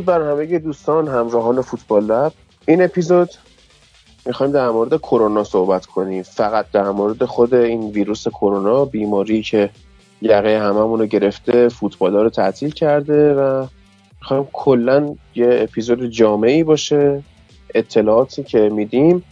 درود 0.00 0.22
بر 0.22 0.30
همه 0.30 0.58
دوستان 0.58 1.08
همراهان 1.08 1.62
فوتبال 1.62 2.04
لب. 2.04 2.32
این 2.68 2.82
اپیزود 2.82 3.30
می‌خوایم 4.26 4.52
در 4.52 4.70
مورد 4.70 4.96
کرونا 4.96 5.44
صحبت 5.44 5.86
کنیم. 5.86 6.22
فقط 6.22 6.66
در 6.72 6.90
مورد 6.90 7.24
خود 7.24 7.54
این 7.54 7.90
ویروس 7.90 8.28
کرونا 8.28 8.84
بیماری 8.84 9.42
که 9.42 9.70
یقه 10.22 10.60
هممون 10.60 11.00
رو 11.00 11.06
گرفته 11.06 11.68
فوتبال 11.68 12.16
رو 12.16 12.30
تعطیل 12.30 12.70
کرده 12.70 13.34
و 13.34 13.66
می‌خوایم 14.20 14.48
کلا 14.52 15.14
یه 15.34 15.48
اپیزود 15.62 16.06
جامعی 16.06 16.64
باشه. 16.64 17.22
اطلاعاتی 17.74 18.42
که 18.42 18.68
میدیم 18.68 19.24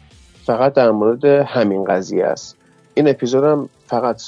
فقط 0.47 0.75
در 0.75 0.91
مورد 0.91 1.25
همین 1.25 1.85
قضیه 1.85 2.25
است. 2.25 2.57
این 2.95 3.09
اپیزودم 3.09 3.69
فقط 3.87 4.23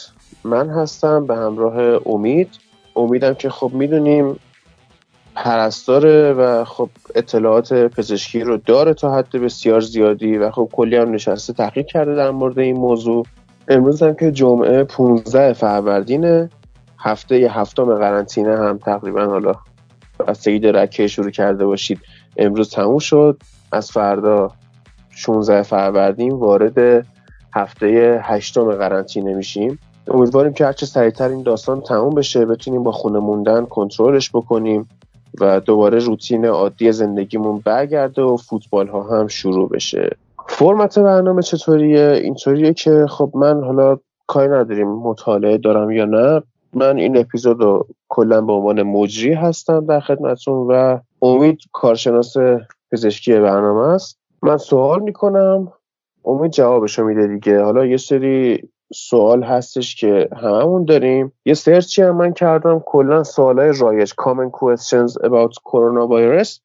من 0.44 0.70
هستم 0.70 1.26
به 1.26 1.36
همراه 1.36 2.00
امید. 2.06 2.48
امیدم 2.96 3.34
که 3.34 3.50
خب 3.50 3.70
می‌دونیم 3.74 4.36
پرستاره 5.34 6.32
و 6.32 6.64
خب 6.64 6.88
اطلاعات 7.14 7.74
پزشکی 7.74 8.40
رو 8.40 8.56
داره 8.56 8.94
تا 8.94 9.14
حد 9.14 9.30
بسیار 9.30 9.80
زیادی 9.80 10.38
و 10.38 10.50
خب 10.50 10.68
کلی 10.72 10.96
هم 10.96 11.10
نشسته 11.10 11.52
تحقیق 11.52 11.86
کرده 11.86 12.14
در 12.14 12.30
مورد 12.30 12.58
این 12.58 12.76
موضوع. 12.76 13.26
امروز 13.68 14.02
هم 14.02 14.14
که 14.14 14.32
جمعه 14.32 14.84
15 14.84 15.52
فروردینه 15.52 16.50
هفته 16.98 17.34
هفتم 17.34 17.94
قرنطینه 17.94 18.58
هم 18.58 18.78
تقریبا 18.78 19.26
حالا 19.26 19.54
بستگی 20.28 20.58
داره 20.58 20.86
که 20.86 21.06
شروع 21.06 21.30
کرده 21.30 21.66
باشید 21.66 22.00
امروز 22.36 22.70
تموم 22.70 22.98
شد. 22.98 23.38
از 23.72 23.90
فردا 23.90 24.52
16 25.10 25.62
فروردین 25.62 26.32
وارد 26.32 27.06
هفته 27.54 28.20
هشتم 28.24 28.72
قرنطینه 28.72 29.34
میشیم. 29.34 29.78
امیدواریم 30.08 30.52
که 30.52 30.66
هرچه 30.66 30.86
سریعتر 30.86 31.28
این 31.28 31.42
داستان 31.42 31.80
تموم 31.80 32.14
بشه 32.14 32.46
بتونیم 32.46 32.82
با 32.82 32.92
خونه 32.92 33.18
موندن 33.18 33.64
کنترلش 33.64 34.30
بکنیم. 34.30 34.88
و 35.40 35.60
دوباره 35.60 35.98
روتین 35.98 36.46
عادی 36.46 36.92
زندگیمون 36.92 37.62
برگرده 37.64 38.22
و 38.22 38.36
فوتبال 38.36 38.88
ها 38.88 39.02
هم 39.02 39.28
شروع 39.28 39.68
بشه. 39.68 40.16
فرمت 40.48 40.98
برنامه 40.98 41.42
چطوریه؟ 41.42 42.20
اینطوریه 42.22 42.72
که 42.72 43.06
خب 43.08 43.30
من 43.34 43.64
حالا 43.64 43.98
کاری 44.26 44.48
نداریم 44.48 44.88
مطالعه 44.88 45.58
دارم 45.58 45.90
یا 45.90 46.04
نه. 46.04 46.42
من 46.74 46.96
این 46.96 47.16
اپیزود 47.16 47.62
رو 47.62 47.86
کلا 48.08 48.40
به 48.40 48.52
عنوان 48.52 48.82
مجری 48.82 49.32
هستم 49.32 49.86
در 49.86 50.00
خدمتتون 50.00 50.66
و 50.68 50.98
امید 51.22 51.58
کارشناس 51.72 52.34
پزشکی 52.92 53.38
برنامه 53.38 53.82
است. 53.82 54.18
من 54.42 54.56
سوال 54.56 55.02
می‌کنم 55.02 55.72
امید 56.24 56.50
جوابشو 56.50 57.04
میده 57.04 57.26
دیگه. 57.26 57.62
حالا 57.62 57.86
یه 57.86 57.96
سری 57.96 58.68
سوال 58.92 59.42
هستش 59.42 59.94
که 59.96 60.28
هممون 60.42 60.84
داریم. 60.84 61.32
یه 61.44 61.54
سرچی 61.54 62.02
هم 62.02 62.16
من 62.16 62.32
کردم 62.32 62.82
کلا 62.86 63.22
سوالای 63.22 63.72
رایج 63.78 64.12
common 64.12 64.50
questions 64.50 65.12
about 65.22 65.54
coronavirus. 65.72 66.60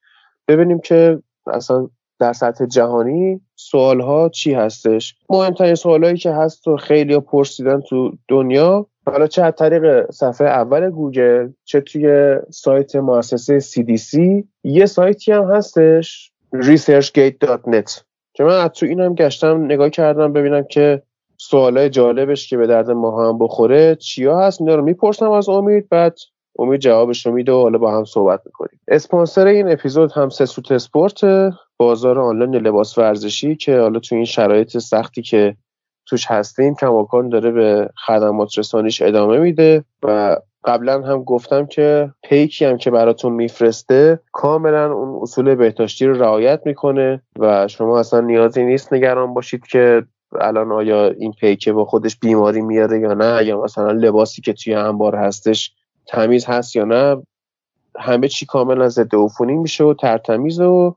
ببینیم 0.47 0.79
که 0.79 1.19
اصلا 1.47 1.89
در 2.19 2.33
سطح 2.33 2.65
جهانی 2.65 3.41
سوال 3.55 4.01
ها 4.01 4.29
چی 4.29 4.53
هستش. 4.53 5.15
مهمترین 5.29 5.75
سوالایی 5.75 6.17
که 6.17 6.31
هست 6.31 6.67
و 6.67 6.77
خیلی 6.77 7.19
پرسیدن 7.19 7.81
تو 7.81 8.11
دنیا. 8.27 8.87
حالا 9.07 9.27
چه 9.27 9.43
از 9.43 9.53
طریق 9.57 10.11
صفحه 10.11 10.47
اول 10.47 10.89
گوگل 10.89 11.49
چه 11.63 11.81
توی 11.81 12.35
سایت 12.49 12.95
مؤسسه 12.95 13.59
CDC 13.59 14.43
یه 14.63 14.85
سایتی 14.85 15.31
هم 15.31 15.51
هستش 15.51 16.31
researchgate.net 16.55 18.01
که 18.33 18.43
من 18.43 18.59
از 18.59 18.69
تو 18.69 18.85
اینم 18.85 19.15
گشتم 19.15 19.65
نگاه 19.65 19.89
کردم 19.89 20.33
ببینم 20.33 20.63
که 20.63 21.01
سوالای 21.37 21.89
جالبش 21.89 22.49
که 22.49 22.57
به 22.57 22.67
درد 22.67 22.91
ما 22.91 23.29
هم 23.29 23.39
بخوره 23.39 23.95
چیا 23.95 24.39
هست؟ 24.39 24.61
اینا 24.61 24.75
رو 24.75 24.83
می‌پرسم 24.83 25.31
از 25.31 25.49
امید 25.49 25.89
بعد 25.89 26.17
امید 26.59 26.79
جوابش 26.79 27.25
رو 27.25 27.31
میده 27.31 27.51
و 27.51 27.61
حالا 27.61 27.77
با 27.77 27.97
هم 27.97 28.05
صحبت 28.05 28.41
می‌کنیم. 28.45 28.79
اسپانسر 28.87 29.47
این 29.47 29.71
اپیزود 29.71 30.11
هم 30.11 30.29
سسوت 30.29 30.71
اسپورت 30.71 31.21
بازار 31.77 32.19
آنلاین 32.19 32.55
لباس 32.55 32.97
ورزشی 32.97 33.55
که 33.55 33.79
حالا 33.79 33.99
تو 33.99 34.15
این 34.15 34.25
شرایط 34.25 34.77
سختی 34.77 35.21
که 35.21 35.55
توش 36.05 36.25
هستیم 36.27 36.75
کماکان 36.75 37.29
داره 37.29 37.51
به 37.51 37.89
خدمات 38.05 38.57
رسانیش 38.57 39.01
ادامه 39.01 39.37
میده 39.37 39.83
و 40.03 40.37
قبلا 40.65 41.01
هم 41.01 41.23
گفتم 41.23 41.65
که 41.65 42.11
پیکی 42.23 42.65
هم 42.65 42.77
که 42.77 42.91
براتون 42.91 43.33
میفرسته 43.33 44.19
کاملا 44.31 44.93
اون 44.93 45.21
اصول 45.21 45.55
بهداشتی 45.55 46.05
رو 46.05 46.21
رعایت 46.21 46.61
می‌کنه 46.65 47.21
و 47.39 47.67
شما 47.67 47.99
اصلا 47.99 48.21
نیازی 48.21 48.63
نیست 48.63 48.93
نگران 48.93 49.33
باشید 49.33 49.67
که 49.67 50.03
الان 50.41 50.71
آیا 50.71 51.07
این 51.07 51.31
پیکه 51.31 51.73
با 51.73 51.85
خودش 51.85 52.19
بیماری 52.19 52.61
میاره 52.61 52.99
یا 52.99 53.13
نه؟ 53.13 53.45
یا 53.45 53.61
مثلا 53.61 53.91
لباسی 53.91 54.41
که 54.41 54.53
توی 54.53 54.73
انبار 54.73 55.15
هستش 55.15 55.71
تمیز 56.07 56.45
هست 56.45 56.75
یا 56.75 56.85
نه؟ 56.85 57.23
همه 57.99 58.27
چی 58.27 58.45
کاملا 58.45 58.89
ضد 58.89 59.15
عفونی 59.15 59.53
میشه 59.53 59.83
و 59.83 59.93
ترتمیز 59.93 60.59
و 60.59 60.95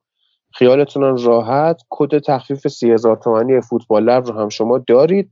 خیالتون 0.52 1.18
راحت. 1.18 1.82
کد 1.88 2.18
تخفیف 2.18 2.68
سی 2.68 2.96
تومانی 2.98 3.60
فوتبال 3.60 4.04
لب 4.04 4.26
رو 4.26 4.40
هم 4.40 4.48
شما 4.48 4.78
دارید. 4.78 5.30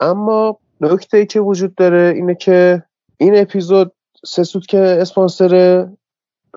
اما 0.00 0.58
نکته 0.80 1.16
ای 1.16 1.26
که 1.26 1.40
وجود 1.40 1.74
داره 1.74 2.12
اینه 2.16 2.34
که 2.34 2.82
این 3.16 3.38
اپیزود 3.38 3.92
سه 4.24 4.44
سود 4.44 4.66
که 4.66 4.78
اسپانسر 4.78 5.86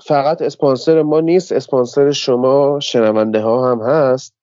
فقط 0.01 0.41
اسپانسر 0.41 1.01
ما 1.01 1.19
نیست 1.19 1.51
اسپانسر 1.51 2.12
شما 2.12 2.79
شنونده 2.79 3.41
ها 3.41 3.72
هم 3.72 3.81
هست. 3.81 4.33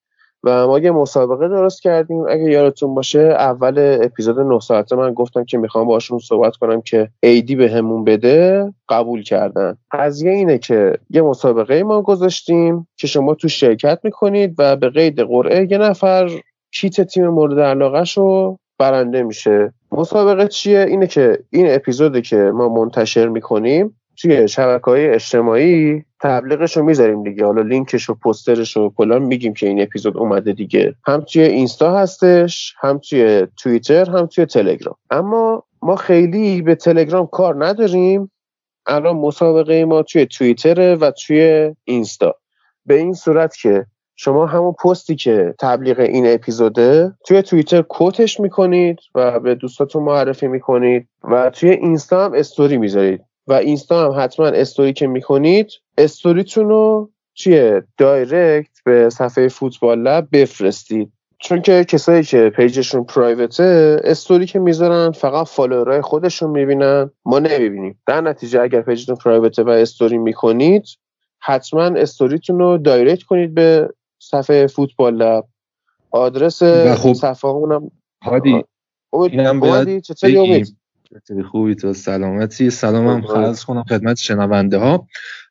و 0.44 0.66
ما 0.66 0.78
یه 0.78 0.90
مسابقه 0.90 1.48
درست 1.48 1.82
کردیم 1.82 2.24
اگه 2.28 2.50
یادتون 2.50 2.94
باشه 2.94 3.20
اول 3.20 3.98
اپیزود 4.02 4.40
9 4.40 4.60
ساعته 4.60 4.96
من 4.96 5.12
گفتم 5.12 5.44
که 5.44 5.58
می‌خوام 5.58 5.86
باشون 5.86 6.18
صحبت 6.18 6.56
کنم 6.56 6.80
که 6.80 7.08
ایدی 7.20 7.56
به 7.56 7.70
همون 7.70 8.04
بده 8.04 8.72
قبول 8.88 9.22
کردن. 9.22 9.76
قضیه 9.92 10.30
اینه 10.30 10.58
که 10.58 10.98
یه 11.10 11.22
مسابقه 11.22 11.82
ما 11.82 12.02
گذاشتیم 12.02 12.88
که 12.96 13.06
شما 13.06 13.34
تو 13.34 13.48
شرکت 13.48 13.98
می‌کنید 14.02 14.54
و 14.58 14.76
به 14.76 14.90
قید 14.90 15.20
قرعه 15.20 15.68
یه 15.70 15.78
نفر 15.78 16.30
کیت 16.72 17.00
تیم 17.00 17.28
مورد 17.28 17.60
علاقه 17.60 18.04
رو 18.16 18.58
برنده 18.78 19.22
میشه. 19.22 19.72
مسابقه 19.92 20.48
چیه؟ 20.48 20.86
اینه 20.88 21.06
که 21.06 21.38
این 21.50 21.74
اپیزودی 21.74 22.22
که 22.22 22.36
ما 22.36 22.68
منتشر 22.68 23.28
می‌کنیم 23.28 23.97
توی 24.20 24.48
شبکه 24.48 24.84
های 24.84 25.08
اجتماعی؟ 25.08 26.04
تبلیغش 26.20 26.76
رو 26.76 26.82
می‌ذاریم 26.82 27.22
دیگه. 27.22 27.44
حالا 27.44 27.62
لینکش 27.62 28.10
و 28.10 28.14
پسترش 28.14 28.76
رو 28.76 28.92
کلا 28.96 29.18
میگیم 29.18 29.54
که 29.54 29.66
این 29.66 29.82
اپیزود 29.82 30.16
اومده 30.16 30.52
دیگه. 30.52 30.94
هم 31.06 31.20
توی 31.20 31.42
اینستا 31.42 31.98
هستش 31.98 32.74
هم 32.80 32.98
توی 32.98 33.46
توییتر 33.62 34.10
هم 34.10 34.26
توی 34.26 34.46
تلگرام. 34.46 34.96
اما 35.10 35.64
ما 35.82 35.96
خیلی 35.96 36.62
به 36.62 36.74
تلگرام 36.74 37.26
کار 37.26 37.66
نداریم. 37.66 38.30
الان 38.86 39.16
مسابقه 39.16 39.84
ما 39.84 40.02
توی 40.02 40.26
توییتر 40.26 40.96
و 41.00 41.10
توی 41.10 41.74
اینستا. 41.84 42.34
به 42.86 42.94
این 42.94 43.14
صورت 43.14 43.56
که 43.56 43.86
شما 44.16 44.46
همون 44.46 44.72
پستی 44.72 45.16
که 45.16 45.54
تبلیغ 45.58 46.00
این 46.00 46.34
اپیزوده 46.34 47.12
توی 47.26 47.42
توییتر 47.42 47.82
quote 47.82 48.24
ش 48.24 48.40
می‌کنید 48.40 48.98
و 49.14 49.40
به 49.40 49.54
دوستاتون 49.54 50.02
معرفی 50.02 50.48
می‌کنید 50.48 51.08
و 51.24 51.50
توی 51.50 51.70
اینستا 51.70 52.24
هم 52.24 52.32
استوری 52.34 52.76
می‌ذارید. 52.76 53.20
و 53.48 53.52
اینستا 53.52 54.04
هم 54.04 54.24
حتما 54.24 54.46
استوری 54.46 54.92
که 54.92 55.06
می‌کنید 55.06 55.70
استوریتون 55.98 56.68
رو 56.68 57.10
توی 57.36 57.82
direct 57.98 58.70
به 58.84 59.10
صفحه 59.10 59.48
فوتبال 59.48 59.98
لب 59.98 60.28
بفرستید. 60.32 61.12
چون 61.40 61.62
که 61.62 61.84
کسایی 61.84 62.22
که 62.22 62.52
page 62.56 62.80
شون 62.80 63.04
private 63.04 63.88
ه 63.88 64.00
استوری 64.04 64.46
که 64.46 64.58
می‌ذارن 64.58 65.10
فقط 65.10 65.48
follower 65.48 65.94
ای 65.94 66.00
خودشون 66.00 66.50
می‌بینن 66.50 67.10
ما 67.24 67.38
نمی‌بینیم. 67.38 68.00
در 68.06 68.20
نتیجه 68.20 68.60
اگر 68.60 68.80
page 68.80 69.01
تون 69.01 69.16
private 69.16 69.56
ه 69.56 69.62
و 69.62 69.68
استوری 69.68 70.18
می‌کنید 70.18 70.84
حتما 71.38 71.84
استوریتون 71.84 72.58
رو 72.58 72.78
direct 72.78 73.22
کنید 73.22 73.54
به 73.54 73.88
صفحه 74.18 74.66
فوتبال 74.66 75.14
لب. 75.14 75.44
آدرس 76.10 76.62
خب 76.62 77.12
صفحه 77.12 77.50
اونم 77.50 77.90
هادی 78.22 78.64
اینم 79.12 80.00
چطوری 80.00 80.64
امید 81.30 81.44
خوبی 81.44 81.74
تو 81.74 81.92
سلامتی. 81.92 82.70
سلام 82.70 83.22
عرض 83.22 83.64
کنم. 83.64 83.84
خدمت 83.88 84.16
شنونده 84.16 84.78
ها 84.78 85.06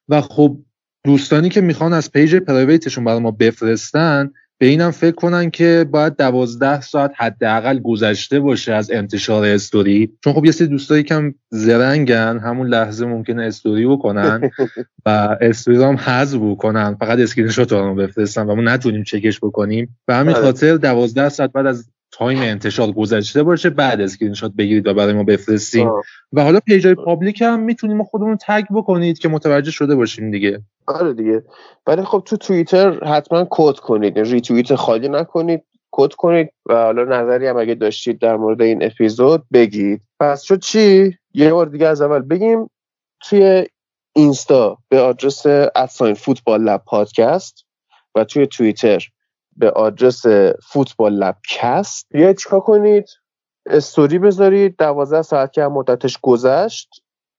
و 0.10 0.22
خب 0.22 0.58
دوستانی 1.06 1.50
که 1.50 1.62
می‌خوان 1.62 1.94
از 1.94 2.12
page 2.12 2.36
private 2.36 2.79
شون 2.79 3.04
برای 3.04 3.20
ما 3.20 3.32
بفرستن 3.32 4.32
به 4.60 4.66
اینم 4.66 4.92
فکر 4.92 5.16
کنن 5.16 5.50
که 5.50 5.86
باید 5.92 6.16
دوازده 6.16 6.82
ساعت 6.82 7.12
حداقل 7.16 7.80
گذشته 7.80 8.40
باشه 8.40 8.74
از 8.74 8.92
انتشار 8.92 9.46
استوری. 9.46 10.14
چون 10.24 10.34
خب 10.34 10.46
یه 10.46 10.52
سری 10.52 10.68
دوستایی 10.68 11.04
که 11.04 11.34
زرنگن 11.50 12.40
همون 12.40 12.68
لحظه 12.68 13.06
ممکنه 13.06 13.44
استوری 13.44 13.88
بکنن 13.88 14.50
و 15.06 15.38
استوری 15.42 15.84
هم 15.84 15.96
حذف 15.96 16.40
بکنن. 16.40 16.96
فقط 16.96 17.20
اسکرین 17.20 17.50
شات 17.50 17.72
رو 17.72 17.96
بفرستن 17.96 18.46
و 18.46 18.56
ما 18.56 18.62
نتونیم 18.62 19.04
چکش 19.04 19.40
بکنیم. 19.40 19.98
و 20.08 20.16
همین 20.16 20.34
بله. 20.34 20.44
خاطر 20.44 20.78
دوازده 20.78 21.30
ساعت 21.30 21.52
بعد 21.52 21.66
از 21.66 21.90
time 22.18 22.42
انتشار 22.42 22.92
گذشته 22.92 23.44
باشه 23.44 23.70
بعد 23.70 24.02
اسکرین 24.02 24.34
شات 24.34 24.52
بگیرید 24.58 24.88
و 24.88 24.94
برای 24.94 25.14
ما 25.14 25.24
بفرستین. 25.24 25.92
و 26.34 26.44
حالا 26.44 26.60
page 26.60 26.96
ای 26.96 27.02
public 27.02 27.42
هم 27.42 27.60
می‌تونیم 27.60 28.04
خودمون 28.04 28.38
tag 28.42 28.66
بکنید 28.72 29.20
که 29.20 29.30
متوجه 29.30 29.72
شده 29.72 29.96
باشیم 29.96 30.32
دیگه. 30.32 30.62
آره 30.88 31.14
دیگه. 31.14 31.44
ولی 31.88 32.04
خب 32.04 32.24
تو 32.26 32.38
توییتر 32.38 33.04
حتما 33.06 33.48
quote 33.50 33.76
کنید. 33.76 34.20
ری 34.20 34.42
توییت 34.42 34.76
خالی 34.76 35.10
نکنید. 35.10 35.64
quote 35.92 36.14
کنید 36.14 36.50
و 36.66 36.74
حالا 36.74 37.04
نظری 37.04 37.48
هم 37.48 37.58
اگه 37.58 37.76
داشتید 37.76 38.20
در 38.20 38.36
مورد 38.36 38.62
این 38.62 38.84
اپیزود 38.84 39.44
بگید. 39.54 40.02
پس 40.20 40.42
شد 40.42 40.60
چی؟ 40.60 41.18
یه 41.34 41.54
بار 41.54 41.66
دیگه 41.66 41.88
از 41.88 42.02
اول 42.02 42.20
بگیم 42.20 42.70
توی 43.22 43.66
اینستا 44.16 44.78
به 44.90 45.00
آدرس 45.00 45.46
at 45.76 45.88
sign 45.88 46.14
فوتبال 46.14 46.64
لب 46.64 46.82
پادکست 46.86 47.66
و 48.16 48.24
توی 48.24 48.48
توییتر 48.48 49.08
به 49.58 49.72
آدرس 49.72 50.26
فوتبال 50.64 51.14
لب 51.14 51.38
کست. 51.50 52.08
بیاید 52.10 52.38
چیکار 52.38 52.60
کنید؟ 52.60 53.06
استوری 53.66 54.20
بذارید 54.20 54.76
دوازده 54.78 55.22
ساعت 55.22 55.54
که 55.54 55.62
مدتش 55.62 56.20
گذشت 56.22 56.90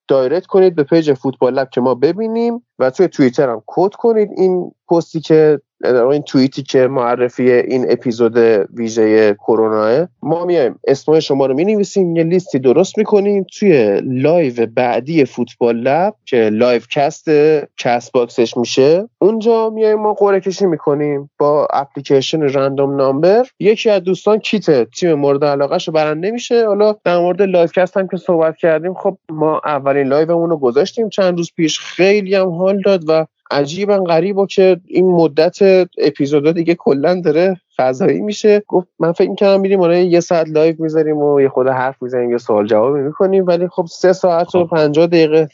direct 0.08 0.46
کنید 0.46 0.74
به 0.74 0.82
page 0.82 1.12
فوتبال 1.12 1.54
لب 1.54 1.70
که 1.70 1.80
ما 1.80 1.94
ببینیم 1.94 2.66
و 2.78 2.90
توی 2.90 3.08
توییتر 3.08 3.48
هم 3.48 3.62
quote 3.66 3.94
کنید 3.94 4.30
این 4.36 4.72
پستی 4.88 5.20
که 5.20 5.60
این 5.84 6.22
توییتی 6.22 6.62
که 6.62 6.86
معرفی 6.86 7.50
این 7.50 7.86
اپیزود 7.90 8.36
ویژه 8.74 9.34
کرونا 9.34 10.08
ما 10.22 10.44
میایم. 10.44 10.78
اسم 10.86 11.20
شما 11.20 11.46
رو 11.46 11.54
می‌نویسیم. 11.54 12.16
یه 12.16 12.24
لیستی 12.24 12.58
درست 12.58 12.98
می‌کنیم 12.98 13.46
توی 13.58 14.00
live 14.04 14.66
بعدی 14.74 15.24
فوتبال 15.24 15.76
لب 15.76 16.14
که 16.24 16.36
live 16.36 16.82
cast 16.90 17.30
کست 17.78 18.12
باکسش 18.12 18.56
میشه. 18.56 19.08
اونجا 19.18 19.70
میایم 19.70 19.98
ما 19.98 20.14
قرعه 20.14 20.40
کشی 20.40 20.66
می‌کنیم 20.66 21.30
با 21.38 21.68
اپلیکیشن 21.72 22.42
random 22.42 22.96
number. 22.96 23.46
یکی 23.60 23.90
از 23.90 24.02
دوستان 24.02 24.38
کیت 24.38 24.90
تیم 24.90 25.14
مورد 25.14 25.44
علاقه 25.44 25.78
رو 25.86 25.92
برنده 25.92 26.30
میشه 26.30 26.66
حالا 26.66 26.96
در 27.04 27.18
مورد 27.18 27.42
live 27.42 27.66
cast 27.66 27.96
هم 27.96 28.08
که 28.08 28.16
صحبت 28.16 28.56
کردیم 28.56 28.94
خب 28.94 29.18
ما 29.30 29.60
اولین 29.64 30.06
live 30.06 30.31
مون 30.31 30.50
رو 30.50 30.56
گذاشتیم. 30.56 31.08
چند 31.08 31.36
روز 31.36 31.50
پیش 31.56 31.80
خیلی 31.80 32.34
هم 32.34 32.48
حال 32.48 32.80
داد 32.80 33.04
و 33.08 33.26
عجیبا 33.50 33.98
غریبا 33.98 34.46
که 34.46 34.80
این 34.86 35.10
مدت 35.10 35.58
اپیزودا 35.98 36.52
دیگه 36.52 36.74
کلا 36.74 37.20
داره 37.20 37.60
فضایی 37.76 38.20
میشه 38.20 38.62
گفت 38.68 38.88
من 38.98 39.12
فکر 39.12 39.30
می‌کنم 39.30 39.60
میریم 39.60 39.80
اون 39.80 39.92
یه 39.92 40.20
ساعت 40.20 40.48
live 40.48 40.76
می‌ذاریم 40.78 41.16
و 41.16 41.40
یه 41.40 41.48
خورده 41.48 41.68
حرف 41.68 42.02
می‌زنیم 42.02 42.30
یه 42.30 42.38
سوال 42.38 42.66
جواب 42.66 42.96
می‌کنیم 42.96 43.46
ولی 43.46 43.68
خب 43.68 43.86
سه 43.90 44.12
ساعت 44.12 44.54
و 44.54 44.66
خب. 44.66 44.76
پنجاه 44.76 45.06
دقیقه 45.06 45.48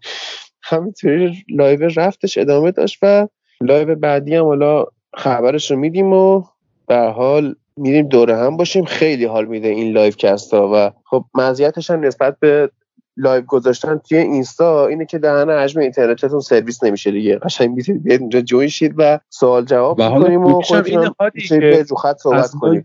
همینطوری 0.70 1.44
live 1.48 1.90
رفتش 1.96 2.38
ادامه 2.38 2.70
داشت 2.70 2.98
و 3.02 3.28
live 3.60 3.94
بعدی 3.94 4.34
هم 4.34 4.44
حالا 4.44 4.84
خبرش 5.14 5.70
رو 5.70 5.76
میدیم 5.76 6.12
و 6.12 6.42
به 6.86 6.96
حال 6.96 7.54
میریم 7.76 8.08
دور 8.08 8.36
هم 8.36 8.56
باشیم 8.56 8.84
خیلی 8.84 9.24
حال 9.24 9.44
میده 9.44 9.68
این 9.68 9.92
live 9.92 10.12
cast 10.12 10.58
ا 10.58 10.70
و 10.74 10.90
خب 11.04 11.24
مزیتش 11.34 11.90
هم 11.90 12.00
نسبت 12.00 12.36
به 12.40 12.70
live 13.18 13.44
گذاشتن 13.46 14.00
توی 14.08 14.18
اینستا 14.18 14.86
اینه 14.86 15.06
که 15.06 15.18
دهن 15.18 15.50
حجم 15.50 15.80
اینترنتتون 15.80 16.40
سرویس 16.40 16.84
نمیشه 16.84 17.10
دیگه. 17.10 17.38
قشنگ 17.38 17.70
می‌تونید 17.70 18.02
بیاید 18.02 18.20
اونجا 18.20 18.40
join 18.40 18.68
شید 18.68 18.94
و 18.96 19.18
سوال 19.30 19.64
جواب 19.64 19.98
کنیم 19.98 20.44
و 20.44 20.62
خودتون 20.62 21.10
خط 22.02 22.16
صحبت 22.18 22.50
کنیم 22.50 22.82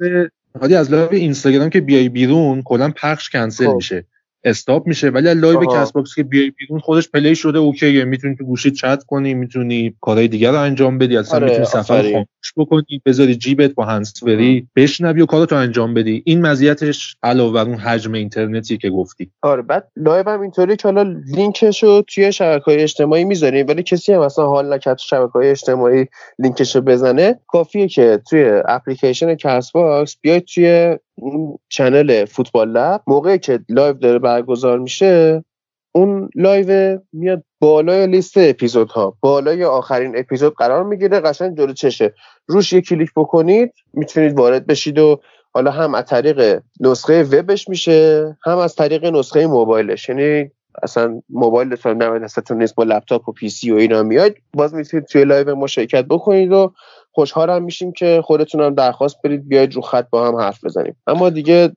از 0.77 0.91
live 0.91 1.09
اینستاگرام 1.11 1.69
که 1.69 1.81
بیای 1.81 2.09
بیرون 2.09 2.61
کلا 2.61 2.91
پخش 2.95 3.29
کنسل 3.29 3.67
خب. 3.67 3.75
میشه. 3.75 4.05
stop 4.43 4.87
میشه. 4.87 5.09
ولی 5.09 5.33
live 5.33 5.65
کست 5.65 5.91
باکس 5.91 6.15
که 6.15 6.23
بیای 6.23 6.51
بیرون 6.51 6.79
خودش 6.79 7.09
play 7.09 7.35
شده 7.35 7.59
okay 7.59 7.90
ه. 7.90 8.05
می‌تونی 8.05 8.35
تو 8.35 8.43
گوشی 8.43 8.71
چت 8.71 9.03
کنی 9.03 9.33
می‌تونی 9.33 9.95
کارهای 10.01 10.27
دیگر 10.27 10.51
رو 10.51 10.59
انجام 10.59 10.97
بدی. 10.97 11.17
اصلا 11.17 11.35
آره، 11.35 11.47
می‌تونی 11.47 11.65
صفحه 11.65 11.89
رو 11.89 12.01
خاموش 12.01 12.53
بکنی 12.57 13.01
بذاری 13.05 13.35
جیبت 13.35 13.71
با 13.71 13.85
هنسفری 13.85 14.67
بشنوی 14.75 15.21
و 15.21 15.25
کارتو 15.25 15.55
انجام 15.55 15.93
بدی. 15.93 16.23
این 16.25 16.41
مزیتش 16.41 17.15
علاوه 17.23 17.53
بر 17.53 17.69
اون 17.69 17.77
حجم 17.77 18.13
اینترنتی 18.13 18.77
که 18.77 18.89
گفتی. 18.89 19.31
آره 19.41 19.61
بعد 19.61 19.87
live 19.95 20.29
هم 20.29 20.41
اینطوری 20.41 20.75
که 20.75 20.87
حالا 20.87 21.15
لینکشو 21.35 22.01
توی 22.01 22.31
شبکه‌های 22.31 22.83
اجتماعی 22.83 23.23
می‌ذاریم 23.23 23.67
ولی 23.67 23.83
کسی 23.83 24.13
هم 24.13 24.21
اصلا 24.21 24.45
حال 24.45 24.73
نکرد 24.73 24.97
شبکه‌های 24.97 25.49
اجتماعی 25.49 26.05
لینکشو 26.39 26.81
بزنه. 26.81 27.39
کافیه 27.47 27.87
که 27.87 28.19
توی 28.29 28.61
اپلیکیشن 28.65 29.35
کست 29.35 29.71
باکس 29.71 30.17
بیاید 30.21 30.43
توی 30.45 30.97
اون 31.15 31.57
channel 31.69 32.25
فوتبال 32.25 32.69
لب 32.69 33.01
موقعی 33.07 33.39
که 33.39 33.59
live 33.69 33.93
داره 33.93 34.19
برگزار 34.19 34.79
میشه 34.79 35.43
اون 35.91 36.29
live 36.35 36.99
میاد 37.13 37.43
بالای 37.59 38.07
لیست 38.07 38.33
اپیزودها. 38.37 39.17
بالای 39.21 39.63
آخرین 39.63 40.17
اپیزود 40.17 40.53
قرار 40.53 40.83
می‌گیره 40.83 41.19
قشنگ 41.19 41.57
جلو 41.57 41.73
چشه. 41.73 42.13
روش 42.47 42.73
یه 42.73 42.81
کلیک 42.81 43.09
بکنید 43.15 43.73
می‌تونید 43.93 44.37
وارد 44.39 44.67
بشید 44.67 44.99
و 44.99 45.21
حالا 45.53 45.71
هم 45.71 45.95
از 45.95 46.05
طریق 46.05 46.61
نسخه 46.79 47.23
وبش 47.23 47.69
میشه 47.69 48.37
هم 48.43 48.57
از 48.57 48.75
طریق 48.75 49.05
نسخه 49.05 49.47
موبایلش. 49.47 50.09
یعنی 50.09 50.51
اصلا 50.83 51.21
موبایل 51.29 51.75
دستتون 52.23 52.57
نیست 52.57 52.75
با 52.75 52.83
لپتاپ 52.83 53.29
و 53.29 53.31
PC 53.31 53.71
و 53.71 53.75
اینا 53.75 54.03
میاد 54.03 54.35
باز 54.53 54.75
می‌تونید 54.75 55.05
توی 55.05 55.25
live 55.25 55.55
ما 55.55 55.67
شرکت 55.67 56.05
بکنید 56.05 56.51
و 56.51 56.73
خوشحالم 57.13 57.63
میشیم 57.63 57.91
که 57.91 58.21
خودتون 58.23 58.73
درخواست 58.73 59.21
بدید 59.23 59.47
بیاید 59.47 59.73
رو 59.73 59.81
خط 59.81 60.09
با 60.09 60.27
هم 60.27 60.35
حرف 60.35 60.63
بزنیم. 60.63 60.95
اما 61.07 61.29
دیگه 61.29 61.71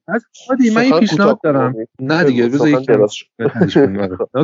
من 0.74 0.84
یه 0.84 1.00
پیشنهاد 1.00 1.40
دارم. 1.44 1.74
نه 2.00 2.24
دیگه 2.24 2.48
بذار 2.48 2.68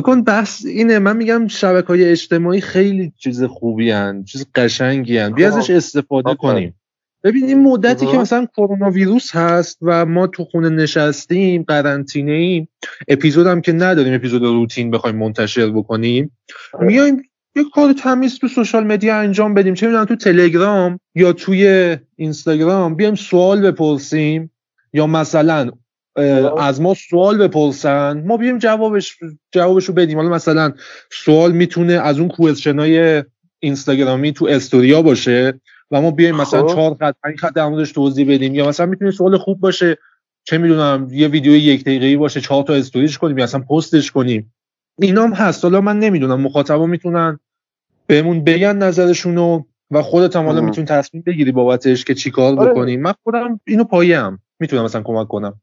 کن 0.01 0.23
بس 0.23 0.65
اینه. 0.65 0.99
من 0.99 1.17
میگم 1.17 1.47
شبکه 1.47 1.87
های 1.87 2.09
اجتماعی 2.09 2.61
خیلی 2.61 3.13
چیز 3.17 3.43
خوبی 3.43 3.91
هن. 3.91 4.23
چیز 4.23 4.45
قشنگی 4.55 5.17
هن. 5.17 5.33
بیا 5.33 5.47
ازش 5.47 5.69
استفاده 5.69 6.35
کنیم. 6.35 6.75
ببین 7.23 7.45
این 7.45 7.63
مدتی 7.63 8.05
که 8.05 8.17
مثلا 8.17 8.45
کرونا 8.57 8.89
ویروس 8.89 9.35
هست 9.35 9.77
و 9.81 10.05
ما 10.05 10.27
تو 10.27 10.45
خونه 10.45 10.69
نشستیم 10.69 11.63
قرنطینه 11.63 12.31
ایم 12.31 12.69
اپیزود 13.07 13.61
که 13.61 13.73
نداریم 13.73 14.13
اپیزود 14.13 14.43
روتین 14.43 14.91
بخوایم 14.91 15.15
منتشر 15.15 15.69
بکنیم 15.69 16.37
آره. 16.73 16.87
میایم 16.87 17.21
یه 17.55 17.63
کار 17.73 17.93
تمیز 17.93 18.39
تو 18.39 18.47
سوشال 18.47 18.87
مدیا 18.87 19.17
انجام 19.17 19.53
بدیم. 19.53 19.73
چه 19.73 19.87
می‌دونم 19.87 20.05
تو 20.05 20.15
تلگرام 20.15 20.99
یا 21.15 21.33
توی 21.33 21.97
اینستاگرام 22.15 22.95
بیایم 22.95 23.15
سوال 23.15 23.61
بپرسیم. 23.61 24.51
یا 24.93 25.07
مثلا 25.07 25.71
از 26.59 26.81
ما 26.81 26.93
سوال 26.93 27.37
بپرسن. 27.37 28.23
ما 28.25 28.37
بیایم 28.37 28.57
جوابش 28.57 29.17
جوابش 29.51 29.85
رو 29.85 29.93
بدیم. 29.93 30.17
حالا 30.17 30.29
مثلا 30.29 30.73
سوال 31.11 31.51
می‌تونه 31.51 31.93
از 31.93 32.19
اون 32.19 32.29
کوئسشنای 32.29 33.23
اینستاگرامی 33.59 34.33
تو 34.33 34.45
استوریا 34.45 35.01
باشه 35.01 35.59
و 35.91 36.01
ما 36.01 36.11
بیایم 36.11 36.35
مثلا 36.35 36.67
خب. 36.67 36.73
چهار 36.73 36.97
خط 36.99 37.15
پنج 37.23 37.39
خط 37.39 37.53
در 37.53 37.67
موردش 37.67 37.91
توضیح 37.91 38.33
بدیم. 38.33 38.55
یا 38.55 38.67
مثلا 38.67 38.85
می‌تونه 38.85 39.11
سوال 39.11 39.37
خوب 39.37 39.59
باشه. 39.59 39.97
چه 40.43 40.57
می‌دونم 40.57 41.07
یه 41.11 41.27
ویدیو 41.27 41.55
یک 41.55 41.83
دقیقه‌ای 41.83 42.17
باشه 42.17 42.41
چهار 42.41 42.63
تا 42.63 42.73
استوریش 42.73 43.17
کنیم 43.17 43.37
یا 43.37 43.43
اصلا 43.43 43.61
پستش 43.61 44.11
کنیم. 44.11 44.53
اینام 44.99 45.33
هست. 45.33 45.63
حالا 45.63 45.81
من 45.81 45.99
نمی‌دونم. 45.99 46.41
مخاطبا 46.41 46.85
می‌تونن 46.85 47.39
بهمون 48.07 48.43
بگن 48.43 48.77
نظرشونو 48.77 49.61
و 49.91 50.01
خودت 50.01 50.35
هم 50.35 50.45
حالا 50.45 50.61
می‌تونی 50.61 50.87
تصمیم 50.87 51.23
بگیری 51.25 51.51
بابتش 51.51 52.05
که 52.05 52.13
چیکار 52.13 52.59
آره. 52.59 52.71
بکنی. 52.71 52.97
من 52.97 53.13
خودم 53.23 53.59
اینو 53.67 53.83
پایم 53.83 54.39
می‌تونم 54.59 54.83
مثلا 54.83 55.01
کمک 55.01 55.27
کنم. 55.27 55.53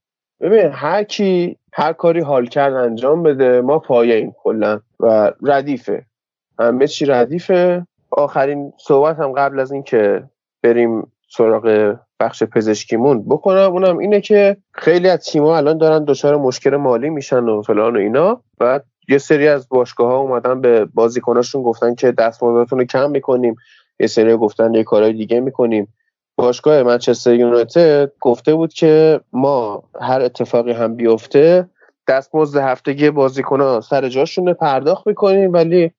ببین 0.40 0.70
هر 0.72 1.04
کی 1.04 1.56
هر 1.72 1.92
کاری 1.92 2.20
حال 2.20 2.46
کرد 2.46 2.74
انجام 2.74 3.22
بده 3.22 3.60
ما 3.60 3.78
پایه 3.78 4.34
کلا 4.42 4.80
و 5.00 5.32
ردیفه. 5.42 6.04
همه 6.58 6.86
چی 6.86 7.06
ردیفه. 7.06 7.86
آخرین 8.10 8.72
صحبت 8.78 9.18
هم 9.18 9.32
قبل 9.32 9.60
از 9.60 9.72
اینکه 9.72 10.22
بریم 10.62 11.12
سراغ 11.28 11.96
بخش 12.20 12.42
پزشکیمون 12.42 13.24
بکنم 13.24 13.72
اونم 13.72 13.98
اینه 13.98 14.20
که 14.20 14.56
خیلی 14.72 15.08
از 15.08 15.24
تیم‌ها 15.24 15.56
الان 15.56 15.78
دارن 15.78 16.04
دچار 16.04 16.36
مشکل 16.36 16.76
مالی 16.76 17.10
میشن 17.10 17.44
و 17.44 17.62
فلان 17.62 17.96
و 17.96 17.98
اینا. 17.98 18.42
بعد 18.58 18.84
یه 19.10 19.18
سری 19.18 19.48
از 19.48 19.68
باشگاه 19.68 20.08
ها 20.08 20.18
اومدن 20.18 20.60
به 20.60 20.84
بازیکناشون 20.84 21.62
گفتن 21.62 21.94
که 21.94 22.12
دستمزدتون 22.12 22.78
رو 22.78 22.84
کم 22.84 23.10
می‌کنیم. 23.10 23.56
یه 24.00 24.06
سری 24.06 24.36
گفتن 24.36 24.74
یه 24.74 24.84
کارهای 24.84 25.12
دیگه 25.12 25.40
می‌کنیم. 25.40 25.94
باشگاه 26.36 26.82
منچستر 26.82 27.34
یونایتد 27.34 28.12
گفته 28.20 28.54
بود 28.54 28.72
که 28.72 29.20
ما 29.32 29.82
هر 30.00 30.20
اتفاقی 30.20 30.72
هم 30.72 30.96
بیفته 30.96 31.68
دستمزد 32.08 32.60
هفتگی 32.60 33.10
بازیکنها 33.10 33.80
سر 33.80 34.08
جاشون 34.08 34.52
پرداخت 34.52 35.06
می‌کنیم 35.06 35.52
ولی 35.52 35.90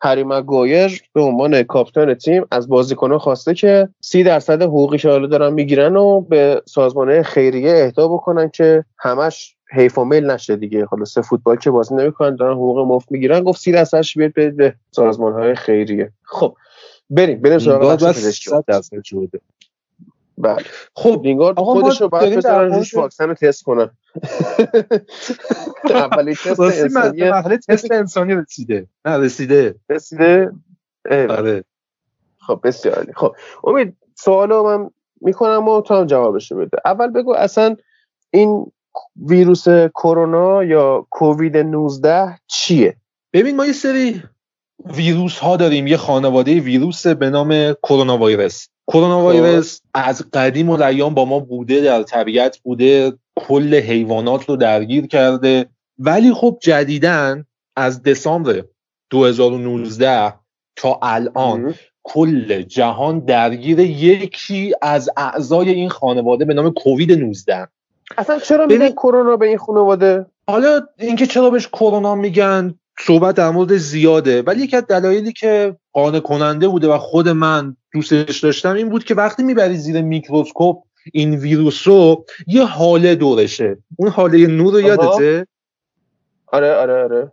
هری 0.00 0.24
مگایر 0.24 1.02
به 1.12 1.20
عنوان 1.20 1.62
کاپیتان 1.62 2.14
تیم 2.14 2.46
از 2.50 2.68
بازیکنها 2.68 3.18
خواسته 3.18 3.54
که 3.54 3.88
سی 4.00 4.22
درصد 4.22 4.62
حقوقی 4.62 4.98
که 4.98 5.08
حالا 5.08 5.26
دارن 5.26 5.52
می‌گیرن 5.52 5.96
و 5.96 6.20
به 6.20 6.62
سازمانه 6.66 7.22
خیریه 7.22 7.84
اهدا 7.84 8.08
بکنن 8.08 8.48
که 8.48 8.84
همش 8.98 9.57
حیف 9.70 9.98
و 9.98 10.04
میل 10.04 10.30
نشه 10.30 10.56
دیگه. 10.56 10.84
حالا 10.84 11.04
سه 11.04 11.22
فوتبال 11.22 11.56
که 11.56 11.70
بازی 11.70 11.94
نمی‌کنن 11.94 12.36
دارن 12.36 12.52
حقوق 12.52 12.78
مفت 12.78 13.12
می‌گیرن. 13.12 13.42
گفت 13.42 13.60
سی 13.60 13.72
درصدش 13.72 14.18
بیاد 14.18 14.56
به 14.56 14.74
سازمان 14.90 15.32
های 15.32 15.54
خیریه. 15.54 16.12
خب 16.22 16.56
بریم 17.10 17.40
بریم 17.40 17.58
سراغ 17.58 17.96
بله. 20.38 20.64
خب 20.94 21.20
لینگارد 21.24 21.58
خودش 21.58 22.00
رو 22.00 22.08
باید 22.08 22.36
بذارن 22.36 22.74
روش 22.74 22.94
واکسن 22.94 23.28
رو 23.28 23.34
تست 23.34 23.62
کنن. 23.62 23.90
اولی 25.90 26.34
تست 26.34 26.60
انسانی 26.60 27.30
تست 27.68 27.92
انسانی 27.92 28.34
رسیده. 28.34 28.86
نه 29.04 29.16
رسیده. 29.16 29.74
رسیده؟ 29.90 30.52
آره. 31.10 31.64
خب 32.38 32.60
بسیار 32.64 33.06
خب 33.14 33.36
امید 33.64 33.96
سوالو 34.14 34.62
من 34.62 34.90
می‌کنم 35.20 35.68
و 35.68 35.80
تو 35.80 35.94
هم 35.94 36.06
جوابشو 36.06 36.56
بده. 36.56 36.78
اول 36.84 37.10
بگو 37.10 37.34
اصلا 37.34 37.76
این 38.30 38.72
ویروس 39.16 39.68
کرونا 39.94 40.64
یا 40.64 41.06
کووید 41.10 41.56
19 41.56 42.38
چیه؟ 42.46 42.96
ببین 43.32 43.56
ما 43.56 43.66
یه 43.66 43.72
سری 43.72 44.22
ویروس 44.84 45.38
ها 45.38 45.56
داریم. 45.56 45.86
یه 45.86 45.96
خانواده 45.96 46.60
ویروس 46.60 47.06
به 47.06 47.30
نام 47.30 47.72
کرونا 47.72 48.18
ویروس 48.18 48.66
کرونا 48.86 49.26
ویروس 49.26 49.80
از 49.94 50.30
قدیم 50.32 50.70
و 50.70 50.82
ایام 50.82 51.14
با 51.14 51.24
ما 51.24 51.38
بوده 51.38 51.80
در 51.80 52.02
طبیعت 52.02 52.58
بوده 52.58 53.12
کل 53.36 53.74
حیوانات 53.74 54.48
رو 54.48 54.56
درگیر 54.56 55.06
کرده. 55.06 55.66
ولی 55.98 56.32
خب 56.32 56.58
جدیدن 56.62 57.44
از 57.76 58.02
دسامبر 58.02 58.64
2019 59.10 60.34
تا 60.76 60.98
الان 61.02 61.74
کل 62.02 62.62
جهان 62.62 63.18
درگیر 63.18 63.78
یکی 63.78 64.74
از 64.82 65.10
اعضای 65.16 65.70
این 65.70 65.88
خانواده 65.88 66.44
به 66.44 66.54
نام 66.54 66.72
کووید 66.72 67.12
19 67.12 67.68
اصلا 68.16 68.38
چرا 68.38 68.66
میگن 68.66 68.88
کرونا 68.88 69.36
به 69.36 69.46
این 69.46 69.58
خانواده؟ 69.58 70.26
حالا 70.46 70.80
اینکه 70.98 71.26
چرا 71.26 71.50
بهش 71.50 71.68
کرونا 71.68 72.14
میگن 72.14 72.74
صحبت 73.00 73.34
در 73.34 73.50
مورد 73.50 73.76
زیاده. 73.76 74.42
ولی 74.42 74.62
یکی 74.62 74.76
از 74.76 74.86
دلایلی 74.86 75.32
که 75.32 75.76
قانع 75.92 76.20
کننده 76.20 76.68
بوده 76.68 76.88
و 76.88 76.98
خود 76.98 77.28
من 77.28 77.76
دوستش 77.92 78.40
داشتم 78.40 78.74
این 78.74 78.88
بود 78.88 79.04
که 79.04 79.14
وقتی 79.14 79.42
می‌بری 79.42 79.76
زیر 79.76 80.00
میکروسکوپ 80.00 80.76
این 81.12 81.34
ویروسو 81.34 82.24
یه 82.46 82.64
حاله 82.64 83.14
دورشه. 83.14 83.78
اون 83.96 84.08
حاله 84.08 84.46
نور 84.46 84.72
رو 84.72 84.80
یادته؟ 84.80 85.46
آره 86.46 86.74
آره 86.74 87.04
آره. 87.04 87.32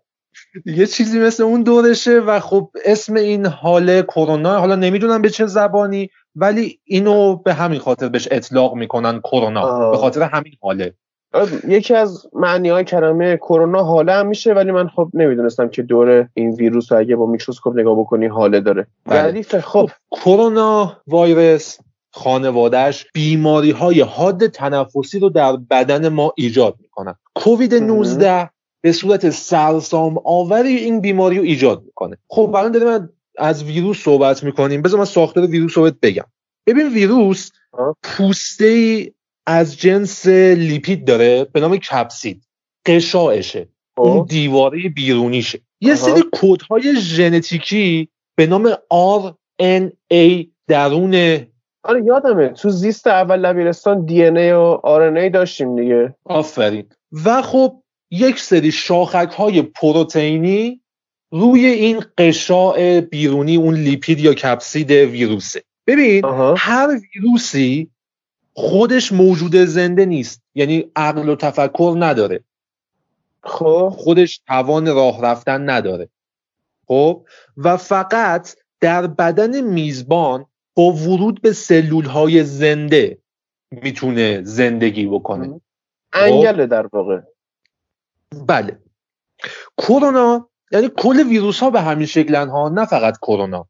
یه 0.65 0.86
چیزی 0.86 1.20
مثل 1.20 1.44
اون 1.44 1.63
دورشه 1.63 2.20
و 2.20 2.39
خب 2.39 2.72
اسم 2.86 3.13
این 3.13 3.46
حاله 3.46 4.01
کرونا. 4.01 4.60
حالا 4.60 4.75
نمی‌دونم 4.75 5.22
به 5.22 5.29
چه 5.29 5.46
زبانی. 5.46 6.10
ولی 6.36 6.80
اینو 6.84 7.36
به 7.36 7.54
همین 7.54 7.80
خاطر 7.80 8.10
بهش 8.10 8.27
اطلاق 8.32 8.75
می‌کنن 8.75 9.20
کرونا 9.20 9.92
به 9.92 9.98
خاطر 9.98 10.22
همین 10.22 10.54
حاله. 10.62 10.94
یکی 11.68 11.94
از 11.94 12.27
معنی 12.34 12.70
های 12.70 12.84
کلمه 12.84 13.38
کرونا 13.38 13.84
حاله 13.84 14.13
هم 14.13 14.27
میشه 14.27 14.54
ولی 14.54 14.72
من 14.72 14.88
خب 14.88 15.10
نمی‌دونستم 15.13 15.70
که 15.70 15.82
دور 15.82 16.27
این 16.34 16.51
ویروس 16.51 16.92
اگه 16.92 17.15
با 17.15 17.25
میکروسکوپ 17.25 17.80
نگاه 17.80 18.00
بکنی 18.00 18.25
حاله 18.25 18.60
داره. 18.60 18.88
بله. 19.06 19.42
خب, 19.42 19.89
کرونا 20.12 20.98
ویروس 21.08 21.77
خانوادهش 22.12 23.06
بیماری 23.13 23.72
های 23.72 24.01
حاد 24.01 24.48
تنفسی 24.48 25.20
رو 25.20 25.30
در 25.30 25.58
بدن 25.70 26.10
ما 26.10 26.34
ایجاد 26.38 26.75
می‌کنن 26.82 27.15
کووید 27.36 27.75
19 27.75 28.50
به 28.82 28.92
صورت 28.92 29.30
سرسام 29.30 30.15
آوری 30.24 30.75
این 30.75 31.01
بیماری 31.01 31.38
رو 31.38 31.44
ایجاد 31.44 31.84
می‌کنه. 31.86 32.18
خب 32.27 32.56
الان 32.56 32.72
داریم 32.72 33.10
از 33.38 33.63
ویروس 33.63 34.04
صحبت 34.04 34.44
می‌کنیم. 34.44 34.82
بذار 34.82 35.00
من 35.00 35.06
ساختار 35.06 35.46
ویروس 35.46 35.77
رو 35.77 35.92
بگم. 36.01 36.25
ببین 36.68 36.94
ویروس 36.94 37.51
پوسته 38.04 39.12
از 39.48 39.77
جنس 39.77 40.27
لیپید 40.27 41.06
داره 41.06 41.44
به 41.44 41.60
نام 41.60 41.77
کپسید. 41.77 42.44
قشاعشه. 42.86 43.68
اون 43.98 44.20
خب. 44.20 44.27
دیواره 44.30 44.89
بیرونیشه. 44.89 45.60
یه 45.82 45.96
سری 45.96 46.24
کودهای 46.34 46.96
ژنتیکی 46.96 48.10
به 48.36 48.48
نام 48.48 48.74
RNA 48.74 50.46
درون 50.68 51.46
آره 51.84 52.04
یادمه. 52.06 52.48
تو 52.50 52.70
زیست 52.70 53.08
اول 53.08 53.39
لبیرستان 53.39 54.06
دی 54.06 54.24
ای 54.24 54.51
و 54.51 54.80
ای 55.15 55.30
داشتیم 55.30 55.75
دیگه. 55.75 56.15
آفرین. 56.25 56.89
و 57.25 57.42
خب 57.42 57.84
یک 58.12 58.39
سری 58.39 58.72
شاخک 58.72 59.32
های 59.38 59.62
پروتئینی 59.62 60.82
روی 61.36 61.65
این 61.65 62.04
قشاع 62.18 63.01
بیرونی 63.01 63.56
اون 63.56 63.74
لیپید 63.74 64.20
یا 64.20 64.34
کپسید 64.34 64.92
ویروسه. 64.92 65.63
ببین 65.88 66.25
هر 66.58 67.00
ویروسی 67.13 67.89
خودش 68.54 69.12
موجود 69.12 69.56
زنده 69.56 70.06
نیست 70.06 70.42
یعنی 70.56 70.92
عقل 70.96 71.30
و 71.30 71.36
تفکر 71.36 71.96
نداره. 72.00 72.44
خب. 73.44 73.89
خودش 73.98 74.42
توان 74.48 74.88
راه 74.88 75.22
رفتن 75.22 75.70
نداره. 75.70 76.10
خب؟ 76.88 77.25
و 77.58 77.77
فقط 77.77 78.56
در 78.80 79.08
بدن 79.08 79.62
میزبان 79.62 80.46
با 80.75 80.92
ورود 80.92 81.42
به 81.42 81.54
سلول 81.54 82.06
های 82.06 82.44
زنده 82.44 83.18
می‌تونه 83.72 84.42
زندگی 84.44 85.08
بکنه. 85.08 85.62
انگله 86.13 86.65
در 86.65 86.88
واقع. 86.94 87.22
بله. 88.48 88.80
کرونا 89.77 90.50
یعنی 90.72 90.89
کل 90.98 91.27
ویروس 91.27 91.60
ها 91.60 91.69
به 91.69 91.81
همین 91.81 92.05
شکلن 92.05 92.50
ها 92.50 92.69
نه 92.69 92.86
فقط 92.86 93.17
کرونا. 93.17 93.67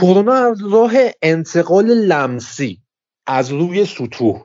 کرونا 0.00 0.32
از 0.32 0.72
راه 0.72 0.92
انتقال 1.22 1.86
لمسی 1.86 2.78
از 3.26 3.52
روی 3.52 3.84
سطوح. 3.84 4.42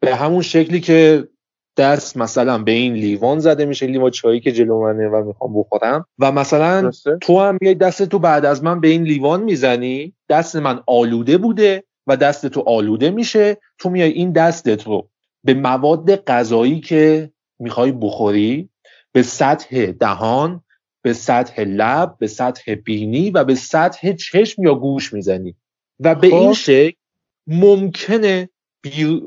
به 0.00 0.16
همون 0.16 0.42
شکلی 0.42 0.80
که 0.80 1.28
دست 1.76 2.16
مثلا 2.16 2.58
به 2.58 2.72
این 2.72 2.94
لیوان 2.94 3.38
زده 3.38 3.64
میشه 3.64 3.86
لیوان 3.86 4.10
چایی 4.10 4.40
که 4.40 4.52
جلو 4.52 4.82
منه 4.82 5.08
و 5.08 5.24
می‌خوام 5.24 5.60
بخورم. 5.60 6.06
و 6.18 6.32
مثلا 6.32 6.90
تو 7.20 7.40
هم 7.40 7.58
میای 7.60 7.74
دست 7.74 8.02
تو 8.02 8.18
بعد 8.18 8.44
از 8.44 8.64
من 8.64 8.80
به 8.80 8.88
این 8.88 9.02
لیوان 9.02 9.42
می‌زنی 9.42 10.14
دست 10.28 10.56
من 10.56 10.82
آلوده 10.86 11.38
بوده 11.38 11.84
و 12.06 12.16
دست 12.16 12.46
تو 12.46 12.60
آلوده 12.66 13.10
میشه 13.10 13.56
تو 13.78 13.90
میای 13.90 14.10
این 14.10 14.32
دستت 14.32 14.86
رو 14.86 15.08
به 15.44 15.54
مواد 15.54 16.24
غذایی 16.24 16.80
که 16.80 17.32
می‌خوای 17.58 17.92
بخوری 17.92 18.70
به 19.12 19.22
سطح 19.22 19.86
دهان 19.86 20.62
به 21.02 21.12
سطح 21.12 21.62
لب 21.62 22.16
به 22.18 22.26
سطح 22.26 22.74
بینی 22.74 23.30
و 23.30 23.44
به 23.44 23.54
سطح 23.54 24.12
چشم 24.12 24.62
یا 24.62 24.74
گوش 24.74 25.12
می‌زنی. 25.12 25.54
و 26.00 26.14
به 26.14 26.26
این 26.26 26.48
خب. 26.48 26.58
شکل 26.58 26.96
ممکنه 27.46 28.48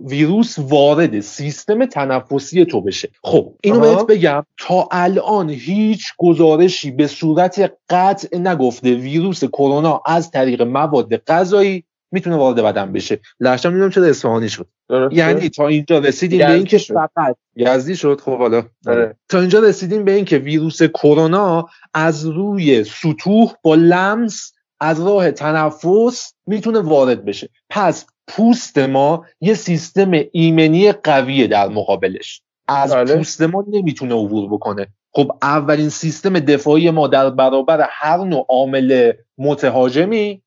ویروس 0.06 0.56
وارد 0.60 1.20
سیستم 1.20 1.86
تنفسی 1.86 2.66
تو 2.66 2.82
بشه. 2.82 3.10
خب 3.24 3.54
اینو 3.64 3.80
بهت 3.80 4.08
بگم 4.08 4.46
تا 4.58 4.88
الان 4.92 5.50
هیچ 5.50 6.06
گزارشی 6.18 6.92
به 6.92 7.08
صورت 7.08 7.74
قطع 7.90 8.38
نگفته 8.38 8.94
ویروس 8.94 9.44
کرونا 9.44 10.02
از 10.06 10.32
طریق 10.32 10.62
مواد 10.62 11.16
غذایی 11.16 11.84
می‌تونه 12.14 12.36
وارد 12.36 12.62
بدن 12.62 12.92
بشه. 12.92 13.20
لحشم 13.40 13.74
می‌دونم 13.74 13.90
چرا 13.90 14.06
اصفهانی 14.06 14.50
شد. 14.50 14.68
یعنی 15.12 15.50
تا 15.50 15.68
اینجا 15.68 16.00
رسیدیم 16.00 16.40
به 16.40 16.54
اینکه 16.54 16.78
فقط. 16.78 17.36
یزدی 17.56 17.96
شد؟ 17.96 18.22
خب 18.22 18.38
حالا. 18.38 18.64
آره. 18.88 19.16
تا 19.30 19.40
اینجا 19.40 19.60
رسیدیم 19.60 20.04
به 20.04 20.12
اینکه 20.12 20.38
ویروس 20.38 20.84
کرونا 20.84 21.70
از 21.94 22.26
روی 22.26 22.84
سطوح 22.84 23.54
با 23.62 23.76
لمس 23.76 24.54
از 24.80 25.06
راه 25.06 25.32
تنفس 25.32 26.34
می‌تونه 26.48 26.80
وارد 26.80 27.26
بشه. 27.26 27.50
پس 27.70 28.06
پوست 28.28 28.78
ما 28.78 29.26
یه 29.42 29.54
سیستم 29.54 30.12
ایمنی 30.32 30.92
قویه 30.92 31.48
در 31.48 31.68
مقابلش. 31.68 32.42
از 32.68 32.94
بله. 32.94 33.16
پوست 33.16 33.42
ما 33.42 33.66
نمی‌تونه 33.68 34.16
عبور 34.16 34.50
بکنه. 34.50 34.88
خب 35.16 35.32
اولین 35.42 35.90
سیستم 35.90 36.40
دفاعی 36.40 36.92
ما 36.92 37.08
در 37.08 37.30
برابر 37.30 37.88
هر 37.90 38.18
نوع 38.18 38.46
عامل 38.50 39.12
متهاجمی 39.38 40.42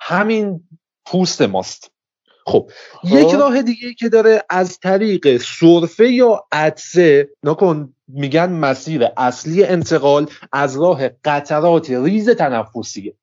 همین 0.00 0.60
پوست 1.06 1.42
ماست. 1.42 1.90
خب 2.46 2.70
یک. 3.04 3.34
راه 3.34 3.62
دیگه 3.62 3.94
که 3.94 4.08
داره 4.08 4.44
از 4.50 4.78
طریق 4.78 5.36
سرفه 5.36 6.12
یا 6.12 6.44
عدسه 6.52 7.28
نکن 7.42 7.94
میگن 8.08 8.52
مسیر 8.52 9.08
اصلی 9.16 9.64
انتقال 9.64 10.26
از 10.52 10.76
راه 10.76 11.08
قطرات 11.08 11.90
ریز 11.90 12.30
تنفسیه 12.30 13.14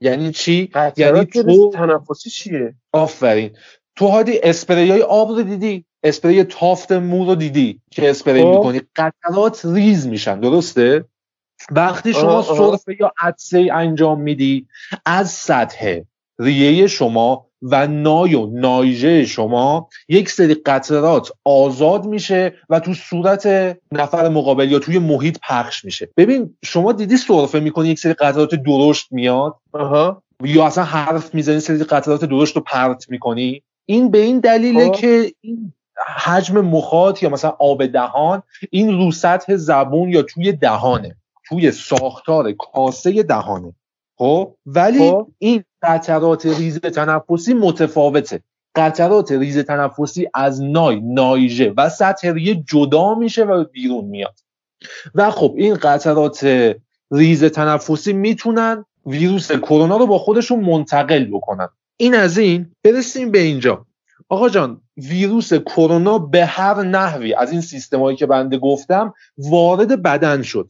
یعنی 0.00 0.32
چی؟ 0.32 0.70
یعنی 0.96 1.24
تو 1.24 1.70
تنفسی 1.74 2.30
چیه؟ 2.30 2.74
آفرین. 2.92 3.50
تو 3.96 4.06
هادی 4.06 4.40
اسپری 4.42 4.90
های 4.90 5.02
آب 5.02 5.28
رو 5.28 5.42
دیدی؟ 5.42 5.84
اسپری 6.02 6.44
تافت 6.44 6.92
مو 6.92 7.24
رو 7.24 7.34
دیدی 7.34 7.80
که 7.90 8.10
اسپری 8.10 8.42
خب. 8.42 8.48
می‌کنی؟ 8.48 8.80
قطرات 8.96 9.60
ریز 9.64 10.06
میشن 10.06 10.40
درسته؟ 10.40 11.04
وقتی 11.70 12.12
شما 12.12 12.42
سرفه 12.42 12.96
یا 13.00 13.12
عدسه 13.20 13.68
انجام 13.72 14.20
میدی 14.20 14.66
از 15.06 15.30
سطح 15.30 16.00
ریه 16.38 16.86
شما 16.86 17.46
و 17.62 17.86
نای 17.86 18.34
و 18.34 18.46
نایژه 18.46 19.24
شما 19.24 19.88
یک 20.08 20.30
سری 20.30 20.54
قطرات 20.54 21.32
آزاد 21.44 22.06
میشه 22.06 22.54
و 22.68 22.80
تو 22.80 22.94
صورت 22.94 23.46
نفر 23.92 24.28
مقابل 24.28 24.72
یا 24.72 24.78
توی 24.78 24.98
محیط 24.98 25.38
پخش 25.48 25.84
میشه. 25.84 26.08
ببین 26.16 26.56
شما 26.64 26.92
دیدی 26.92 27.16
سرفه 27.16 27.60
می‌کنی 27.60 27.88
یک 27.88 27.98
سری 27.98 28.12
قطرات 28.12 28.54
درشت 28.54 29.12
میاد؟ 29.12 29.56
یا 30.44 30.66
اصلا 30.66 30.84
حرف 30.84 31.34
می‌زنی 31.34 31.60
سری 31.60 31.84
قطرات 31.84 32.24
درشت 32.24 32.56
رو 32.56 32.62
پرت 32.62 33.10
می‌کنی؟ 33.10 33.62
این 33.86 34.10
به 34.10 34.18
این 34.18 34.40
دلیله 34.40 34.86
خب. 34.86 34.92
که 34.92 35.32
این 35.40 35.72
حجم 36.16 36.60
مخاط 36.60 37.22
یا 37.22 37.28
مثلا 37.28 37.50
آب 37.58 37.86
دهان 37.86 38.42
این 38.70 38.98
رو 38.98 39.12
سطح 39.12 39.56
زبون 39.56 40.08
یا 40.08 40.22
توی 40.22 40.52
دهانه 40.52 41.16
توی 41.48 41.70
ساختار 41.70 42.52
کاسه 42.52 43.22
دهانه. 43.22 43.74
خب؟ 44.18 44.54
ولی 44.66 44.98
خب. 44.98 45.28
این 45.38 45.64
قطرات 45.82 46.46
ریز 46.46 46.78
تنفسی 46.80 47.54
متفاوته. 47.54 48.42
قطرات 48.74 49.32
ریز 49.32 49.58
تنفسی 49.58 50.28
از 50.34 50.62
نای 50.62 51.00
نایژه 51.00 51.72
و 51.76 51.88
سطح 51.88 52.28
ریه 52.28 52.54
جدا 52.54 53.14
میشه 53.14 53.44
و 53.44 53.64
بیرون 53.64 54.04
میاد. 54.04 54.34
و 55.14 55.30
خب 55.30 55.54
این 55.56 55.74
قطرات 55.74 56.46
ریز 57.10 57.44
تنفسی 57.44 58.12
می‌تونن 58.12 58.84
ویروس 59.06 59.52
کرونا 59.52 59.96
رو 59.96 60.06
با 60.06 60.18
خودشون 60.18 60.60
منتقل 60.60 61.24
بکنن. 61.24 61.68
این 61.96 62.14
از 62.14 62.38
این. 62.38 62.70
برسیم 62.84 63.30
به 63.30 63.38
اینجا. 63.38 63.86
آقا 64.28 64.48
جان 64.48 64.80
ویروس 64.96 65.54
کرونا 65.54 66.18
به 66.18 66.44
هر 66.44 66.82
نحوی 66.82 67.34
از 67.34 67.52
این 67.52 67.60
سیستمایی 67.60 68.16
که 68.16 68.26
بنده 68.26 68.58
گفتم 68.58 69.14
وارد 69.38 70.02
بدن 70.02 70.42
شد. 70.42 70.68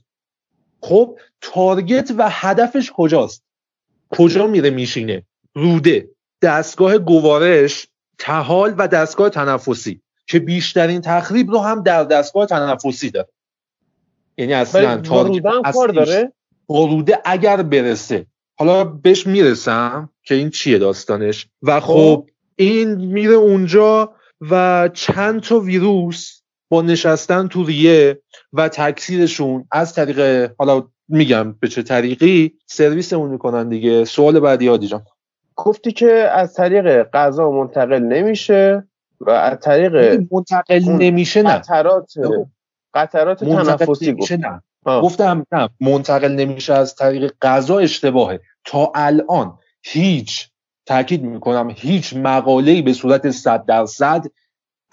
خب 0.81 1.19
تارگت 1.41 2.11
و 2.19 2.29
هدفش 2.31 2.93
کجاست؟ 2.95 3.43
کجا 4.11 4.47
میره 4.47 4.71
میشینه؟ 4.71 5.23
روده. 5.55 6.09
دستگاه 6.43 6.99
گوارش 6.99 7.89
تحال 8.19 8.75
و 8.79 8.89
دستگاه 8.89 9.31
تنفسی. 9.31 10.03
که 10.29 10.39
بیشترین 10.39 11.01
تخریب 11.01 11.51
رو 11.51 11.59
هم 11.59 11.83
در 11.83 12.05
دستگاه 12.05 12.47
تنفسی 12.47 13.11
داره. 13.11 13.29
یعنی 14.37 14.55
اصلا 14.55 15.01
تارگت 15.01 15.43
کار 15.73 15.89
داره؟ 15.89 16.33
روده 16.69 17.19
اگر 17.25 17.63
برسه. 17.63 18.27
حالا 18.59 18.85
بهش 18.85 19.27
می‌رسم 19.27 20.11
که 20.23 20.35
این 20.35 20.51
چیه 20.51 20.79
داستانش؟ 20.79 21.49
و 21.63 21.81
خب, 21.81 21.87
خب 21.87 22.29
این 22.57 22.95
میره 22.95 23.35
اونجا 23.35 24.15
و 24.41 24.89
چند 24.95 25.41
تا 25.41 25.61
ویروس 25.61 26.38
با 26.69 26.83
نشستن 26.83 27.49
تو 27.49 27.65
ریه 27.65 28.23
و 28.53 28.69
تکثیرشون 28.69 29.65
از 29.71 29.95
طریق 29.95 30.51
حالا 30.59 30.89
میگم 31.09 31.53
به 31.53 31.69
چه 31.69 31.83
طریقی 31.83 32.53
سرویسمون 32.67 33.31
می‌کنن 33.31 33.69
دیگه. 33.69 34.05
سوال 34.05 34.41
بعدی 34.41 34.65
یادی 34.65 34.87
جان. 34.87 35.05
گفتی 35.57 35.93
که 35.93 36.11
از 36.13 36.55
طریق 36.55 37.03
غذا 37.03 37.51
منتقل 37.51 37.99
نمیشه 37.99 38.89
و 39.21 39.31
از 39.31 39.59
طریق 39.61 40.25
منتقل 40.33 40.83
نمیشه 40.85 41.43
نه. 41.43 41.59
قطرات 41.59 42.13
قطرات 42.95 43.45
تنفسی 43.45 44.17
نه. 44.37 44.63
گفتم 44.87 45.47
نه. 45.53 45.69
منتقل 45.81 46.33
نمیشه 46.33 46.75
از 46.75 46.95
طریق 46.95 47.35
غذا 47.43 47.79
اشتباهه. 47.79 48.41
تا 48.65 48.93
الان 48.95 49.59
هیچ 49.83 50.49
تاکید 50.87 51.23
می‌کنم 51.23 51.75
هیچ 51.77 52.17
مقاله‌ای 52.17 52.83
به 52.83 52.93
صورت 52.93 53.31
صد 53.31 53.65
درصد 53.67 54.27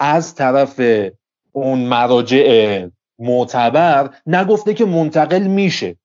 از 0.00 0.34
طرف 0.34 0.80
اون 1.56 1.78
مراجع 1.78 2.86
معتبر 3.18 4.10
نگفته 4.26 4.74
که 4.74 4.84
منتقل 4.84 5.42
میشه. 5.42 5.96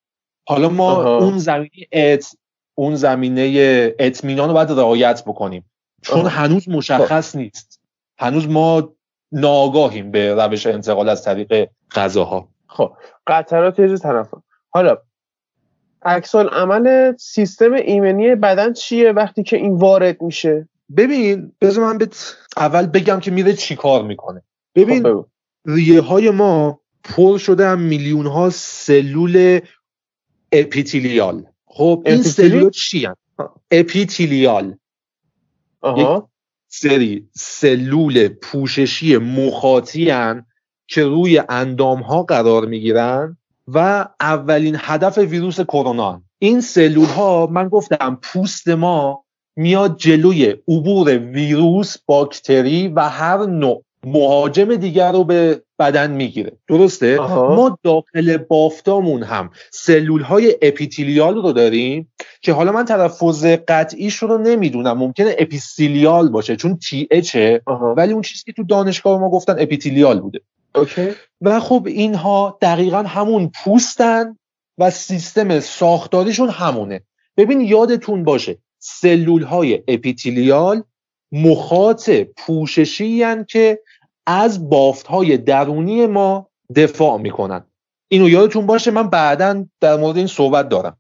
حالا 0.48 0.70
ما 0.70 1.18
اون 1.18 1.38
زمینه 1.38 1.70
ات 1.92 2.36
اون 2.76 2.96
زمینه 2.96 3.94
اطمینان 4.00 4.48
رو 4.48 4.54
باید 4.54 4.72
رعایت 4.72 5.24
بکنیم. 5.26 5.66
چون 6.02 6.26
هنوز 6.26 6.70
مشخص 6.70 7.36
نیست. 7.36 7.80
هنوز 8.18 8.50
ما 8.50 8.94
ناگاهیم 9.32 10.12
به 10.12 10.36
روش 10.36 10.68
انتقال 10.68 11.10
از 11.10 11.24
طریق 11.24 11.70
غذاها. 11.92 12.48
خب. 12.68 12.94
قطرات 13.28 13.80
یه 13.80 13.98
طرف. 13.98 14.34
حالا 14.70 14.98
عکسال 16.02 16.50
عمل 16.50 17.16
سیستم 17.18 17.74
ایمنی 17.74 18.36
بدن 18.36 18.74
چیه 18.74 19.12
وقتی 19.12 19.44
که 19.44 19.58
این 19.58 19.76
وارد 19.76 20.22
میشه؟ 20.22 20.68
ببین 20.98 21.54
بذار 21.62 21.86
من 21.86 21.98
بهت 21.98 22.36
اول 22.58 22.86
بگم 22.86 23.20
که 23.20 23.32
میره 23.32 23.54
چی 23.54 23.76
کار 23.76 24.04
می‌کنه. 24.04 24.42
ببین 24.76 25.04
خب 25.04 25.26
ریه 25.66 26.02
های 26.02 26.30
ما 26.30 26.80
پر 27.04 27.38
شده 27.38 27.68
از 27.68 27.80
میلیون 27.80 28.26
ها 28.26 28.50
سلول 28.50 29.60
epithelial. 30.52 31.46
خب 31.66 32.04
این 32.06 32.24
سلول 32.24 32.70
چی 32.70 33.06
هم؟ 33.06 33.16
epithelial. 33.72 34.76
آها. 35.82 36.30
سری 36.68 37.28
سلول 37.34 38.28
پوششی 38.28 39.18
مخاطی 39.18 40.06
که 40.88 41.04
روی 41.04 41.42
اندام 41.50 42.02
ها 42.02 42.24
قرار 42.24 42.66
می‌گیرن 42.66 43.38
و 43.68 44.08
اولین 44.20 44.78
هدف 44.80 45.18
ویروس 45.18 45.62
کرونا 45.62 46.22
این 46.40 46.62
سلول 46.62 47.06
ها 47.06 47.48
من 47.48 47.68
گفتم 47.68 48.20
پوست 48.22 48.68
ما 48.68 49.24
میاد 49.56 49.98
جلوی 49.98 50.56
عبور 50.68 51.18
ویروس 51.18 51.98
باکتری 51.98 52.88
و 52.88 53.10
هر 53.10 53.46
نوع. 53.46 53.84
مهاجم 54.06 54.76
دیگر 54.76 55.12
رو 55.12 55.24
به 55.24 55.62
بدن 55.80 56.12
می‌گیره. 56.12 56.52
درسته؟ 56.68 57.18
ما 57.30 57.80
داخل 57.84 58.38
بافتامون 58.38 59.24
هم 59.24 59.50
سلول 59.72 60.22
های 60.22 60.56
epithelial 60.62 61.36
رو 61.36 61.52
داریم 61.52 62.14
که 62.42 62.54
حالا 62.54 62.72
من 62.72 62.86
تلفظ 62.86 63.46
قطعیش 63.46 64.16
رو 64.16 64.38
نمی‌دونم. 64.38 64.98
ممکنه 64.98 65.36
epithelial 65.40 66.30
باشه 66.30 66.56
چون 66.56 66.78
TH 66.78 67.08
ه 67.12 67.62
ولی 67.98 68.14
اون 68.14 68.22
چیزی 68.22 68.44
که 68.46 68.54
تو 68.54 68.64
دانشگاه 68.64 69.20
ما 69.20 69.30
گفتن 69.30 69.56
epithelial 69.60 70.20
بوده. 70.20 70.42
okay. 70.76 71.10
و 71.42 71.60
خب 71.60 71.84
اینها 71.88 72.58
دقیقا 72.62 73.04
همون 73.04 73.52
پوستن 73.64 74.38
و 74.78 74.90
سیستم 74.90 75.60
ساختاریشون 75.60 76.50
همونه. 76.50 77.02
ببین 77.38 77.62
یادتون 77.62 78.24
باشه 78.24 78.58
سلول 78.80 79.44
های 79.44 79.84
epithelial 79.88 80.84
مخاط 81.32 82.10
پوششی 82.38 83.26
که 83.48 83.80
از 84.26 84.70
بافت 84.70 85.08
های 85.08 85.38
درونی 85.38 86.08
ما 86.08 86.48
دفاع 86.76 87.18
می‌کنن 87.18 87.64
اینو 88.08 88.30
یادتون 88.30 88.66
باشه 88.66 88.92
من 88.92 89.10
بعدا 89.10 89.66
در 89.80 89.98
مورد 89.98 90.18
این 90.18 90.28
صحبت 90.28 90.70
دارم 90.70 90.98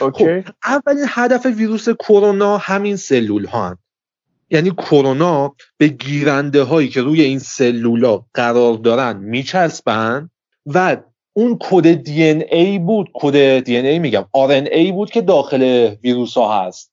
okay. 0.00 0.42
خب 0.42 0.52
اولین 0.64 1.04
هدف 1.08 1.46
ویروس 1.46 1.88
کرونا 1.88 2.58
همین 2.58 2.96
سلول 2.96 3.46
ها 3.46 3.68
هم. 3.68 3.78
یعنی 4.50 4.70
کرونا 4.70 5.54
به 5.78 5.88
گیرنده 5.88 6.62
هایی 6.62 6.88
که 6.88 7.02
روی 7.02 7.22
این 7.22 7.38
سلولا 7.38 8.24
قرار 8.34 8.74
دارن 8.74 9.16
میچسبن 9.16 10.30
و 10.66 10.96
اون 11.32 11.56
کد 11.60 11.92
DNA 11.92 12.78
بود 12.78 13.10
کد 13.14 13.58
DNA 13.58 13.98
میگم 13.98 14.24
RNA 14.32 14.92
بود 14.92 15.10
که 15.10 15.20
داخل 15.20 15.94
ویروس 16.02 16.34
ها 16.34 16.66
هست 16.66 16.92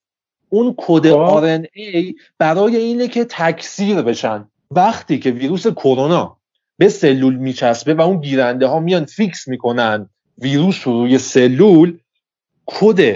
اون 0.50 0.76
کد 0.78 1.08
RNA 1.08 1.58
خب. 1.58 2.16
برای 2.38 2.76
اینه 2.76 3.08
که 3.08 3.26
تکثیر 3.26 4.02
بشن 4.02 4.50
وقتی 4.72 5.20
که 5.20 5.32
ویروس 5.32 5.68
کرونا 5.68 6.38
به 6.78 6.90
سلول 6.90 7.36
میچسبه 7.36 7.94
و 7.94 8.02
اون 8.02 8.22
گیرنده 8.22 8.68
ها 8.68 8.80
میان 8.80 9.06
فیکس 9.06 9.48
می‌کنن 9.48 10.10
ویروس 10.38 10.88
رو 10.88 10.94
روی 10.94 11.18
سلول 11.18 11.98
کد 12.66 13.16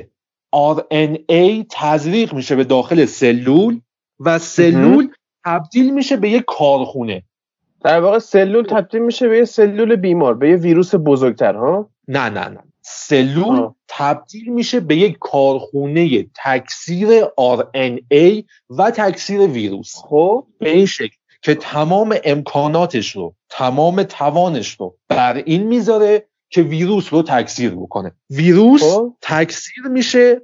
RNA 0.55 1.65
تزریق 1.71 2.33
میشه 2.33 2.55
به 2.55 2.63
داخل 2.63 3.05
سلول 3.05 3.81
و 4.19 4.39
سلول 4.39 5.09
تبدیل 5.45 5.93
میشه 5.93 6.17
به 6.17 6.29
یک 6.29 6.43
کارخونه. 6.47 7.23
در 7.83 8.01
واقع 8.01 8.19
سلول 8.19 8.65
تبدیل 8.65 9.01
میشه 9.01 9.27
به 9.27 9.37
یه 9.37 9.45
سلول 9.45 9.95
بیمار 9.95 10.33
به 10.33 10.49
یه 10.49 10.55
ویروس 10.55 10.95
بزرگتر 10.95 11.55
ها؟ 11.55 11.89
نه 12.07 12.29
نه 12.29 12.47
نه. 12.47 12.63
سلول 12.81 13.59
آه. 13.59 13.75
تبدیل 13.87 14.53
میشه 14.53 14.79
به 14.79 14.95
یک 14.95 15.17
کارخونه 15.19 16.25
تکثیر 16.35 17.25
RNA 17.25 18.43
و 18.69 18.91
تکثیر 18.91 19.39
ویروس. 19.39 19.95
خب. 19.95 20.47
به 20.59 20.69
این 20.69 20.85
شکل. 20.85 21.15
که 21.43 21.55
تمام 21.55 22.15
امکاناتش 22.23 23.11
رو 23.11 23.35
تمام 23.49 24.03
توانش 24.03 24.75
رو 24.79 24.97
بر 25.09 25.33
این 25.45 25.63
می‌ذاره 25.63 26.27
که 26.49 26.61
ویروس 26.61 27.13
رو 27.13 27.21
تکثیر 27.21 27.75
بکنه. 27.75 28.11
ویروس 28.29 28.83
خب. 28.83 29.13
تکثیر 29.21 29.83
میشه 29.91 30.41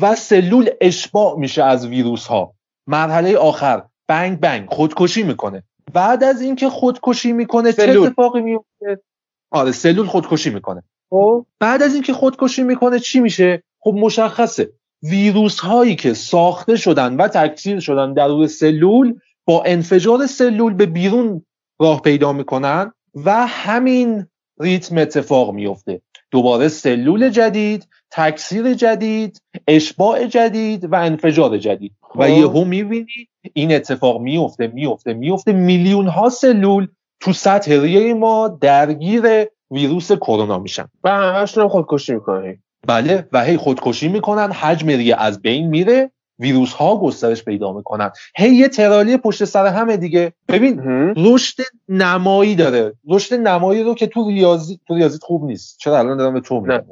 و 0.00 0.14
سلول 0.14 0.70
اشباع 0.80 1.38
میشه 1.38 1.64
از 1.64 1.86
ویروس 1.86 2.26
ها 2.26 2.54
مرحله 2.86 3.36
آخر 3.36 3.82
بنگ 4.08 4.40
بنگ 4.40 4.68
خودکشی 4.68 5.22
می‌کنه. 5.22 5.62
بعد 5.92 6.24
از 6.24 6.40
اینکه 6.40 6.68
خودکشی 6.68 7.32
می‌کنه 7.32 7.72
چه 7.72 8.00
اتفاقی 8.00 8.40
میفته 8.40 9.02
آره 9.50 9.72
سلول 9.72 10.06
خودکشی 10.06 10.50
می‌کنه. 10.50 10.82
خب؟ 11.10 11.46
بعد 11.60 11.82
از 11.82 11.94
اینکه 11.94 12.12
خودکشی 12.12 12.62
می‌کنه 12.62 12.98
چی 12.98 13.20
میشه؟ 13.20 13.62
خب 13.80 13.94
مشخصه. 13.96 14.72
ویروس 15.02 15.60
هایی 15.60 15.96
که 15.96 16.14
ساخته 16.14 16.76
شدن 16.76 17.16
و 17.16 17.28
تکثیر 17.28 17.80
شدن 17.80 18.14
در 18.14 18.46
سلول 18.46 19.14
با 19.50 19.62
انفجار 19.66 20.26
سلول 20.26 20.74
به 20.74 20.86
بیرون 20.86 21.44
راه 21.80 22.02
پیدا 22.02 22.32
می‌کنن 22.32 22.92
و 23.24 23.46
همین 23.46 24.26
ریتم 24.60 24.98
اتفاق 24.98 25.54
میفته 25.54 26.00
دوباره 26.30 26.68
سلول 26.68 27.28
جدید 27.28 27.88
تکثیر 28.10 28.74
جدید 28.74 29.42
اشباع 29.68 30.26
جدید 30.26 30.92
و 30.92 30.94
انفجار 30.94 31.58
جدید. 31.58 31.92
و 32.16 32.26
خب. 32.26 32.30
یهو 32.30 32.64
می‌بینی 32.64 33.28
این 33.52 33.74
اتفاق 33.74 34.20
میفته 34.20 34.66
میفته 34.66 35.14
میفته 35.14 35.52
میلیون 35.52 36.06
ها 36.06 36.28
سلول 36.28 36.88
تو 37.20 37.32
سطح 37.32 37.80
ریه 37.80 38.14
ما 38.14 38.58
درگیر 38.60 39.22
ویروس 39.70 40.12
کرونا 40.12 40.58
میشن. 40.58 40.88
و 41.04 41.10
همشون 41.10 41.68
خودکشی 41.68 42.14
می‌کنن. 42.14 42.56
بله 42.86 43.28
و 43.32 43.44
هی 43.44 43.56
خودکشی 43.56 44.08
می‌کنن 44.08 44.52
حجم 44.52 44.88
ریه 44.88 45.16
از 45.16 45.42
بین 45.42 45.66
میره. 45.66 46.10
ویروس 46.40 46.72
ها 46.72 46.96
گسترش 46.96 47.44
پیدا 47.44 47.72
می‌کنن. 47.72 48.10
هی 48.36 48.54
یه 48.54 48.68
ترالی 48.68 49.16
پشت 49.16 49.44
سر 49.44 49.66
همه 49.66 49.96
دیگه. 49.96 50.32
ببین 50.48 50.80
رشد 51.16 51.62
نمایی 51.88 52.54
داره. 52.54 52.92
رشد 53.08 53.34
نمایی 53.34 53.82
رو 53.82 53.94
که 53.94 54.06
تو 54.06 54.28
ریاضی 54.28 54.80
تو 54.88 54.94
ریاضی 54.94 55.18
خوب 55.22 55.44
نیست. 55.44 55.78
چرا 55.78 55.98
الان 55.98 56.16
دارم 56.16 56.34
به 56.34 56.40
تو 56.40 56.60
میگم؟ 56.60 56.82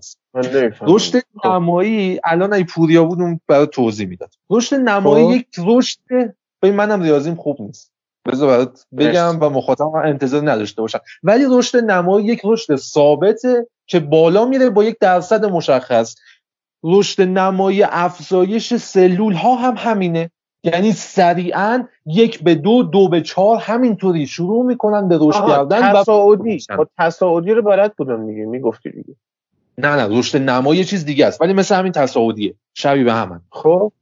رشد 0.81 1.21
خب. 1.37 1.49
نمایی 1.49 2.21
الان 2.25 2.53
ای 2.53 2.65
پوریا 2.65 3.05
بود 3.05 3.21
اون 3.21 3.41
برای 3.47 3.67
توضیح 3.67 4.09
می‌داد. 4.09 4.31
رشد 4.51 4.77
نمایی 4.77 5.25
خب. 5.25 5.31
یک 5.31 5.47
رشد 5.67 5.99
ببین 6.63 6.77
منم 6.77 7.03
ریاضیم 7.03 7.35
خوب 7.35 7.57
نیست. 7.61 7.93
بذار 8.27 8.49
برات 8.49 8.85
بگم 8.99 9.39
و 9.41 9.51
مخاطب 9.51 9.87
انتظار 10.05 10.51
نداشته 10.51 10.83
باشم 10.83 11.01
ولی 11.23 11.45
رشد 11.51 11.79
نمایی 11.79 12.27
یک 12.27 12.41
رشد 12.45 12.77
ثابته 12.77 13.67
که 13.87 14.01
بالا 14.01 14.45
میره 14.45 14.71
با 14.71 14.85
یک 14.85 14.97
درصد 15.01 15.45
مشخص. 15.45 16.15
رشد 16.85 17.23
نمایی 17.23 17.83
افزایش 17.83 18.75
سلول 18.75 19.33
ها 19.33 19.55
هم 19.55 19.75
همینه. 19.79 20.31
یعنی 20.65 20.93
سریعا 20.93 21.85
یک 22.07 22.43
به 22.43 22.55
دو 22.55 22.83
دو 22.83 23.09
به 23.09 23.21
چهار 23.21 23.59
همینطوری 23.59 24.27
شروع 24.27 24.65
می‌کنن 24.65 25.09
به 25.09 25.19
رشد 25.21 25.47
کردن 25.47 25.93
تصاعدی. 25.93 26.59
تصاعدی 26.99 27.51
رو 27.51 27.63
بلد 27.63 27.97
بودم 27.97 28.21
میگه 28.21 28.45
می‌گفتی 28.45 28.91
دیگه. 28.91 29.17
نه 29.79 29.97
نه 29.97 30.19
رشد 30.19 30.39
نمایی 30.39 30.85
چیز 30.85 31.05
دیگه 31.05 31.27
است. 31.27 31.41
ولی 31.41 31.53
مثل 31.53 31.75
همین 31.75 31.93
تصاعدیه. 31.93 32.55
شبیه 32.75 33.05
به 33.05 33.13
همن 33.13 33.41
خب. 33.51 33.93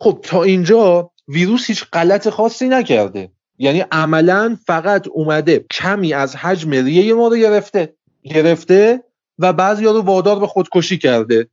خب 0.00 0.18
تا 0.22 0.42
اینجا 0.42 1.10
ویروس 1.28 1.66
هیچ 1.66 1.84
غلط 1.92 2.28
خاصی 2.28 2.68
نکرده. 2.68 3.30
یعنی 3.58 3.84
عملا 3.92 4.56
فقط 4.66 5.08
اومده 5.08 5.64
کمی 5.70 6.12
از 6.12 6.36
حجم 6.36 6.70
ریه 6.70 7.14
ما 7.14 7.28
رو 7.28 7.36
گرفته. 7.36 7.94
گرفته 8.22 9.02
و 9.40 9.52
بعضی 9.52 9.84
رو 9.84 10.02
وادار 10.02 10.38
به 10.38 10.46
خودکشی 10.46 10.98
کرده 10.98 11.48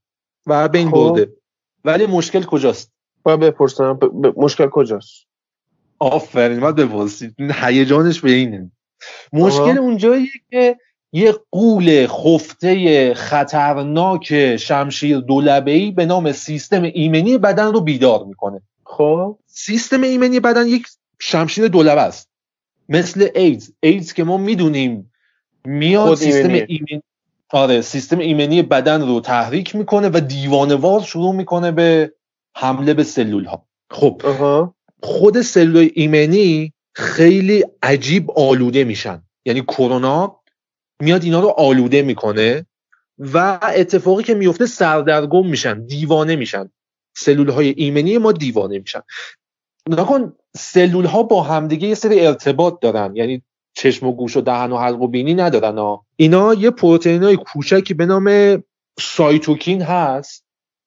و 0.48 0.68
به 0.68 0.78
این 0.78 0.88
خب. 0.88 0.94
برده. 0.94 1.34
ولی 1.86 2.06
مشکل 2.06 2.44
کجاست؟ 2.44 2.92
باید 3.24 3.40
بپرسم 3.40 3.94
ب... 3.94 4.34
مشکل 4.40 4.68
کجاست؟ 4.68 5.28
آفرین 6.00 6.60
باید 6.60 6.76
بپرسید. 6.76 7.36
هیجانش 7.40 8.22
به 8.22 8.32
اینه. 8.32 8.72
مشکل 9.34 9.78
اونجاییه 9.78 10.30
که 10.50 10.78
یه 11.12 11.36
قول 11.52 12.08
خفته 12.08 13.14
خطرناک 13.14 14.58
شمشیر 14.58 15.20
دولبه‌ای 15.20 15.92
به 15.92 16.06
نام 16.06 16.32
سیستم 16.32 16.84
ایمنی 16.84 17.38
بدن 17.38 17.74
رو 17.74 17.82
بیدار 17.82 18.26
می‌کنه. 18.26 18.62
خب. 18.84 19.38
سیستم 19.46 20.02
ایمنی 20.02 20.40
بدن 20.40 20.68
یک 20.68 20.88
شمشیر 21.20 21.68
دولبه 21.68 22.02
است. 22.02 22.30
مثل 22.90 23.28
ایدز. 23.36 23.72
ایدز 23.80 24.14
که 24.14 24.24
ما 24.24 24.38
می‌دونیم 24.38 25.12
میاد 25.66 26.16
سیستم 26.16 26.50
ایمنی 26.50 27.04
آره 27.52 27.82
سیستم 27.82 28.20
ایمنی 28.20 28.62
بدن 28.62 29.08
رو 29.08 29.20
تحریک 29.20 29.76
می‌کنه 29.76 30.10
و 30.14 30.20
دیوانوار 30.20 31.02
شروع 31.02 31.36
می‌کنه 31.36 31.72
به 31.72 32.14
حمله 32.56 32.94
به 32.94 33.04
سلول 33.04 33.46
ها 33.46 33.68
خب 33.92 34.22
خود 35.04 35.42
سلول 35.42 35.90
ایمنی 35.94 36.74
خیلی 36.96 37.64
عجیب 37.84 38.32
آلوده 38.32 38.84
میشن. 38.84 39.24
یعنی 39.46 39.62
کرونا 39.62 40.40
میاد 41.02 41.24
اینا 41.24 41.40
رو 41.40 41.48
آلوده 41.48 42.02
می‌کنه 42.02 42.66
و 43.20 43.60
اتفاقی 43.76 44.24
که 44.24 44.34
میفته 44.34 44.66
سردرگم 44.66 45.48
میشن 45.48 45.86
دیوانه 45.86 46.36
میشن. 46.36 46.70
سلول 47.18 47.50
های 47.50 47.74
ایمنی 47.78 48.18
ما 48.18 48.32
دیوانه 48.32 48.80
میشن. 48.80 49.02
نکن 49.90 50.34
سلول 50.56 51.06
ها 51.06 51.24
با 51.24 51.44
همدیگه 51.44 51.88
یه 51.88 51.96
سری 51.96 52.28
ارتباط 52.28 52.80
دارن. 52.82 53.16
یعنی 53.16 53.44
چشم 53.78 54.08
و 54.08 54.12
گوش 54.12 54.38
و 54.38 54.42
دهن 54.42 54.72
و 54.72 54.78
حلق 54.78 55.02
و 55.02 55.08
بینی 55.08 55.34
ندارن 55.34 55.78
ها. 55.78 56.06
اینا 56.16 56.54
یه 56.54 56.70
پروتئین 56.70 57.24
های 57.24 57.36
کوچکی 57.36 57.94
به 57.94 58.06
نام 58.06 58.58
سایتوکین 59.00 59.82
هست. 59.82 60.46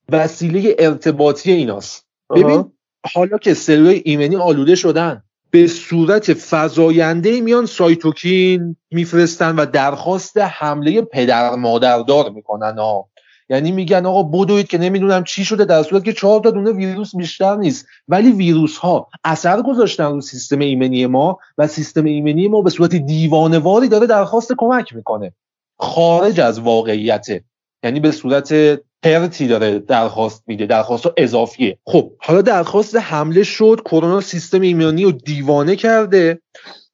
وسیله 0.08 0.76
ارتباطی 0.78 1.52
ایناست. 1.52 2.06
ببین 2.30 2.72
حالا 3.14 3.38
که 3.38 3.54
سلول 3.54 4.00
ایمنی 4.04 4.36
آلوده 4.36 4.74
شدن 4.74 5.22
به 5.50 5.66
صورت 5.66 6.32
فضاینده 6.34 7.40
میان 7.40 7.66
سایتوکین 7.66 8.76
میفرستن 8.90 9.56
و 9.56 9.66
درخواست 9.66 10.38
حمله 10.38 11.02
پدر 11.02 11.54
مادردار 11.54 12.30
می‌کنن 12.30 12.78
ها 12.78 13.09
یعنی 13.50 13.72
میگن 13.72 14.06
آقا 14.06 14.22
بدوید 14.22 14.68
که 14.68 14.78
نمی‌دونم 14.78 15.24
چی 15.24 15.44
شده 15.44 15.64
در 15.64 15.82
صورت 15.82 16.04
که 16.04 16.12
چهار 16.12 16.40
تا 16.40 16.50
دونه 16.50 16.72
ویروس 16.72 17.16
بیشتر 17.16 17.56
نیست. 17.56 17.86
ولی 18.08 18.32
ویروس 18.32 18.76
ها 18.76 19.08
اثر 19.24 19.62
گذاشتن 19.62 20.12
رو 20.12 20.20
سیستم 20.20 20.58
ایمنی 20.58 21.06
ما 21.06 21.38
و 21.58 21.66
سیستم 21.66 22.04
ایمنی 22.04 22.48
ما 22.48 22.62
به 22.62 22.70
صورت 22.70 22.94
دیوانواری 22.94 23.88
داره 23.88 24.06
درخواست 24.06 24.52
کمک 24.58 24.94
می‌کنه. 24.94 25.32
خارج 25.78 26.40
از 26.40 26.60
واقعیته 26.60 27.44
یعنی 27.84 28.00
به 28.00 28.10
صورت 28.10 28.80
پرتی 29.02 29.48
داره 29.48 29.78
درخواست 29.78 30.42
میده 30.46 30.66
درخواست 30.66 31.06
اضافیه. 31.16 31.78
خب 31.86 32.12
حالا 32.18 32.42
درخواست 32.42 32.96
حمله 32.96 33.42
شد 33.42 33.80
کرونا 33.84 34.20
سیستم 34.20 34.60
ایمنی 34.60 35.04
رو 35.04 35.12
دیوانه 35.12 35.76
کرده. 35.76 36.40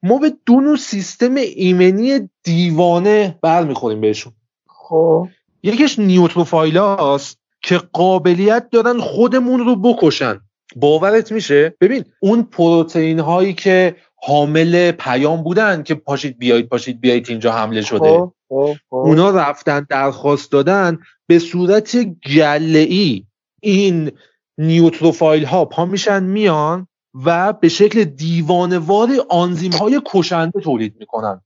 ما 0.03 0.19
به 0.19 0.33
دو 0.47 0.61
نوع 0.61 0.77
سیستم 0.77 1.35
ایمنی 1.35 2.31
دیوانه 2.45 3.39
برمیخوریم 3.43 4.01
بهشون. 4.01 4.33
خب. 4.69 5.29
یکیش 5.67 5.99
نیوتروفایلاست 5.99 7.39
که 7.63 7.79
قابلیت 7.93 8.71
دارن 8.71 9.01
خودمون 9.01 9.61
رو 9.61 9.77
بکشن. 9.77 10.41
باورت 10.77 11.33
میشه؟ 11.33 11.77
ببین 11.81 12.05
اون 12.21 12.43
پروتئین 12.43 13.19
هایی 13.19 13.55
که 13.55 13.97
حامل 14.17 14.93
پیام 14.93 15.43
بودن 15.43 15.83
که 15.83 15.95
پاشید 15.95 16.39
بیایید 16.39 16.69
پاشید 16.69 17.01
بیایید 17.01 17.27
اینجا 17.29 17.53
حمله 17.53 17.83
شده. 17.83 17.99
خب، 17.99 18.33
خب، 18.49 18.75
خب. 18.91 18.97
اونا 18.97 19.31
رفتن 19.31 19.87
درخواست 19.91 20.53
دادن 20.53 20.99
به 21.27 21.39
صورت 21.39 21.97
گله 22.05 22.79
ای 22.79 23.25
این 23.61 24.13
نیوتروفایل 24.59 25.45
ها 25.45 25.65
پا 25.65 25.85
میشن 25.85 26.23
میان 26.23 26.89
و 27.25 27.53
به 27.53 27.69
شکل 27.69 28.05
دیوانوار 28.05 29.09
آنزیم 29.31 29.73
های 29.73 30.01
کشنده 30.07 30.61
تولید 30.61 30.95
می‌کنن. 30.99 31.41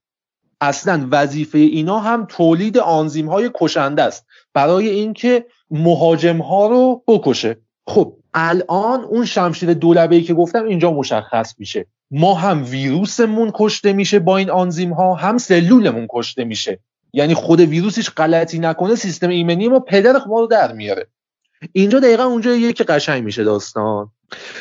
اصلا 0.60 1.08
وظیفه 1.10 1.58
اینا 1.58 1.98
هم 1.98 2.26
تولید 2.28 2.78
آنزیم 2.78 3.28
های 3.28 3.50
کشنده 3.54 4.02
است 4.02 4.26
برای 4.54 4.88
اینکه 4.88 5.46
مهاجم 5.70 6.38
ها 6.38 6.66
رو 6.66 7.02
بکشه. 7.08 7.56
خب 7.86 8.16
الان 8.34 9.00
اون 9.00 9.24
شمشیر 9.24 9.74
دولبه 9.74 10.20
که 10.20 10.34
گفتم 10.34 10.64
اینجا 10.64 10.90
مشخص 10.92 11.54
میشه. 11.58 11.86
ما 12.10 12.34
هم 12.34 12.64
ویروسمون 12.64 13.50
کشته 13.54 13.92
میشه 13.92 14.18
با 14.18 14.36
این 14.36 14.50
آنزیم 14.50 14.92
ها 14.92 15.14
هم 15.14 15.38
سلولمون 15.38 16.06
کشته 16.10 16.44
میشه. 16.44 16.78
یعنی 17.12 17.34
خود 17.34 17.60
ویروسش 17.60 18.10
غلطی 18.10 18.58
نکنه 18.58 18.94
سیستم 18.94 19.28
ایمنی 19.28 19.68
ما 19.68 19.80
پدر 19.80 20.20
ما 20.28 20.40
رو 20.40 20.46
در 20.46 20.72
میاره. 20.72 21.06
اینجا 21.72 22.00
دقیقا 22.00 22.24
اونجا 22.24 22.54
یکی 22.54 22.84
قشنگ 22.84 23.24
میشه 23.24 23.44
داستان. 23.44 24.10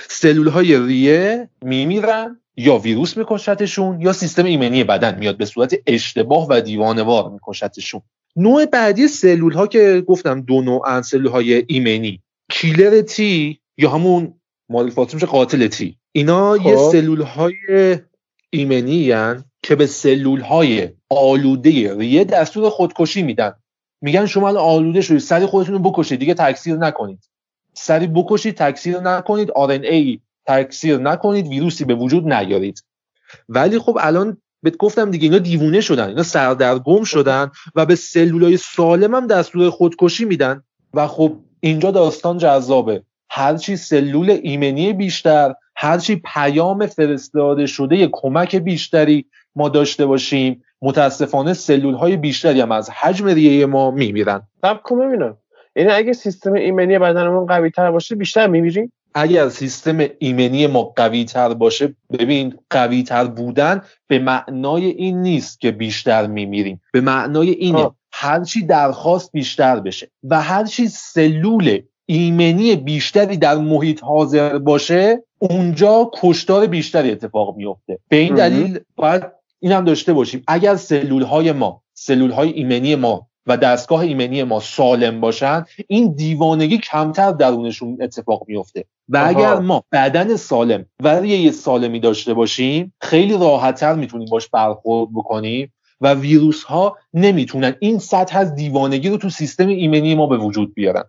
سلول 0.07 0.47
های 0.47 0.79
ریه 0.79 1.49
میمیرن 1.61 2.39
یا 2.59 2.77
ویروس 2.77 3.17
میکشتشون 3.17 4.01
یا 4.01 4.13
سیستم 4.13 4.45
ایمنی 4.45 4.83
بدن 4.83 5.19
میاد 5.19 5.37
به 5.37 5.45
صورت 5.45 5.75
اشتباه 5.87 6.47
و 6.49 6.61
دیوانوار 6.61 7.29
میکشتشون. 7.29 8.01
نوع 8.35 8.65
بعدی 8.65 9.07
سلول 9.07 9.53
ها 9.53 9.67
که 9.67 10.03
گفتم 10.07 10.41
دو 10.41 10.61
نوع 10.61 11.01
سلول 11.01 11.27
های 11.27 11.63
ایمنی. 11.67 12.21
کیلر 12.49 13.01
تی 13.01 13.59
یا 13.77 13.89
همون 13.89 14.33
مالیفات 14.69 15.13
میشه 15.13 15.25
قاتل 15.25 15.67
تی 15.67 15.97
اینا 16.11 16.57
یه 16.57 16.75
خب. 16.75 16.91
سلول 16.91 17.21
های 17.21 17.53
ایمنی 18.49 19.11
هن 19.11 19.43
که 19.63 19.75
به 19.75 19.85
سلول 19.85 20.41
های 20.41 20.89
آلوده 21.09 21.97
ریه 21.97 22.23
دستور 22.23 22.69
خودکشی 22.69 23.23
میدن. 23.23 23.53
میگن 24.01 24.25
شما 24.25 24.47
الان 24.47 24.63
آلوده 24.63 25.01
شدید 25.01 25.19
سری 25.19 25.45
خودتون 25.45 25.75
رو 25.75 25.91
بکشید 25.91 26.19
دیگه 26.19 26.33
تکثیر 26.33 26.75
نکنید. 26.75 27.29
سری 27.73 28.07
بکشید 28.07 28.55
تکثیر 28.55 28.99
نکنید 28.99 29.51
ای 29.57 30.19
تکثیر 30.49 30.97
نکنید 30.97 31.47
ویروسی 31.47 31.85
به 31.85 31.95
وجود 31.95 32.33
نیارید. 32.33 32.83
ولی 33.49 33.79
خب 33.79 33.97
الان 34.01 34.37
بهت 34.63 34.77
گفتم 34.77 35.11
دیگه 35.11 35.23
اینا 35.23 35.37
دیوونه 35.37 35.81
شدن 35.81 36.07
اینا 36.07 36.23
سردرگم 36.23 37.03
شدن 37.03 37.51
و 37.75 37.85
به 37.85 37.95
سلولای 37.95 38.57
سالم 38.57 39.15
هم 39.15 39.27
دستور 39.27 39.69
خودکشی 39.69 40.25
میدن. 40.25 40.63
و 40.93 41.07
خب 41.07 41.35
اینجا 41.59 41.91
داستان 41.91 42.37
جذابه. 42.37 43.03
هرچی 43.29 43.75
سلول 43.75 44.29
ایمنی 44.43 44.93
بیشتر 44.93 45.53
هرچی 45.75 46.21
پیام 46.25 46.85
فرستاده 46.85 47.65
شده 47.65 48.09
کمک 48.11 48.55
بیشتری 48.55 49.25
ما 49.55 49.69
داشته 49.69 50.05
باشیم 50.05 50.63
متاسفانه 50.81 51.53
سلول 51.53 51.93
های 51.93 52.17
بیشتری 52.17 52.61
هم 52.61 52.71
از 52.71 52.89
حجم 52.89 53.27
ریه 53.27 53.65
ما 53.65 53.91
میمیرن. 53.91 54.41
سب 54.61 54.81
کن 54.83 54.99
ببینم 54.99 55.37
یعنی 55.75 55.91
اگه 55.91 56.13
سیستم 56.13 56.53
ایمنی 56.53 56.99
بدنمون 56.99 57.45
قوی 57.45 57.69
تر 57.69 57.91
باشه 57.91 58.15
بیشتر 58.15 58.47
میمیریم؟ 58.47 58.91
اگر 59.15 59.49
سیستم 59.49 59.97
ایمنی 60.19 60.67
ما 60.67 60.83
قوی 60.83 61.25
تر 61.25 61.53
باشه 61.53 61.95
ببین 62.19 62.59
قوی 62.69 63.03
تر 63.03 63.25
بودن 63.25 63.81
به 64.07 64.19
معنای 64.19 64.85
این 64.85 65.21
نیست 65.21 65.61
که 65.61 65.71
بیشتر 65.71 66.27
میمیریم. 66.27 66.81
به 66.93 67.01
معنای 67.01 67.49
اینه 67.49 67.89
هرچی 68.11 68.65
درخواست 68.65 69.31
بیشتر 69.31 69.79
بشه 69.79 70.11
و 70.23 70.41
هرچی 70.41 70.87
سلول 70.87 71.81
ایمنی 72.05 72.75
بیشتری 72.75 73.37
در 73.37 73.55
محیط 73.55 74.03
حاضر 74.03 74.57
باشه 74.57 75.23
اونجا 75.39 76.11
کشتار 76.21 76.67
بیشتری 76.67 77.11
اتفاق 77.11 77.57
میفته 77.57 77.99
به 78.07 78.17
این 78.17 78.35
دلیل 78.35 78.79
باید 78.95 79.23
این 79.59 79.71
هم 79.71 79.85
داشته 79.85 80.13
باشیم. 80.13 80.43
اگر 80.47 80.75
سلول 80.75 81.23
های 81.23 81.51
ما 81.51 81.83
سلول 81.93 82.31
های 82.31 82.49
ایمنی 82.49 82.95
ما 82.95 83.28
و 83.49 83.57
دستگاه 83.57 83.99
ایمنی 83.99 84.43
ما 84.43 84.59
سالم 84.59 85.21
باشن 85.21 85.65
این 85.87 86.13
دیوانگی 86.13 86.77
کمتر 86.77 87.31
درونشون 87.31 87.97
اتفاق 88.01 88.43
میفته 88.47 88.85
و 89.09 89.23
اگر 89.25 89.59
ما 89.59 89.83
بدن 89.91 90.35
سالم 90.35 90.85
و 91.03 91.25
یه 91.25 91.51
سالمی 91.51 91.99
داشته 91.99 92.33
باشیم 92.33 92.93
خیلی 93.01 93.37
راحتتر 93.37 93.93
می‌تونیم 93.93 94.27
باش 94.31 94.47
برخورد 94.47 95.09
بکنیم 95.13 95.73
و 96.01 96.13
ویروس 96.13 96.63
ها 96.63 96.97
نمی‌تونن. 97.13 97.75
این 97.79 97.99
سطح 97.99 98.37
از 98.37 98.55
دیوانگی 98.55 99.09
رو 99.09 99.17
تو 99.17 99.29
سیستم 99.29 99.67
ایمنی 99.67 100.15
ما 100.15 100.27
به 100.27 100.37
وجود 100.37 100.73
بیارن. 100.73 101.03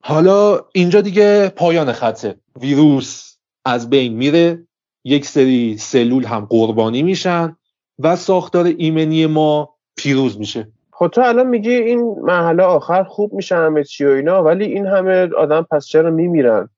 حالا 0.00 0.60
اینجا 0.72 1.00
دیگه 1.00 1.48
پایان 1.48 1.92
خطه. 1.92 2.34
ویروس 2.60 3.36
از 3.64 3.90
بین 3.90 4.12
میره 4.12 4.66
یک 5.04 5.26
سری 5.26 5.78
سلول 5.78 6.24
هم 6.24 6.46
قربانی 6.50 7.02
میشن 7.02 7.56
و 7.98 8.16
ساختار 8.16 8.64
ایمنی 8.64 9.26
ما 9.26 9.74
پیروز 9.96 10.38
میشه. 10.38 10.68
خب 11.02 11.08
تو 11.08 11.20
الان 11.20 11.46
میگی 11.46 11.74
این 11.74 12.16
محله 12.22 12.62
آخر 12.62 13.02
خوب 13.02 13.32
میشه 13.32 13.56
همه 13.56 13.84
چی 13.84 14.04
و 14.04 14.08
اینا 14.08 14.42
ولی 14.42 14.64
این 14.64 14.86
همه 14.86 15.28
آدم 15.34 15.66
پس 15.70 15.86
چرا 15.86 16.10
میمیرن؟ 16.10 16.68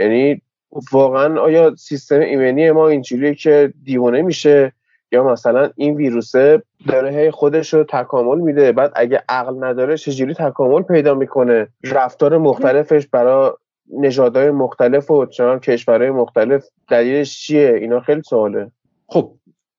یعنی 0.00 0.42
واقعا 0.92 1.40
آیا 1.40 1.74
سیستم 1.76 2.20
ایمنی 2.20 2.70
ما 2.70 2.88
اینجوریه 2.88 3.34
که 3.34 3.72
دیوانه 3.84 4.22
میشه؟ 4.22 4.72
یا 5.12 5.24
مثلا 5.24 5.70
این 5.76 5.94
ویروسه 5.94 6.62
داره 6.88 7.10
هی 7.10 7.30
خودش 7.30 7.74
رو 7.74 7.84
تکامل 7.84 8.38
میده 8.38 8.72
بعد 8.72 8.92
اگه 8.94 9.22
عقل 9.28 9.64
نداره 9.64 9.96
چجوری 9.96 10.34
تکامل 10.34 10.82
پیدا 10.82 11.14
می‌کنه؟ 11.14 11.68
رفتار 11.84 12.38
مختلفش 12.38 13.06
برای 13.06 13.50
نژادهای 13.98 14.50
مختلف 14.50 15.10
و 15.10 15.26
چنان 15.26 15.60
کشورهای 15.60 16.10
مختلف 16.10 16.64
دلیلش 16.90 17.38
چیه؟ 17.38 17.74
اینا 17.80 18.00
خیلی 18.00 18.22
سواله. 18.22 18.70
خب 19.06 19.32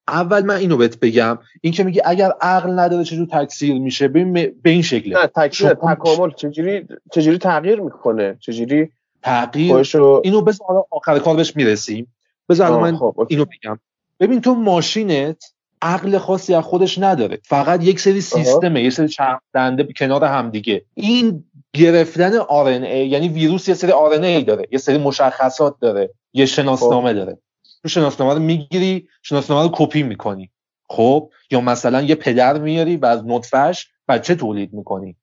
اول 0.09 0.45
من 0.45 0.55
اینو 0.55 0.77
بهت 0.77 0.99
بگم 0.99 1.37
این 1.61 1.73
که 1.73 1.83
میگه 1.83 2.01
اگر 2.05 2.31
عقل 2.41 2.79
نداره 2.79 3.03
چجور 3.03 3.27
تکثیر 3.31 3.73
میشه 3.73 4.07
به 4.07 4.53
این 4.65 4.81
شکله. 4.81 5.19
نه 5.19 5.27
تکثیر 5.27 5.73
تکامل 5.73 6.31
چجوری 6.31 6.87
چجوری 7.11 7.37
تغییر 7.37 7.81
می‌کنه؟ 7.81 8.37
چجوری 8.39 8.89
تغییر 9.23 9.75
خوشو... 9.75 10.21
اینو 10.23 10.41
بذار 10.41 10.85
آخر 10.91 11.19
کار 11.19 11.35
بهش 11.35 11.55
می‌رسیم. 11.55 12.07
بذار 12.49 12.79
من 12.81 12.97
خب. 12.97 13.27
اینو 13.29 13.45
بگم. 13.45 13.79
ببین 14.19 14.41
تو 14.41 14.55
ماشینت 14.55 15.43
عقل 15.81 16.17
خاصی 16.17 16.53
از 16.53 16.63
خودش 16.63 16.99
نداره. 16.99 17.39
فقط 17.43 17.83
یک 17.83 17.99
سری 17.99 18.21
سیستمه 18.21 18.83
یه 18.83 18.89
سری 18.89 19.07
چرخ 19.07 19.39
دنده 19.53 19.87
کنار 19.97 20.23
هم 20.23 20.49
دیگه. 20.49 20.85
این 20.93 21.43
گرفتن 21.73 22.39
RNA 22.39 22.95
یعنی 22.95 23.29
ویروس 23.29 23.67
یه 23.67 23.75
سری 23.75 23.91
RNA 23.91 24.45
داره 24.45 24.67
یه 24.71 24.77
سری 24.77 24.97
مشخصات 24.97 25.75
داره 25.81 26.09
یه 26.33 26.45
شناسنامه 26.45 27.09
خب. 27.09 27.15
داره. 27.15 27.37
تو 27.81 27.89
شناسنامه 27.89 28.33
رو 28.33 28.39
می‌گیری 28.39 29.07
شناسنامه 29.21 29.63
رو 29.63 29.69
کپی 29.73 30.03
می‌کنی. 30.03 30.51
خب؟ 30.89 31.31
یا 31.51 31.61
مثلا 31.61 32.01
یه 32.01 32.15
پدر 32.15 32.57
میاری 32.57 32.97
و 32.97 33.05
از 33.05 33.23
نطفهش 33.25 33.87
بچه 34.07 34.35
تولید 34.35 34.73
می‌کنی. 34.73 35.15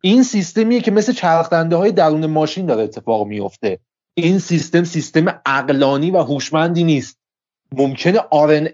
این 0.00 0.22
سیستمیه 0.22 0.80
که 0.80 0.90
مثل 0.90 1.12
چرخدنده 1.12 1.76
های 1.76 1.92
درون 1.92 2.26
ماشین 2.26 2.66
داره 2.66 2.82
اتفاق 2.82 3.26
میفته 3.26 3.78
این 4.14 4.38
سیستم 4.38 4.84
سیستم 4.84 5.40
اقلانی 5.46 6.10
و 6.10 6.18
هوشمندی 6.18 6.84
نیست. 6.84 7.18
ممکنه 7.72 8.20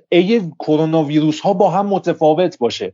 ای 0.09 0.53
کرونا 0.59 1.03
ویروس 1.03 1.41
ها 1.41 1.53
با 1.53 1.71
هم 1.71 1.87
متفاوت 1.87 2.59
باشه. 2.59 2.93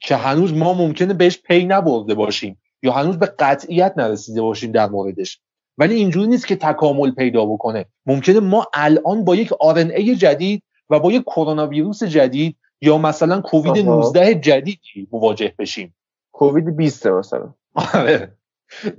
که 0.00 0.16
هنوز 0.16 0.52
ما 0.52 0.74
ممکنه 0.74 1.14
بهش 1.14 1.38
پی 1.38 1.64
نبرده 1.64 2.14
باشیم 2.14 2.60
یا 2.82 2.92
هنوز 2.92 3.18
به 3.18 3.26
قطعیت 3.26 3.94
نرسیده 3.96 4.42
باشیم 4.42 4.72
در 4.72 4.88
موردش. 4.88 5.40
ولی 5.78 5.94
اینجوری 5.94 6.26
نیست 6.26 6.46
که 6.46 6.56
تکامل 6.56 7.10
پیدا 7.10 7.46
بکنه. 7.46 7.86
ممکنه 8.06 8.40
ما 8.40 8.66
الان 8.74 9.24
با 9.24 9.36
یک 9.36 9.52
ای 9.62 10.16
جدید 10.16 10.62
و 10.90 10.98
با 10.98 11.12
یک 11.12 11.22
کرونا 11.22 11.66
ویروس 11.66 12.02
جدید 12.02 12.56
یا 12.80 12.98
مثلا 12.98 13.40
کووید 13.40 13.86
19 13.86 14.34
جدیدی 14.34 15.08
مواجه 15.12 15.54
بشیم. 15.58 15.94
کووید 16.32 16.76
20 16.76 17.06
مثلا. 17.06 17.54
آره. 17.94 18.32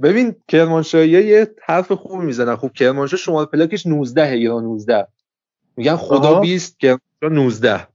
ببین 0.02 0.36
کرمانشاهی 0.48 1.10
یه 1.10 1.48
حرف 1.64 1.92
خوب 1.92 2.20
می‌زنن 2.20 2.56
خوب 2.56 2.74
کرمانشاه 2.74 3.20
شمال 3.20 3.46
پلاکش 3.46 3.88
19 3.88 4.28
ایران 4.28 4.64
19 4.64 5.08
میگن 5.78 5.96
خدا 5.96 6.40
20 6.40 6.80
که 6.80 7.00
19 7.22 7.88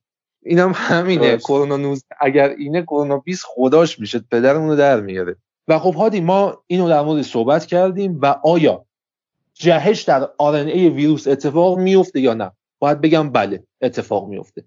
اینم 0.42 0.72
همینه. 0.74 1.36
کرونا 1.36 1.76
19 1.76 2.06
اگر 2.20 2.48
اینه 2.48 2.82
کرونا 2.82 3.18
20 3.18 3.44
خداش 3.46 3.98
میشه. 4.00 4.18
پدرمون 4.30 4.68
رو 4.68 4.76
در 4.76 5.00
میاره. 5.00 5.36
و 5.68 5.78
خب 5.78 5.94
هادی 5.94 6.20
ما 6.20 6.62
اینو 6.66 6.88
در 6.88 7.02
مورد 7.02 7.22
صحبت 7.22 7.66
کردیم 7.66 8.18
و 8.22 8.26
آیا 8.26 8.84
جهش 9.54 10.02
در 10.02 10.28
ای 10.40 10.88
ویروس 10.88 11.28
اتفاق 11.28 11.78
میفته 11.78 12.20
یا 12.20 12.34
نه؟ 12.34 12.52
باید 12.78 13.00
بگم 13.00 13.30
بله 13.30 13.64
اتفاق 13.80 14.28
میفته 14.28 14.64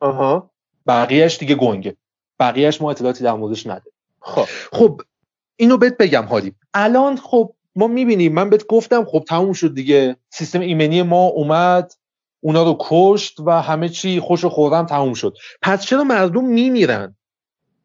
آها. 0.00 0.50
بقیهش 0.86 1.38
دیگه 1.38 1.54
گنگه. 1.54 1.96
بقیهش 2.38 2.80
ما 2.82 2.90
اطلاعاتی 2.90 3.24
در 3.24 3.32
موردش 3.32 3.66
نداریم. 3.66 3.92
خب. 4.20 4.44
خب 4.72 5.00
اینو 5.56 5.76
بهت 5.76 5.96
بگم 5.96 6.24
هادی. 6.24 6.54
الان 6.74 7.16
خب 7.16 7.54
ما 7.76 7.86
می‌بینیم 7.86 8.32
من 8.32 8.50
بهت 8.50 8.66
گفتم 8.66 9.04
خب 9.04 9.24
تموم 9.28 9.52
شد 9.52 9.74
دیگه. 9.74 10.16
سیستم 10.30 10.60
ایمنی 10.60 11.02
ما 11.02 11.26
اومد 11.26 11.92
اونا 12.40 12.62
رو 12.62 12.76
کشت 12.80 13.40
و 13.40 13.50
همه 13.50 13.88
چی 13.88 14.20
خوش 14.20 14.44
و 14.44 14.48
خورم 14.48 14.86
تموم 14.86 15.14
شد. 15.14 15.36
پس 15.62 15.84
چرا 15.84 16.04
مردم 16.04 16.44
میمیرن؟ 16.44 17.16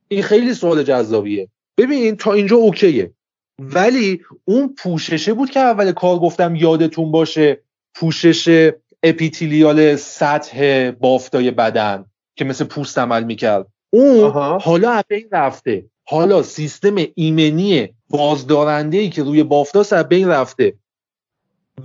این 0.08 0.24
خیلی 0.24 0.54
سوال 0.54 0.84
جذابیه. 0.84 1.50
ببین 1.80 2.16
تا 2.16 2.34
اینجا 2.34 2.58
اوکیه. 2.58 3.14
ولی 3.60 4.22
اون 4.46 4.76
پوششه 4.78 5.34
بود 5.34 5.50
که 5.50 5.60
اول 5.60 5.92
کار 5.92 6.20
گفتم 6.20 6.56
یادتون 6.56 7.12
باشه 7.12 7.64
پوشش 7.96 8.72
اپیتیلیال 9.04 9.96
سطح 9.96 10.92
بافتای 10.92 11.52
بدن 11.52 12.06
که 12.36 12.46
مثل 12.46 12.66
پوست 12.66 12.98
عمل 12.98 13.24
می‌کرد. 13.24 13.68
اون 13.90 14.32
حالا 14.62 14.92
از 14.92 15.04
بین 15.08 15.28
رفته. 15.32 15.86
حالا 16.08 16.44
سیستم 16.44 16.96
ایمنی 17.16 17.90
بازدارنده 18.10 18.98
ای 18.98 19.10
که 19.10 19.24
روی 19.24 19.44
بافتا 19.44 19.80
از 19.80 20.10
بین 20.10 20.28
رفته. 20.28 20.74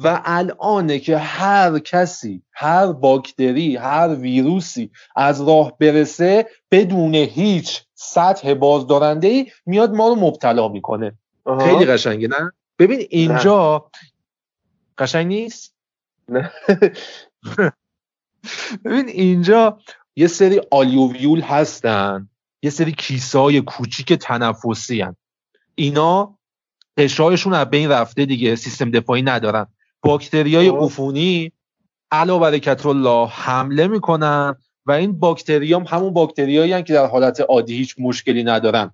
و 0.03 0.23
الانه 0.25 0.99
که 0.99 1.19
هر 1.19 1.79
کسی 1.79 2.43
هر 2.53 2.87
باکتری 2.87 3.77
هر 3.77 4.09
ویروسی 4.09 4.91
از 5.17 5.49
راه 5.49 5.79
برسه 5.79 6.47
بدون 6.71 7.15
هیچ 7.15 7.83
سطح 7.95 8.55
بازدارنده 8.55 9.29
ای 9.29 9.47
میاد 9.67 9.95
ما 9.95 10.09
رو 10.09 10.15
مبتلا 10.15 10.69
می‌کنه. 10.69 11.13
خیلی 11.61 11.85
قشنگه 11.85 12.29
نه؟ 12.29 12.53
ببین 12.79 13.07
اینجا 13.11 13.91
قشنگ 14.99 15.27
نیست؟ 15.27 15.75
نه. 16.29 16.51
ببین 18.85 19.09
اینجا 19.09 19.79
یه 20.17 20.27
سری 20.27 20.61
آلیوویول 20.71 21.41
هستن 21.41 22.29
یه 22.63 22.71
سری 22.71 22.93
کیسای 22.93 23.61
کوچیک 23.61 24.13
تنفسی 24.13 25.01
هن. 25.01 25.17
اینا 25.75 26.39
قشایشون 26.97 27.53
از 27.53 27.71
بین 27.71 27.91
رفته 27.91 28.27
دیگه 28.27 28.57
سیستم 28.57 28.91
دفاعی 28.91 29.23
ندارن. 29.23 29.67
باکتریای 30.05 30.71
خب. 30.71 30.77
عفونی 30.77 31.53
علا 32.11 32.39
برکت 32.39 32.87
الله 32.87 33.29
حمله 33.29 33.87
می‌کنن 33.87 34.57
و 34.87 34.93
این 34.93 35.19
باکتریام 35.19 35.85
همون 35.85 36.13
باکتریایی 36.13 36.83
که 36.83 36.93
در 36.93 37.07
حالت 37.07 37.41
عادی 37.41 37.77
هیچ 37.77 37.95
مشکلی 37.99 38.45
ندارن. 38.45 38.91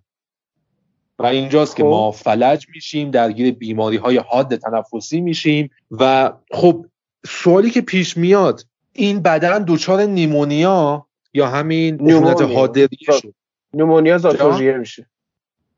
و 1.19 1.27
اینجاست 1.27 1.77
که 1.77 1.85
ما 1.85 2.13
خب. 2.13 2.23
فلج 2.23 2.67
میشیم 2.75 3.11
درگیر 3.11 3.55
بیماری 3.55 3.97
های 3.97 4.17
حاد 4.17 4.57
تنفسی 4.57 5.21
میشیم 5.21 5.71
و 5.91 6.33
خب 6.51 6.87
سوالی 7.27 7.71
که 7.71 7.81
پیش 7.81 8.17
میاد 8.17 8.61
این 8.93 9.23
بدن 9.23 9.65
دچار 9.69 10.03
نیمونیا 10.03 11.07
یا 11.35 11.47
همین 11.47 12.11
عفونت 12.11 12.43
حاده 12.43 12.89
شد 13.01 13.35
نیمونیا 13.75 14.19
زاتوریه 14.19 14.77
میشه. 14.77 15.07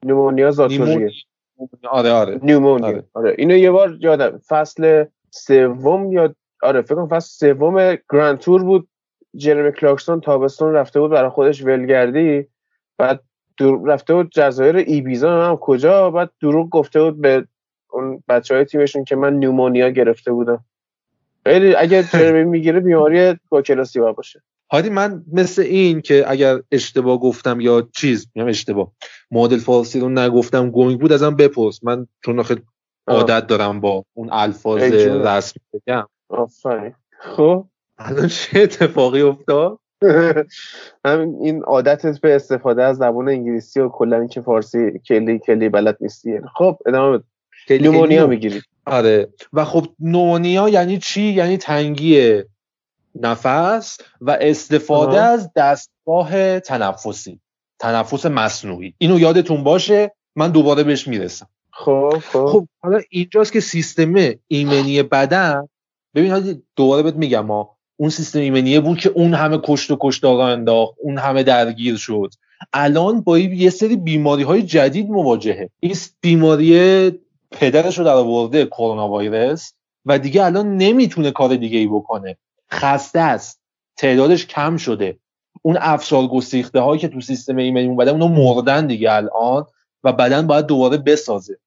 نیمونیا 0.04 0.50
زاتوریه 0.50 1.10
آره 1.90 2.10
آره. 2.10 2.40
نیمونیا. 2.42 2.86
آره. 2.86 3.04
آره. 3.14 3.34
اینو 3.38 3.56
یه 3.56 3.70
بار 3.70 3.96
یادم. 4.00 4.38
فصل 4.38 5.04
سوم 5.32 6.12
یا 6.12 6.34
آره 6.62 6.82
فکر 6.82 6.94
کنم 6.94 7.08
فصل 7.08 7.30
سوم 7.30 7.98
گرند 8.10 8.38
تور 8.38 8.64
بود. 8.64 8.88
جرمی 9.36 9.72
کلاکسون 9.72 10.20
تابستون 10.20 10.72
رفته 10.72 11.00
بود 11.00 11.10
برای 11.10 11.30
خودش 11.30 11.64
ولگردی. 11.64 12.46
بعد 12.98 13.20
رفته 13.86 14.14
بود 14.14 14.30
جزایر 14.30 14.76
ایبیزا 14.76 15.44
هم 15.44 15.56
کجا. 15.56 16.10
بعد 16.10 16.30
دروغ 16.40 16.68
گفته 16.70 17.02
بود 17.02 17.20
به 17.20 17.46
اون 17.90 18.22
بچه 18.28 18.54
های 18.54 18.64
تیمشون 18.64 19.04
که 19.04 19.16
من 19.16 19.34
نیومونیا 19.34 19.90
گرفته 19.90 20.32
بودم. 20.32 20.64
خیلی 21.46 21.74
اگه 21.74 22.02
جرمی 22.12 22.44
می‌گیره 22.44 22.80
بیماری 22.80 23.38
با 23.48 23.62
کلاسی 23.62 24.00
باشه. 24.00 24.42
هادی 24.72 24.90
من 24.90 25.24
مثل 25.32 25.62
این 25.62 26.00
که 26.00 26.24
اگر 26.26 26.60
اشتباه 26.70 27.20
گفتم 27.20 27.60
یا 27.60 27.88
چیز 27.96 28.26
میگم 28.34 28.48
اشتباه. 28.48 28.92
مدل 29.30 29.58
فارسی 29.58 30.00
رو 30.00 30.08
نگفتم 30.08 30.70
گنگ 30.70 31.00
بود 31.00 31.12
ازم 31.12 31.36
بپرس. 31.36 31.84
من 31.84 32.06
چون 32.24 32.42
خیلی 32.42 32.62
عادت 33.12 33.46
دارم 33.46 33.80
با 33.80 34.04
اون 34.14 34.28
الفاظ 34.32 34.82
رسمی 34.82 35.62
بگم. 35.72 36.06
آفرین. 36.28 36.94
خب؟ 37.18 37.64
الان 37.98 38.28
چه 38.28 38.60
اتفاقی 38.60 39.22
افتاد؟ 39.22 39.78
همین 41.04 41.36
این 41.40 41.62
عادتت 41.62 42.20
به 42.20 42.34
استفاده 42.34 42.82
از 42.82 42.96
زبان 42.96 43.28
انگلیسی 43.28 43.80
و 43.80 43.88
کلا 43.88 44.18
اینکه 44.18 44.40
فارسی 44.40 44.98
کلی 44.98 45.38
کلی 45.38 45.68
بلد 45.68 45.96
نیستی. 46.00 46.40
خب 46.54 46.78
ادامه 46.86 47.18
بده. 47.18 47.78
نومونیا 47.78 48.26
می‌گیری. 48.26 48.62
آره. 48.86 49.28
و 49.52 49.64
خب 49.64 49.86
نومونیا 50.00 50.68
یعنی 50.68 50.98
چی؟ 50.98 51.22
یعنی 51.22 51.56
تنگی 51.56 52.42
نفس 53.14 53.98
و 54.20 54.38
استفاده 54.40 55.20
از 55.20 55.50
دستگاه 55.56 56.60
تنفسی. 56.60 57.40
تنفس 57.78 58.26
مصنوعی. 58.26 58.94
اینو 58.98 59.20
یادتون 59.20 59.64
باشه 59.64 60.12
من 60.36 60.50
دوباره 60.50 60.82
بهش 60.82 61.08
می‌رسم. 61.08 61.48
خب 61.72 62.22
خب, 62.32 62.46
خب 62.46 62.66
حالا 62.82 63.00
اینجاست 63.10 63.52
که 63.52 63.60
سیستم 63.60 64.14
ایمنی 64.48 65.02
بدن 65.02 65.68
ببین 66.14 66.62
دوباره 66.76 67.02
بهت 67.02 67.14
میگم 67.14 67.46
ما 67.46 67.76
اون 67.96 68.10
سیستم 68.10 68.38
ایمنیه 68.38 68.80
بود 68.80 68.98
که 68.98 69.08
اون 69.08 69.34
همه 69.34 69.58
کشت 69.64 69.90
و 69.90 69.96
کشتارا 70.00 70.48
انداخت 70.48 70.94
اون 70.98 71.18
همه 71.18 71.42
درگیر 71.42 71.96
شد. 71.96 72.30
الان 72.72 73.20
با 73.20 73.38
یه 73.38 73.70
سری 73.70 73.96
بیماری 73.96 74.42
های 74.42 74.62
جدید 74.62 75.10
مواجهه. 75.10 75.70
این 75.80 75.96
بیماری 76.20 77.10
پدرش 77.50 77.98
رو 77.98 78.04
در 78.04 78.14
آورده 78.14 78.66
کرونا 78.66 79.12
ویروس 79.12 79.72
و 80.06 80.18
دیگه 80.18 80.44
الان 80.44 80.76
نمی‌تونه 80.76 81.30
کار 81.30 81.56
دیگه 81.56 81.78
ای 81.78 81.86
بکنه. 81.86 82.36
خسته 82.72 83.20
است. 83.20 83.60
تعدادش 83.96 84.46
کم 84.46 84.76
شده. 84.76 85.18
اون 85.62 85.76
افسار 85.80 86.26
گسیخته 86.26 86.80
هایی 86.80 87.00
که 87.00 87.08
تو 87.08 87.20
سیستم 87.20 87.56
ایمنی 87.56 87.86
اومده 87.86 88.10
اونو 88.10 88.28
مردن 88.28 88.86
دیگه 88.86 89.12
الان. 89.12 89.64
و 90.04 90.12
بدن 90.12 90.46
باید 90.46 90.66
دوباره 90.66 90.96
بسازه. 90.96 91.58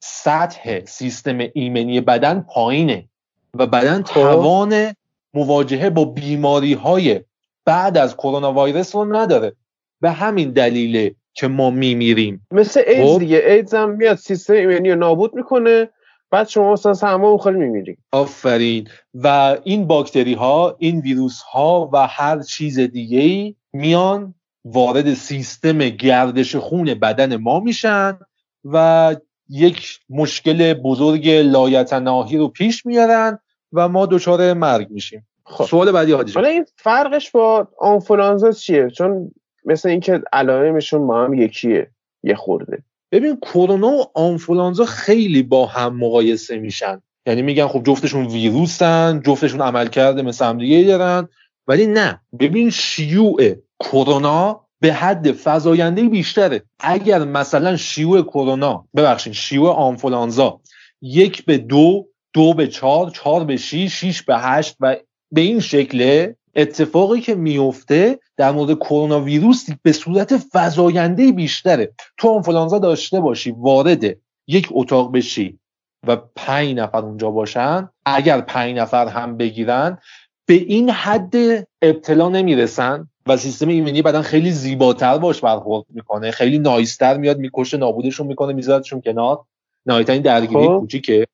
سطح 0.00 0.84
سیستم 0.84 1.38
ایمنی 1.54 2.00
بدن 2.00 2.40
پایینه 2.40 3.08
و 3.54 3.66
بدن 3.66 4.02
خب. 4.02 4.14
توان 4.14 4.94
مواجهه 5.34 5.90
با 5.90 6.04
بیماری 6.04 6.72
های 6.72 7.20
بعد 7.64 7.98
از 7.98 8.16
کرونا 8.16 8.64
ویروس 8.64 8.94
رو 8.94 9.16
نداره. 9.16 9.52
به 10.00 10.10
همین 10.10 10.50
دلیله 10.50 11.14
که 11.34 11.48
ما 11.48 11.70
میمیریم. 11.70 12.46
مثل 12.50 12.82
ایدز 12.86 13.12
خب؟ 13.12 13.18
دیگه. 13.18 13.42
ایدز 13.46 13.74
هم 13.74 13.90
میاد 13.90 14.16
سیستم 14.16 14.52
ایمنی 14.52 14.90
رو 14.90 14.98
نابود 14.98 15.34
می‌کنه. 15.34 15.88
بعد 16.30 16.48
شما 16.48 16.72
مثلا 16.72 16.94
سرما 16.94 17.34
بخوری 17.34 17.56
میمیری. 17.56 17.96
آفرین. 18.12 18.88
و 19.14 19.56
این 19.64 19.86
باکتری 19.86 20.34
ها 20.34 20.76
این 20.78 21.00
ویروس 21.00 21.42
ها 21.42 21.90
و 21.92 22.06
هر 22.06 22.42
چیز 22.42 22.80
دیگه 22.80 23.18
ای 23.18 23.54
میان 23.72 24.34
وارد 24.64 25.14
سیستم 25.14 25.78
گردش 25.78 26.56
خون 26.56 26.94
بدن 26.94 27.36
ما 27.36 27.60
میشن 27.60 28.18
و 28.64 29.16
یک 29.48 30.00
مشکل 30.10 30.74
بزرگ 30.74 31.28
لایتناهی 31.28 32.38
رو 32.38 32.48
پیش 32.48 32.86
میارن 32.86 33.38
و 33.72 33.88
ما 33.88 34.06
دچار 34.06 34.52
مرگ 34.52 34.90
میشیم. 34.90 35.26
خب. 35.44 35.64
سوال 35.64 35.92
بعدی 35.92 36.12
حاجی 36.12 36.32
حالا 36.34 36.48
این 36.48 36.66
فرقش 36.76 37.30
با 37.30 37.68
آنفولانزا 37.78 38.52
چیه؟ 38.52 38.90
چون 38.90 39.32
مثل 39.64 39.88
اینکه 39.88 40.22
علائمشون 40.32 41.06
با 41.06 41.24
هم 41.24 41.34
یکیه 41.34 41.90
یه 42.22 42.34
خورده. 42.34 42.82
ببین 43.12 43.36
کرونا 43.36 43.88
و 43.88 44.04
آنفولانزا 44.14 44.84
خیلی 44.84 45.42
با 45.42 45.66
هم 45.66 45.96
مقایسه 45.96 46.58
میشن. 46.58 47.02
یعنی 47.26 47.42
میگن 47.42 47.66
خب 47.66 47.82
جفتشون 47.82 48.26
ویروسن 48.26 49.22
جفتشون 49.26 49.60
عمل 49.60 49.86
کرده 49.86 50.22
مثل 50.22 50.44
هم 50.44 50.58
دیگه 50.58 50.82
دارن 50.82 51.28
ولی 51.66 51.86
نه. 51.86 52.20
ببین 52.40 52.70
شیوع 52.70 53.54
کرونا 53.82 54.60
به 54.80 54.92
حد 54.92 55.32
فزاینده 55.32 56.02
بیشتره. 56.02 56.62
اگر 56.80 57.18
مثلا 57.24 57.76
شیوع 57.76 58.22
کرونا 58.22 58.84
ببخشید 58.96 59.32
شیوع 59.32 59.74
آنفولانزا 59.74 60.60
یک 61.02 61.44
به 61.44 61.58
دو 61.58 62.06
دو 62.32 62.54
به 62.54 62.68
چهار 62.68 63.10
چهار 63.10 63.44
به 63.44 63.56
شیش 63.56 64.00
شیش 64.00 64.22
به 64.22 64.38
هشت 64.38 64.76
و 64.80 64.96
به 65.32 65.40
این 65.40 65.60
شکله 65.60 66.36
اتفاقی 66.54 67.20
که 67.20 67.34
میفته 67.34 68.18
در 68.36 68.52
مورد 68.52 68.78
کرونا 68.78 69.20
ویروس 69.20 69.66
به 69.82 69.92
صورت 69.92 70.34
فزاینده 70.52 71.32
بیشتره. 71.32 71.92
تو 72.18 72.28
آنفولانزا 72.28 72.78
داشته 72.78 73.20
باشی 73.20 73.54
وارد 73.58 74.04
یک 74.46 74.68
اتاق 74.70 75.12
بشی 75.12 75.58
و 76.06 76.16
پنج 76.36 76.74
نفر 76.76 76.98
اونجا 76.98 77.30
باشن. 77.30 77.88
اگر 78.06 78.40
پنج 78.40 78.76
نفر 78.76 79.06
هم 79.08 79.36
بگیرن 79.36 79.98
به 80.46 80.54
این 80.54 80.90
حد 80.90 81.34
ابتلا 81.82 82.28
نمی‌رسن. 82.28 83.08
و 83.26 83.36
سیستم 83.36 83.68
ایمنی 83.68 84.02
بدن 84.02 84.22
خیلی 84.22 84.50
زیباتر 84.50 85.18
باش 85.18 85.40
برخورد 85.40 85.84
می‌کنه. 85.90 86.30
خیلی 86.30 86.58
نایستر 86.58 87.16
میاد 87.16 87.38
می‌کشه 87.38 87.76
نابودشون 87.76 88.26
می‌کنه 88.26 88.52
میذارتشون 88.52 89.00
کنار. 89.00 89.40
نهایتا 89.86 90.18
درگیری 90.18 90.66
خب. 90.66 90.78
کوچیکه. 90.80 91.26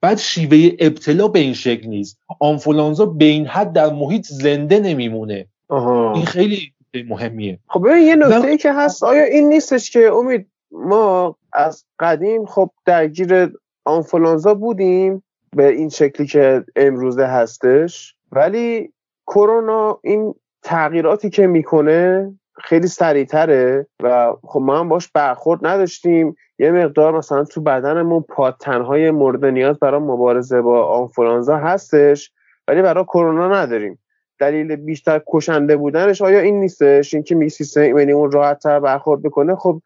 بعد 0.00 0.18
شیوه 0.18 0.76
ابتلا 0.78 1.28
به 1.28 1.38
این 1.38 1.54
شکل 1.54 1.88
نیست. 1.88 2.20
آنفولانزا 2.40 3.06
به 3.06 3.24
این 3.24 3.46
حد 3.46 3.72
در 3.72 3.92
محیط 3.92 4.26
زنده 4.26 4.80
نمیمونه. 4.80 5.46
این 5.70 6.24
خیلی 6.24 6.72
مهمیه. 7.08 7.58
خب 7.68 7.88
ببین 7.88 8.02
یه 8.02 8.16
نکته 8.16 8.48
ای 8.48 8.56
که 8.56 8.72
هست 8.72 9.04
آیا 9.04 9.24
این 9.24 9.48
نیستش 9.48 9.90
که 9.90 10.12
امید 10.12 10.46
ما 10.72 11.36
از 11.52 11.84
قدیم 11.98 12.46
خب 12.46 12.70
درگیر 12.84 13.52
آنفولانزا 13.84 14.54
بودیم 14.54 15.22
به 15.56 15.68
این 15.68 15.88
شکلی 15.88 16.26
که 16.26 16.64
امروزه 16.76 17.26
هستش 17.26 18.14
ولی 18.32 18.92
کرونا 19.26 20.00
این 20.04 20.34
تغییراتی 20.66 21.30
که 21.30 21.46
می‌کنه 21.46 22.32
خیلی 22.58 22.86
سریعتره 22.86 23.86
و 24.02 24.32
خب 24.42 24.60
ما 24.60 24.78
هم 24.78 24.88
باش 24.88 25.08
برخورد 25.08 25.66
نداشتیم. 25.66 26.36
یه 26.58 26.70
مقدار 26.70 27.18
مثلا 27.18 27.44
تو 27.44 27.60
بدنمون 27.60 28.24
پادتنهای 28.28 29.10
مورد 29.10 29.44
نیاز 29.44 29.78
برای 29.78 30.00
مبارزه 30.00 30.62
با 30.62 30.86
آنفولانزا 30.86 31.56
هستش 31.56 32.32
ولی 32.68 32.82
برای 32.82 33.04
کرونا 33.04 33.62
نداریم. 33.62 33.98
دلیل 34.38 34.76
بیشتر 34.76 35.22
کشنده 35.26 35.76
بودنش 35.76 36.22
آیا 36.22 36.40
این 36.40 36.60
نیستش؟ 36.60 37.14
اینکه 37.14 37.34
می 37.34 37.48
سیستم 37.48 37.98
یعنی 37.98 38.12
اون 38.12 38.30
راحت 38.30 38.58
تر 38.58 38.80
برخورد 38.80 39.22
بکنه 39.22 39.56
خب 39.56 39.82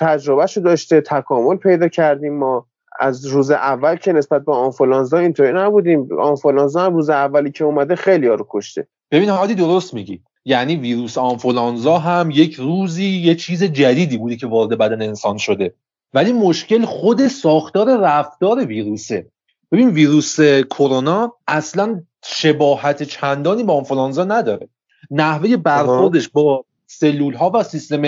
تجربهشو 0.00 0.60
داشته 0.60 1.00
تکامل 1.00 1.56
پیدا 1.56 1.88
کردیم. 1.88 2.38
ما 2.38 2.66
از 3.00 3.26
روز 3.26 3.50
اول 3.50 3.96
که 3.96 4.12
نسبت 4.12 4.44
به 4.44 4.52
آنفولانزا 4.52 5.18
اینطوری 5.18 5.52
نبودیم. 5.52 6.18
آنفولانزا 6.18 6.80
هم 6.80 6.94
روز 6.94 7.10
اولی 7.10 7.50
که 7.50 7.64
اومده 7.64 7.96
خیلی 7.96 8.26
رو 8.26 8.46
کشته. 8.50 8.86
ببین 9.10 9.28
هادی 9.28 9.54
درست 9.54 9.94
میگی. 9.94 10.20
یعنی 10.44 10.76
ویروس 10.76 11.18
آنفولانزا 11.18 11.98
هم 11.98 12.30
یک 12.30 12.54
روزی 12.54 13.04
یه 13.04 13.34
چیز 13.34 13.64
جدیدی 13.64 14.18
بوده 14.18 14.36
که 14.36 14.46
وارد 14.46 14.78
بدن 14.78 15.02
انسان 15.02 15.38
شده. 15.38 15.74
ولی 16.14 16.32
مشکل 16.32 16.84
خود 16.84 17.28
ساختار 17.28 18.00
رفتار 18.00 18.64
ویروسه. 18.64 19.26
ببین 19.72 19.88
ویروس 19.88 20.40
کرونا 20.70 21.32
اصلا 21.48 22.02
شباهت 22.24 23.02
چندانی 23.02 23.62
با 23.62 23.76
آنفولانزا 23.76 24.24
نداره. 24.24 24.68
نحوه 25.10 25.56
برخوردش 25.56 26.28
با 26.28 26.64
سلول 26.86 27.34
ها 27.34 27.50
و 27.54 27.62
سیستم 27.62 28.02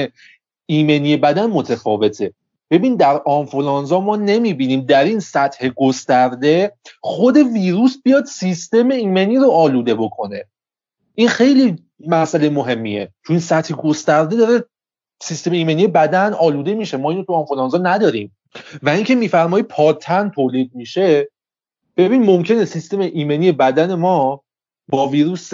ایمنی 0.66 1.16
بدن 1.16 1.46
متفاوته. 1.46 2.32
ببین 2.70 2.96
در 2.96 3.22
آنفولانزا 3.26 4.00
ما 4.00 4.16
نمی‌بینیم 4.16 4.80
در 4.80 5.04
این 5.04 5.20
سطح 5.20 5.68
گسترده 5.68 6.72
خود 7.00 7.36
ویروس 7.36 8.02
بیاد 8.02 8.24
سیستم 8.24 8.88
ایمنی 8.88 9.36
رو 9.36 9.50
آلوده 9.50 9.94
بکنه. 9.94 10.44
این 11.18 11.28
خیلی 11.28 11.76
مسئله 12.06 12.50
مهمیه. 12.50 13.12
چون 13.26 13.34
این 13.34 13.40
سطح 13.40 13.74
گسترده 13.74 14.36
داره 14.36 14.64
سیستم 15.22 15.52
ایمنی 15.52 15.86
بدن 15.86 16.32
آلوده 16.32 16.74
میشه. 16.74 16.96
ما 16.96 17.10
اینو 17.10 17.24
تو 17.24 17.32
آنفولانزا 17.32 17.78
نداریم. 17.78 18.36
و 18.82 18.88
اینکه 18.88 19.14
میفرمایی 19.14 19.62
پاتن 19.62 20.30
تولید 20.30 20.70
میشه 20.74 21.28
ببین 21.96 22.22
ممکنه 22.22 22.64
سیستم 22.64 23.00
ایمنی 23.00 23.52
بدن 23.52 23.94
ما 23.94 24.44
با 24.88 25.08
ویروس 25.08 25.50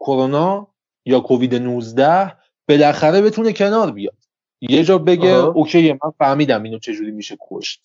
کرونا 0.00 0.68
یا 1.04 1.20
کووید 1.20 1.54
19 1.54 2.32
بالاخره 2.68 3.22
بتونه 3.22 3.52
کنار 3.52 3.90
بیاد. 3.90 4.16
یه 4.60 4.84
جا 4.84 4.98
بگه 4.98 5.34
اوکی 5.34 5.92
من 5.92 6.10
فهمیدم 6.18 6.62
اینو 6.62 6.78
چجوری 6.78 7.10
میشه 7.10 7.36
کشت. 7.50 7.82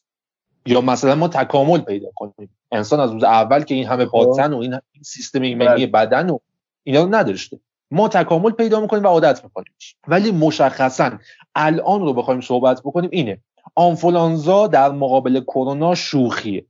یا 0.66 0.82
مثلا 0.82 1.16
ما 1.16 1.28
تکامل 1.28 1.80
پیدا 1.80 2.10
کنیم. 2.16 2.50
انسان 2.72 3.00
از 3.00 3.12
روز 3.12 3.24
اول 3.24 3.64
که 3.64 3.76
این 3.76 3.88
همه 3.88 4.06
پاتن 4.06 4.54
و 4.54 4.58
این 4.58 4.80
سیستم 5.02 5.42
ایمنی 5.42 5.86
بله. 5.86 5.88
بدن 5.88 6.30
و 6.30 6.40
اینا 6.84 7.04
رو 7.04 7.16
نداشته 7.16 7.60
ما 7.92 8.08
تکامل 8.08 8.52
پیدا 8.52 8.80
می‌کنیم 8.80 9.04
و 9.04 9.08
عادت 9.08 9.44
می‌کنیم 9.44 9.74
ولی 10.08 10.32
مشخصا 10.32 11.12
الان 11.56 12.02
رو 12.02 12.14
بخوایم 12.14 12.42
صحبت 12.42 12.82
بکنیم 12.82 13.10
اینه. 13.14 13.42
آنفولانزا 13.76 14.68
در 14.68 14.92
مقابل 14.92 15.40
کرونا 15.40 15.96
شوخیه. 15.96 16.66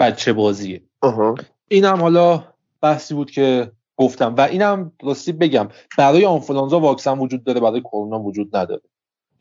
بچه 0.00 0.32
بازیه. 0.32 0.82
اینم 1.68 2.00
حالا 2.00 2.44
بحثی 2.80 3.14
بود 3.14 3.30
که 3.30 3.72
گفتم. 3.96 4.34
و 4.34 4.40
اینم 4.40 4.92
راستی 5.02 5.32
بگم. 5.32 5.68
برای 5.98 6.24
آنفولانزا 6.24 6.80
واکسن 6.80 7.18
وجود 7.18 7.44
داره 7.44 7.60
برای 7.60 7.80
کرونا 7.80 8.20
وجود 8.20 8.56
نداره. 8.56 8.82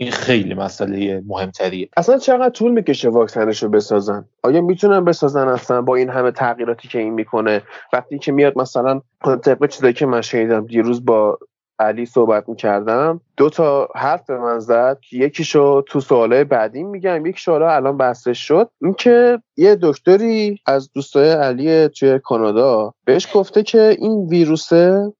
این 0.03 0.11
خیلی 0.11 0.53
مسئله 0.53 1.23
مهمتریه. 1.27 1.89
اصلا 1.97 2.17
چقدر 2.17 2.49
طول 2.49 2.71
می‌کشه 2.71 3.09
واکسنش 3.09 3.63
رو 3.63 3.69
بسازن؟ 3.69 4.25
آیا 4.43 4.61
می‌تونن 4.61 5.05
بسازن 5.05 5.47
اصلا 5.47 5.81
با 5.81 5.95
این 5.95 6.09
همه 6.09 6.31
تغییراتی 6.31 6.87
که 6.87 6.99
این 6.99 7.13
می‌کنه؟ 7.13 7.61
وقتی 7.93 8.19
که 8.19 8.31
میاد 8.31 8.57
مثلا 8.57 9.01
طبق 9.21 9.65
چیزایی 9.69 9.93
که 9.93 10.05
من 10.05 10.21
شنیدم 10.21 10.65
دیروز 10.65 11.05
با 11.05 11.39
علی 11.79 12.05
صحبت 12.05 12.49
می‌کردم 12.49 13.21
دو 13.37 13.49
تا 13.49 13.89
حرف 13.95 14.25
به 14.25 14.37
من 14.37 14.59
زد. 14.59 14.99
که 15.09 15.17
یکیشو 15.17 15.81
تو 15.87 15.99
سوالای 15.99 16.43
بعدی 16.43 16.83
میگم 16.83 17.25
یک 17.25 17.47
حالا 17.47 17.71
الان 17.71 17.97
بحثش 17.97 18.47
شد. 18.47 18.69
اینکه 18.81 19.39
یه 19.57 19.77
دکتری 19.81 20.59
از 20.65 20.89
دوستای 20.93 21.29
علی 21.29 21.87
توی 21.87 22.19
کانادا 22.19 22.93
بهش 23.05 23.27
گفته 23.33 23.63
که 23.63 23.95
این 23.99 24.27
ویروسه 24.27 25.13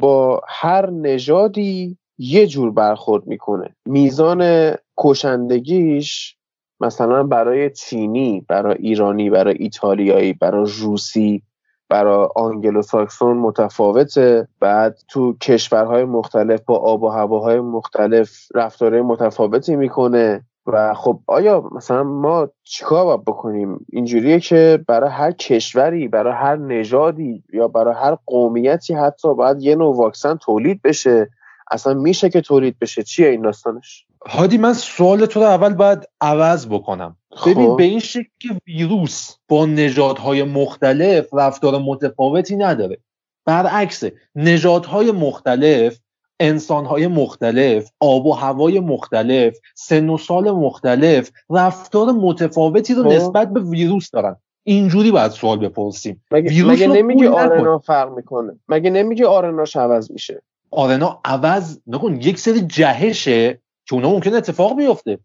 با 0.00 0.42
هر 0.48 0.90
نژادی 0.90 1.98
یه 2.18 2.46
جور 2.46 2.70
برخورد 2.70 3.26
می‌کنه. 3.26 3.76
میزان 3.86 4.72
کشندگیش 4.98 6.36
مثلا 6.80 7.22
برای 7.22 7.70
چینی 7.70 8.46
برای 8.48 8.76
ایرانی 8.78 9.30
برای 9.30 9.54
ایتالیایی 9.58 10.32
برای 10.32 10.70
روسی 10.80 11.42
برای 11.88 12.28
آنگلو 12.36 12.82
ساکسون 12.82 13.36
متفاوته. 13.36 14.48
بعد 14.60 14.98
تو 15.08 15.36
کشورهای 15.42 16.04
مختلف 16.04 16.60
با 16.66 16.76
آب 16.76 17.02
و 17.02 17.08
هواهای 17.08 17.60
مختلف 17.60 18.30
رفتارهای 18.54 19.02
متفاوتی 19.02 19.76
می‌کنه. 19.76 20.44
و 20.66 20.94
خب 20.94 21.20
آیا 21.26 21.68
مثلا 21.72 22.02
ما 22.02 22.48
چیکار 22.64 23.04
باید 23.04 23.24
بکنیم؟ 23.24 23.86
اینجوریه 23.92 24.40
که 24.40 24.84
برای 24.88 25.10
هر 25.10 25.32
کشوری 25.32 26.08
برای 26.08 26.32
هر 26.32 26.56
نژادی 26.56 27.44
یا 27.52 27.68
برای 27.68 27.94
هر 27.94 28.16
قومیتی 28.26 28.94
حتی 28.94 29.34
باید 29.34 29.62
یه 29.62 29.74
نوع 29.74 29.96
واکسن 29.96 30.36
تولید 30.36 30.82
بشه. 30.82 31.30
اصلا 31.70 31.94
میشه 31.94 32.30
که 32.30 32.40
تولید 32.40 32.78
بشه؟ 32.78 33.02
چیه 33.02 33.28
این 33.28 33.42
داستانش؟ 33.42 34.06
هادی 34.26 34.58
من 34.58 34.72
سوال 34.72 35.26
تو 35.26 35.40
رو 35.40 35.46
اول 35.46 35.74
باید 35.74 36.08
عوض 36.20 36.66
بکنم. 36.66 37.16
خب. 37.30 37.50
ببین 37.50 37.76
به 37.76 37.84
این 37.84 38.00
شکل 38.00 38.28
که 38.38 38.48
ویروس 38.66 39.34
با 39.48 39.66
نژادهای 39.66 40.42
مختلف 40.42 41.34
رفتار 41.34 41.78
متفاوتی 41.78 42.56
نداره. 42.56 42.98
برعکس 43.44 44.04
نژادهای 44.34 45.12
مختلف 45.12 45.98
انسانهای 46.40 47.06
مختلف 47.06 47.90
آب 48.00 48.26
و 48.26 48.32
هوای 48.32 48.80
مختلف 48.80 49.56
سن 49.74 50.08
و 50.08 50.18
سال 50.18 50.50
مختلف 50.50 51.30
رفتار 51.50 52.12
متفاوتی 52.12 52.94
رو 52.94 53.02
خب. 53.02 53.08
نسبت 53.08 53.52
به 53.52 53.60
ویروس 53.60 54.10
دارن. 54.10 54.36
اینجوری 54.64 55.10
باید 55.10 55.30
سوال 55.30 55.58
بپرسیم. 55.58 56.24
مگه, 56.30 56.64
مگه 56.64 56.86
نمیگی 56.86 57.26
آرنا 57.26 57.78
فرق 57.78 58.16
می‌کنه؟ 58.16 58.52
مگه 58.68 58.90
نمیگی 58.90 59.24
آرناش 59.24 59.76
عوض 59.76 60.10
میشه؟ 60.10 60.42
آرنا 60.76 61.20
عوض 61.24 61.78
نکن 61.86 62.20
یک 62.20 62.38
سری 62.38 62.60
جهشه 62.60 63.60
که 63.86 63.94
اونا 63.94 64.10
ممکن 64.10 64.34
اتفاق 64.34 64.76
بیفته. 64.76 65.18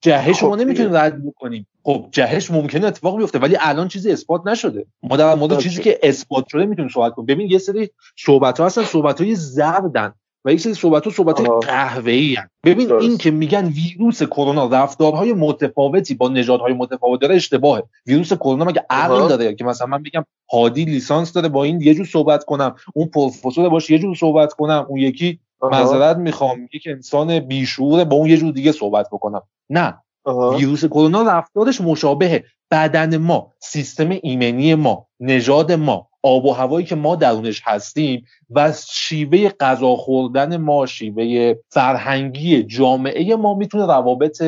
جهش 0.00 0.40
خب 0.40 0.46
ما 0.46 0.56
نمی‌تونیم 0.56 0.96
رد 0.96 1.26
بکنیم. 1.26 1.66
خب 1.82 2.08
جهش 2.12 2.50
ممکنه 2.50 2.86
اتفاق 2.86 3.16
بیفته 3.16 3.38
ولی 3.38 3.56
الان 3.60 3.88
چیزی 3.88 4.12
اثبات 4.12 4.42
نشده. 4.46 4.86
ما 5.02 5.16
در 5.16 5.34
مورد 5.34 5.58
چیزی 5.58 5.82
که 5.82 5.98
اثبات 6.02 6.48
شده 6.48 6.66
می‌تونیم 6.66 6.90
صحبت 6.90 7.12
کنیم. 7.12 7.26
ببین 7.26 7.50
یه 7.50 7.58
سری 7.58 7.90
صحبت 8.18 8.60
ها 8.60 8.66
هستن 8.66 8.82
صحبت 8.84 9.20
های 9.20 9.34
زردن. 9.34 10.14
و 10.44 10.52
یک 10.52 10.60
سری 10.60 10.74
صحبت 10.74 11.04
ها 11.04 11.10
صحبت 11.10 11.66
قهوه‌ای 11.66 12.36
ببین 12.64 12.92
این 12.92 13.18
که 13.18 13.30
میگن 13.30 13.66
ویروس 13.66 14.22
کرونا 14.22 14.66
رفتارهای 14.66 15.32
متفاوتی 15.32 16.14
با 16.14 16.28
نژادهای 16.28 16.72
متفاوت 16.72 17.20
داره 17.20 17.34
اشتباهه. 17.34 17.82
ویروس 18.06 18.32
کرونا 18.32 18.64
مگه 18.64 18.86
عقل 18.90 19.28
داره؟ 19.28 19.54
که 19.54 19.64
مثلا 19.64 19.86
من 19.86 20.02
بگم 20.02 20.24
هادی 20.52 20.84
لیسانس 20.84 21.32
داره 21.32 21.48
با 21.48 21.64
این 21.64 21.80
یه 21.80 21.94
جور 21.94 22.06
صحبت 22.06 22.44
کنم 22.44 22.74
اون 22.94 23.06
پروفسور 23.08 23.68
باشه 23.68 23.92
یه 23.92 23.98
جور 23.98 24.14
صحبت 24.14 24.52
کنم 24.52 24.86
اون 24.88 25.00
یکی 25.00 25.40
معذرت 25.62 26.16
می‌خوام 26.16 26.68
یک 26.72 26.82
انسان 26.86 27.38
بیشعور 27.38 28.04
با 28.04 28.16
اون 28.16 28.30
یه 28.30 28.36
جور 28.36 28.52
دیگه 28.52 28.72
صحبت 28.72 29.06
بکنم. 29.12 29.42
نه. 29.70 29.98
ویروس 30.26 30.84
کرونا 30.84 31.22
رفتارش 31.22 31.80
مشابهه. 31.80 32.44
بدن 32.70 33.16
ما 33.16 33.52
سیستم 33.58 34.10
ایمنی 34.22 34.74
ما 34.74 35.06
نژاد 35.20 35.72
ما 35.72 36.08
آب 36.22 36.44
و 36.44 36.52
هوایی 36.52 36.86
که 36.86 36.94
ما 36.94 37.16
درونش 37.16 37.62
هستیم 37.64 38.24
و 38.50 38.72
شیوه 38.88 39.48
غذا 39.48 39.96
خوردن 39.96 40.56
ما 40.56 40.86
شیوه 40.86 41.54
فرهنگی 41.68 42.62
جامعه 42.62 43.36
ما 43.36 43.54
می‌تونه 43.54 43.86
روابط 43.86 44.42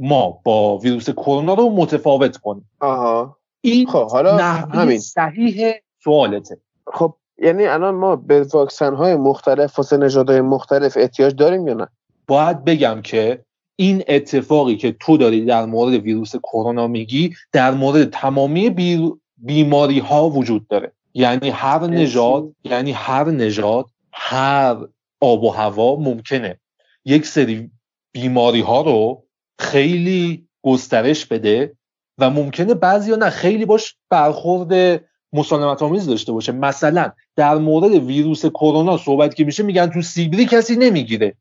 ما 0.00 0.40
با 0.44 0.78
ویروس 0.78 1.10
کرونا 1.10 1.54
رو 1.54 1.70
متفاوت 1.70 2.36
کنه. 2.36 2.62
آها. 2.80 3.36
این 3.60 3.86
خب 3.86 4.10
حالا 4.10 4.36
همین. 4.36 4.98
صحیح 4.98 5.72
سوالته. 6.04 6.58
خب 6.86 7.14
یعنی 7.38 7.66
الان 7.66 7.94
ما 7.94 8.16
به 8.16 8.42
واکسن 8.42 8.94
های 8.94 9.16
مختلف 9.16 9.78
واسه 9.78 9.96
نژادهای 9.96 10.40
مختلف 10.40 10.96
احتیاج 10.96 11.34
داریم 11.34 11.68
یا 11.68 11.74
نه؟ 11.74 11.88
باید 12.26 12.64
بگم 12.64 13.00
که 13.02 13.44
این 13.80 14.02
اتفاقی 14.08 14.76
که 14.76 14.96
تو 15.00 15.16
داری 15.16 15.44
در 15.44 15.66
مورد 15.66 15.94
ویروس 15.94 16.36
کرونا 16.36 16.86
میگی 16.86 17.34
در 17.52 17.70
مورد 17.70 18.10
تمامی 18.10 18.70
بیماری 19.38 19.98
ها 19.98 20.30
وجود 20.30 20.68
داره. 20.68 20.92
یعنی 21.14 21.50
هر 21.50 21.86
نژاد 21.86 22.48
یعنی 22.64 22.92
هر 22.92 23.30
نژاد 23.30 23.86
هر 24.12 24.76
آب 25.20 25.44
و 25.44 25.50
هوا 25.50 25.96
ممکنه 25.96 26.60
یک 27.04 27.26
سری 27.26 27.70
بیماری 28.12 28.60
ها 28.60 28.82
رو 28.82 29.24
خیلی 29.58 30.46
گسترش 30.62 31.26
بده 31.26 31.72
و 32.18 32.30
ممکنه 32.30 32.74
بعضی 32.74 33.16
نه 33.16 33.30
خیلی 33.30 33.64
باش 33.64 33.96
برخورد 34.10 35.02
مسالمت 35.32 35.82
آمیز 35.82 36.06
داشته 36.06 36.32
باشه. 36.32 36.52
مثلا 36.52 37.12
در 37.36 37.54
مورد 37.54 37.92
ویروس 37.92 38.46
کرونا 38.46 38.96
صحبت 38.96 39.34
که 39.34 39.44
میشه 39.44 39.62
میگن 39.62 39.86
تو 39.86 40.02
سیبری 40.02 40.46
کسی 40.46 40.76
نمی‌گیره. 40.76 41.34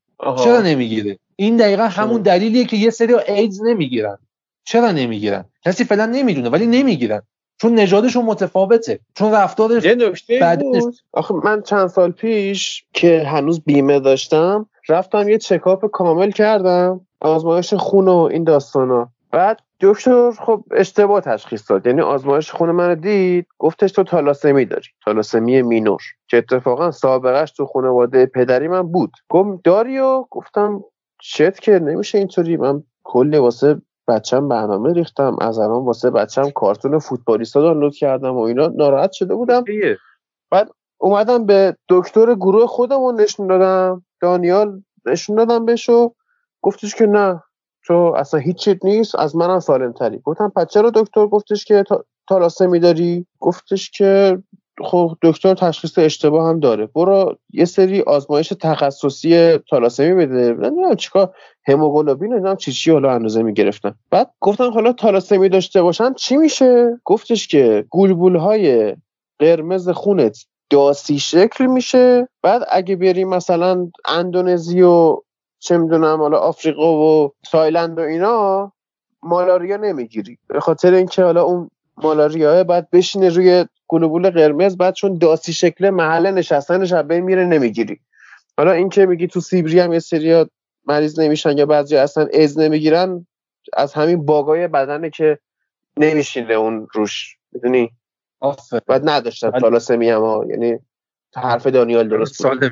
چرا 0.43 0.61
نمی‌گیره؟ 0.61 1.19
این 1.39 1.57
دقیقا 1.57 1.83
همون 1.83 2.21
دلیلیه 2.21 2.65
که 2.65 2.77
یه 2.77 2.89
سری 2.89 3.13
ایدز 3.13 3.61
نمی‌گیرن. 3.63 4.17
چرا 4.63 4.91
نمی‌گیرن؟ 4.91 5.45
کسی 5.65 5.83
فعلا 5.83 6.05
نمی‌دونه 6.05 6.49
ولی 6.49 6.65
نمی‌گیرن. 6.65 7.21
چون 7.61 7.75
نژادشون 7.75 8.25
متفاوته 8.25 8.99
چون 9.15 9.31
رفتار 9.31 9.85
یه 9.85 9.95
نکته 9.95 10.57
آخه 11.13 11.33
من 11.43 11.61
چند 11.61 11.87
سال 11.87 12.11
پیش 12.11 12.83
که 12.93 13.23
هنوز 13.23 13.61
بیمه 13.65 13.99
داشتم 13.99 14.69
رفتم 14.89 15.29
یه 15.29 15.37
چکاپ 15.37 15.91
کامل 15.91 16.31
کردم 16.31 17.01
آزمایش 17.21 17.73
خون 17.73 18.07
و 18.07 18.17
این 18.31 18.43
داستانا. 18.43 19.11
بعد 19.31 19.59
دکتر 19.81 20.31
خب 20.31 20.63
اشتباه 20.71 21.21
تشخیص 21.21 21.71
داد. 21.71 21.87
یعنی 21.87 22.01
آزمایش 22.01 22.51
خون 22.51 22.71
من 22.71 22.95
دید 22.95 23.47
گفتش 23.57 23.91
تو 23.91 24.03
تالاسمی 24.03 24.65
داری. 24.65 24.87
تالاسمی 25.05 25.61
مینور. 25.61 26.01
که 26.27 26.37
اتفاقا 26.37 26.91
سابقش 26.91 27.51
تو 27.51 27.65
خانواده 27.65 28.25
پدری 28.25 28.67
من 28.67 28.81
بود. 28.81 29.11
گفت 29.29 29.63
داری 29.63 29.99
و؟ 29.99 30.23
گفتم 30.29 30.83
شت 31.21 31.59
که 31.59 31.71
نمیشه 31.71 32.17
اینطوری. 32.17 32.57
من 32.57 32.83
کلی 33.03 33.37
واسه 33.37 33.81
بچم 34.07 34.47
برنامه 34.47 34.93
ریختم. 34.93 35.37
از 35.41 35.59
الان 35.59 35.85
واسه 35.85 36.09
بچم 36.09 36.49
کارتون 36.49 36.99
فوتبالیستا 36.99 37.61
دانلود 37.61 37.95
کردم 37.95 38.35
و 38.35 38.39
اینا. 38.39 38.67
ناراحت 38.67 39.11
شده 39.11 39.35
بودم. 39.35 39.63
بعد 40.51 40.69
اومدم 40.97 41.45
به 41.45 41.75
دکتر 41.89 42.35
گروه 42.35 42.65
خودمون 42.65 43.21
نشون 43.21 43.47
دادم. 43.47 44.05
دانیال 44.21 44.81
نشون 45.05 45.35
دادم 45.35 45.65
بهشو 45.65 46.13
گفتش 46.61 46.95
که 46.95 47.05
نه 47.05 47.43
تو 47.85 47.93
اصلا 47.93 48.39
هیچ 48.39 48.57
چیت 48.57 48.85
نیست. 48.85 49.15
از 49.15 49.35
منم 49.35 49.59
سالم 49.59 49.93
تری 49.93 50.19
گفتم 50.19 50.51
پس 50.55 50.67
چرا 50.67 50.89
دکتر 50.89 51.27
گفتش 51.27 51.65
که 51.65 51.83
تالاسمی 52.27 52.79
داری 52.79 53.27
گفتش 53.39 53.91
که 53.91 54.43
خب 54.83 55.17
دکتر 55.21 55.53
تشخیص 55.53 55.97
اشتباه 55.97 56.49
هم 56.49 56.59
داره. 56.59 56.85
برو 56.85 57.37
یه 57.53 57.65
سری 57.65 58.01
آزمایش 58.01 58.47
تخصصی 58.47 59.57
تالاسمی 59.57 60.13
بده. 60.13 60.53
نمی‌دونم 60.53 60.95
چیکار. 60.95 61.33
هموگلوبین 61.67 62.33
نمی‌دونم 62.33 62.55
چی 62.55 62.71
چی 62.71 62.91
حالا 62.91 63.11
اندازه 63.11 63.43
می‌گرفتن. 63.43 63.95
بعد 64.11 64.31
گفتن 64.39 64.71
حالا 64.71 64.93
تالاسمی 64.93 65.49
داشته 65.49 65.81
باشن. 65.81 66.13
چی 66.13 66.37
میشه؟ 66.37 67.01
گفتش 67.05 67.47
که 67.47 67.85
گولبول 67.89 68.35
های 68.35 68.95
قرمز 69.39 69.89
خونت 69.89 70.45
داسی 70.69 71.19
شکل 71.19 71.65
میشه. 71.65 72.27
بعد 72.43 72.61
اگه 72.71 72.95
بریم 72.95 73.29
مثلا 73.29 73.87
اندونزی 74.07 74.81
و 74.81 75.17
چه 75.59 75.77
می‌دونم 75.77 76.17
حالا 76.17 76.37
آفریقا 76.37 76.93
و 76.93 77.31
تایلند 77.51 77.97
و 77.97 78.01
اینا 78.01 78.71
مالاریا 79.23 79.77
نمی‌گیری. 79.77 80.37
به 80.47 80.59
خاطر 80.59 80.93
اینکه 80.93 81.23
حالا 81.23 81.43
اون 81.43 81.69
مالاریا 82.03 82.63
باید 82.63 82.89
بشینه 82.89 83.29
روی 83.29 83.65
گلوبول 83.89 84.29
قرمز 84.29 84.77
بعد 84.77 84.93
چون 84.93 85.17
داسی 85.17 85.53
شکل 85.53 85.89
محل 85.89 86.31
نشستنش 86.31 86.93
بین 86.93 87.19
میره 87.19 87.45
نمی‌گیری. 87.45 87.99
حالا 88.57 88.71
اینکه 88.71 89.05
میگی 89.05 89.27
تو 89.27 89.39
سیبری 89.39 89.79
هم 89.79 89.93
یه 89.93 89.99
سری 89.99 90.45
مریض 90.85 91.19
نمیشن 91.19 91.57
یا 91.57 91.65
بعضی 91.65 91.95
اصلا 91.95 92.27
از 92.33 92.59
نمی‌گیرن 92.59 93.27
از 93.73 93.93
همین 93.93 94.25
باگای 94.25 94.67
بدنه 94.67 95.09
که 95.09 95.39
نمیشینه 95.97 96.53
اون 96.53 96.87
روش. 96.93 97.37
می‌دونی؟ 97.51 97.91
بعد 98.87 99.09
نداشتن 99.09 99.51
تالاسمی 99.51 100.09
هم 100.09 100.45
یعنی 100.49 100.79
حرف 101.35 101.67
دانیال 101.67 102.07
درست 102.09 102.33
سالمی. 102.33 102.69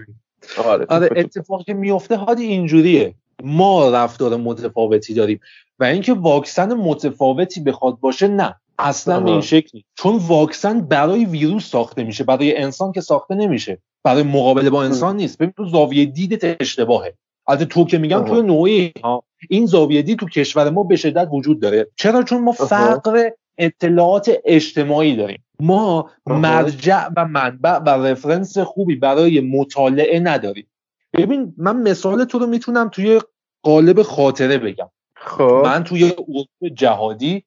آره, 0.65 0.86
آره 0.89 1.09
اتفاقی 1.15 1.63
که 1.63 1.74
میفته 1.74 2.15
هادی 2.15 2.43
اینجوریه. 2.43 3.15
ما 3.43 3.89
رفتار 3.89 4.36
متفاوتی 4.36 5.13
داریم. 5.13 5.39
و 5.80 5.84
اینکه 5.84 6.13
واکسن 6.13 6.74
متفاوتی 6.74 7.61
بخواد 7.61 7.99
باشه 7.99 8.28
نه. 8.28 8.55
اصلا 8.80 9.20
به 9.20 9.32
این 9.32 9.42
شکلی. 9.42 9.86
چون 9.96 10.16
واکسن 10.16 10.82
برای 10.82 11.26
ویروس 11.26 11.66
ساخته 11.66 12.04
میشه 12.04 12.24
برای 12.24 12.58
انسان 12.58 12.92
که 12.92 13.02
ساخته 13.02 13.36
نمیشه. 13.36 13.78
برای 14.04 14.24
مقابله 14.24 14.70
با 14.70 14.84
انسان 14.84 15.16
نیست. 15.16 15.38
ببین 15.38 15.54
تو 15.58 15.66
زاویه 15.66 16.06
دیدت 16.06 16.62
اشتباهه. 16.62 17.14
البته 17.48 17.66
تو 17.66 17.86
که 17.86 17.98
میگم 17.98 18.26
تو 18.26 18.42
نوعی 18.42 18.94
ها 19.04 19.24
این 19.50 19.66
زاویه 19.66 20.02
دید 20.02 20.20
تو 20.20 20.26
کشور 20.26 20.70
ما 20.70 20.84
به 20.84 20.96
شدت 20.96 21.28
وجود 21.32 21.62
داره. 21.62 21.88
چرا؟ 21.96 22.24
چون 22.24 22.44
ما 22.44 22.52
فقر 22.52 23.30
اطلاعات 23.58 24.32
اجتماعی 24.46 25.16
داریم. 25.16 25.44
ما 25.60 26.10
مرجع 26.26 27.08
و 27.18 27.26
منبع 27.26 27.78
و 27.78 27.90
رفرنس 27.90 28.58
خوبی 28.58 28.96
برای 28.96 29.42
مطالعه 29.42 30.20
نداریم. 30.20 30.68
ببین 31.14 31.54
من 31.58 31.82
مثال 31.82 32.24
تو 32.24 32.40
رو 32.40 32.48
می‌تونم 32.48 32.90
توی 32.90 33.22
قالب 33.64 34.02
خاطره 34.02 34.58
بگم. 34.58 34.90
خب. 35.16 35.62
من 35.66 35.84
توی 35.84 36.04
اروپا 36.04 36.70
جهادی 36.74 37.44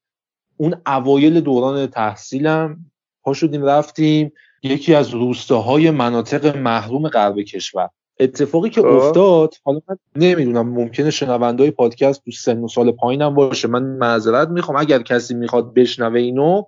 اون 0.61 0.75
اوایل 0.87 1.41
دوران 1.41 1.87
تحصیلم 1.87 2.77
پا 3.23 3.33
شدیم 3.33 3.65
رفتیم 3.65 4.33
یکی 4.63 4.95
از 4.95 5.11
روستاهای 5.11 5.91
مناطق 5.91 6.57
محروم 6.57 7.09
غرب 7.09 7.41
کشور. 7.41 7.89
اتفاقی 8.21 8.71
که 8.71 8.81
خب. 8.81 8.87
افتاد 8.87 9.55
حالا 9.65 9.81
من 9.89 9.97
نمی‌دونم 10.17 10.69
ممکنه 10.69 11.11
شنوندهای 11.11 11.71
پادکست 11.71 12.25
تو 12.25 12.31
سن 12.31 12.59
و 12.59 12.69
سال 12.69 12.93
پایینم 12.93 13.35
باشه. 13.35 13.69
من 13.69 13.83
معذرت 13.83 14.49
می‌خوام 14.49 14.79
اگر 14.79 15.03
کسی 15.03 15.35
می‌خواد 15.35 15.75
بشنوه 15.75 16.21
اینو 16.21 16.63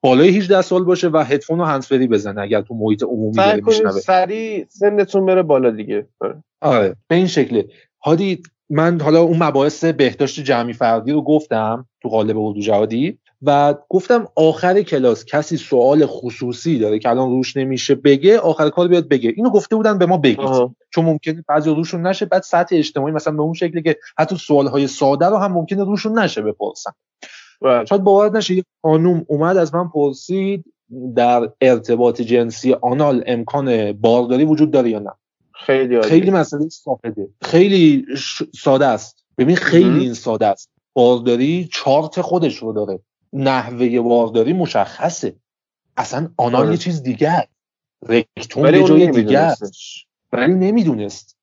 بالای 0.00 0.28
18 0.28 0.62
سال 0.62 0.84
باشه 0.84 1.08
و 1.08 1.18
هدفون 1.18 1.60
و 1.60 1.64
هنسفری 1.64 2.06
بزنه 2.06 2.40
اگر 2.40 2.62
تو 2.62 2.74
محیط 2.74 3.02
عمومی 3.02 3.36
داره 3.36 3.60
میشنوه. 3.60 4.00
سری 4.00 4.66
سنتون 4.68 5.26
بره 5.26 5.42
بالا 5.42 5.70
دیگه. 5.70 6.06
آره. 6.60 6.96
به 7.08 7.16
این 7.16 7.26
شکله. 7.26 7.68
هادی 8.04 8.42
من 8.70 9.00
حالا 9.00 9.22
اون 9.22 9.42
مباحث 9.42 9.84
بهداشت 9.84 10.40
جمعی 10.40 10.72
فردی 10.72 11.12
رو 11.12 11.22
گفتم 11.22 11.86
تو 12.02 12.08
قالب 12.08 12.38
اردو 12.38 12.60
جهادی 12.60 13.18
و 13.42 13.74
گفتم 13.88 14.28
آخر 14.34 14.82
کلاس 14.82 15.24
کسی 15.24 15.56
سوال 15.56 16.06
خصوصی 16.06 16.78
داره 16.78 16.98
که 16.98 17.08
الان 17.08 17.30
روش 17.30 17.56
نمیشه 17.56 17.94
بگه 17.94 18.38
آخر 18.38 18.70
کار 18.70 18.88
بیاد 18.88 19.08
بگه. 19.08 19.32
اینو 19.36 19.50
گفته 19.50 19.76
بودن 19.76 19.98
به 19.98 20.06
ما 20.06 20.16
بگید. 20.16 20.48
چون 20.90 21.04
ممکنه 21.04 21.44
بعضی 21.48 21.70
روشون 21.70 22.06
نشه 22.06 22.26
بعد 22.26 22.42
سطح 22.42 22.76
اجتماعی 22.76 23.14
مثلا 23.14 23.32
به 23.32 23.42
اون 23.42 23.54
شکلی 23.54 23.82
که 23.82 23.96
حتی 24.18 24.36
سوالهای 24.36 24.86
ساده 24.86 25.26
رو 25.26 25.36
هم 25.36 25.52
ممکنه 25.52 25.84
روشون 25.84 26.18
نشه 26.18 26.42
بپرسن. 26.42 26.90
شاید 27.62 28.02
باور 28.04 28.36
نشه 28.36 28.54
یه 28.54 28.64
خانوم 28.82 29.24
اومد 29.28 29.56
از 29.56 29.74
من 29.74 29.88
پرسید 29.88 30.64
در 31.16 31.50
ارتباط 31.60 32.20
جنسی 32.20 32.72
آنال 32.72 33.24
امکان 33.26 33.92
بارداری 33.92 34.44
وجود 34.44 34.70
داره 34.70 34.90
یا 34.90 34.98
نه. 34.98 35.10
خیلی 35.52 36.02
خیلی 36.02 36.30
مسئله 36.30 36.68
ساده 36.68 37.28
خیلی 37.42 38.04
ساده 38.58 38.86
است. 38.86 39.24
ببین 39.38 39.56
خیلی 39.56 40.00
این 40.00 40.14
ساده 40.14 40.46
است. 40.46 40.70
بارداری 40.92 41.68
چارت 41.72 42.20
خودش 42.20 42.56
رو 42.56 42.72
داره. 42.72 43.00
نحوه 43.32 44.00
بارداری 44.00 44.52
مشخصه. 44.52 45.36
اصلا 45.96 46.30
آنال 46.36 46.62
آره. 46.62 46.70
یه 46.70 46.76
چیز 46.76 47.02
دیگه 47.02 47.48
رکتون 48.08 48.74
یه 48.74 48.84
جای 48.84 49.10
دیگه 49.10 49.54
ولی 50.32 50.54
نمی‌دونست. 50.54 51.36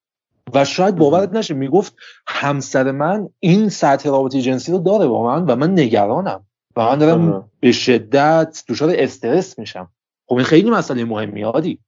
و 0.54 0.66
شاید 0.66 0.96
باورت 0.96 1.34
نشه 1.34 1.54
می‌گفت 1.54 1.96
همسر 2.28 2.92
من 2.92 3.30
این 3.40 3.70
سطح 3.70 4.10
رابطه 4.10 4.42
جنسی 4.42 4.72
رو 4.72 4.80
داره 4.80 5.08
با 5.08 5.24
من 5.24 5.46
و 5.46 5.56
من 5.56 5.72
نگرانم. 5.72 6.46
و 6.76 6.86
من 6.86 6.98
دارم 6.98 7.52
به 7.60 7.72
شدت 7.72 8.64
دچار 8.68 8.94
استرس 8.98 9.60
میشم. 9.60 9.92
خب 10.28 10.36
این 10.36 10.46
خیلی 10.46 10.70
مسئله 10.70 11.06
مهمی 11.06 11.42
هادی 11.42 11.80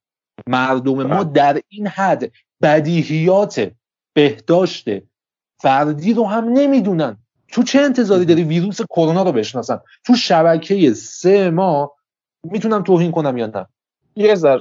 مردم 0.48 1.04
ما 1.04 1.24
بله. 1.24 1.34
در 1.34 1.62
این 1.68 1.88
حد 1.88 2.32
بدیهیات 2.62 3.72
بهداشت 4.14 4.90
فردی 5.62 6.14
رو 6.14 6.26
هم 6.26 6.44
نمی‌دونن. 6.50 7.18
تو 7.52 7.64
چه 7.64 7.80
انتظاری 7.80 8.26
داری 8.26 8.44
ویروس 8.44 8.82
کرونا 8.82 9.24
رو 9.24 9.32
بشناسن؟ 9.32 9.80
تو 10.06 10.16
شبکه 10.16 10.94
سه 10.94 11.50
ما 11.50 11.92
می‌تونم 12.44 12.84
توهین 12.84 13.12
کنم 13.12 13.38
یا 13.38 13.46
نه؟ 13.46 13.66
یه 14.16 14.36
ذر 14.36 14.60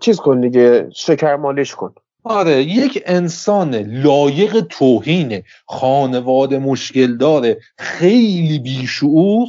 چیز 0.00 0.16
کن 0.16 0.40
دیگه 0.40 0.88
شکر 0.94 1.36
مالش 1.36 1.74
کن. 1.74 1.94
آره 2.24 2.62
یک 2.62 3.02
انسان 3.06 3.74
لایق 3.74 4.60
توهین 4.60 5.42
خانواده 5.66 6.58
مشکل 6.58 7.16
داره 7.16 7.58
خیلی 7.78 8.58
بیشعور. 8.58 9.48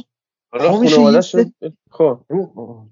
آره 0.52 1.20
خب 1.90 2.18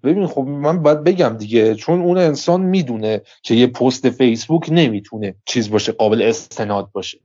ببین 0.02 0.26
خب 0.26 0.40
من 0.40 0.82
باید 0.82 1.04
بگم 1.04 1.36
دیگه 1.38 1.74
چون 1.74 2.00
اون 2.00 2.18
انسان 2.18 2.60
می‌دونه 2.60 3.22
که 3.42 3.54
یه 3.54 3.66
پست 3.66 4.10
فیسبوک 4.10 4.68
نمی‌تونه 4.70 5.34
چیز 5.44 5.70
باشه 5.70 5.92
قابل 5.92 6.22
استناد 6.22 6.90
باشه. 6.92 7.18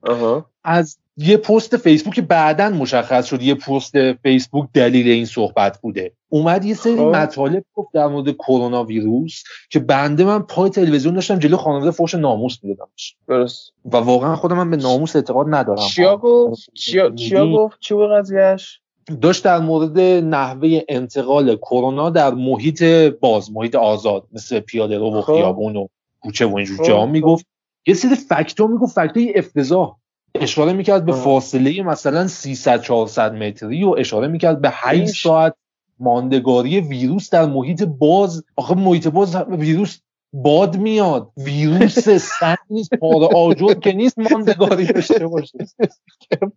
از 0.63 0.97
یه 1.17 1.37
پست 1.37 1.77
فیسبوک 1.77 2.19
بعدا 2.19 2.69
مشخص 2.69 3.25
شد 3.25 3.41
یه 3.41 3.55
پست 3.55 4.13
فیسبوک 4.13 4.69
دلیل 4.73 5.07
این 5.07 5.25
صحبت 5.25 5.81
بوده. 5.81 6.11
اومد 6.29 6.65
یه 6.65 6.73
سری 6.73 6.95
خب. 6.95 7.01
مطالب 7.01 7.65
گفت 7.73 7.89
در 7.93 8.07
مورد 8.07 8.31
کرونا 8.31 8.83
ویروس 8.83 9.43
که 9.69 9.79
بنده 9.79 10.23
من 10.23 10.39
پای 10.39 10.69
تلویزیون 10.69 11.13
داشتم 11.13 11.39
جلو 11.39 11.57
خانواده 11.57 11.91
فوش 11.91 12.15
ناموس 12.15 12.57
میدادمش. 12.63 13.15
درست. 13.27 13.73
و 13.85 13.97
واقعا 13.97 14.35
خودم 14.35 14.57
من 14.57 14.69
به 14.71 14.77
ناموس 14.77 15.15
اعتقاد 15.15 15.47
ندارم. 15.49 15.87
چیا 15.87 16.17
گفت؟ 16.17 16.69
چیا 16.73 17.09
گفت؟ 17.51 17.77
چی 17.79 17.93
بود 17.93 18.11
قضیهش 18.11 18.79
داشت 19.21 19.43
در 19.43 19.59
مورد 19.59 19.99
نحوه 19.99 20.81
انتقال 20.89 21.55
کرونا 21.55 22.09
در 22.09 22.33
محیط 22.33 22.83
باز 23.19 23.51
محیط 23.51 23.75
آزاد 23.75 24.27
مثل 24.31 24.59
پیاده 24.59 24.97
رو 24.97 25.17
و 25.17 25.21
خب. 25.21 25.33
خیابون 25.33 25.75
و 25.75 25.87
کوچه 26.19 26.45
و 26.45 26.55
اینجور 26.55 26.77
خب. 26.77 26.83
جا 26.83 27.05
می‌گفت 27.05 27.45
یه 27.87 27.93
سری 27.93 28.15
فکتور 28.15 28.69
می‌گفت 28.69 28.95
فکتور 28.95 29.23
افتضاح. 29.35 29.95
اشاره 30.35 30.73
می‌کرد 30.73 31.05
به 31.05 31.11
فاصله 31.11 31.83
مثلا 31.83 32.27
300 32.27 32.81
400 32.81 33.33
متری 33.33 33.83
و 33.83 33.95
اشاره 33.97 34.27
می‌کرد 34.27 34.61
به 34.61 34.69
8 34.71 35.23
ساعت 35.23 35.55
ماندگاری 35.99 36.81
ویروس 36.81 37.29
در 37.29 37.45
محیط 37.45 37.83
باز. 37.83 38.43
آخه 38.55 38.75
محیط 38.75 39.07
باز 39.07 39.35
ویروس 39.35 39.99
باد 40.33 40.77
میاد. 40.77 41.31
ویروس 41.37 42.09
سنگ 42.39 42.57
نیست. 42.69 42.93
پار 42.93 43.23
آجر 43.35 43.73
که 43.73 43.91
نیست 43.91 44.19
ماندگاری 44.19 44.85
داشته 44.85 45.27
باشه. 45.27 45.57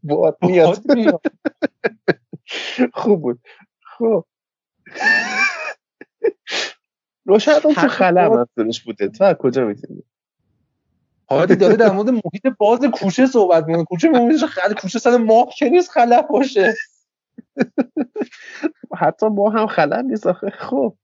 باد 0.02 0.38
میاد. 0.42 0.82
خوب 2.92 3.22
بود. 3.22 3.40
خب. 3.98 4.24
روشن 7.26 7.52
اون 7.64 7.74
تو 7.74 7.88
خلم 7.88 8.38
هستنش 8.40 8.82
بوده. 8.82 9.08
تو 9.08 9.34
کجا 9.34 9.64
می‌تونی 9.64 10.02
حالا 11.28 11.46
داره 11.46 11.76
در 11.76 11.90
مورد 11.92 12.08
محیط 12.08 12.46
باز 12.58 12.80
کوچه 12.94 13.26
صحبت 13.26 13.64
می‌کنه. 13.66 13.84
کوچه 13.84 14.08
محیط 14.08 14.44
خیلی 14.44 14.74
کوچه 14.82 14.98
سر 14.98 15.16
ماه 15.16 15.48
که 15.58 15.68
نیست 15.68 15.90
باشه. 16.30 16.74
حتی 18.98 19.26
ما 19.26 19.50
هم 19.50 19.66
خلق 19.66 20.04
نیست 20.04 20.26
آخه. 20.26 20.50
خب. 20.50 20.94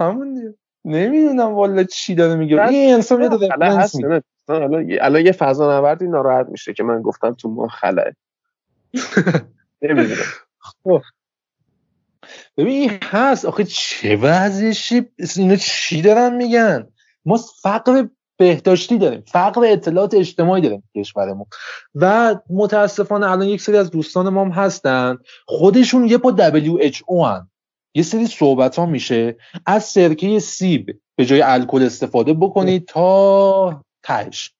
همون 0.00 0.34
دیگه. 0.34 0.54
نمی‌دونم 0.84 1.54
والا 1.54 1.84
چی 1.84 2.14
داره 2.14 2.34
میگه. 2.34 2.62
این 2.68 2.94
انسان 2.94 3.22
یه 3.22 3.28
داره 3.28 4.22
الان 5.00 5.26
یه 5.26 5.32
فضا 5.32 5.78
نوردی 5.80 6.06
ناراحت 6.06 6.46
میشه 6.48 6.72
که 6.72 6.82
من 6.82 7.02
گفتم 7.02 7.34
تو 7.34 7.48
ما 7.48 7.68
خلقه 7.68 8.16
نمی‌دونم. 9.82 10.16
خب. 10.58 11.02
ببین 12.56 12.90
هست. 13.02 13.44
آخه 13.44 13.64
چه 13.64 14.16
وضعشی 14.16 15.02
اینا 15.36 15.56
چی 15.56 16.02
دارن 16.02 16.36
میگن؟ 16.36 16.88
ما 17.24 17.36
فقر 17.62 18.06
بهداشتی 18.38 18.98
داریم 18.98 19.22
فقر 19.26 19.64
اطلاعات 19.64 20.14
اجتماعی 20.14 20.62
داریم 20.62 20.82
کشورمون. 20.96 21.46
و 21.94 22.36
متاسفانه 22.50 23.30
الان 23.30 23.48
یک 23.48 23.60
سری 23.60 23.76
از 23.76 23.90
دوستان 23.90 24.28
ما 24.28 24.44
هم 24.44 24.50
هستن 24.50 25.18
خودشون 25.46 26.04
یه 26.04 26.18
پا 26.18 26.36
WHO 26.36 27.24
هن. 27.24 27.48
یه 27.94 28.02
سری 28.02 28.26
صحبت 28.26 28.76
ها 28.76 28.86
میشه. 28.86 29.36
از 29.66 29.84
سرکه 29.84 30.38
سیب 30.38 31.00
به 31.16 31.24
جای 31.24 31.42
الکل 31.42 31.82
استفاده 31.82 32.32
بکنید 32.32 32.84
تا 32.86 33.82
تش 34.02 34.54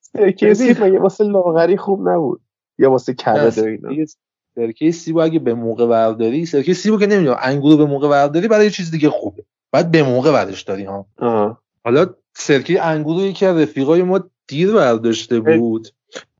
سرکه 0.00 0.54
سیب 0.54 0.80
یه 0.80 1.00
واسه 1.00 1.24
لاغری 1.24 1.76
خوب 1.76 2.08
نبود؟ 2.08 2.40
یا 2.78 2.90
واسه 2.90 3.14
اینا؟ 3.56 4.04
سرکه 4.54 4.90
سیبو 4.90 5.20
اگه 5.20 5.38
به 5.38 5.54
موقع 5.54 5.86
برداری 5.86 6.46
سرکه 6.46 6.74
سیبو 6.74 6.98
که 6.98 7.06
نمی‌دونم 7.06 7.38
انگور 7.40 7.76
به 7.76 7.84
موقع 7.84 8.08
برداری 8.08 8.48
برای 8.48 8.70
چیز 8.70 8.90
دیگه 8.90 9.10
خوبه. 9.10 9.44
بعد 9.72 9.90
به 9.90 10.02
موقع 10.02 10.32
برداشت 10.32 10.66
داری 10.66 10.84
ها. 10.84 11.06
حالا 11.84 12.06
سرکه 12.36 12.82
انگور 12.82 13.22
یکی 13.22 13.46
از 13.46 13.56
رفیقای 13.56 14.02
ما 14.02 14.30
دیر 14.46 14.72
برداشته 14.72 15.40
بود. 15.40 15.88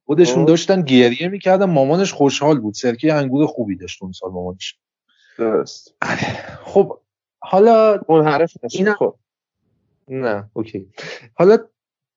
خودشون 0.07 0.45
داشتن 0.45 0.83
گریه 0.83 1.29
می‌کردن. 1.29 1.65
مامانش 1.65 2.13
خوشحال 2.13 2.61
بود. 2.61 2.75
سرکه 2.75 3.15
انگور 3.15 3.47
خوبی 3.47 3.77
داشت 3.77 4.03
اون 4.03 4.13
سال 4.13 4.31
مامانش. 4.31 4.79
درست. 5.39 5.95
خب 6.65 6.99
حالا 7.43 8.01
منحرف 8.09 8.53
اینا... 8.71 8.95
خب. 8.95 9.15
نه. 10.09 10.51
اوکی. 10.53 10.89
حالا 11.35 11.59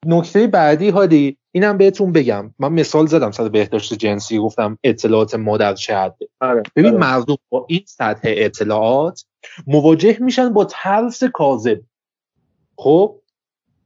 نکته 0.05 0.47
بعدی 0.47 0.89
هادی 0.89 1.37
اینم 1.51 1.77
بهتون 1.77 2.11
بگم. 2.11 2.53
من 2.59 2.73
مثال 2.73 3.05
زدم 3.05 3.31
سر 3.31 3.49
بهداشت 3.49 3.93
جنسی. 3.93 4.39
گفتم 4.39 4.77
اطلاعات 4.83 5.35
مادر 5.35 5.73
چه 5.73 5.97
حده. 5.97 6.29
آره. 6.39 6.63
ببین 6.75 6.91
آره. 6.91 6.99
مردم 6.99 7.37
با 7.49 7.65
این 7.69 7.83
سطح 7.85 8.19
اطلاعات 8.23 9.25
مواجه 9.67 10.17
میشن 10.19 10.53
با 10.53 10.65
ترس 10.65 11.23
کاذب. 11.23 11.81
خب؟ 12.77 13.19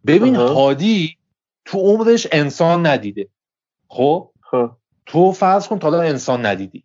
ببین 0.06 0.36
هادی 0.36 1.18
تو 1.66 1.80
عمرش 1.80 2.28
انسان 2.32 2.86
ندیده 2.86 3.28
خب, 3.88 4.30
خب. 4.41 4.72
تو 5.06 5.32
فرض 5.32 5.68
کن 5.68 5.80
تا 5.80 6.02
انسان 6.02 6.45
ندیدی 6.45 6.84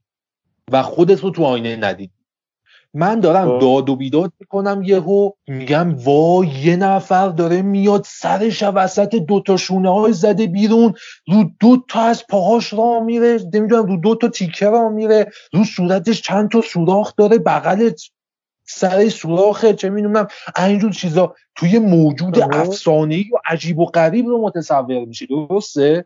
و 0.72 0.82
خودت 0.82 1.20
رو 1.20 1.30
تو 1.30 1.44
آینه 1.44 1.76
ندیدی 1.76 2.12
من 2.94 3.20
دارم 3.20 3.48
خب. 3.48 3.58
داد 3.58 3.90
و 3.90 3.96
بیداد 3.96 4.32
می‌کنم 4.40 4.82
یهو 4.82 5.30
میگم 5.48 5.96
وای 5.98 6.48
یه 6.48 6.76
نفر 6.76 7.28
داره 7.28 7.62
میاد 7.62 8.04
سرش 8.06 8.62
وسط 8.62 9.14
دو 9.14 9.40
تا 9.40 9.56
شونه 9.56 9.94
های 9.94 10.12
زده 10.12 10.46
بیرون 10.46 10.94
رو 11.26 11.50
دو 11.60 11.84
تا 11.88 12.00
از 12.00 12.26
پاهاش 12.26 12.72
را 12.72 13.00
میره 13.00 13.38
نمی‌دونم 13.54 13.86
رو 13.86 13.96
دو 13.96 14.14
تا 14.14 14.28
تیکه 14.28 14.66
را 14.66 14.88
میره 14.88 15.30
رو 15.52 15.64
صورتش 15.64 16.22
چند 16.22 16.50
تا 16.50 16.60
سوراخ 16.60 17.14
داره 17.16 17.38
بغلت 17.38 18.02
سر 18.66 19.08
سوراخه 19.08 19.74
چه 19.74 19.88
می‌دونم 19.90 20.26
اینجور 20.56 20.92
چیزا. 20.92 21.34
توی 21.54 21.78
موجود 21.78 22.38
افسانه‌ای 22.38 23.24
و 23.32 23.36
عجیب 23.44 23.78
و 23.78 23.84
غریب 23.84 24.26
رو 24.26 24.42
متصور 24.42 25.04
میشه 25.04 25.26
درسته؟ 25.26 26.04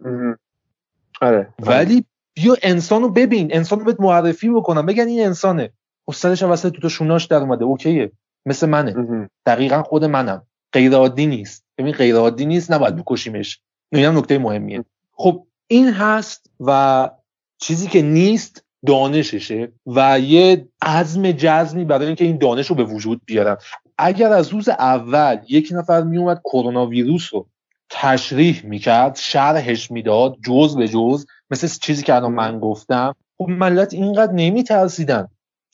آره 1.20 1.54
ولی 1.58 2.04
بیا 2.34 2.56
انسانو 2.62 3.08
ببین 3.08 3.54
انسانو 3.54 3.84
بهت 3.84 4.00
معرفی 4.00 4.48
بکنم. 4.48 4.86
بگن 4.86 5.08
این 5.08 5.26
انسانه. 5.26 5.70
استادش 6.08 6.42
واسه 6.42 6.70
تو 6.70 6.88
شوناش 6.88 7.24
در 7.24 7.36
اومده. 7.36 7.64
اوکیه. 7.64 8.12
مثل 8.46 8.68
منه. 8.68 9.28
دقیقا 9.46 9.82
خود 9.82 10.04
منم. 10.04 10.42
غیر 10.72 10.94
عادی 10.94 11.26
نیست. 11.26 11.64
ببین 11.78 11.92
غیر 11.92 12.16
عادی 12.16 12.46
نیست 12.46 12.72
نباید 12.72 12.96
بکشیمش. 12.96 13.60
این 13.92 14.04
هم 14.04 14.18
نکته 14.18 14.38
مهمیه. 14.38 14.84
خب 15.12 15.46
این 15.66 15.92
هست 15.92 16.50
و 16.60 17.10
چیزی 17.58 17.86
که 17.86 18.02
نیست 18.02 18.64
دانششه 18.86 19.72
و 19.86 20.20
یه 20.20 20.68
عزم 20.82 21.32
جزمی 21.32 21.84
برای 21.84 22.06
اینکه 22.06 22.24
این 22.24 22.38
دانش 22.38 22.66
رو 22.66 22.76
به 22.76 22.84
وجود 22.84 23.20
بیارن. 23.26 23.56
اگر 23.98 24.32
از 24.32 24.48
روز 24.48 24.68
اول 24.68 25.38
یک 25.48 25.68
نفر 25.72 26.02
میومد 26.02 26.40
کرونا 26.44 26.86
ویروس 26.86 27.34
رو 27.34 27.46
تشریح 27.90 28.60
می‌کرد 28.64 29.16
شرحش 29.16 29.90
می‌داد 29.90 30.36
جز 30.46 30.76
به 30.76 30.88
جز 30.88 31.26
مثل 31.50 31.68
چیزی 31.80 32.02
که 32.02 32.14
الان 32.14 32.32
من 32.32 32.60
گفتم 32.60 33.14
خب 33.38 33.48
ملت 33.48 33.94
اینقدر 33.94 34.32
نمیترسیدن. 34.32 35.28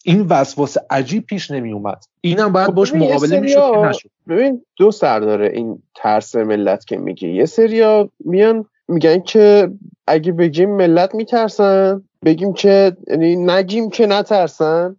این 0.05 0.27
وسواس 0.31 0.77
عجیب 0.91 1.27
پیش 1.27 1.51
نمی 1.51 1.73
اومد 1.73 2.05
اینم 2.21 2.53
باید 2.53 2.75
باش 2.75 2.95
مقابله 2.95 3.41
می‌شد 3.41 3.73
که 3.75 3.79
نشد. 3.79 4.11
ببین 4.29 4.63
دو 4.77 4.91
سر 4.91 5.21
داره 5.21 5.49
این 5.55 5.83
ترس 5.95 6.37
ملت 6.37 6.85
که 6.85 6.97
میگه. 6.97 7.29
یه 7.29 7.45
سریا 7.45 8.11
میان 8.25 8.65
میگن 8.89 9.21
که 9.21 9.71
اگه 10.07 10.33
بگیم 10.33 10.77
ملت 10.77 11.15
میترسن 11.15 12.03
بگیم 12.25 12.53
که 12.53 12.97
یعنی 13.09 13.37
نگیم 13.37 13.91
که 13.91 14.07
نترسن 14.07 14.97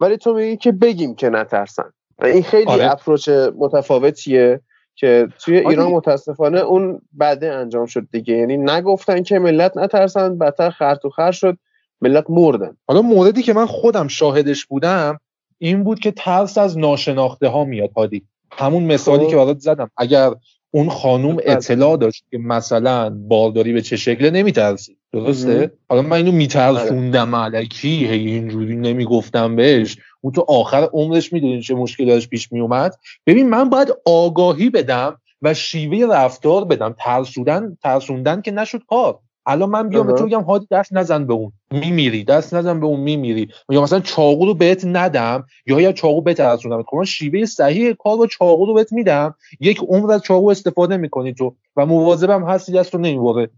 ولی 0.00 0.16
تو 0.16 0.34
میگی 0.34 0.56
که 0.56 0.72
بگیم 0.72 1.14
که 1.14 1.28
نترسن. 1.28 1.92
این 2.22 2.42
خیلی 2.42 2.70
آره. 2.70 2.90
اپروچ 2.90 3.28
متفاوتیه 3.58 4.60
که 4.94 5.28
توی 5.44 5.56
ایران 5.56 5.92
متاسفانه 5.92 6.58
اون 6.58 7.00
بعده 7.12 7.52
انجام 7.52 7.86
شد 7.86 8.08
دیگه. 8.12 8.34
یعنی 8.34 8.56
نگفتن 8.56 9.22
که 9.22 9.38
ملت 9.38 9.76
نترسن 9.76 10.38
بدتر 10.38 10.70
خر 10.70 10.94
تو 10.94 11.10
خر 11.10 11.32
شد 11.32 11.58
ملت 12.00 12.24
مردن. 12.28 12.76
حالا 12.88 13.02
موردی 13.02 13.42
که 13.42 13.52
من 13.52 13.66
خودم 13.66 14.08
شاهدش 14.08 14.66
بودم 14.66 15.18
این 15.58 15.84
بود 15.84 16.00
که 16.00 16.10
ترس 16.10 16.58
از 16.58 16.78
ناشناخته 16.78 17.48
ها 17.48 17.64
میاد 17.64 17.90
هادی. 17.96 18.22
همون 18.52 18.82
مثالی 18.82 19.24
خب. 19.24 19.30
که 19.30 19.36
برات 19.36 19.58
زدم. 19.58 19.90
اگر 19.96 20.30
اون 20.70 20.88
خانوم 20.88 21.36
بله. 21.36 21.50
اطلاع 21.50 21.96
داشت 21.96 22.24
که 22.30 22.38
مثلا 22.38 23.10
بارداری 23.10 23.72
به 23.72 23.82
چه 23.82 23.96
شکله 23.96 24.30
نمیترسید. 24.30 24.96
درسته؟ 25.12 25.72
حالا 25.88 26.02
من 26.02 26.16
اینو 26.16 26.32
میترسوندم 26.32 27.34
علکی 27.34 28.06
هی 28.06 28.30
اینجوری 28.30 28.76
نمی‌گفتم 28.76 29.56
بهش. 29.56 29.98
اون 30.20 30.32
تو 30.32 30.44
آخر 30.48 30.88
عمرش 30.92 31.32
می‌دونین 31.32 31.60
چه 31.60 31.74
مشکلاتش 31.74 32.28
پیش 32.28 32.52
میومد 32.52 32.98
ببین 33.26 33.50
من 33.50 33.70
باید 33.70 33.94
آگاهی 34.04 34.70
بدم 34.70 35.20
و 35.42 35.54
شیوه 35.54 36.14
رفتار 36.14 36.64
بدم. 36.64 36.94
ترسودن 36.98 37.76
ترسوندن 37.82 38.40
که 38.40 38.50
نشد 38.50 38.82
کار. 38.88 39.18
الان 39.46 39.70
من 39.70 39.88
بیام 39.88 40.06
به 40.06 40.12
تو 40.12 40.26
بگم 40.26 40.42
هادی 40.42 40.66
دست 40.70 40.92
نزن 40.92 41.26
به 41.26 41.32
اون. 41.34 41.52
میمیری. 41.70 42.24
دست 42.24 42.54
نزن 42.54 42.80
به 42.80 42.86
اون 42.86 43.00
میمیری. 43.00 43.48
یا 43.70 43.82
مثلا 43.82 44.00
چاقو 44.00 44.46
رو 44.46 44.54
بهت 44.54 44.84
ندم 44.84 45.44
یا 45.66 45.80
یا 45.80 45.92
چاقو 45.92 46.20
بترسونم 46.20 46.82
خب 46.82 46.96
من 46.96 47.04
شیوه 47.04 47.44
صحیح 47.44 47.92
کار 47.92 48.16
با 48.16 48.26
چاقو 48.26 48.66
رو 48.66 48.74
بهت 48.74 48.92
میدم. 48.92 49.34
یک 49.60 49.80
عمر 49.88 50.12
از 50.12 50.22
چاقو 50.22 50.50
استفاده 50.50 50.96
می‌کنی 50.96 51.34
تو. 51.34 51.54
و 51.76 51.86
مواظبم 51.86 52.44
هستی 52.44 52.72
دست 52.72 52.94
رو 52.94 53.00
نمی‌بره. 53.00 53.50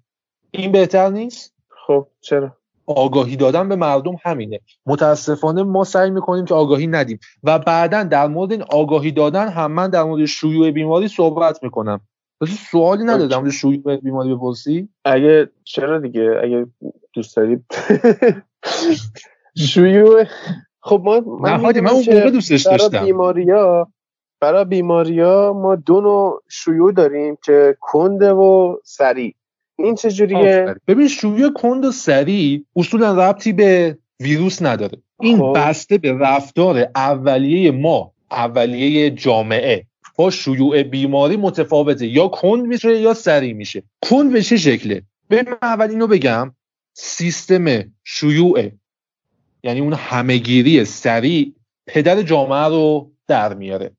این 0.51 0.73
بهتر 0.73 1.09
نیست؟ 1.09 1.55
خب 1.87 2.07
چرا؟ 2.21 2.57
آگاهی 2.87 3.37
دادن 3.37 3.69
به 3.69 3.77
مردم 3.77 4.17
همینه. 4.23 4.61
متاسفانه 4.87 5.63
ما 5.63 5.85
سعی 5.85 6.11
می‌کنیم 6.11 6.45
که 6.45 6.55
آگاهی 6.55 6.87
ندیم. 6.87 7.19
و 7.43 7.59
بعدا 7.59 8.03
در 8.03 8.27
مورد 8.27 8.53
این 8.53 8.63
آگاهی 8.63 9.13
دادن 9.13 9.49
هم 9.49 9.73
من 9.73 9.91
در 9.91 10.03
مورد 10.03 10.25
شیوع 10.25 10.71
بیماری 10.71 11.09
صحبت 11.09 11.63
می‌کنم. 11.63 12.01
سوالی 12.47 13.05
ندادم 13.05 13.51
شیوع 13.51 13.97
بیماری 13.97 14.35
بپرسی؟ 14.35 14.89
اگه 15.05 15.51
چرا 15.65 15.99
دیگه؟ 15.99 16.41
اگه 16.43 16.67
دوست 17.15 17.37
دارید. 17.37 17.65
شیوع 19.57 20.25
خب 20.81 21.03
ما 21.05 21.21
من, 21.21 21.61
من 21.61 21.91
اون 21.91 22.05
موقع 22.15 22.31
دوستش 22.31 22.63
داشتم. 22.63 23.05
بیماریا 23.05 23.89
برای 24.41 24.65
بیماریا 24.65 25.53
ما 25.53 25.77
دو 25.77 26.01
نوع 26.01 26.43
شیوع 26.49 26.93
داریم 26.93 27.39
که 27.45 27.77
کنده 27.81 28.33
و 28.33 28.77
سریع 28.85 29.35
این 29.79 29.95
چجوریه 29.95 30.75
ببین 30.87 31.09
شیوع 31.09 31.53
کند 31.53 31.85
و 31.85 31.93
سریع 31.93 32.65
اصولا 32.77 33.13
ربطی 33.13 33.53
به 33.53 33.99
ویروس 34.21 34.63
نداره. 34.63 34.99
این 35.21 35.39
خب. 35.39 35.53
بسته 35.57 35.99
به 35.99 36.13
رفتار 36.13 36.89
اولیه 36.95 37.71
ما 37.71 38.13
اولیه 38.31 39.11
جامعه. 39.11 39.87
با 40.17 40.31
شیوع 40.31 40.83
بیماری 40.83 41.37
متفاوته. 41.37 42.07
یا 42.07 42.29
کند 42.29 42.67
میشه 42.67 43.01
یا 43.01 43.15
سریع 43.15 43.53
میشه. 43.53 43.83
کند 44.03 44.33
به 44.33 44.43
چه 44.43 44.57
شکله؟ 44.57 45.03
ببین 45.31 45.49
من 45.49 45.59
اول 45.63 45.91
اینو 45.91 46.07
بگم. 46.07 46.55
سیستم 46.93 47.93
شیوع. 48.05 48.71
یعنی 49.63 49.81
اون 49.81 49.93
همهگیری 49.93 50.85
سریع 50.85 51.55
پدر 51.87 52.23
جامعه 52.23 52.65
رو 52.65 53.13
در 53.29 53.55
میاره. 53.55 53.91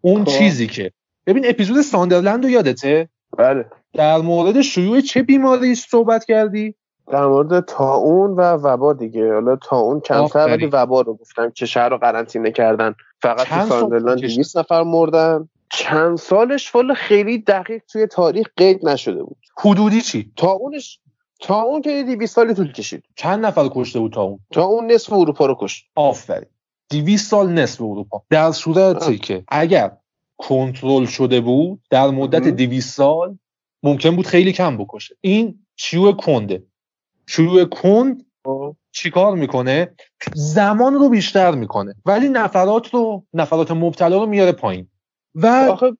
اون 0.00 0.24
خب. 0.24 0.38
چیزی 0.38 0.66
که 0.66 0.92
ببین 1.26 1.46
اپیزود 1.48 1.82
ساندرلند 1.82 2.44
رو 2.44 2.50
یادته؟ 2.50 3.08
بله. 3.38 3.64
در 3.92 4.18
مورد 4.18 4.60
شیوع 4.60 5.00
چه 5.00 5.22
بیماری 5.22 5.74
صحبت 5.74 6.24
کردی؟ 6.24 6.74
در 7.06 7.26
مورد 7.26 7.64
تاون 7.64 8.30
و 8.30 8.40
وبا 8.42 8.92
دیگه. 8.92 9.32
حالا 9.32 9.56
تاون 9.56 10.00
کمتر 10.00 10.46
ولی 10.46 10.66
وبا 10.66 11.00
رو 11.00 11.14
گفتم 11.14 11.50
که 11.50 11.66
شهر 11.66 11.88
رو 11.88 11.98
قرنطینه 11.98 12.50
کردن. 12.50 12.94
فقط 13.22 13.46
تو 13.46 13.66
ساندرلند 13.66 14.20
200 14.20 14.58
نفر 14.58 14.82
مردن. 14.82 15.48
چند 15.70 16.16
سالش 16.16 16.74
والا 16.74 16.94
خیلی 16.94 17.38
دقیق 17.38 17.82
توی 17.92 18.06
تاریخ 18.06 18.48
قید 18.56 18.88
نشده 18.88 19.22
بود. 19.22 19.36
حدودی 19.58 20.00
چی؟ 20.00 20.32
تاونش 20.36 21.00
تا 21.40 21.62
اون 21.62 21.82
که 21.82 22.02
200 22.02 22.34
سال 22.34 22.54
طول 22.54 22.72
کشید. 22.72 23.04
چند 23.16 23.46
نفر 23.46 23.68
کشته 23.72 24.00
بود 24.00 24.12
تا 24.12 24.22
اون؟ 24.22 24.38
تا 24.52 24.64
اون 24.64 24.92
نصف 24.92 25.12
اروپا 25.12 25.46
رو 25.46 25.56
کشت. 25.60 25.86
آفرین. 25.94 26.48
200 26.90 27.30
سال 27.30 27.52
نصف 27.52 27.82
اروپا. 27.82 28.22
در 28.30 28.52
صورتی 28.52 29.18
که 29.18 29.44
اگر 29.48 29.96
کنترل 30.36 31.04
شده 31.04 31.40
بود 31.40 31.80
در 31.90 32.08
مدت 32.08 32.48
200 32.48 32.96
سال 32.96 33.38
ممکن 33.82 34.16
بود 34.16 34.26
خیلی 34.26 34.52
کم 34.52 34.76
بکشه. 34.76 35.16
این 35.20 35.58
شیوع 35.76 36.16
کنده. 36.16 36.62
شیوع 37.26 37.64
کند 37.64 38.24
خب. 38.44 38.76
چیکار 38.92 39.36
می‌کنه؟ 39.36 39.94
زمان 40.34 40.94
رو 40.94 41.08
بیشتر 41.08 41.50
می‌کنه. 41.50 41.94
ولی 42.06 42.28
نفرات 42.28 42.94
رو 42.94 43.24
نفرات 43.34 43.70
مبتلا 43.70 44.18
رو 44.18 44.26
میاره 44.26 44.52
پایین. 44.52 44.86
و 45.34 45.46
آخه 45.46 45.92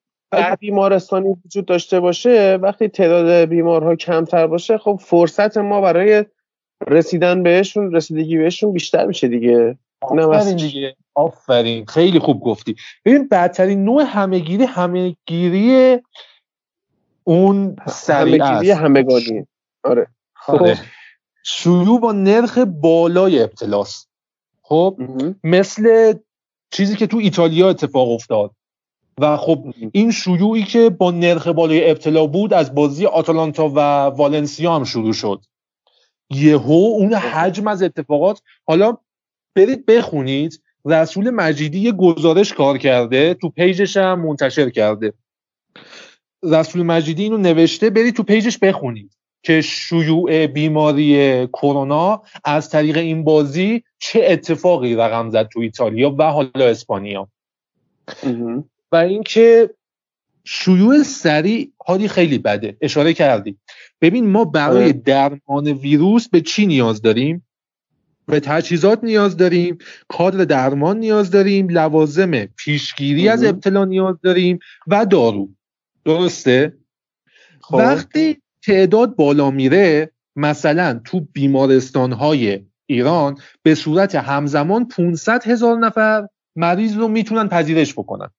بیمارستانی 0.59 1.35
وجود 1.45 1.65
داشته 1.65 1.99
باشه 1.99 2.59
وقتی 2.61 2.87
تعداد 2.87 3.49
بیمارها 3.49 3.95
کمتر 3.95 4.47
باشه 4.47 4.77
خب 4.77 4.99
فرصت 5.01 5.57
ما 5.57 5.81
برای 5.81 6.25
رسیدن 6.87 7.43
بهشون 7.43 7.95
رسیدگی 7.95 8.37
بهشون 8.37 8.71
بیشتر 8.71 9.05
میشه 9.05 9.27
دیگه. 9.27 9.77
آفرین 10.01 10.55
دیگه. 10.55 10.95
آفرین. 11.15 11.85
خیلی 11.85 12.19
خوب 12.19 12.41
گفتی. 12.41 12.75
ببین 13.05 13.27
بدترین 13.27 13.83
نوع 13.83 14.03
همهگیری 14.03 14.63
همهگیری 14.63 15.99
اون 17.23 17.75
سریع 17.87 18.43
همهگیری 18.43 18.71
همگانی. 18.71 19.47
آره. 19.83 20.07
خب 20.33 20.73
شیوع 21.47 21.99
با 21.99 22.11
نرخ 22.11 22.57
بالای 22.57 23.43
ابتلاس. 23.43 24.07
خب 24.61 24.99
مثل 25.43 26.13
چیزی 26.71 26.95
که 26.95 27.07
تو 27.07 27.17
ایتالیا 27.17 27.69
اتفاق 27.69 28.11
افتاد. 28.11 28.51
و 29.19 29.37
خب 29.37 29.73
این 29.91 30.11
شیوعی 30.11 30.63
که 30.63 30.89
با 30.89 31.11
نرخ 31.11 31.47
بالای 31.47 31.91
ابتلا 31.91 32.27
بود 32.27 32.53
از 32.53 32.75
بازی 32.75 33.05
آتالانتا 33.05 33.69
و 33.69 33.79
والنسیا 34.05 34.75
هم 34.75 34.83
شروع 34.83 35.13
شد. 35.13 35.45
یهو 36.29 36.71
اون 36.71 37.13
حجم 37.13 37.67
از 37.67 37.83
اتفاقات. 37.83 38.41
حالا 38.67 38.97
برید 39.55 39.85
بخونید. 39.85 40.61
رسول 40.85 41.29
مجیدی 41.29 41.79
یه 41.79 41.91
گزارش 41.91 42.53
کار 42.53 42.77
کرده 42.77 43.33
تو 43.33 43.49
پیجش 43.49 43.97
هم 43.97 44.27
منتشر 44.27 44.69
کرده. 44.69 45.13
رسول 46.43 46.83
مجیدی 46.83 47.23
اینو 47.23 47.37
نوشته 47.37 47.89
برید 47.89 48.15
تو 48.15 48.23
پیجش 48.23 48.57
بخونید. 48.57 49.15
که 49.45 49.61
شیوع 49.61 50.47
بیماری 50.47 51.47
کرونا 51.47 52.21
از 52.43 52.69
طریق 52.69 52.97
این 52.97 53.23
بازی 53.23 53.83
چه 53.99 54.25
اتفاقی 54.27 54.95
رقم 54.95 55.29
زد 55.29 55.47
تو 55.47 55.59
ایتالیا 55.59 56.15
و 56.19 56.23
حالا 56.23 56.65
اسپانیا. 56.65 57.27
و 58.91 58.95
اینکه 58.95 59.69
شیوع 60.43 61.03
سریع 61.03 61.71
حالی 61.77 62.07
خیلی 62.07 62.37
بده. 62.37 62.77
اشاره 62.81 63.13
کردی. 63.13 63.57
ببین 64.01 64.27
ما 64.27 64.45
برای 64.45 64.83
آره. 64.83 64.93
درمان 64.93 65.67
ویروس 65.67 66.29
به 66.29 66.41
چی 66.41 66.65
نیاز 66.65 67.01
داریم؟ 67.01 67.47
به 68.25 68.39
تجهیزات 68.39 69.03
نیاز 69.03 69.37
داریم 69.37 69.77
کادر 70.07 70.45
درمان 70.45 70.99
نیاز 70.99 71.31
داریم 71.31 71.69
لوازم 71.69 72.45
پیشگیری 72.45 73.29
از 73.29 73.43
ابتلا 73.43 73.85
نیاز 73.85 74.15
داریم 74.23 74.59
و 74.87 75.05
دارو. 75.05 75.49
درسته؟ 76.05 76.73
خب. 77.61 77.75
وقتی 77.75 78.41
تعداد 78.65 79.15
بالا 79.15 79.51
میره 79.51 80.11
مثلا 80.35 81.01
تو 81.05 81.19
بیمارستان 81.33 82.11
های 82.11 82.65
ایران 82.85 83.37
به 83.63 83.75
صورت 83.75 84.15
همزمان 84.15 84.87
500 84.87 85.47
هزار 85.47 85.77
نفر 85.77 86.27
مریض 86.55 86.97
رو 86.97 87.07
می‌تونن 87.07 87.47
پذیرش 87.47 87.93
بکنن. 87.93 88.29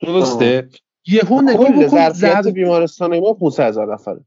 درسته؟ 0.00 0.68
یهو 1.06 1.42
نگاه 1.42 1.70
بکن 1.70 2.50
بیمارستان 2.52 3.18
ما 3.18 3.32
500 3.32 3.68
هزار 3.68 3.94
نفره. 3.94 4.20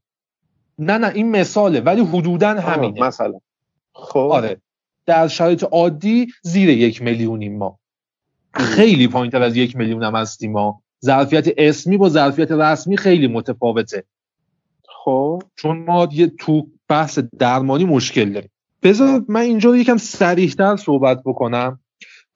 نه 0.78 0.98
نه 0.98 1.12
این 1.14 1.30
مثاله 1.30 1.80
ولی 1.80 2.00
حدودا 2.00 2.48
همینه. 2.48 3.00
مثلا. 3.00 3.40
خب. 3.92 4.18
آره. 4.18 4.60
در 5.06 5.28
شرایط 5.28 5.64
عادی 5.64 6.26
زیر 6.42 6.68
یک 6.68 7.02
میلیونیم 7.02 7.58
ما. 7.58 7.78
خیلی 8.54 9.08
پایین 9.08 9.30
تر 9.30 9.42
از 9.42 9.56
یک 9.56 9.76
میلیون 9.76 10.02
هم 10.02 10.14
هستیم 10.14 10.52
ما. 10.52 10.82
ظرفیت 11.04 11.48
اسمی 11.56 11.96
با 11.96 12.08
ظرفیت 12.08 12.52
رسمی 12.52 12.96
خیلی 12.96 13.26
متفاوته. 13.26 14.04
خب. 15.04 15.42
چون 15.56 15.78
ما 15.78 16.08
یه 16.12 16.26
تو 16.26 16.66
بحث 16.88 17.18
درمانی 17.38 17.84
مشکل 17.84 18.32
داریم. 18.32 18.50
بذار 18.82 19.24
من 19.28 19.40
اینجا 19.40 19.76
یکم 19.76 19.96
سریحتر 19.96 20.76
صحبت 20.76 21.22
بکنم. 21.24 21.80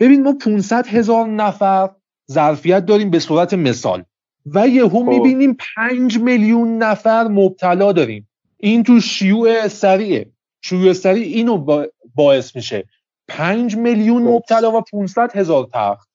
ببین 0.00 0.22
ما 0.22 0.32
500 0.32 0.86
هزار 0.86 1.28
نفر 1.28 1.90
ظرفیت 2.30 2.86
داریم 2.86 3.10
به 3.10 3.18
صورت 3.18 3.54
مثال 3.54 4.04
و 4.46 4.68
یهو 4.68 4.88
خب. 4.88 5.08
می‌بینیم 5.08 5.56
5 5.76 6.18
میلیون 6.18 6.78
نفر 6.78 7.28
مبتلا 7.28 7.92
داریم. 7.92 8.28
این 8.56 8.82
تو 8.82 9.00
شیوع 9.00 9.68
سریعه. 9.68 10.30
شیوع 10.62 10.92
سریع 10.92 11.26
اینو 11.26 11.86
باعث 12.14 12.56
میشه. 12.56 12.84
5 13.28 13.76
میلیون 13.76 14.24
خب. 14.24 14.28
مبتلا 14.28 14.78
و 14.78 14.80
500 14.80 15.36
هزار 15.36 15.68
تخت. 15.72 16.08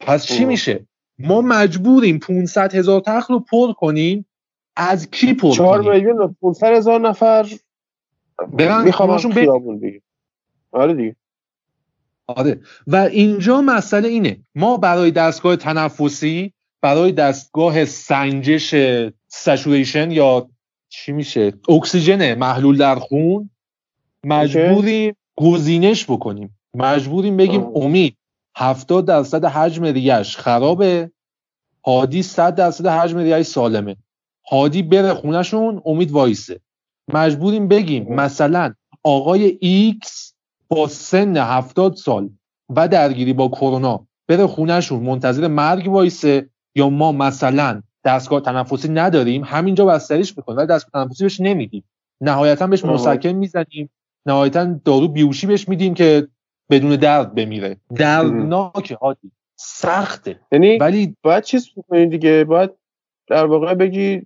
پس 0.00 0.26
چی 0.26 0.44
میشه؟ 0.44 0.86
ما 1.18 1.40
مجبوریم 1.40 2.18
500 2.18 2.74
هزار 2.74 3.00
تخت 3.00 3.30
رو 3.30 3.40
پر 3.40 3.72
کنیم. 3.72 4.26
از 4.80 5.10
کی 5.10 5.34
پر 5.34 5.52
4 5.52 5.92
میلیون 5.92 6.18
و 6.18 6.28
500 6.42 6.66
هزار 6.66 7.00
نفر. 7.00 7.46
برن 8.52 8.84
میخوامشون 8.84 9.30
دیگه. 9.80 10.02
آره 10.72 10.94
دیگه. 10.94 11.16
آره. 12.26 12.60
و 12.86 12.96
اینجا 12.96 13.60
مسئله 13.60 14.08
اینه. 14.08 14.36
ما 14.54 14.76
برای 14.76 15.10
دستگاه 15.10 15.56
تنفسی 15.56 16.52
برای 16.80 17.12
دستگاه 17.12 17.84
سنجش 17.84 18.74
سچوریشن 19.28 20.10
یا 20.10 20.48
چی 20.88 21.12
میشه؟ 21.12 21.52
اکسیژن 21.68 22.34
محلول 22.34 22.76
در 22.76 22.94
خون 22.94 23.50
مجبوریم 24.24 25.16
گزینش 25.36 26.04
بکنیم. 26.04 26.58
مجبوریم 26.74 27.36
بگیم 27.36 27.66
امید 27.74 28.16
هفتاد 28.56 29.04
درصد 29.04 29.44
حجم 29.44 29.84
ریش 29.84 30.36
خرابه. 30.36 31.10
هادی 31.86 32.22
100 32.22 32.54
درصد 32.54 32.86
حجم 32.86 33.18
ریهش 33.18 33.46
سالمه. 33.46 33.96
هادی 34.50 34.82
بره 34.82 35.14
خونهشون 35.14 35.82
امید 35.84 36.10
وایسه. 36.10 36.60
مجبوریم 37.12 37.68
بگیم 37.68 38.14
مثلا 38.14 38.74
آقای 39.02 39.58
ایکس 39.60 40.34
با 40.68 40.88
سن 40.88 41.36
هفتاد 41.36 41.94
سال 41.94 42.30
و 42.76 42.88
درگیری 42.88 43.32
با 43.32 43.48
کرونا 43.48 44.06
بره 44.28 44.46
خونهشون 44.46 45.02
منتظر 45.02 45.46
مرگ 45.46 45.88
وایسه 45.88 46.48
یا 46.74 46.90
ما 46.90 47.12
مثلا 47.12 47.82
دستگاه 48.04 48.40
تنفسی 48.40 48.88
نداریم؟ 48.88 49.44
همینجا 49.44 49.84
بستریش 49.86 50.36
می‌کنیم 50.36 50.58
ولی 50.58 50.66
دستگاه 50.66 51.04
تنفسی 51.04 51.24
بهش 51.24 51.40
نمیدیم. 51.40 51.84
نهایتا 52.20 52.66
بهش 52.66 52.84
مسکن 52.84 53.28
می‌زنیم. 53.28 53.90
نهایتا 54.26 54.64
داروی 54.84 55.08
بیهوشی 55.08 55.46
بهش 55.46 55.68
میدیم 55.68 55.94
که 55.94 56.28
بدون 56.70 56.96
درد 56.96 57.34
بمیره. 57.34 57.76
دردناکه 57.94 58.96
هادی 58.96 59.32
سخته. 59.56 60.40
یعنی 60.52 60.76
ولی 60.76 61.16
باید 61.22 61.44
چیز 61.44 61.70
بکنی 61.76 62.06
دیگه 62.06 62.44
باید 62.44 62.70
در 63.30 63.46
واقع 63.46 63.74
بگی 63.74 64.22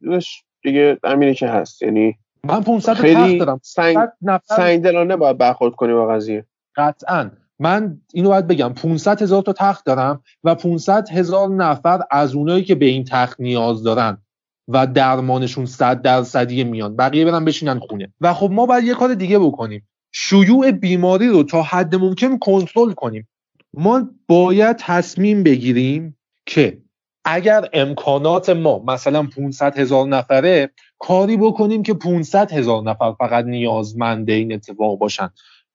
دیگه 0.62 0.98
امینه 1.04 1.34
که 1.34 1.48
هست. 1.48 1.82
یعنی 1.82 2.16
من 2.44 2.62
500 2.62 2.92
خیلی 2.92 3.38
دارم. 3.38 3.60
سنگ 3.62 3.98
سنگ 4.44 4.82
دلانه 4.82 5.16
باید 5.16 5.38
برخورد 5.38 5.74
کنی 5.74 5.92
با 5.92 6.06
قضیه. 6.06 6.44
قطعا. 6.76 7.30
من 7.58 8.00
اینو 8.14 8.28
باید 8.28 8.46
بگم. 8.46 8.72
500 8.72 9.22
هزار 9.22 9.42
تا 9.42 9.52
تخت 9.52 9.86
دارم 9.86 10.22
و 10.44 10.54
500 10.54 11.08
هزار 11.10 11.48
نفر 11.48 12.00
از 12.10 12.34
اونایی 12.34 12.64
که 12.64 12.74
به 12.74 12.86
این 12.86 13.04
تخت 13.04 13.40
نیاز 13.40 13.82
دارن 13.82 14.18
و 14.68 14.86
درمانشون 14.86 15.66
صد 15.66 16.02
درصدی 16.02 16.64
میان. 16.64 16.96
بقیه 16.96 17.24
برن 17.24 17.44
بشینن 17.44 17.78
خونه. 17.78 18.12
و 18.20 18.34
خب 18.34 18.50
ما 18.52 18.66
باید 18.66 18.84
یه 18.84 18.94
کار 18.94 19.14
دیگه 19.14 19.38
بکنیم. 19.38 19.88
شیوع 20.12 20.70
بیماری 20.70 21.28
رو 21.28 21.42
تا 21.42 21.62
حد 21.62 21.94
ممکن 21.94 22.38
کنترل 22.38 22.92
کنیم. 22.92 23.28
ما 23.74 24.08
باید 24.28 24.76
تصمیم 24.80 25.42
بگیریم 25.42 26.16
که 26.46 26.78
اگر 27.24 27.68
امکانات 27.72 28.50
ما 28.50 28.78
مثلا 28.86 29.22
500 29.22 29.78
هزار 29.78 30.08
نفره 30.08 30.70
کاری 30.98 31.36
بکنیم 31.36 31.82
که 31.82 31.94
500 31.94 32.52
هزار 32.52 32.82
نفر 32.82 33.12
فقط 33.12 33.44
نیازمند 33.44 34.30
این 34.30 34.52
اتفاق 34.52 34.98
باشن. 34.98 35.30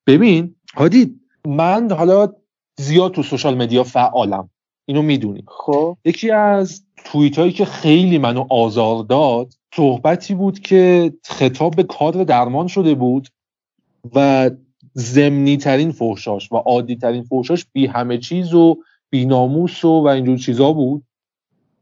ببین 0.08 0.56
هادی 0.76 1.20
من 1.48 1.92
حالا 1.92 2.34
زیاد 2.80 3.12
تو 3.12 3.24
سوشال 3.24 3.58
مدیا 3.58 3.84
فعالم. 3.84 4.50
اینو 4.86 5.02
می‌دونی. 5.02 5.44
خب. 5.48 5.98
یکی 6.06 6.32
از 6.32 6.84
توییت 7.06 7.40
هایی 7.40 7.52
که 7.52 7.66
خیلی 7.66 8.18
منو 8.18 8.46
آزار 8.50 9.04
داد 9.04 9.54
صحبتی 9.76 10.36
بود 10.36 10.60
که 10.60 11.14
خطاب 11.24 11.76
به 11.76 11.84
کادر 11.84 12.24
درمان 12.24 12.68
شده 12.68 12.96
بود 12.96 13.28
و 14.16 14.50
زمینی 14.94 15.58
ترین 15.58 15.92
فوشاش 15.92 16.52
و 16.52 16.56
عادی 16.56 16.96
ترین 16.96 17.24
فوشاش 17.24 17.66
بی 17.74 17.86
همه 17.88 18.18
چیز 18.18 18.54
و 18.54 18.78
بی 19.10 19.26
ناموس 19.26 19.86
و, 19.86 19.88
و 19.88 20.08
اینجور 20.08 20.38
چیزا 20.38 20.74
بود. 20.74 21.04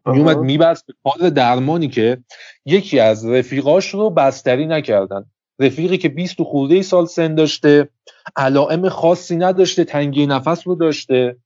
میومد 0.07 0.37
میبست 0.37 0.85
به 0.85 0.93
کادر 1.03 1.29
درمانی 1.29 1.87
که 1.87 2.17
یکی 2.65 2.99
از 2.99 3.25
رفیقاش 3.25 3.93
رو 3.93 4.09
بستری 4.09 4.65
نکردن. 4.65 5.25
رفیقی 5.59 5.97
که 5.97 6.09
20 6.09 6.41
خورده 6.41 6.81
سال 6.81 7.05
سن 7.05 7.35
داشته 7.35 7.89
علائم 8.35 8.89
خاصی 8.89 9.35
نداشته 9.35 9.83
تنگی 9.83 10.27
نفس 10.27 10.67
رو 10.67 10.75
داشته 10.75 11.37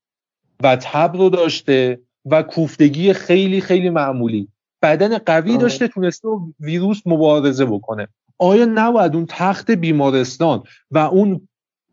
و 0.63 0.77
تب 0.81 1.11
رو 1.17 1.29
داشته 1.29 1.99
و 2.25 2.43
کوفتگی 2.43 3.13
خیلی 3.13 3.61
خیلی 3.61 3.89
معمولی. 3.89 4.47
بدن 4.81 5.17
قوی 5.17 5.57
داشته 5.57 5.87
تونسته 5.87 6.27
ویروس 6.59 7.01
مبارزه 7.05 7.65
بکنه. 7.65 8.07
آیا 8.37 8.65
نباید 8.65 9.15
اون 9.15 9.25
تخت 9.29 9.71
بیمارستان 9.71 10.63
و 10.91 10.97
اون 10.97 11.47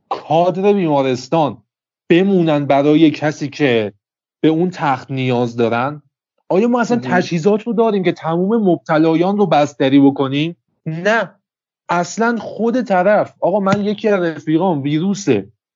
کادر 0.09 0.73
بیمارستان 0.73 1.63
بمونن 2.09 2.67
برای 2.67 3.11
کسی 3.11 3.49
که 3.49 3.93
به 4.41 4.49
اون 4.49 4.71
تخت 4.71 5.11
نیاز 5.11 5.57
دارن؟ 5.57 6.03
آیا 6.49 6.69
ما 6.69 6.81
اصلا 6.81 7.01
تجهیزات 7.03 7.63
رو 7.63 7.73
داریم 7.73 8.03
که 8.03 8.13
تموم 8.13 8.71
مبتلایان 8.71 9.37
رو 9.37 9.47
بستری 9.47 10.01
بکنیم؟ 10.01 10.57
نه. 10.87 11.35
اصلا 11.89 12.37
خود 12.37 12.83
طرف 12.83 13.35
آقا 13.41 13.61
من 13.61 13.85
یکی 13.85 14.09
از 14.09 14.21
رفیقام 14.21 14.83
ویروس 14.83 15.27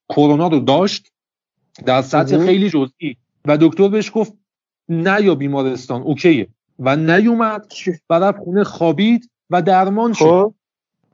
کرونا 0.08 0.48
رو 0.48 0.60
داشت 0.60 1.12
در 1.86 2.02
سطح 2.02 2.46
خیلی 2.46 2.70
جزئی. 2.70 3.16
و 3.44 3.58
دکتر 3.60 3.88
بهش 3.88 4.10
گفت 4.14 4.32
نه 4.88 5.22
یا 5.22 5.34
بیمارستان 5.34 6.02
اوکیه. 6.02 6.48
و 6.78 6.96
نیومد 6.96 7.72
و 8.10 8.32
خونه 8.32 8.64
خوابید 8.64 9.30
و 9.50 9.62
درمان 9.62 10.12
شد. 10.12 10.24
خب. 10.24 10.54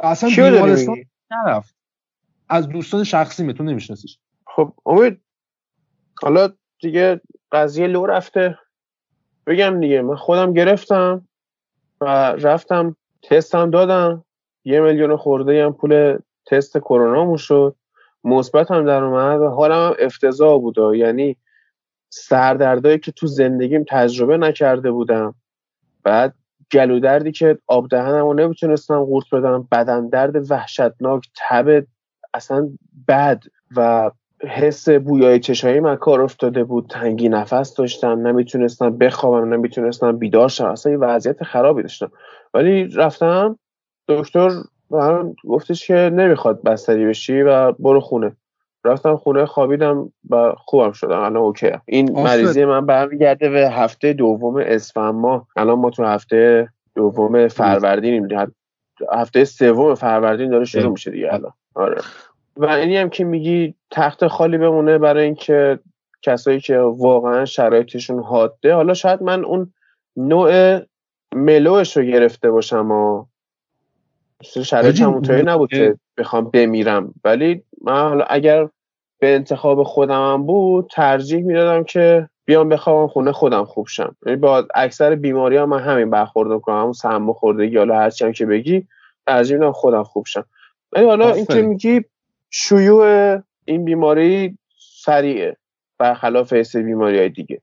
اصلا 0.01 0.31
بیمارستان 0.51 0.97
نرفت. 1.31 1.75
از 2.49 2.69
دوستان 2.69 3.05
شخصی 3.05 3.45
میتون 3.45 3.69
نمیشناسیش 3.69 4.19
خب 4.47 4.73
امید 4.87 5.21
حالا 6.23 6.49
دیگه 6.81 7.21
قضیه 7.53 7.87
لو 7.87 8.07
رفته. 8.07 8.59
بگم 9.49 9.81
دیگه 9.81 10.03
من 10.03 10.17
خودم 10.17 10.53
گرفتم 10.53 11.29
و 12.01 12.07
رفتم 12.33 12.97
تستم 13.23 13.71
دادم. 13.71 14.25
یه 14.65 14.81
میلیون 14.81 15.17
خورده 15.17 15.65
هم 15.65 15.73
پول 15.73 16.19
تست 16.47 16.79
کرونا 16.79 17.37
شد. 17.37 17.75
مثبت 18.25 18.71
هم 18.71 18.85
در 18.85 19.05
اومد 19.05 19.41
و 19.41 19.49
حالم 19.49 19.87
هم 19.87 19.95
افتضاح 19.99 20.61
بود. 20.61 20.79
یعنی 20.95 21.37
سردردایی 22.11 22.99
که 22.99 23.13
تو 23.13 23.27
زندگیم 23.27 23.85
تجربه 23.89 24.37
نکرده 24.37 24.91
بودم. 24.91 25.35
بعد 26.03 26.35
گلو 26.73 27.01
دردی 27.01 27.33
که 27.33 27.59
آب 27.67 27.89
دهنم 27.89 28.25
رو 28.25 28.35
نمی‌تونستم 28.35 29.05
قورت 29.05 29.27
بدم. 29.33 29.69
بدن 29.73 30.09
درد 30.09 30.51
وحشتناک 30.51 31.29
تب 31.37 31.85
اصلا 32.35 32.71
بد 33.09 33.43
و 33.77 34.11
حس 34.43 34.89
بویای 34.89 35.41
چشایی 35.41 35.81
من 35.81 35.97
کار 35.97 36.21
افتاده 36.21 36.65
بود. 36.65 36.87
تنگی 36.91 37.29
نفس 37.29 37.75
داشتم. 37.75 38.27
نمی‌تونستم 38.27 38.99
بخوابم 38.99 39.55
نمی‌تونستم 39.55 40.19
بیدار 40.19 40.49
شم. 40.49 40.67
اصلا 40.67 40.93
یه 40.93 40.99
وضعیت 40.99 41.43
خرابی 41.43 41.83
داشتم. 41.83 42.13
ولی 42.55 42.85
رفتم 42.85 43.59
دکتر 44.09 44.51
من 44.91 45.35
گفتش 45.49 45.87
که 45.87 45.95
نمی‌خواد 45.95 46.63
بستری 46.63 47.07
بشی 47.07 47.43
و 47.43 47.73
برو 47.73 48.01
خونه. 48.01 48.37
رفتم 48.85 49.17
خونه 49.17 49.47
خوابیدم 49.47 50.13
و 50.31 50.53
خوبم 50.59 50.93
شدم. 50.93 51.19
الان 51.19 51.37
اوکی 51.37 51.71
این 51.87 52.13
مریضی 52.23 52.65
من 52.65 52.87
برمیگرده 52.87 53.49
به 53.49 53.71
هفته 53.71 54.13
دوم 54.13 54.57
اسفند 54.57 55.15
ماه 55.15 55.47
الان 55.57 55.79
ما 55.79 55.91
تو 55.91 56.05
هفته 56.05 56.69
دوم 56.95 57.49
فروردین 57.49 58.29
هفته 59.13 59.45
سوم 59.45 59.95
فروردین 59.95 60.51
داره 60.51 60.65
شروع 60.65 60.93
میشه 60.93 61.11
دیگه 61.11 61.35
الان. 61.35 61.53
آره. 61.75 62.01
و 62.59 62.67
اینی 62.67 62.97
هم 62.97 63.11
که 63.11 63.25
میگی 63.25 63.75
تخت 63.91 64.27
خالی 64.27 64.59
بمونه 64.59 64.99
برای 64.99 65.25
اینکه 65.25 65.79
کسایی 66.23 66.61
که 66.61 66.79
واقعا 66.79 67.45
شرایطشون 67.45 68.23
حاده 68.23 68.75
حالا 68.75 68.95
شاید 68.95 69.23
من 69.23 69.45
اون 69.45 69.73
نوع 70.17 70.79
ملوش 71.35 71.97
رو 71.97 72.03
گرفته 72.03 72.51
باشم 72.51 72.91
و 72.91 73.25
شرایط 74.43 75.01
همونطوری 75.01 75.43
نبود 75.43 75.71
که 75.71 75.95
بخوام 76.19 76.45
بمیرم. 76.45 77.15
ولی 77.25 77.63
من 77.83 78.09
حالا 78.09 78.25
اگر 78.25 78.69
به 79.19 79.35
انتخاب 79.35 79.83
خودم 79.83 80.47
بود 80.47 80.91
ترجیح 80.91 81.43
می‌دادم 81.43 81.85
که 81.85 82.29
بیام 82.45 82.69
بخوابم 82.69 83.07
خونه 83.07 83.33
خودم 83.33 83.65
خوب 83.65 83.87
شم. 83.87 84.17
یعنی 84.27 84.37
با 84.37 84.67
اکثر 84.75 85.15
بیماری 85.15 85.57
ها 85.57 85.67
من 85.67 85.79
همین 85.79 86.11
برخورد 86.11 86.61
کنم 86.61 86.81
همون 86.81 86.93
سم 86.93 87.33
خوردگی 87.33 87.77
حالا 87.77 87.97
هرچی 87.97 88.25
هم 88.25 88.33
که 88.33 88.47
بگی 88.47 88.87
ترجیح 89.27 89.57
میدم 89.57 89.73
خودم 89.73 90.03
خوب 90.03 90.27
شم. 90.27 90.45
ولی 90.93 91.05
حالا 91.05 91.33
اینکه 91.33 91.63
میگی 91.63 92.05
شیوع 92.51 93.39
این 93.65 93.85
بیماری 93.85 94.59
سریعه. 95.05 95.57
برخلاف 95.99 96.53
ایسه 96.53 96.83
بیماری 96.83 97.19
های 97.19 97.29
دیگه. 97.29 97.61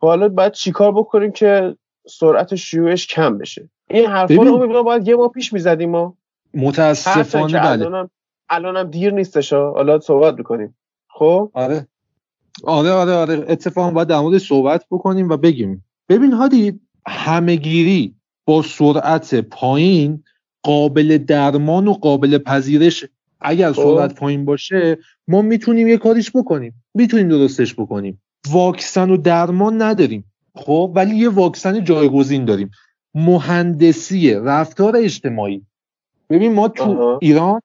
خب 0.00 0.06
حالا 0.06 0.28
باید 0.28 0.52
چیکار 0.52 0.92
بکنیم 0.92 1.32
که 1.32 1.76
سرعت 2.08 2.54
شیوعش 2.54 3.06
کم 3.06 3.38
بشه؟ 3.38 3.70
این 3.90 4.06
حرفا 4.06 4.34
رو 4.42 4.82
باید 4.84 5.08
یه 5.08 5.16
ما 5.16 5.28
پیش 5.28 5.52
می‌زدیم 5.52 5.90
ما. 5.90 6.16
متاسفانه 6.54 7.60
بله. 7.60 8.08
الانم 8.48 8.90
دیر 8.90 9.12
نیستش 9.12 9.52
حالا 9.52 10.00
صحبت 10.00 10.34
می‌کنیم. 10.38 10.76
خب؟ 11.08 11.50
آره. 11.54 11.86
آره 12.64 12.90
آره 12.90 13.12
آره. 13.12 13.44
اتفاقا 13.48 13.90
باید 13.90 14.08
در 14.08 14.18
مورد 14.18 14.38
صحبت 14.38 14.84
بکنیم 14.90 15.28
و 15.28 15.36
بگیم. 15.36 15.84
ببین 16.08 16.32
هادی 16.32 16.80
همهگیری 17.06 18.14
با 18.44 18.62
سرعت 18.62 19.34
پایین 19.34 20.24
قابل 20.62 21.18
درمان 21.18 21.88
و 21.88 21.92
قابل 21.92 22.38
پذیرش 22.38 23.04
اگر 23.40 23.72
خب. 23.72 23.82
سرعت 23.82 24.14
پایین 24.14 24.44
باشه 24.44 24.98
ما 25.28 25.42
می‌تونیم 25.42 25.88
یه 25.88 25.96
کاریش 25.96 26.30
بکنیم. 26.34 26.84
می‌تونیم 26.94 27.28
درستش 27.28 27.74
بکنیم. 27.74 28.22
واکسن 28.50 29.10
و 29.10 29.16
درمان 29.16 29.82
نداریم. 29.82 30.24
خب 30.54 30.92
ولی 30.94 31.16
یه 31.16 31.28
واکسن 31.28 31.84
جایگزین 31.84 32.44
داریم. 32.44 32.70
مهندسی 33.14 34.34
رفتار 34.34 34.96
اجتماعی. 34.96 35.62
ببین 36.30 36.52
ما 36.52 36.68
تو 36.68 37.18
ایران 37.22 37.60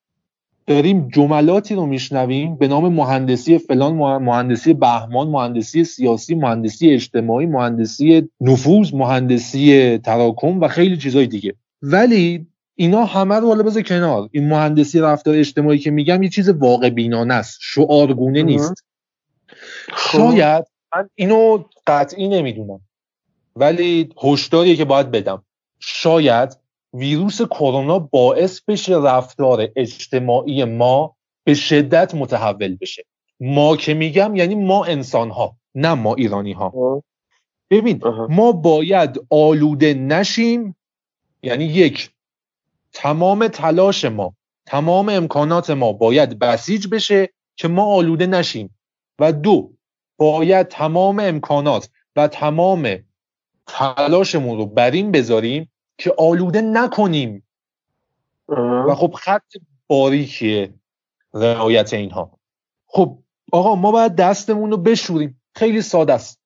داریم 0.68 1.08
جملاتی 1.08 1.76
رو 1.76 1.86
میشنویم 1.86 2.56
به 2.56 2.68
نام 2.68 2.94
مهندسی 2.94 3.58
فلان 3.58 3.94
مهندسی 4.24 4.74
بهمان 4.74 5.28
مهندسی 5.28 5.84
سیاسی 5.84 6.36
مهندسی 6.36 6.90
اجتماعی 6.90 7.46
مهندسی 7.46 8.30
نفوذ 8.42 8.94
مهندسی 8.94 9.98
تراکم 9.98 10.60
و 10.60 10.68
خیلی 10.68 10.98
چیزهای 10.98 11.28
دیگه. 11.28 11.54
ولی 11.82 12.48
اینا 12.76 13.06
همه 13.06 13.36
رو 13.36 13.48
حالا 13.48 13.64
بذار 13.64 13.84
کنار. 13.84 14.30
این 14.32 14.48
مهندسی 14.50 15.00
رفتار 15.00 15.36
اجتماعی 15.36 15.80
که 15.80 15.92
میگم 15.92 16.24
یه 16.24 16.30
چیز 16.30 16.50
واقع 16.50 16.90
بینانه 16.90 17.34
است. 17.34 17.58
شعارگونه 17.62 18.44
نیست. 18.44 18.86
خب. 19.90 20.18
شاید 20.18 20.66
من 20.96 21.10
اینو 21.16 21.64
قطعی 21.88 22.28
نمی‌دونم. 22.28 22.82
ولی 23.56 24.10
هشداریه 24.24 24.76
که 24.76 24.86
باید 24.86 25.12
بدم. 25.12 25.44
شاید 25.80 26.58
ویروس 26.94 27.42
کرونا 27.42 28.00
باعث 28.00 28.62
بشه 28.68 28.96
رفتار 28.96 29.68
اجتماعی 29.76 30.64
ما 30.64 31.16
به 31.44 31.54
شدت 31.54 32.16
متحول 32.16 32.78
بشه. 32.82 33.06
ما 33.40 33.78
که 33.78 33.94
میگم 33.94 34.36
یعنی 34.36 34.56
ما 34.56 34.86
انسان 34.86 35.30
ها 35.30 35.56
نه 35.76 35.94
ما 35.94 36.16
ایرانی 36.16 36.54
ها 36.54 37.04
ببین 37.70 38.02
ما 38.30 38.52
باید 38.52 39.20
آلوده 39.30 39.94
نشیم. 39.94 40.76
یعنی 41.44 41.66
یک 41.66 42.12
تمام 42.94 43.48
تلاش 43.48 44.06
ما 44.06 44.36
تمام 44.66 45.10
امکانات 45.10 45.70
ما 45.70 45.94
باید 45.94 46.40
بسیج 46.40 46.88
بشه 46.88 47.30
که 47.56 47.68
ما 47.68 47.86
آلوده 47.86 48.28
نشیم. 48.28 48.78
و 49.20 49.32
دو 49.32 49.74
باید 50.18 50.68
تمام 50.68 51.20
امکانات 51.20 51.90
و 52.16 52.28
تمام 52.28 52.98
تلاشمون 53.68 54.58
رو 54.58 54.66
بر 54.66 54.92
این 54.92 55.12
بذاریم 55.12 55.72
که 55.98 56.14
آلوده 56.18 56.62
نکنیم. 56.62 57.48
و 58.88 58.96
خب 58.96 59.14
خط 59.14 59.54
باریکیه 59.88 60.74
رعایت 61.34 61.94
اینها. 61.94 62.40
خب 62.88 63.18
آقا 63.52 63.76
ما 63.76 63.92
باید 63.92 64.16
دستمون 64.16 64.72
رو 64.72 64.78
بشوریم. 64.78 65.42
خیلی 65.56 65.82
ساده 65.82 66.14
است. 66.14 66.42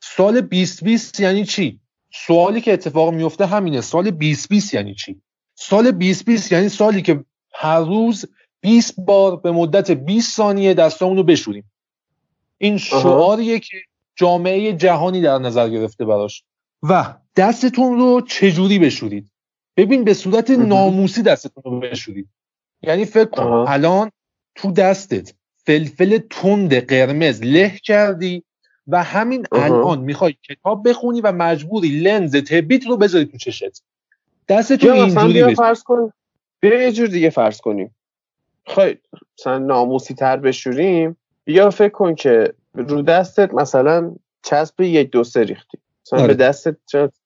سال 0.00 0.40
2020 0.40 1.20
یعنی 1.20 1.44
چی؟ 1.44 1.80
سوالی 2.12 2.60
که 2.60 2.72
اتفاق 2.72 3.14
میفته 3.14 3.46
همینه. 3.46 3.80
سال 3.80 4.10
2020 4.10 4.74
یعنی 4.74 4.94
چی؟ 4.94 5.22
سال 5.54 5.90
2020 5.90 6.52
یعنی 6.52 6.68
سالی 6.68 7.02
که 7.02 7.24
هر 7.52 7.80
روز 7.80 8.24
20 8.60 9.00
بار 9.00 9.36
به 9.36 9.50
مدت 9.50 9.90
20 9.90 10.36
ثانیه 10.36 10.74
دستامون 10.74 11.16
رو 11.16 11.22
بشوریم. 11.22 11.70
این 12.58 12.78
شعاریه 12.78 13.58
که 13.58 13.76
جامعه 14.16 14.72
جهانی 14.72 15.20
در 15.20 15.38
نظر 15.38 15.68
گرفته 15.68 16.04
براش. 16.04 16.44
و 16.82 17.14
دستتون 17.36 17.98
رو 17.98 18.20
چجوری 18.20 18.78
بشورید؟ 18.78 19.30
ببین 19.76 20.04
به 20.04 20.14
صورت 20.14 20.50
ناموسی 20.50 21.22
دستتون 21.22 21.62
رو 21.72 21.80
بشورید. 21.80 22.28
یعنی 22.82 23.04
فکر 23.04 23.24
کن 23.24 23.64
الان 23.68 24.10
تو 24.54 24.72
دستت 24.72 25.34
فلفل 25.56 26.18
تند 26.30 26.74
قرمز 26.74 27.42
له 27.42 27.78
کردی 27.84 28.44
و 28.86 29.02
همین 29.02 29.46
الان 29.52 30.00
می‌خوای 30.00 30.34
کتاب 30.42 30.88
بخونی 30.88 31.20
و 31.20 31.32
مجبوری 31.32 31.88
لنز 31.88 32.36
تبیت 32.36 32.86
رو 32.86 32.96
بذاری 32.96 33.24
تو 33.24 33.38
چشت. 33.38 33.82
دستتون 34.48 34.92
اینجوری 34.92 35.54
فرض 35.54 35.82
کن 35.82 36.12
بیا 36.60 36.82
یه 36.82 36.92
جور 36.92 37.06
دیگه 37.06 37.30
فرض 37.30 37.60
کنیم. 37.60 37.94
خواهی 38.66 38.98
مثلا 39.38 39.58
ناموسی 39.58 40.14
تر 40.14 40.36
بشوریم. 40.36 41.16
یا 41.46 41.70
فکر 41.70 41.92
کن 41.92 42.14
که 42.14 42.54
رو 42.74 43.02
دستت 43.02 43.54
مثلا 43.54 44.14
چسب 44.42 44.80
یک 44.80 45.10
دو 45.10 45.24
سه 45.24 45.42
ریختی. 45.42 45.78
مثلا 46.06 46.18
آره. 46.18 46.28
به 46.28 46.34
دستت 46.34 46.76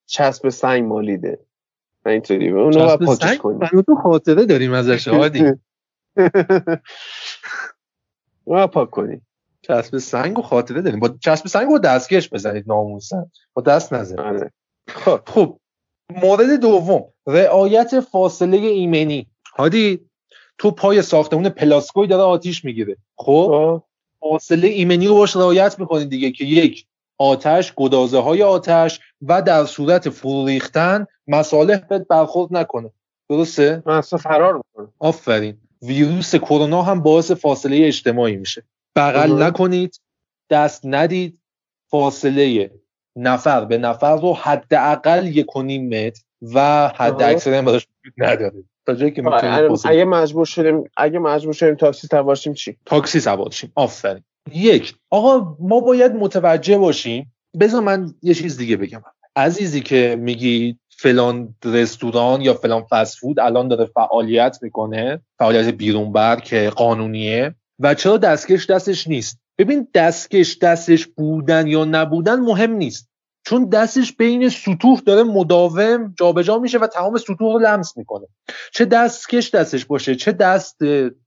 چسب 0.07 0.49
سنگ 0.49 0.85
مالیده. 0.85 1.39
اینطوری. 2.07 2.49
اونو 2.49 2.87
باید 2.87 3.01
پاکش 3.01 3.39
کنیم. 3.39 3.83
تو 3.83 3.95
خاطره 4.03 4.45
داریم 4.45 4.73
ازش 4.73 5.09
عادی. 5.09 5.45
اونو 8.45 8.67
پاک 8.67 8.91
کنیم. 8.91 9.27
چسب 9.63 9.99
سنگ 9.99 10.39
و 10.39 10.43
خاطره 10.43 10.83
داریم. 10.83 11.01
با 11.01 11.09
چسب 11.09 11.47
سنگ 11.47 11.69
با 11.69 11.79
دستکش 11.79 12.31
بزنید 12.31 12.65
ناموسن 12.69 13.31
با 13.55 13.63
دست 13.63 13.93
نزنید. 13.93 14.21
آره. 14.21 14.53
خب 14.89 15.21
خب. 15.27 15.59
مورد 16.17 16.61
دوم 16.61 17.05
رعایت 17.27 18.01
فاصله 18.01 18.57
ایمنی. 18.57 19.27
هادی 19.57 20.01
تو 20.59 20.71
پای 20.71 21.03
ساختمون 21.03 21.49
پلاسکوی 21.49 22.07
داره 22.07 22.23
آتیش 22.23 22.65
می‌گیره. 22.65 22.97
خب؟ 23.17 23.83
فاصله 24.21 24.69
ایمنی 24.69 25.07
رو 25.07 25.15
باش 25.15 25.37
رعایت 25.37 25.79
می‌کنید 25.79 26.09
دیگه 26.09 26.31
که 26.31 26.45
یک 26.45 26.87
آتش 27.19 27.75
گدازه 27.75 28.19
های 28.19 28.43
آتش 28.43 29.01
و 29.23 29.43
در 29.43 29.65
صورت 29.65 30.09
فرو 30.09 30.47
ریختن 30.47 31.07
مصالح 31.27 31.77
بهت 31.77 32.07
برخورد 32.09 32.57
نکنه. 32.57 32.91
درسته؟ 33.29 33.83
اصلا 33.87 34.19
فرار 34.19 34.55
می‌کنه. 34.55 34.89
آفرین. 34.99 35.57
ویروس 35.83 36.35
کرونا 36.35 36.83
هم 36.83 37.03
باعث 37.03 37.31
فاصله 37.31 37.87
اجتماعی 37.87 38.37
میشه. 38.37 38.63
بغل 38.97 39.43
نکنید 39.43 40.01
دست 40.51 40.81
ندید 40.85 41.39
فاصله 41.91 42.71
نفر 43.17 43.65
به 43.65 43.79
نفر 43.79 44.17
رو 44.17 44.35
حداقل 44.35 45.27
یک 45.27 45.57
و 45.57 45.63
نیم 45.63 45.89
متر 45.89 46.23
و 46.55 46.89
حد 46.89 47.23
اکثر 47.23 47.55
هم 47.55 47.65
براش 47.65 47.87
ندارید 48.19 48.69
تا 48.87 48.95
جایی 48.95 49.13
که 49.13 49.23
اگه 49.85 50.05
مجبور 50.05 50.47
شدیم 50.47 50.85
اگه 50.97 51.19
مجبور 51.19 51.55
شدیم 51.55 51.75
تاکسی 51.75 52.07
سوار 52.07 52.37
چی؟ 52.37 52.77
تاکسی 52.87 53.21
سوار 53.21 53.51
شیم. 53.51 53.73
آفرین. 53.75 54.25
یک 54.53 54.95
آقا 55.11 55.57
ما 55.61 55.81
باید 55.81 56.13
متوجه 56.13 56.79
باشیم. 56.79 57.35
بذار 57.61 57.81
من 57.81 58.15
یه 58.23 58.35
چیز 58.35 58.57
دیگه 58.57 58.77
بگم. 58.77 59.03
عزیزی 59.37 59.81
که 59.81 60.17
میگی 60.21 60.79
فلان 60.89 61.55
رستوران 61.65 62.41
یا 62.41 62.55
فلان 62.55 62.85
فود 63.21 63.41
الان 63.41 63.69
داره 63.69 63.85
فعالیت 63.85 64.59
می‌کنه 64.63 65.21
فعالیت 65.39 65.69
بیرون 65.69 66.13
بر 66.13 66.41
که 66.41 66.71
قانونیه 66.77 67.55
و 67.79 67.95
چرا 67.95 68.17
دستکش 68.17 68.71
دستش 68.71 69.09
نیست؟ 69.09 69.41
ببین 69.59 69.89
دستکش 69.95 70.59
دستش 70.59 71.07
بودن 71.07 71.67
یا 71.67 71.85
نبودن 71.85 72.41
مهم 72.41 72.73
نیست. 72.73 73.09
چون 73.47 73.69
دستش 73.69 74.13
بین 74.13 74.49
سطوح 74.49 75.01
داره 75.01 75.23
مداوم 75.23 76.15
جابجا 76.19 76.59
میشه 76.59 76.79
و 76.79 76.87
تمام 76.87 77.19
سطوح 77.19 77.53
رو 77.53 77.59
لمس 77.59 77.97
می‌کنه. 77.97 78.27
چه 78.73 78.85
دستکش 78.85 79.55
دستش 79.55 79.85
باشه 79.85 80.15
چه 80.15 80.33
دست 80.33 80.77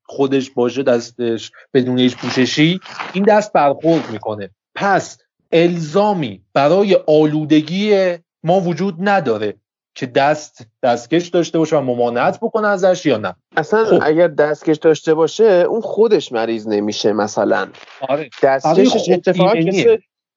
خودش 0.03 0.51
باشه 0.51 0.83
دستش 0.83 1.51
بدون 1.73 1.99
هیچ 1.99 2.17
پوششی 2.17 2.79
این 3.13 3.23
دست 3.23 3.53
برخورد 3.53 4.11
می‌کنه. 4.11 4.49
پس 4.75 5.17
الزامی 5.51 6.41
برای 6.53 6.95
آلودگی 7.07 8.17
ما 8.43 8.59
وجود 8.59 8.95
نداره. 8.99 9.55
که 9.95 10.05
دست 10.05 10.67
دستکش 10.83 11.27
داشته 11.27 11.59
باشه 11.59 11.77
و 11.77 11.81
ممانعت 11.81 12.39
بکنه 12.39 12.67
ازش 12.67 13.05
یا 13.05 13.17
نه؟ 13.17 13.35
اصلا 13.57 13.85
خب. 13.85 13.99
اگر 14.01 14.27
دستکش 14.27 14.77
داشته 14.77 15.13
باشه 15.13 15.43
اون 15.43 15.81
خودش 15.81 16.31
مریض 16.31 16.67
نمیشه 16.67 17.13
مثلا. 17.13 17.67
آره. 18.09 18.29
دستکشش 18.43 19.09
آره 19.09 19.13
اتفاقا 19.13 19.53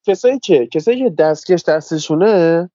کسایی 0.06 0.38
که 0.38 0.66
کسایی 0.66 1.04
که 1.04 1.10
دستکش 1.10 1.62
دستشونه 1.62 2.70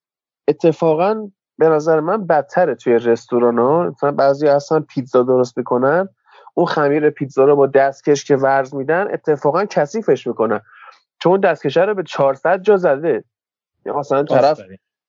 اتفاقا 0.48 1.30
به 1.58 1.70
نظر 1.70 2.00
من 2.00 2.28
بدتره 2.28 2.76
توی 2.76 2.94
رستوران 2.94 3.60
ها. 3.60 3.84
مثلا 3.84 4.12
بعضی 4.12 4.48
اصلا 4.48 4.80
پیتزا 4.80 5.24
درست 5.24 5.58
می‌کنن 5.58 6.10
اون 6.54 6.66
خمیر 6.66 7.10
پیتزا 7.10 7.44
رو 7.46 7.56
با 7.56 7.68
دستکش 7.68 8.26
که 8.26 8.36
ورز 8.36 8.76
میدن 8.76 9.08
اتفاقا 9.14 9.66
کثیفش 9.66 10.28
می‌کنن. 10.28 10.62
چون 11.20 11.40
دستکشه 11.40 11.82
رو 11.82 11.94
به 11.94 12.04
400 12.04 12.62
جا 12.62 12.78
زده. 12.78 13.24
مثلا 13.86 14.24
طرف 14.24 14.62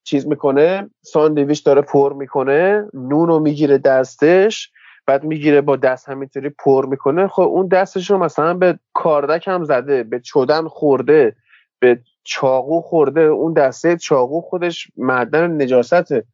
چیز 0.04 0.26
می‌کنه 0.26 0.90
ساندویچ 1.02 1.64
داره 1.64 1.82
پر 1.82 2.12
می‌کنه 2.12 2.88
نون 2.94 3.28
رو 3.28 3.38
می‌گیره 3.38 3.78
دستش 3.78 4.70
بعد 5.06 5.24
می‌گیره 5.24 5.60
با 5.60 5.76
دست 5.76 6.08
همینطوری 6.08 6.48
پر 6.48 6.86
می‌کنه. 6.86 7.28
خب 7.28 7.42
اون 7.42 7.66
دستش 7.68 8.10
رو 8.10 8.18
مثلا 8.18 8.54
به 8.54 8.78
کاردک 8.94 9.48
هم 9.48 9.64
زده 9.64 10.02
به 10.02 10.20
چودن 10.20 10.68
خورده 10.68 11.36
به 11.78 12.00
چاقو 12.24 12.80
خورده. 12.80 13.20
اون 13.20 13.52
دسته 13.52 13.96
چاقو 13.96 14.40
خودش 14.40 14.88
معدن 14.96 15.62
نجاسته 15.62 16.24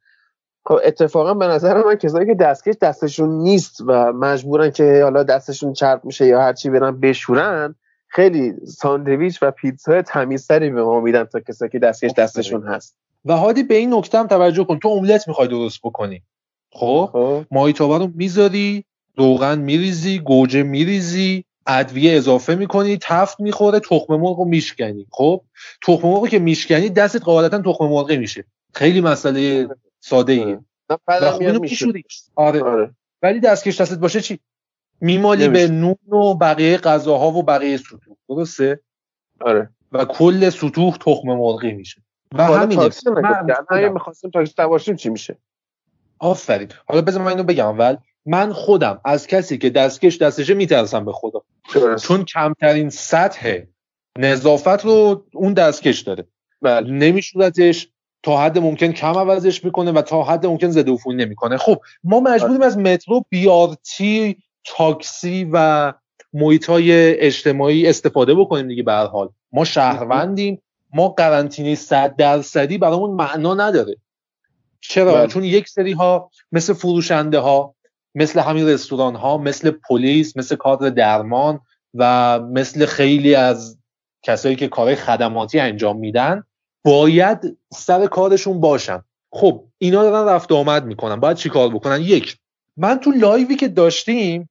خب 0.66 0.78
اتفاقا 0.84 1.34
به 1.34 1.46
نظر 1.46 1.84
من 1.84 1.94
کسایی 1.94 2.26
که 2.26 2.34
دستکش 2.34 2.74
دستشون 2.80 3.30
نیست 3.30 3.80
و 3.86 4.12
مجبورن 4.12 4.70
که 4.70 5.00
حالا 5.02 5.22
دستشون 5.22 5.72
چرب 5.72 6.04
میشه 6.04 6.26
یا 6.26 6.40
هرچی 6.40 6.70
برن 6.70 7.00
بشورن 7.00 7.74
خیلی 8.16 8.54
ساندویچ 8.66 9.38
و 9.42 9.50
پیتزا 9.50 10.02
تمیزتری 10.02 10.70
به 10.70 10.82
ما 10.82 11.00
میدن 11.00 11.24
تا 11.24 11.40
کسایی 11.40 11.70
که 11.70 11.78
دستکش 11.78 12.12
دستشون 12.12 12.62
هست. 12.62 12.96
و 13.24 13.32
هادی 13.32 13.62
به 13.62 13.74
این 13.74 13.94
نکته 13.94 14.18
هم 14.18 14.26
توجه 14.26 14.64
کن. 14.64 14.78
تو 14.78 14.88
املت 14.88 15.28
می‌خوای 15.28 15.48
درست 15.48 15.80
بکنی. 15.82 16.22
خب, 16.72 17.08
خب. 17.12 17.44
ماهیتابه 17.50 17.98
رو 17.98 18.10
می‌ذاری 18.14 18.84
روغن 19.16 19.58
میریزی 19.58 20.18
گوجه 20.18 20.62
میریزی 20.62 21.44
ادویه 21.66 22.16
اضافه 22.16 22.54
می‌کنی 22.54 22.98
تفت 23.02 23.40
می‌خوره 23.40 23.80
تخم 23.80 24.16
مرغ 24.16 24.38
رو 24.38 24.44
میشکنی. 24.44 25.06
خب؟ 25.10 25.40
تخم 25.86 26.08
مرغ 26.08 26.28
که 26.28 26.38
میشکنی 26.38 26.88
دستت 26.88 27.22
قاعدتا 27.22 27.62
تخم 27.72 27.84
مرغی 27.84 28.16
میشه. 28.16 28.44
خیلی 28.74 29.00
مسئله 29.00 29.68
ساده 30.00 30.32
ایه 30.32 30.58
آره. 32.36 32.62
آره. 32.62 32.90
ولی 33.22 33.40
دستکش 33.40 33.80
دستت 33.80 33.98
باشه 33.98 34.20
چی؟ 34.20 34.38
میمالی 35.00 35.48
به 35.48 35.68
نون 35.68 35.96
و 36.12 36.34
بقیه 36.34 36.76
غذاها 36.76 37.30
و 37.30 37.42
بقیه 37.42 37.76
سطوح 37.76 38.16
درسته؟ 38.28 38.80
آره. 39.40 39.70
و 39.92 40.04
کل 40.04 40.50
سطوح 40.50 40.96
تخم 40.96 41.28
مرغی 41.28 41.72
میشه. 41.72 42.02
و 42.32 42.42
همینه. 42.42 42.90
من 43.70 43.88
می‌خواستیم 43.88 44.30
تاکسی 44.56 44.96
چی 44.96 45.08
میشه؟ 45.08 45.38
آفرین. 46.18 46.68
حالا 46.88 47.02
بذار 47.02 47.22
من 47.22 47.28
اینو 47.28 47.42
بگم 47.42 47.66
اول. 47.66 47.96
من 48.26 48.52
خودم 48.52 49.00
از 49.04 49.26
کسی 49.26 49.58
که 49.58 49.70
دستکش 49.70 50.18
دستشه 50.18 50.54
میترسم 50.54 51.04
به 51.04 51.12
خدا. 51.12 51.42
چون 51.96 52.24
کمترین 52.24 52.90
سطح 52.90 53.58
نظافت 54.18 54.84
رو 54.84 55.26
اون 55.34 55.52
دستکش 55.52 56.00
داره. 56.00 56.26
بله. 56.62 56.90
نمیشورتش 56.90 57.88
تا 58.22 58.36
حد 58.36 58.58
ممکن 58.58 58.92
کم 58.92 59.18
عوضش 59.18 59.64
می‌کنه 59.64 59.92
و 59.92 60.02
تا 60.02 60.22
حد 60.22 60.46
ممکن 60.46 60.70
زده 60.70 60.90
و 60.90 61.12
نمی‌کنه. 61.12 61.56
خب 61.56 61.80
ما 62.04 62.20
مجبوریم 62.20 62.58
بله. 62.58 62.66
از 62.66 62.78
مترو 62.78 63.24
بیارتی 63.28 64.38
تاکسی 64.66 65.48
و 65.52 65.92
محیط 66.32 66.66
های 66.66 67.18
اجتماعی 67.20 67.88
استفاده 67.88 68.34
بکنیم 68.34 68.68
دیگه 68.68 68.82
به 68.82 68.92
حال. 68.92 69.28
ما 69.52 69.64
شهروندیم 69.64 70.62
ما 70.94 71.08
قرنطینه 71.08 71.74
100 71.74 72.16
درصدی 72.16 72.78
برامون 72.78 73.10
معنا 73.10 73.54
نداره. 73.54 73.96
چرا؟ 74.80 75.14
بله. 75.14 75.26
چون 75.26 75.44
یک 75.44 75.68
سری 75.68 75.92
ها 75.92 76.30
مثل 76.52 76.72
فروشنده 76.72 77.38
ها 77.38 77.74
مثل 78.14 78.40
همین 78.40 78.68
رستوران 78.68 79.14
ها 79.14 79.38
مثل 79.38 79.70
پلیس 79.70 80.36
مثل 80.36 80.56
کادر 80.56 80.90
درمان 80.90 81.60
و 81.94 82.40
مثل 82.40 82.86
خیلی 82.86 83.34
از 83.34 83.78
کسایی 84.22 84.56
که 84.56 84.68
کارهای 84.68 84.96
خدماتی 84.96 85.58
انجام 85.58 85.98
میدن 85.98 86.44
باید 86.84 87.58
سر 87.72 88.06
کارشون 88.06 88.60
باشن. 88.60 89.02
خب 89.30 89.64
اینا 89.78 90.02
دارن 90.02 90.28
رفت 90.28 90.52
آمد 90.52 90.84
می‌کنن. 90.84 91.16
باید 91.20 91.36
چی 91.36 91.48
کار 91.48 91.68
بکنن؟ 91.68 92.00
یک 92.00 92.36
من 92.76 92.98
تو 92.98 93.10
live 93.10 93.47
ی 93.47 93.56
که 93.56 93.68
داشتیم 93.68 94.48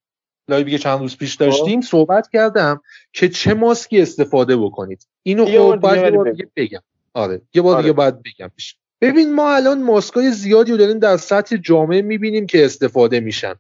live 0.49 0.67
ی 0.67 0.72
که 0.72 0.78
چند 0.78 1.00
روز 1.00 1.18
پیش 1.18 1.36
داشتیم 1.36 1.82
خب. 1.82 1.88
صحبت 1.88 2.30
کردم 2.34 2.82
که 3.14 3.30
چه 3.30 3.54
ماسکی 3.54 4.02
استفاده 4.02 4.58
بکنید. 4.58 5.08
اینو 5.24 5.46
خب 5.46 5.76
باید 5.76 6.04
یه 6.04 6.12
بار 6.12 6.32
دیگه 6.32 6.50
بگم. 6.56 6.82
آره 7.14 7.41
یه 7.54 7.62
بار 7.62 7.74
آره. 7.74 7.84
دیگه 7.84 7.93
باید 7.93 8.16
بگم. 8.24 8.52
پیش 8.56 8.76
ببین 9.02 9.36
ما 9.36 9.56
الان 9.56 9.84
ماسکای 9.84 10.32
زیادی 10.32 10.72
رو 10.72 10.78
داریم 10.78 11.00
در 11.00 11.18
سطح 11.18 11.58
جامعه 11.58 12.02
می‌بینیم 12.02 12.48
که 12.48 12.66
استفاده 12.66 13.20
میشن. 13.20 13.56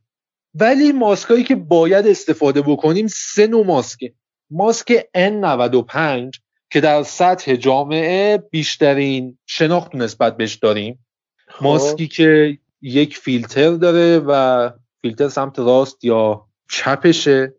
ولی 0.55 0.91
ماسکایی 0.91 1.43
که 1.43 1.55
باید 1.55 2.07
استفاده 2.07 2.61
بکنیم 2.61 3.07
سه 3.07 3.47
نوع 3.47 3.65
ماسکه. 3.65 4.13
ماسک 4.49 5.07
N95 5.17 6.39
که 6.69 6.81
در 6.81 7.03
سطح 7.03 7.55
جامعه 7.55 8.37
بیشترین 8.37 9.37
شناخت 9.45 9.95
نسبت 9.95 10.37
بهش 10.37 10.55
داریم. 10.55 11.05
خب. 11.47 11.63
ماسکی 11.63 12.07
که 12.07 12.57
یک 12.81 13.17
فیلتر 13.17 13.71
داره 13.71 14.19
و 14.19 14.69
فیلتر 15.01 15.27
سمت 15.27 15.59
راست 15.59 16.05
یا 16.05 16.45
چپشه. 16.69 17.53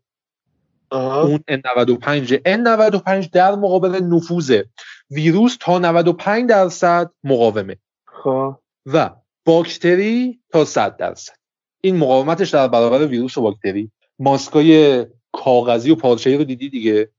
اون 0.92 1.44
N95 1.50 2.32
N95 2.32 3.28
در 3.32 3.54
مقابل 3.54 4.00
نفوذ 4.02 4.62
ویروس 5.10 5.56
تا 5.60 5.78
95 5.78 6.48
درصد 6.48 7.10
مقاومه. 7.24 7.76
خب. 8.06 8.58
و 8.86 9.10
باکتری 9.44 10.40
تا 10.52 10.64
100 10.64 10.96
درصد. 10.96 11.34
این 11.80 11.96
مقاومتش 11.96 12.50
در 12.50 12.68
برابر 12.68 13.06
ویروس 13.06 13.38
و 13.38 13.42
باکتری. 13.42 13.90
ماسکای 14.18 15.06
کاغذی 15.32 15.90
و 15.90 15.94
پارچه‌ای 15.94 16.36
رو 16.36 16.44
دیدی 16.44 16.70
دیگه؟ 16.70 17.10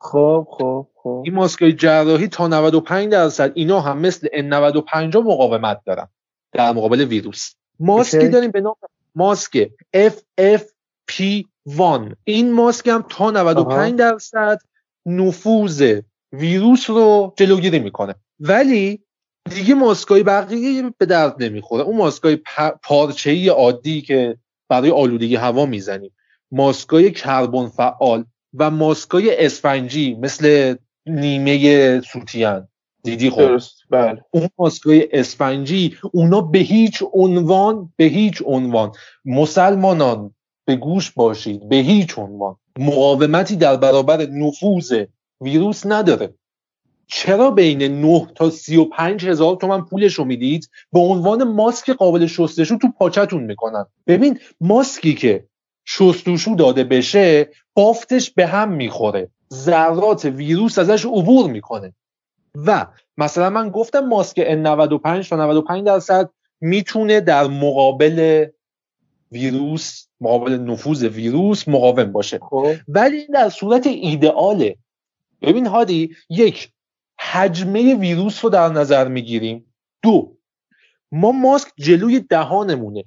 خب 0.00 0.46
خب 0.50 0.86
خب. 0.94 1.22
این 1.24 1.34
ماسکای 1.34 1.72
جراحی 1.72 2.28
تا 2.28 2.48
95 2.48 3.12
درصد. 3.12 3.52
اینا 3.54 3.80
هم 3.80 3.98
مثل 3.98 4.28
N95 4.28 5.16
مقاومت 5.16 5.80
دارن. 5.86 6.08
در 6.52 6.72
مقابل 6.72 7.00
ویروس. 7.00 7.54
ماسکی 7.80 8.28
داریم 8.28 8.50
به 8.50 8.60
نام 8.60 8.74
ماسک 9.14 9.70
FFP1 11.10 12.14
این 12.24 12.52
ماسک 12.52 12.88
هم 12.88 13.04
تا 13.08 13.30
95 13.30 13.98
درصد 13.98 14.58
نفوذ 15.06 16.00
ویروس 16.32 16.90
رو 16.90 17.34
جلوگیری 17.36 17.78
می‌کنه. 17.78 18.14
ولی 18.40 19.00
دیگه 19.54 19.74
ماسکای 19.74 20.22
بقیه 20.22 20.90
به 20.98 21.06
درد 21.06 21.42
نمی‌خوره. 21.42 21.82
اون 21.82 21.96
ماسکای 21.96 22.38
پارچه‌ای 22.82 23.48
عادی 23.48 24.02
که 24.02 24.38
برای 24.68 24.90
آلودگی 24.90 25.36
هوا 25.36 25.66
می‌زنیم. 25.66 26.10
ماسکای 26.50 27.10
کربن 27.10 27.68
فعال 27.68 28.24
و 28.54 28.70
ماسکای 28.70 29.44
اسفنجی 29.44 30.14
مثل 30.14 30.74
نیمه 31.06 32.00
سوتیان. 32.00 32.68
دیدی 33.02 33.30
خب؟ 33.30 33.38
درست. 33.38 33.76
بله. 33.90 34.24
اون 34.30 34.48
ماسکای 34.58 35.08
اسفنجی 35.12 35.96
اونا 36.12 36.40
به 36.40 36.58
هیچ 36.58 37.02
عنوان 37.12 37.92
به 37.96 38.04
هیچ 38.04 38.42
عنوان 38.46 38.92
مسلمانان 39.24 40.34
به 40.64 40.76
گوش 40.76 41.10
باشید 41.10 41.68
به 41.68 41.76
هیچ 41.76 42.18
عنوان. 42.18 42.56
مقاومتی 42.78 43.56
در 43.56 43.76
برابر 43.76 44.26
نفوذ 44.26 45.04
ویروس 45.40 45.86
نداره. 45.86 46.34
چرا 47.06 47.50
بین 47.50 47.82
9 47.82 48.26
تا 48.34 48.50
35 48.50 49.26
هزار 49.26 49.56
تومن 49.56 49.84
پولش 49.84 50.14
رو 50.14 50.24
می‌دید؟ 50.24 50.70
به 50.92 51.00
عنوان 51.00 51.44
ماسک 51.44 51.90
قابل 51.90 52.26
شستشو 52.26 52.78
تو 52.78 52.88
پاچتون 52.98 53.42
می‌کنن. 53.42 53.86
ببین 54.06 54.38
ماسکی 54.60 55.14
که 55.14 55.46
شستشو 55.84 56.54
داده 56.58 56.84
بشه 56.84 57.48
بافتش 57.74 58.30
به 58.30 58.46
هم 58.46 58.72
می‌خوره. 58.72 59.28
ذرات 59.52 60.24
ویروس 60.24 60.78
ازش 60.78 61.04
عبور 61.04 61.50
می‌کنه. 61.50 61.94
و 62.54 62.86
مثلا 63.18 63.50
من 63.50 63.70
گفتم 63.70 64.00
ماسک 64.00 64.40
N95 64.40 65.28
تا 65.28 65.36
95 65.36 65.84
درصد 65.84 66.30
می‌تونه 66.60 67.20
در 67.20 67.46
مقابل 67.46 68.46
ویروس 69.34 70.06
مقابل 70.20 70.52
نفوذ 70.52 71.04
ویروس 71.04 71.68
مقاوم 71.68 72.12
باشه. 72.12 72.38
خب. 72.38 72.74
ولی 72.88 73.26
در 73.26 73.48
صورت 73.48 73.86
ایدئاله. 73.86 74.76
ببین 75.42 75.66
هادی 75.66 76.10
یک 76.30 76.70
حجمه 77.20 77.94
ویروس 77.94 78.44
رو 78.44 78.50
در 78.50 78.68
نظر 78.68 79.08
می‌گیریم. 79.08 79.74
دو 80.02 80.36
ما 81.12 81.32
ماسک 81.32 81.68
جلوی 81.78 82.20
دهانمونه. 82.20 83.04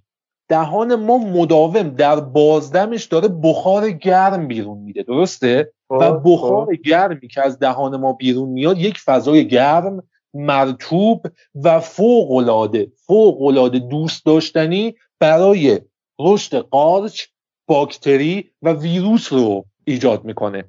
دهان 0.49 0.95
ما 0.95 1.17
مداوم 1.17 1.89
در 1.89 2.19
بازدمش 2.19 3.05
داره 3.05 3.27
بخار 3.27 3.89
گرم 3.89 4.47
بیرون 4.47 4.77
میده. 4.77 5.03
درسته؟ 5.03 5.71
و 5.89 5.99
خب، 5.99 6.21
بخار 6.25 6.65
خب. 6.65 6.81
گرمی 6.81 7.27
که 7.27 7.41
از 7.41 7.59
دهان 7.59 7.97
ما 7.97 8.13
بیرون 8.13 8.49
میاد 8.49 8.77
یک 8.77 8.99
فضای 8.99 9.47
گرم 9.47 10.03
مرتوب 10.33 11.27
و 11.55 11.79
فوق 11.79 12.31
العاده 12.31 12.91
فوق 12.95 13.41
العاده 13.41 13.79
دوست 13.79 14.25
داشتنی 14.25 14.95
برای 15.19 15.79
رشد 16.19 16.55
قارچ 16.55 17.25
باکتری 17.67 18.51
و 18.61 18.73
ویروس 18.73 19.33
رو 19.33 19.65
ایجاد 19.85 20.25
می‌کنه. 20.25 20.63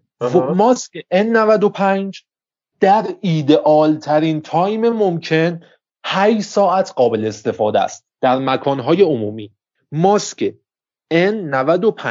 ماسک 0.55 0.93
N95 1.15 2.23
در 2.81 3.07
ایدئال 3.21 3.97
ترین 3.97 4.41
تایم 4.41 4.89
ممکن 4.89 5.61
8 6.05 6.41
ساعت 6.41 6.93
قابل 6.93 7.27
استفاده 7.27 7.81
است 7.81 8.05
در 8.21 8.39
مکانهای 8.39 9.03
عمومی. 9.03 9.51
ماسک 9.93 10.55
N95 11.15 12.07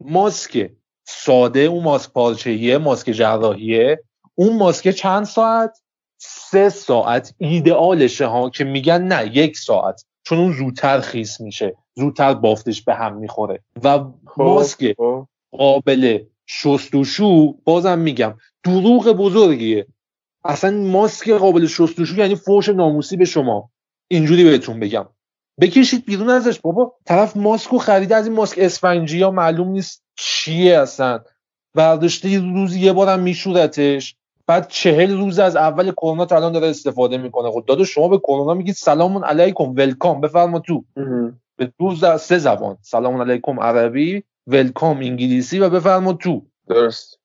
ماسک 0.00 0.70
ساده 1.04 1.60
اون 1.60 1.84
ماسک 1.84 2.12
پارچه‌ایه 2.12 2.78
ماسک 2.78 3.10
جراحیه 3.10 4.02
اون 4.34 4.56
ماسک 4.56 4.90
چند 4.90 5.24
ساعت؟ 5.24 5.82
سه 6.18 6.68
ساعت. 6.68 7.34
ایدئالشه 7.38 8.26
ها 8.26 8.50
که 8.50 8.64
میگن 8.64 9.02
نه 9.02 9.36
یک 9.36 9.56
ساعت. 9.56 10.04
چون 10.22 10.38
اون 10.38 10.52
زودتر 10.52 11.00
خیس 11.00 11.40
میشه. 11.40 11.76
زودتر 11.98 12.34
بافتش 12.34 12.82
به 12.82 12.94
هم 12.94 13.16
می‌خوره. 13.16 13.60
و 13.84 13.98
خب، 14.26 14.42
ماسک 14.42 14.94
خب. 14.96 15.26
قابل 15.52 16.18
شستوشو 16.46 17.52
بازم 17.64 17.98
میگم 17.98 18.34
دروغ 18.64 19.12
بزرگیه. 19.12 19.86
اصلا 20.44 20.70
ماسک 20.70 21.30
قابل 21.30 21.66
شستشو 21.66 22.18
یعنی 22.18 22.34
فوش 22.34 22.68
ناموسی 22.68 23.16
به 23.16 23.24
شما. 23.24 23.70
اینجوری 24.08 24.44
بهتون 24.44 24.80
بگم. 24.80 25.06
بکشید 25.60 26.04
بیرون 26.04 26.30
ازش 26.30 26.60
بابا. 26.60 26.94
طرف 27.04 27.36
ماسکو 27.36 27.78
خریده 27.78 28.16
از 28.16 28.26
این 28.26 28.36
ماسک 28.36 28.58
اسفنجی 28.58 29.22
ها 29.22 29.30
معلوم 29.30 29.68
نیست 29.68 30.02
چیه 30.18 30.78
اصلا. 30.78 31.20
برداشته 31.74 32.28
یه 32.28 32.40
روزی 32.40 32.80
یه 32.80 32.92
بارم 32.92 33.20
میشورتش. 33.20 34.16
بعد 34.46 34.68
چهل 34.68 35.16
روز 35.16 35.38
از 35.38 35.56
اول 35.56 35.92
کرونا 35.92 36.24
تا 36.24 36.36
الان 36.36 36.52
داره 36.52 36.68
استفاده 36.68 37.18
می‌کنه. 37.18 37.50
خود 37.50 37.62
خب 37.62 37.68
دادو 37.68 37.84
شما 37.84 38.08
به 38.08 38.18
کرونا 38.18 38.54
میگید 38.54 38.74
سلام 38.74 39.24
علیکم 39.24 39.70
ولکام. 39.70 40.20
بفرما 40.20 40.58
تو. 40.58 40.84
به 41.56 41.72
دو 41.78 42.18
سه 42.18 42.38
زبان. 42.38 42.78
سلام 42.82 43.22
علیکم 43.22 43.60
عربی 43.60 44.22
ولکام 44.46 44.96
انگلیسی 44.96 45.58
و 45.58 45.70
بفرما 45.70 46.12
تو. 46.12 46.42
درست. 46.68 47.18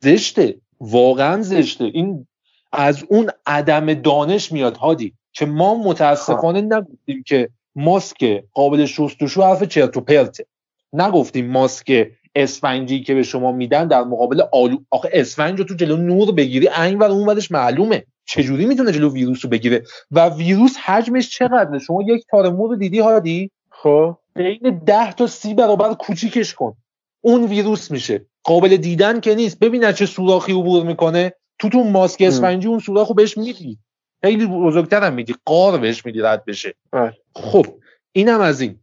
زشته. 0.00 0.54
واقعا 0.80 1.42
زشته. 1.42 1.84
این 1.84 2.26
از 2.72 3.04
اون 3.08 3.30
عدم 3.46 3.94
دانش 3.94 4.52
میاد 4.52 4.76
هادی. 4.76 5.14
که 5.32 5.46
ما 5.46 5.74
متاسفانه 5.74 6.60
خب. 6.60 6.72
نگفتیم 6.74 7.22
که 7.26 7.48
ماسک 7.74 8.44
قابل 8.52 8.84
شستشو 8.84 9.42
حرف 9.42 9.62
چرت 9.62 9.96
و 9.96 10.00
پرته 10.00 10.46
نگفتیم 10.92 11.50
ماسک 11.50 12.06
اسفنجی 12.34 13.02
که 13.02 13.14
به 13.14 13.22
شما 13.22 13.52
میدن 13.52 13.88
در 13.88 14.02
مقابل 14.04 14.42
آلو. 14.52 14.76
آخه 14.90 15.10
اسفنج 15.12 15.58
رو 15.58 15.64
تو 15.64 15.74
جلو 15.74 15.96
نور 15.96 16.32
بگیری 16.32 16.68
این 16.68 16.98
ور 16.98 17.10
اون 17.10 17.28
ورش 17.28 17.50
معلومه. 17.50 18.04
چجوری 18.24 18.66
می‌تونه 18.66 18.92
جلو 18.92 19.12
ویروس 19.12 19.44
رو 19.44 19.50
بگیره؟ 19.50 19.82
و 20.10 20.28
ویروس 20.28 20.76
حجمش 20.76 21.30
چقدره؟ 21.30 21.78
شما 21.78 22.02
یک 22.02 22.24
تار 22.30 22.50
مو 22.50 22.68
رو 22.68 22.76
دیدی 22.76 22.98
هادی؟ 22.98 23.50
خب؟ 23.82 24.16
بین 24.34 24.82
ده 24.86 25.12
تا 25.12 25.26
سی 25.26 25.54
برابر 25.54 25.94
کوچیکش 25.94 26.54
کن. 26.54 26.76
اون 27.20 27.44
ویروس 27.44 27.90
میشه. 27.90 28.26
قابل 28.44 28.76
دیدن 28.76 29.20
که 29.20 29.34
نیست. 29.34 29.58
ببین 29.58 29.92
چه 29.92 30.06
سوراخی 30.06 30.52
عبور 30.52 30.84
می‌کنه. 30.84 31.32
تو 31.58 31.68
تو 31.68 31.84
ماسک 31.84 32.22
اسفنجی 32.22 32.68
اون 32.68 32.78
سوراخو 32.78 33.14
بهش 33.14 33.38
میدی. 33.38 33.78
خیلی 34.24 34.46
بزرگتر 34.46 35.04
هم 35.04 35.14
میدی. 35.14 35.34
قار 35.44 35.78
بهش 35.78 36.06
میدی 36.06 36.20
رد 36.20 36.44
بشه. 36.44 36.74
بله. 36.92 37.16
خب 37.34 37.66
اینم 38.12 38.40
از 38.40 38.60
این. 38.60 38.80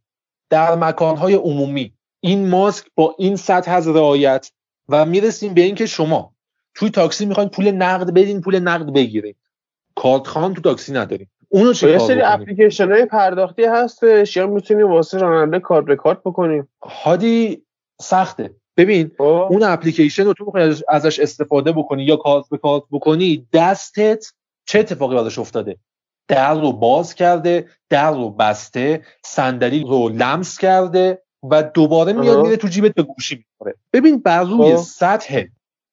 در 0.50 0.76
مکانهای 0.76 1.34
عمومی. 1.34 1.94
این 2.20 2.50
ماسک 2.50 2.86
با 2.96 3.16
این 3.20 3.36
سطح 3.36 3.72
از 3.72 3.88
رعایت 3.88 4.52
و 4.90 5.06
می‌رسیم 5.06 5.54
به 5.54 5.62
اینکه 5.62 5.86
شما 5.86 6.34
توی 6.74 6.90
تاکسی 6.90 7.26
می‌خواین 7.26 7.50
پول 7.50 7.72
نقد 7.72 8.14
بدین 8.14 8.42
پول 8.42 8.60
نقد 8.60 8.94
بگیرید 8.94 9.38
کارت 9.96 10.28
خان 10.28 10.54
تو 10.54 10.62
تاکسی 10.62 10.94
نداریم. 10.94 11.32
اونو 11.50 11.74
چه 11.74 11.98
خب، 11.98 12.08
سری 12.08 12.22
اپلیکیشن 12.22 12.92
های 12.92 13.06
پرداختی 13.06 13.64
هستش 13.64 14.38
یا 14.38 14.48
می‌تونیم 14.48 14.92
واسه 14.92 15.18
راننده 15.18 15.60
کارت 15.60 15.86
به 15.86 15.96
کارت 15.96 16.20
بکنیم؟ 16.26 16.68
هادی 16.82 17.64
سخته. 18.02 18.56
ببین 18.78 19.12
خب. 19.18 19.24
اون 19.24 19.64
اپلیکیشن 19.64 20.24
رو 20.24 20.34
تو 20.34 20.46
می‌خوای 20.46 20.76
ازش 20.90 21.20
استفاده 21.20 21.72
بکنی 21.72 22.04
یا 22.04 22.16
کارت 22.16 22.50
به 22.50 22.58
کارت 22.58 22.84
بکنی 22.92 23.48
دستت 23.54 24.26
چه 24.66 24.80
اتفاقی 24.80 25.16
براش 25.16 25.40
افتاده؟ 25.40 25.78
در 26.28 26.54
رو 26.54 26.72
باز 26.72 27.16
کرده 27.16 27.68
در 27.90 28.12
رو 28.12 28.30
بسته 28.30 29.04
صندلی 29.26 29.84
رو 29.84 30.10
لمس 30.10 30.58
کرده 30.58 31.22
و 31.52 31.64
دوباره 31.64 32.14
میاد 32.14 32.40
میره 32.42 32.58
تو 32.58 32.68
جیبت 32.68 32.94
به 32.94 33.04
گوشی 33.04 33.36
می‌خوره. 33.36 33.76
ببین 33.94 34.20
بر 34.20 34.44
روی 34.44 34.76
خب. 34.76 34.82
سطح 34.82 35.44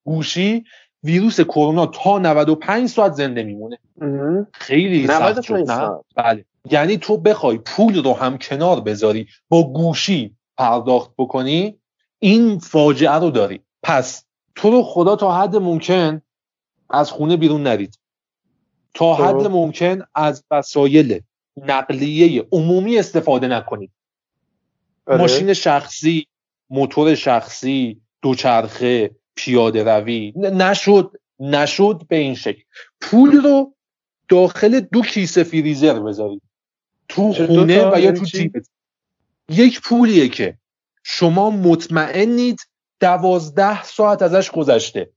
گوشی 0.06 0.64
ویروس 1.02 1.40
کرونا 1.40 1.86
تا 1.86 2.18
95 2.18 2.88
ساعت 2.88 3.12
زنده 3.12 3.42
میمونه. 3.42 3.78
خیلی 4.52 5.06
سخت 5.06 5.40
شد 5.42 5.66
بله. 6.16 6.44
یعنی 6.70 6.96
تو 6.96 7.16
بخوای 7.16 7.58
پول 7.58 8.04
رو 8.04 8.12
هم 8.12 8.38
کنار 8.38 8.80
بذاری 8.80 9.26
با 9.48 9.72
گوشی 9.72 10.36
پرداخت 10.56 11.10
بکنی 11.18 11.78
این 12.18 12.58
فاجعه 12.58 13.12
رو 13.14 13.30
داری. 13.30 13.60
پس 13.82 14.24
تو 14.54 14.70
رو 14.70 14.82
خدا 14.82 15.16
تا 15.16 15.42
حد 15.42 15.56
ممکن 15.56 16.22
از 16.90 17.10
خونه 17.10 17.36
بیرون 17.36 17.62
نرید. 17.62 17.98
تا 18.94 19.14
خب. 19.14 19.22
حد 19.22 19.46
ممکن 19.46 20.02
از 20.14 20.44
وسایل 20.50 21.20
نقلیه 21.56 22.46
عمومی 22.52 22.98
استفاده 22.98 23.48
نکنید 23.48 23.90
آره. 25.06 25.18
ماشین 25.18 25.52
شخصی 25.52 26.26
موتور 26.70 27.14
شخصی 27.14 28.00
دوچرخه 28.22 29.10
پیاده 29.36 29.84
روی. 29.84 30.32
نشد 30.36 31.10
نشد 31.40 32.02
به 32.08 32.16
این 32.16 32.34
شکل. 32.34 32.62
پول 33.00 33.30
رو 33.30 33.74
داخل 34.28 34.80
دو 34.80 35.02
کیسه 35.02 35.44
فریزر 35.44 36.00
بذارید. 36.00 36.42
تو 37.08 37.32
خونه 37.32 37.90
و 37.90 38.00
یا 38.00 38.12
تو 38.12 38.24
جیبت 38.24 38.68
یک 39.48 39.80
پولیه 39.80 40.28
که 40.28 40.58
شما 41.02 41.50
مطمئنید 41.50 42.60
دوازده 43.00 43.82
ساعت 43.82 44.22
ازش 44.22 44.50
گذشته. 44.50 45.10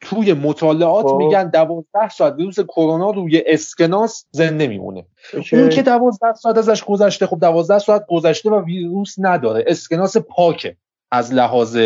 توی 0.00 0.32
مطالعات 0.32 1.06
خب. 1.06 1.16
میگن 1.16 1.50
دوازده 1.50 2.08
ساعت 2.08 2.34
ویروس 2.34 2.60
کرونا 2.60 3.10
روی 3.10 3.42
اسکناس 3.46 4.26
زنده 4.30 4.66
میمونه. 4.66 5.06
اون 5.52 5.68
که 5.68 5.82
دوازده 5.82 6.34
ساعت 6.34 6.56
ازش 6.56 6.84
گذشته 6.84 7.26
خب 7.26 7.38
دوازده 7.40 7.78
ساعت 7.78 8.06
گذشته 8.08 8.50
و 8.50 8.64
ویروس 8.64 9.14
نداره. 9.18 9.64
اسکناس 9.66 10.16
پاکه. 10.16 10.76
از 11.10 11.34
لحاظ 11.34 11.78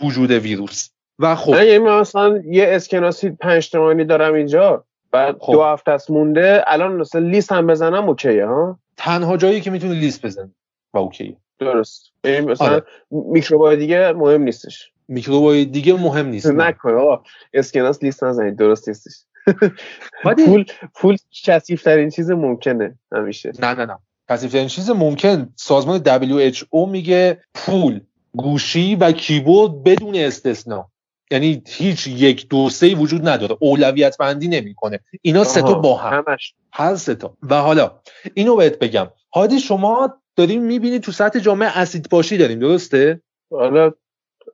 وجود 0.00 0.30
ویروس. 0.30 0.88
و 1.18 1.34
خب. 1.34 1.54
یعنی 1.54 1.78
مثلا 1.78 2.42
یه 2.46 2.66
اسکناسی 2.68 3.30
پنج 3.30 3.70
تومانی 3.70 4.04
دارم 4.04 4.34
اینجا 4.34 4.84
بعد 5.12 5.36
خب. 5.40 5.52
دو 5.52 5.62
هفته 5.62 5.90
است 5.90 6.10
مونده 6.10 6.64
الان 6.66 6.96
مثلا 6.96 7.20
لیست 7.20 7.52
هم 7.52 7.66
بزنم 7.66 8.08
اوکیه 8.08 8.46
ها؟ 8.46 8.78
تنها 8.96 9.36
جایی 9.36 9.60
که 9.60 9.70
می‌تونی 9.70 9.94
لیست 9.94 10.26
بزنی. 10.26 10.54
و 10.94 10.98
اوکیه. 10.98 11.36
درست. 11.58 12.12
یعنی 12.24 12.46
مثلا 12.46 12.66
آره. 12.66 12.82
میکروبای 13.10 13.76
دیگه 13.76 14.12
مهم 14.12 14.42
نیستش. 14.42 14.92
میکروبای 15.08 15.64
دیگه 15.64 15.94
مهم 15.94 16.26
نیست. 16.26 16.46
نکن 16.46 16.94
آقا. 16.94 17.22
اسکناس 17.54 18.02
لیست 18.02 18.24
نزنید. 18.24 18.56
درست 18.56 18.88
نیستش. 18.88 19.12
پول 20.22 20.64
پول 20.94 21.16
کثیف 21.44 21.82
ترین 21.82 22.10
چیز 22.10 22.30
ممکنه 22.30 22.98
همیشه. 23.12 23.52
نه 23.58 23.74
نه 23.74 23.86
نه. 23.86 23.98
کثیف 24.30 24.52
ترین 24.52 24.68
چیز 24.68 24.90
ممکن. 24.90 25.52
سازمان 25.56 26.02
WHO 26.04 26.88
میگه 26.88 27.40
پول. 27.54 28.00
گوشی 28.36 28.94
و 28.94 29.12
کیبورد 29.12 29.82
بدون 29.84 30.16
استثنا. 30.16 30.88
یعنی 31.30 31.62
هیچ 31.66 32.06
یک 32.06 32.48
دو 32.48 32.70
سه 32.70 32.94
وجود 32.94 33.28
نداره. 33.28 33.56
اولویت 33.60 34.16
بندی 34.18 34.48
نمی‌کنه. 34.48 35.00
اینا 35.22 35.44
سه 35.44 35.62
تا 35.62 35.74
با 35.74 35.96
هم. 35.96 36.24
همش. 36.28 36.54
هر 36.72 36.96
سه 36.96 37.14
تا. 37.14 37.36
و 37.42 37.54
حالا 37.54 38.00
اینو 38.34 38.56
بهت 38.56 38.78
بگم. 38.78 39.08
هادی 39.34 39.60
شما 39.60 40.14
داریم 40.36 40.62
می‌بینی 40.62 40.98
تو 40.98 41.12
سطح 41.12 41.38
جامعه 41.38 41.78
اسید 41.78 42.08
پاشی 42.08 42.36
داریم 42.36 42.58
درسته؟ 42.58 43.20
حالا 43.50 43.92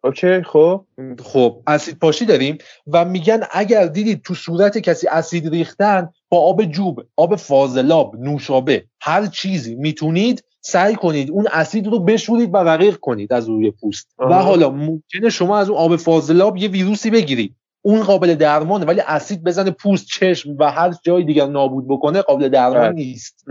اوکی 0.04 0.42
خب. 0.42 0.84
خب 1.24 1.62
اسید 1.66 1.98
پاشی 1.98 2.24
داریم 2.24 2.58
و 2.86 3.04
میگن 3.04 3.40
اگر 3.50 3.86
دیدید 3.86 4.22
تو 4.22 4.34
صورت 4.34 4.78
کسی 4.78 5.08
اسید 5.08 5.48
ریختن 5.48 6.08
با 6.28 6.40
آب 6.40 6.64
جوب 6.64 7.02
آب 7.16 7.36
فاضلاب 7.36 8.16
نوشابه 8.16 8.84
هر 9.00 9.26
چیزی 9.26 9.74
می‌تونید 9.74 10.44
سعی 10.68 10.94
کنید 10.94 11.30
اون 11.30 11.46
اسید 11.52 11.86
رو 11.86 11.98
بشورید 11.98 12.54
و 12.54 12.56
رقیق 12.56 12.96
کنید 12.96 13.32
از 13.32 13.48
روی 13.48 13.70
پوست. 13.70 14.08
و 14.18 14.34
حالا 14.34 14.70
ممکنه 14.70 15.30
شما 15.30 15.58
از 15.58 15.70
اون 15.70 15.78
آب 15.78 15.96
فاضلاب 15.96 16.56
یه 16.56 16.68
ویروسی 16.68 17.10
بگیرید. 17.10 17.54
اون 17.82 18.02
قابل 18.02 18.34
درمانه 18.34 18.84
ولی 18.84 19.00
اسید 19.06 19.44
بزنه 19.44 19.70
پوست 19.70 20.06
چشم 20.06 20.56
و 20.58 20.70
هر 20.70 20.94
جای 21.02 21.24
دیگر 21.24 21.46
نابود 21.46 21.88
بکنه 21.88 22.22
قابل 22.22 22.48
درمان 22.48 22.80
بله. 22.80 22.92
نیست. 22.92 23.44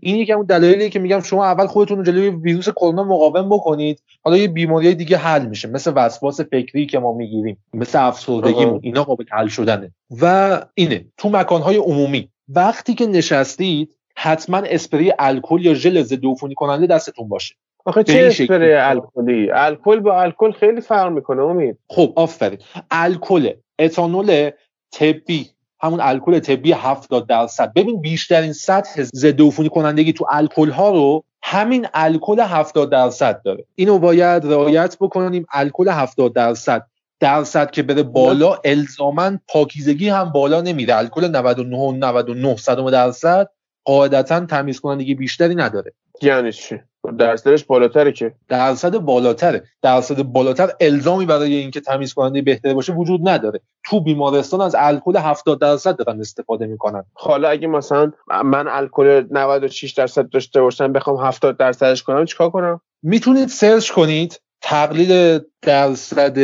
این 0.00 0.16
یکی 0.16 0.32
اون 0.32 0.46
دلایلیه 0.46 0.88
که 0.88 0.98
میگم 0.98 1.20
شما 1.20 1.44
اول 1.44 1.66
خودتون 1.66 1.98
رو 1.98 2.04
جلوی 2.04 2.30
ویروس 2.30 2.68
کرونا 2.68 3.04
مقاوم 3.04 3.48
بکنید. 3.48 4.02
حالا 4.24 4.36
یه 4.36 4.48
بیماری 4.48 4.94
دیگه 4.94 5.16
حل 5.16 5.46
میشه 5.46 5.68
مثل 5.68 5.92
وسواس 5.96 6.40
فکری 6.40 6.86
که 6.86 6.98
ما 6.98 7.12
می‌گیریم 7.12 7.58
مثل 7.74 8.06
افسردگی 8.06 8.66
اینا 8.82 9.04
قابل 9.04 9.24
حل 9.30 9.48
شدنه. 9.48 9.92
و 10.20 10.60
اینه 10.74 11.04
تو 11.16 11.28
مکانهای 11.28 11.76
عمومی. 11.76 12.28
وقتی 12.48 12.94
که 12.94 13.06
نشستید 13.06 13.94
حتما 14.16 14.58
اسپری 14.58 15.12
الکل 15.18 15.64
یا 15.64 15.74
ژل 15.74 16.02
ضد 16.02 16.26
عفونی 16.26 16.54
کننده 16.54 16.86
دستتون 16.86 17.28
باشه. 17.28 17.54
آخه 17.84 18.04
چه 18.04 18.26
اسپری 18.26 18.72
الکلی؟ 18.74 19.50
الکل 19.50 20.00
با 20.00 20.22
الکل 20.22 20.52
خیلی 20.52 20.80
فرق 20.80 21.12
می‌کنه 21.12 21.42
امید. 21.42 21.78
خب 21.88 22.12
آفرین. 22.16 22.58
الکل 22.90 23.50
اتانول 23.78 24.50
طبی 24.92 25.50
همون 25.82 26.00
الکل 26.00 26.38
طبی 26.38 26.72
70 26.72 27.26
درصد. 27.26 27.72
ببین 27.72 28.00
بیشترین 28.00 28.52
سطح 28.52 29.02
ضد 29.02 29.42
عفونی 29.42 29.68
کنندگی 29.68 30.12
تو 30.12 30.26
الکل 30.30 30.70
ها 30.70 30.90
رو 30.90 31.24
همین 31.42 31.86
الکل 31.94 32.40
70 32.40 32.90
درصد 32.90 33.42
داره. 33.44 33.64
اینو 33.74 33.98
باید 33.98 34.44
رعایت 34.44 34.96
بکنیم 35.00 35.46
الکل 35.52 35.88
70 35.88 36.32
درصد. 36.32 36.86
درصد 37.20 37.70
که 37.70 37.82
بره 37.82 38.02
بالا 38.02 38.58
الزاما 38.64 39.38
پاکیزگی 39.48 40.08
هم 40.08 40.24
بالا 40.24 40.60
نمیره. 40.60 40.96
الکل 40.96 41.28
99 41.28 41.92
99 41.92 42.56
صدم 42.56 42.90
درصد. 42.90 43.48
قاعدتا 43.84 44.46
تمیز 44.46 44.80
کنندگی 44.80 45.14
بیشتری 45.14 45.54
نداره. 45.54 45.92
یعنی 46.22 46.52
چی؟ 46.52 46.80
درصدش 47.18 47.64
بالاتره 47.64 48.12
که. 48.12 48.34
درصد 48.48 48.98
بالاتره. 48.98 49.64
درصد 49.82 50.22
بالاتر 50.22 50.70
الزامی 50.80 51.26
برای 51.26 51.54
اینکه 51.54 51.80
تمیز 51.80 52.14
کننده 52.14 52.42
بهتری 52.42 52.74
باشه 52.74 52.92
وجود 52.92 53.28
نداره. 53.28 53.60
تو 53.84 54.00
بیمارستان 54.00 54.60
از 54.60 54.74
الکل 54.78 55.16
70 55.16 55.60
درصد 55.60 55.96
دارن 55.96 56.20
استفاده 56.20 56.66
می‌کنن. 56.66 57.04
حالا 57.14 57.48
اگه 57.48 57.66
مثلا 57.66 58.12
من 58.44 58.68
الکل 58.68 59.24
96 59.30 59.92
درصد 59.92 60.28
داشته 60.30 60.60
باشم 60.60 60.92
بخوام 60.92 61.26
70 61.26 61.56
درصدش 61.56 62.02
کنم 62.02 62.24
چیکار 62.24 62.50
کنم؟ 62.50 62.80
می‌تونید 63.02 63.48
سرچ 63.48 63.90
کنید. 63.90 64.40
تقلیل 64.64 65.40
درصد 65.62 66.38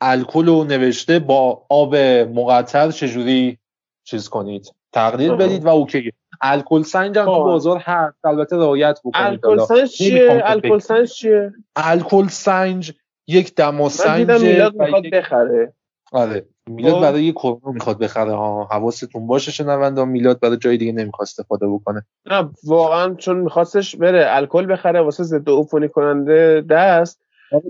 الکل 0.00 0.46
رو 0.46 0.64
نوشته 0.64 1.18
با 1.18 1.62
آب 1.68 1.96
مقطر 1.96 2.90
چجوری 2.90 3.58
چیز 4.04 4.28
کنید. 4.28 4.74
تقلیل 4.92 5.34
بدید 5.34 5.64
و 5.64 5.68
اوکی. 5.68 6.12
الکل 6.40 6.82
سنج 6.82 7.18
هم 7.18 7.24
تو 7.24 7.34
خب. 7.34 7.42
بازار 7.42 7.78
هست. 7.78 8.24
البته 8.24 8.56
رعایت 8.56 9.00
بکنید 9.04 9.26
الکل 9.26 9.58
سنج 9.58 9.90
چیه؟ 9.90 10.42
الکل 10.44 10.78
سنج 10.78 11.12
چیه؟ 11.12 11.52
الکل 11.76 12.26
سنج 12.28 12.92
یک 13.26 13.54
دما 13.54 13.88
سنج 13.88 14.30
میلاد 14.30 14.74
می‌خواد 14.74 15.10
بخره. 15.12 15.72
آره. 16.12 16.46
میلاد 16.66 16.94
خب. 16.94 17.00
برای 17.00 17.32
کرونا 17.32 17.72
می‌خواد 17.72 17.98
بخره 17.98 18.32
ها. 18.32 18.68
حواستون 18.70 19.26
باشه 19.26 19.52
شنونده 19.52 20.04
میلاد 20.04 20.40
برای 20.40 20.56
جای 20.56 20.76
دیگه 20.76 20.92
نمی‌خواد 20.92 21.22
استفاده 21.28 21.68
بکنه. 21.68 22.02
نه 22.26 22.50
واقعا 22.64 23.14
چون 23.14 23.36
میخواستش 23.36 23.96
بره 23.96 24.26
الکل 24.28 24.72
بخره 24.72 25.00
واسه 25.00 25.22
ضد 25.22 25.50
عفونی 25.50 25.88
کننده 25.88 26.64
دست. 26.70 27.20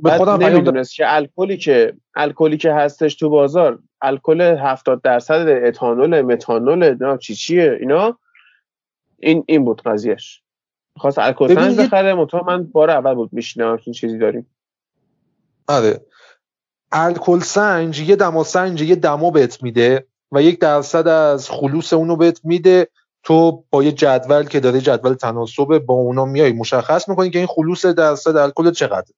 به 0.03 0.11
خودم 0.11 0.47
نمی‌دونست 0.47 0.95
که 0.95 1.15
الکلی 1.15 1.57
که 1.57 1.95
الکلی 2.15 2.57
که 2.57 2.73
هستش 2.73 3.15
تو 3.15 3.28
بازار 3.28 3.78
الکل 4.03 4.41
70 4.41 5.03
درصد 5.03 5.49
اتانول 5.49 6.23
متانول 6.23 7.16
چی 7.16 7.35
چیه 7.35 7.77
اینا؟ 7.81 8.19
این 9.19 9.45
این 9.47 9.65
بود 9.65 9.82
قضیهش. 9.82 10.43
خواست 10.97 11.19
الکل 11.19 11.55
سنج 11.55 11.77
بخره 11.77 12.15
مطمئن 12.15 12.45
من 12.47 12.65
بار 12.65 12.91
اول 12.91 13.15
بود 13.15 13.32
میشینم 13.32 13.78
این 13.85 13.93
چیزی 13.93 14.19
داریم. 14.19 14.51
آره. 15.69 16.01
الکل 16.93 17.41
سنج 17.41 18.01
یه 18.01 18.16
دما 18.16 18.45
سنج 18.45 18.82
یه 18.82 18.97
دما 18.97 19.31
بهت 19.31 19.62
میده 19.62 20.07
و 20.32 20.43
یک 20.43 20.61
درصد 20.61 21.09
از 21.09 21.51
خلوص 21.51 21.93
اونو 21.93 22.16
بهت 22.16 22.41
میده. 22.45 22.89
تو 23.23 23.65
با 23.70 23.85
یه 23.85 23.93
جدول 23.93 24.43
که 24.43 24.61
داره 24.61 24.81
جدول 24.81 25.15
تناسب 25.15 25.78
با 25.78 25.95
اونا 25.95 26.24
میای 26.24 26.53
مشخص 26.53 27.09
می‌کنی 27.09 27.31
که 27.31 27.39
این 27.39 27.49
خلوص 27.49 27.86
درصد 27.86 28.36
الکل 28.36 28.70
چقدر. 28.70 29.12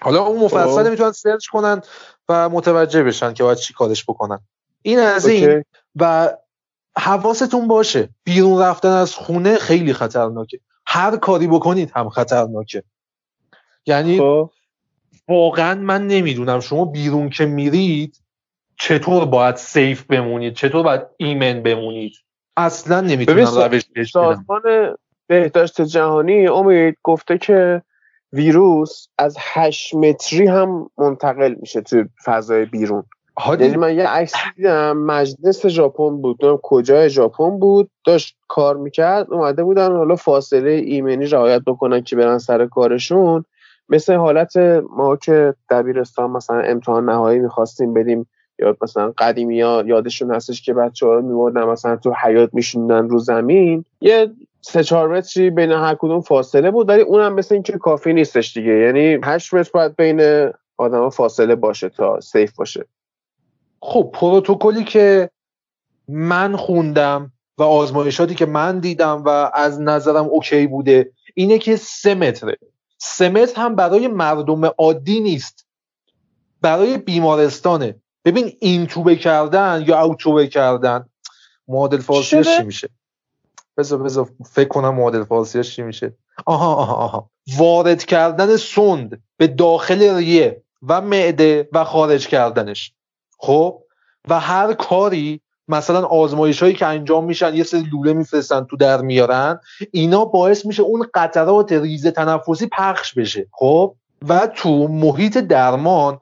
حالا 0.00 0.24
اون 0.24 0.44
مفصل 0.44 0.82
خب. 0.84 0.90
می‌تونن 0.90 1.12
سرچ 1.12 1.46
کنن 1.46 1.82
و 2.28 2.48
متوجه 2.48 3.02
بشن 3.02 3.34
که 3.34 3.42
باید 3.42 3.58
چی 3.58 3.74
کارش 3.74 4.04
بکنن. 4.04 4.38
این 4.82 4.98
از 4.98 5.26
این. 5.26 5.64
و 5.96 6.36
حواستون 6.98 7.68
باشه. 7.68 8.08
بیرون 8.24 8.62
رفتن 8.62 8.88
از 8.88 9.14
خونه 9.14 9.54
خیلی 9.58 9.92
خطرناکه. 9.92 10.60
هر 10.86 11.16
کاری 11.16 11.46
بکنید 11.46 11.92
هم 11.94 12.08
خطرناکه. 12.08 12.82
یعنی 13.86 14.18
خب. 14.18 14.50
واقعا 15.28 15.74
من 15.74 16.06
نمی‌دونم 16.06 16.60
شما 16.60 16.84
بیرون 16.84 17.30
که 17.30 17.46
میرید 17.46 18.20
چطور 18.78 19.24
باید 19.24 19.56
سیف 19.56 20.04
بمونید 20.04 20.54
چطور 20.54 20.82
باید 20.82 21.02
ایمن 21.16 21.62
بمونید. 21.62 22.12
اصلا 22.56 23.00
نمی‌تونم 23.00 23.38
روش 23.38 23.82
سازمان 24.12 24.62
بهداشت 25.26 25.80
جهانی 25.80 26.48
امید 26.48 26.96
گفته 27.02 27.38
که 27.38 27.82
ویروس 28.32 29.06
از 29.18 29.36
8 29.38 29.94
متری 29.94 30.46
هم 30.46 30.90
منتقل 30.98 31.54
میشه 31.60 31.80
تو 31.80 32.04
فضای 32.24 32.64
بیرون. 32.64 33.04
یعنی 33.46 33.76
من 33.76 33.94
یه 33.94 34.08
عکس 34.08 34.34
دیدم 34.56 34.96
مجلس 34.96 35.66
ژاپن 35.66 36.16
بود 36.16 36.36
نمی‌دونم 36.40 36.60
کجای 36.62 37.10
ژاپن 37.10 37.58
بود 37.58 37.90
داشت 38.04 38.36
کار 38.48 38.76
می‌کرد 38.76 39.32
اومده 39.32 39.64
بودن 39.64 39.96
حالا 39.96 40.16
فاصله 40.16 40.70
ایمنی 40.70 41.26
رعایت 41.26 41.62
بکنن 41.66 42.02
که 42.02 42.16
برن 42.16 42.38
سر 42.38 42.66
کارشون. 42.66 43.44
مثل 43.88 44.14
حالت 44.14 44.56
ما 44.96 45.16
که 45.16 45.54
دبیرستان 45.70 46.30
مثلا 46.30 46.60
امتحان 46.60 47.04
نهایی 47.04 47.38
می‌خواستیم 47.38 47.94
بدیم 47.94 48.28
یا 48.58 48.76
مثلا 48.82 49.12
قدیمی 49.18 49.60
ها 49.60 49.82
یادشون 49.86 50.34
هستش 50.34 50.62
که 50.62 50.74
بچه 50.74 51.06
ها 51.06 51.20
میوردن 51.20 51.64
مثلا 51.64 51.96
تو 51.96 52.12
حیات 52.24 52.50
میشوندن 52.52 53.08
رو 53.08 53.18
زمین. 53.18 53.84
یه 54.00 54.30
سه 54.60 54.84
چهار 54.84 55.08
متری 55.08 55.50
بین 55.50 55.72
هر 55.72 55.94
کدوم 55.94 56.20
فاصله 56.20 56.70
بود 56.70 56.88
ولی 56.88 57.02
اونم 57.02 57.34
مثل 57.34 57.54
اینکه 57.54 57.78
کافی 57.78 58.12
نیستش 58.12 58.56
دیگه. 58.56 58.72
یعنی 58.72 59.18
هشت 59.24 59.54
متر 59.54 59.70
باید 59.74 59.96
بین 59.96 60.50
آدم 60.76 61.10
فاصله 61.10 61.54
باشه 61.54 61.88
تا 61.88 62.20
safe 62.20 62.56
باشه. 62.56 62.84
خب 63.80 64.10
پروتکلی 64.14 64.84
که 64.84 65.30
من 66.08 66.56
خوندم 66.56 67.32
و 67.58 67.62
آزمایشاتی 67.62 68.34
که 68.34 68.46
من 68.46 68.78
دیدم 68.78 69.22
و 69.24 69.50
از 69.54 69.80
نظرم 69.80 70.24
اوکی 70.24 70.66
بوده 70.66 71.12
اینه 71.34 71.58
که 71.58 71.76
سه 71.76 72.14
متره. 72.14 72.56
سه 72.98 73.28
متر 73.28 73.62
هم 73.62 73.74
برای 73.74 74.08
مردم 74.08 74.64
عادی 74.64 75.20
نیست. 75.20 75.66
برای 76.60 76.98
بیمارستانه. 76.98 77.94
ببین 78.24 78.52
این 78.60 78.86
توبه 78.86 79.16
کردن 79.16 79.84
یا 79.86 80.00
اوتوبه 80.00 80.46
کردن. 80.46 81.08
معادل 81.68 81.98
فارسیش 81.98 82.56
چی 82.56 82.62
میشه؟ 82.62 82.88
بذار 83.76 84.02
بذار 84.02 84.30
فکر 84.52 84.68
کنم 84.68 84.94
معادل 84.94 85.24
فارسیش 85.24 85.76
چی 85.76 85.82
میشه. 85.82 86.14
آها 86.46 86.74
آها 86.74 86.94
آها. 86.94 87.30
وارد 87.56 88.04
کردن 88.04 88.56
سند 88.56 89.22
به 89.36 89.46
داخل 89.46 90.16
ریه 90.16 90.62
و 90.82 91.00
معده 91.00 91.68
و 91.72 91.84
خارج 91.84 92.28
کردنش. 92.28 92.92
خب؟ 93.38 93.82
و 94.28 94.40
هر 94.40 94.72
کاری 94.72 95.40
مثلا 95.68 96.06
آزمایش 96.06 96.62
هایی 96.62 96.74
که 96.74 96.86
انجام 96.86 97.24
میشن 97.24 97.54
یه 97.54 97.62
سری 97.62 97.80
لوله 97.80 98.12
میفرستن 98.12 98.64
تو 98.64 98.76
در 98.76 99.00
میارن 99.00 99.60
اینا 99.92 100.24
باعث 100.24 100.66
میشه 100.66 100.82
اون 100.82 101.06
قطرات 101.14 101.72
ریز 101.72 102.06
تنفسی 102.06 102.66
پخش 102.66 103.14
بشه. 103.14 103.46
خب؟ 103.52 103.94
و 104.28 104.46
تو 104.46 104.88
محیط 104.88 105.38
درمان 105.38 106.20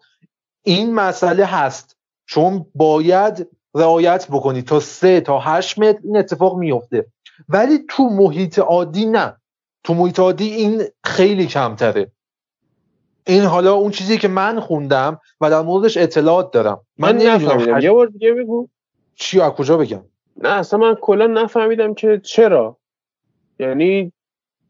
این 0.62 0.94
مسئله 0.94 1.44
هست. 1.44 1.96
چون 2.26 2.66
باید 2.74 3.48
رعایت 3.74 4.26
بکنی. 4.30 4.62
تا 4.62 4.80
سه 4.80 5.20
تا 5.20 5.38
هشت 5.38 5.78
متر 5.78 5.98
این 6.04 6.16
اتفاق 6.16 6.58
میفته. 6.58 7.06
ولی 7.48 7.78
تو 7.88 8.02
محیط 8.02 8.58
عادی 8.58 9.06
نه. 9.06 9.36
تو 9.84 9.94
محیط 9.94 10.20
عادی 10.20 10.48
این 10.54 10.82
خیلی 11.04 11.46
کمتره. 11.46 12.12
این 13.26 13.42
حالا 13.42 13.74
اون 13.74 13.90
چیزی 13.90 14.18
که 14.18 14.28
من 14.28 14.60
خوندم 14.60 15.20
و 15.40 15.50
در 15.50 15.62
موردش 15.62 15.96
اطلاعات 15.96 16.50
دارم. 16.50 16.80
من, 16.98 17.16
نفهمیدم. 17.16 17.80
یه 17.80 17.90
بار 17.90 18.06
دیگه 18.06 18.32
بگو. 18.32 18.68
چی 19.14 19.40
از 19.40 19.52
کجا 19.52 19.76
بگم؟ 19.76 20.02
نه 20.42 20.48
اصلا 20.48 20.78
من 20.78 20.94
کلا 20.94 21.26
نفهمیدم 21.26 21.94
که 21.94 22.20
چرا. 22.24 22.76
یعنی 23.58 24.12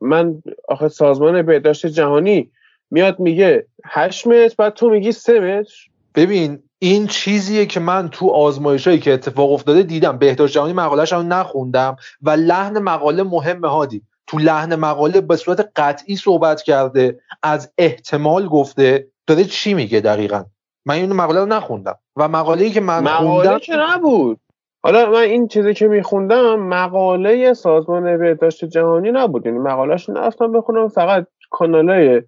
من 0.00 0.42
آخه 0.68 0.88
سازمان 0.88 1.42
بهداشت 1.42 1.86
جهانی 1.86 2.50
میاد 2.90 3.20
میگه 3.20 3.66
8 3.84 4.26
متر 4.26 4.54
بعد 4.58 4.74
تو 4.74 4.90
میگی 4.90 5.12
3 5.12 5.40
متر. 5.40 5.74
ببین 6.14 6.62
این 6.78 7.06
چیزیه 7.06 7.66
که 7.66 7.80
من 7.80 8.08
تو 8.08 8.28
آزمایشایی 8.28 8.98
که 8.98 9.12
اتفاق 9.12 9.52
افتاده 9.52 9.82
دیدم. 9.82 10.18
بهداشت 10.18 10.54
جهانی 10.54 10.72
مقالهش 10.72 11.12
رو 11.12 11.22
نخوندم 11.22 11.96
و 12.22 12.30
لحن 12.30 12.78
مقاله 12.78 13.22
مهم 13.22 13.64
هادی. 13.64 14.02
تو 14.26 14.38
لحن 14.38 14.74
مقاله 14.74 15.20
به 15.20 15.36
صورت 15.36 15.72
قطعی 15.76 16.16
صحبت 16.16 16.62
کرده 16.62 17.20
از 17.42 17.72
احتمال 17.78 18.48
گفته. 18.48 19.08
داره 19.26 19.44
چی 19.44 19.74
میگه 19.74 20.00
دقیقا؟ 20.00 20.44
من 20.86 20.94
این 20.94 21.12
مقاله 21.12 21.40
رو 21.40 21.46
نخوندم. 21.46 21.98
و 22.16 22.28
مقاله 22.28 22.64
ای 22.64 22.70
که 22.70 22.80
من 22.80 23.02
مقاله 23.02 23.42
خوندم 23.42 23.58
که 23.58 23.76
نبود. 23.76 24.40
حالا 24.82 25.10
من 25.10 25.20
این 25.20 25.48
چیزی 25.48 25.74
که 25.74 25.88
میخوندم 25.88 26.60
مقاله 26.60 27.54
سازمان 27.54 28.18
بهداشت 28.18 28.64
جهانی 28.64 29.12
نبود. 29.12 29.46
یعنی 29.46 29.58
مقالهش 29.58 30.08
نرفتم 30.08 30.52
بخونم. 30.52 30.88
فقط 30.88 31.26
کانالای 31.50 32.22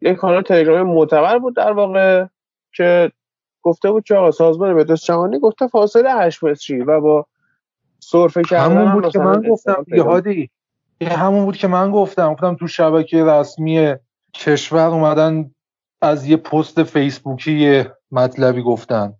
یک 0.00 0.16
کانال 0.16 0.42
تلگرامی 0.42 0.92
معتبر 0.94 1.38
بود 1.38 1.56
در 1.56 1.72
واقع 1.72 2.26
که 2.74 3.12
گفته 3.62 3.90
بود 3.90 4.04
که 4.04 4.14
آقا 4.14 4.30
سازمان 4.30 4.74
بهداشت 4.74 5.04
جهانی 5.04 5.38
گفته 5.38 5.66
فاصله 5.66 6.12
8 6.12 6.44
متری 6.44 6.80
و 6.80 7.00
با 7.00 7.26
سرفه 7.98 8.42
کردن 8.42 8.76
همون 8.76 8.92
بود 8.92 9.12
که 9.12 9.18
من 9.18 9.42
گفتم 9.42 9.84
یهادی 9.88 10.50
همون 11.08 11.44
بود 11.44 11.56
که 11.56 11.68
من 11.68 11.90
گفتم 11.90 12.32
گفتم 12.32 12.54
تو 12.54 12.66
شبکه 12.66 13.24
رسمی 13.24 13.94
کشور 14.34 14.86
اومدن 14.86 15.50
از 16.02 16.26
یه 16.26 16.36
پست 16.36 16.82
فیسبوکی 16.82 17.84
مطلبی 18.10 18.62
گفتن. 18.62 19.12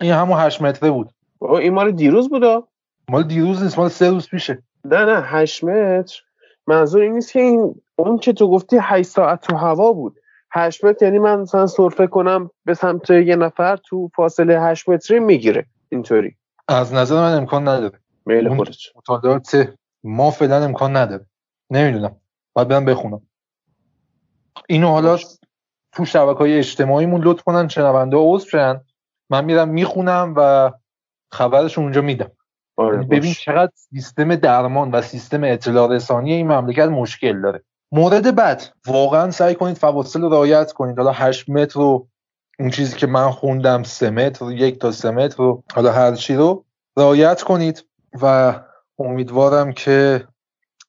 این 0.00 0.12
همون 0.12 0.38
8 0.38 0.62
متره 0.62 0.90
بود. 0.90 1.12
این 1.40 1.74
مال 1.74 1.92
دیروز 1.92 2.28
بودا 2.28 2.68
مال 3.08 3.22
دیروز 3.22 3.62
نیست 3.62 3.78
مال 3.78 3.88
سه 3.88 4.10
روز 4.10 4.28
پیشه. 4.28 4.62
نه 4.84 5.04
نه 5.04 5.20
8 5.20 5.64
متر. 5.64 6.20
منظور 6.66 7.02
این 7.02 7.12
نیست 7.12 7.32
که 7.32 7.40
این 7.40 7.74
اون 7.96 8.18
که 8.18 8.32
تو 8.32 8.50
گفتی 8.50 8.78
8 8.80 9.08
ساعت 9.08 9.40
تو 9.40 9.56
هوا 9.56 9.92
بود. 9.92 10.18
8 10.52 10.84
متر 10.84 11.04
یعنی 11.04 11.18
من 11.18 11.40
مثلا 11.40 11.66
سرفه 11.66 12.06
کنم 12.06 12.50
به 12.64 12.74
سمت 12.74 13.10
یه 13.10 13.36
نفر 13.36 13.76
تو 13.76 14.10
فاصله 14.16 14.60
8 14.60 14.88
متری 14.88 15.20
می‌گیره. 15.20 15.66
اینطوری. 15.88 16.36
از 16.68 16.94
نظر 16.94 17.14
من 17.14 17.36
امکان 17.36 17.68
نداره. 17.68 17.98
میل 18.26 18.56
خودت. 18.56 18.76
مطالعات 18.96 19.68
ما 20.04 20.30
فعلا 20.30 20.64
امکان 20.64 20.96
نداره 20.96 21.26
نمی‌دونم. 21.70 22.16
باید 22.52 22.68
برم 22.68 22.84
بخونم. 22.84 23.22
اینو 24.68 24.88
حالا 24.88 25.18
تو 25.92 26.04
شبکه 26.04 26.38
های 26.38 26.58
اجتماعیمون 26.58 27.20
لطف 27.24 27.42
کنن 27.42 27.68
شنونده 27.68 28.16
عضو 28.16 28.48
شن. 28.48 28.80
من 29.30 29.44
میرم 29.44 29.68
می‌خونم 29.68 30.34
و 30.36 30.70
خبرشون 31.32 31.84
اونجا 31.84 32.00
میدم. 32.00 32.30
آره 32.76 32.94
یعنی 32.94 33.06
ببین 33.06 33.32
چقدر 33.32 33.72
سیستم 33.74 34.36
درمان 34.36 34.90
و 34.90 35.02
سیستم 35.02 35.44
اطلاع 35.44 35.88
رسانی 35.90 36.32
این 36.32 36.52
مملکت 36.52 36.88
مشکل 36.88 37.40
داره. 37.40 37.62
مورد 37.92 38.34
بعد 38.34 38.62
واقعا 38.86 39.30
سعی 39.30 39.54
کنید 39.54 39.76
فواصل 39.76 40.20
رو 40.20 40.28
رعایت 40.28 40.72
کنید. 40.72 40.98
حالا 40.98 41.12
8 41.12 41.48
متر 41.48 41.80
رو 41.80 42.08
اون 42.58 42.70
چیزی 42.70 42.96
که 42.96 43.06
من 43.06 43.30
خوندم 43.30 43.82
3 43.82 44.10
متر 44.10 44.50
یک 44.50 44.78
تا 44.78 44.92
3 44.92 45.10
متر 45.10 45.36
رو 45.36 45.62
حالا 45.74 45.92
هر 45.92 46.14
چی 46.14 46.34
رو 46.34 46.64
رعایت 46.96 47.42
کنید 47.42 47.84
و 48.22 48.54
امیدوارم 49.02 49.72
که 49.72 50.24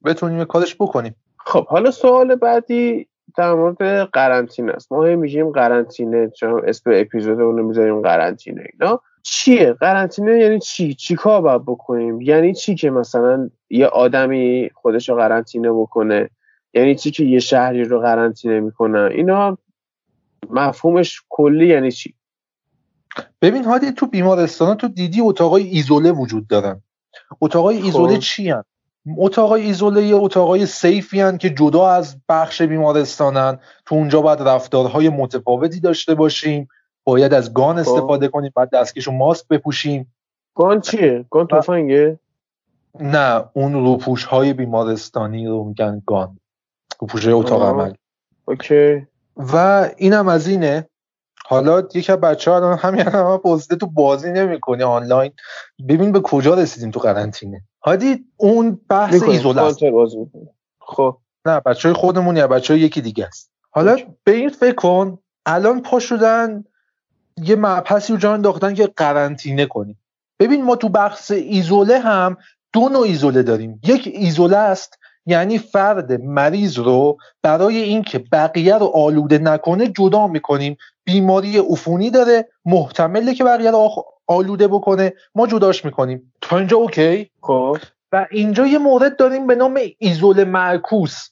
بتونیم 0.06 0.44
کارش 0.44 0.76
بکنیم. 0.76 1.16
خب 1.38 1.68
حالا 1.68 1.92
سوال 1.92 2.36
بعدی 2.36 3.08
در 3.38 3.54
مورد 3.54 4.10
قرنطینه 4.10 4.72
است. 4.72 4.92
ما 4.92 5.04
هی 5.04 5.16
میگیم 5.16 5.50
قرنطینه 5.50 6.30
چون 6.30 6.62
اسم 6.68 6.92
اپیزودمون 6.94 7.58
رو 7.58 7.68
می‌ذاریم 7.68 8.02
قرنطینه 8.02 8.64
اینا؟ 8.74 9.02
چیه؟ 9.24 9.74
قرنطینه 9.74 10.40
یعنی 10.40 10.60
چی؟ 10.60 10.94
چی 10.94 11.16
کار 11.16 11.42
باید 11.42 11.62
بکنیم؟ 11.66 12.22
یعنی 12.22 12.54
چی 12.54 12.76
که 12.76 12.90
مثلا 12.90 13.50
یه 13.70 13.88
آدمی 13.88 14.70
خودش 14.74 15.10
رو 15.10 15.16
قرنطینه 15.16 15.72
بکنه؟ 15.72 16.30
یعنی 16.74 16.96
چی 16.96 17.12
که 17.12 17.24
یه 17.24 17.40
شهری 17.40 17.84
رو 17.84 18.00
قرنطینه 18.00 18.60
می‌کنه؟ 18.60 19.00
اینا 19.00 19.58
مفهومش 20.50 21.22
کلی 21.30 21.68
یعنی 21.68 21.92
چی؟ 21.92 22.14
ببین 23.42 23.66
هادی 23.66 23.92
تو 23.92 24.08
بیمارستان 24.08 24.78
تو 24.78 24.88
دیدی 24.88 25.22
اتاقای 25.22 25.64
ایزوله 25.64 26.12
وجود 26.12 26.48
دارن؟ 26.48 26.82
اتاقای 27.42 27.78
ایزوله 27.78 28.18
چی 28.18 28.50
هن؟ 28.50 28.64
اتاقای 29.18 29.62
ایزوله 29.62 30.04
یه 30.04 30.16
اتاقای 30.16 30.66
سیفی 30.66 31.22
هن 31.22 31.38
که 31.38 31.50
جدا 31.50 31.88
از 31.88 32.18
بخش 32.30 32.62
بیمارستانن. 32.62 33.60
تو 33.86 33.96
اونجا 33.96 34.22
باید 34.22 34.42
رفتارهای 34.42 35.10
متفاوتی 35.10 35.80
داشته 35.80 36.16
باشیم. 36.16 36.68
باید 37.04 37.34
از 37.34 37.54
گان 37.54 37.80
استفاده 37.80 38.28
کنیم 38.28 38.52
بعد 38.56 38.70
دستکش 38.70 39.08
و 39.08 39.12
ماسک 39.12 39.48
بپوشیم. 39.48 40.14
گان 40.56 40.82
چیه؟ 40.82 41.26
گان 41.30 41.48
تفنگه؟ 41.48 42.20
نه 43.00 43.46
اون 43.54 43.74
روپوش 43.74 44.24
های 44.24 44.54
بیمارستانی 44.54 45.48
رو 45.48 45.64
میگن 45.64 46.02
گان. 46.06 46.40
روپوش 47.00 47.26
های 47.26 47.34
اتاق 47.34 47.64
عمل. 47.64 47.94
اوکی. 48.46 49.08
و 49.38 49.90
اینم 49.98 50.28
از 50.28 50.48
اینه 50.48 50.88
حالا 51.46 51.84
یکی 51.94 52.12
از 52.12 52.20
بچه 52.20 52.52
ها 52.52 52.76
همین 52.76 53.02
هم 53.02 53.38
پرسیده 53.38 53.76
تو 53.76 53.88
بازی 53.88 54.32
نمی‌کنی 54.32 54.84
آنلاین؟ 54.84 55.32
ببین 55.90 56.12
به 56.12 56.20
کجا 56.20 56.54
رسیدیم 56.54 56.92
تو 56.92 57.00
قرنطینه. 57.00 57.62
هادی 57.84 58.26
اون 58.38 58.80
بحث 58.90 59.24
ایزوله 59.24 59.62
خب. 60.80 61.18
نه 61.46 61.60
بچه 61.60 61.90
های 61.90 61.94
خودمون 61.94 62.38
یا 62.38 62.48
بچه 62.48 62.74
های 62.74 62.82
یکی 62.82 63.02
دیگه 63.02 63.26
است. 63.26 63.52
حالا 63.72 63.98
به 64.24 64.32
این 64.32 64.50
فکر 64.50 64.76
کن 64.76 65.20
الان 65.46 65.82
پا 65.82 66.00
شدن 66.00 66.64
یه 67.38 67.56
مبحثی 67.56 68.14
رو 68.14 68.20
جان 68.20 68.34
انداختن 68.34 68.74
که 68.74 68.88
قرنطینه 68.88 69.66
کنیم. 69.66 70.00
ببین 70.40 70.64
ما 70.64 70.76
تو 70.76 70.90
بحث 70.90 71.32
ایزوله 71.32 72.00
هم 72.00 72.38
دو 72.74 72.90
نوع 72.90 73.02
ایزوله 73.02 73.44
داریم. 73.44 73.82
یک 73.84 74.10
ایزوله 74.14 74.58
است 74.58 75.00
یعنی 75.26 75.58
فرد 75.58 76.22
مریض 76.22 76.80
رو 76.80 77.18
برای 77.44 77.78
اینکه 77.78 78.20
بقیه 78.20 78.78
رو 78.78 78.86
آلوده 78.86 79.38
نکنه 79.38 79.88
جدا 79.88 80.28
می‌کنیم. 80.28 80.78
بیماری 81.06 81.58
عفونی 81.58 82.10
داره 82.10 82.48
محتمله 82.66 83.34
که 83.34 83.44
بقیه 83.44 83.72
رو 83.72 84.06
آلوده 84.28 84.68
بکنه. 84.68 85.14
ما 85.36 85.48
جداش 85.48 85.86
می‌کنیم. 85.86 86.34
تا 86.42 86.58
اینجا 86.58 86.78
اوکی؟ 86.78 87.30
خب. 87.42 87.78
و 88.12 88.28
اینجا 88.32 88.68
یه 88.68 88.78
مورد 88.78 89.18
داریم 89.18 89.48
به 89.48 89.56
نام 89.56 89.80
ایزول 89.98 90.44
معکوس. 90.44 91.30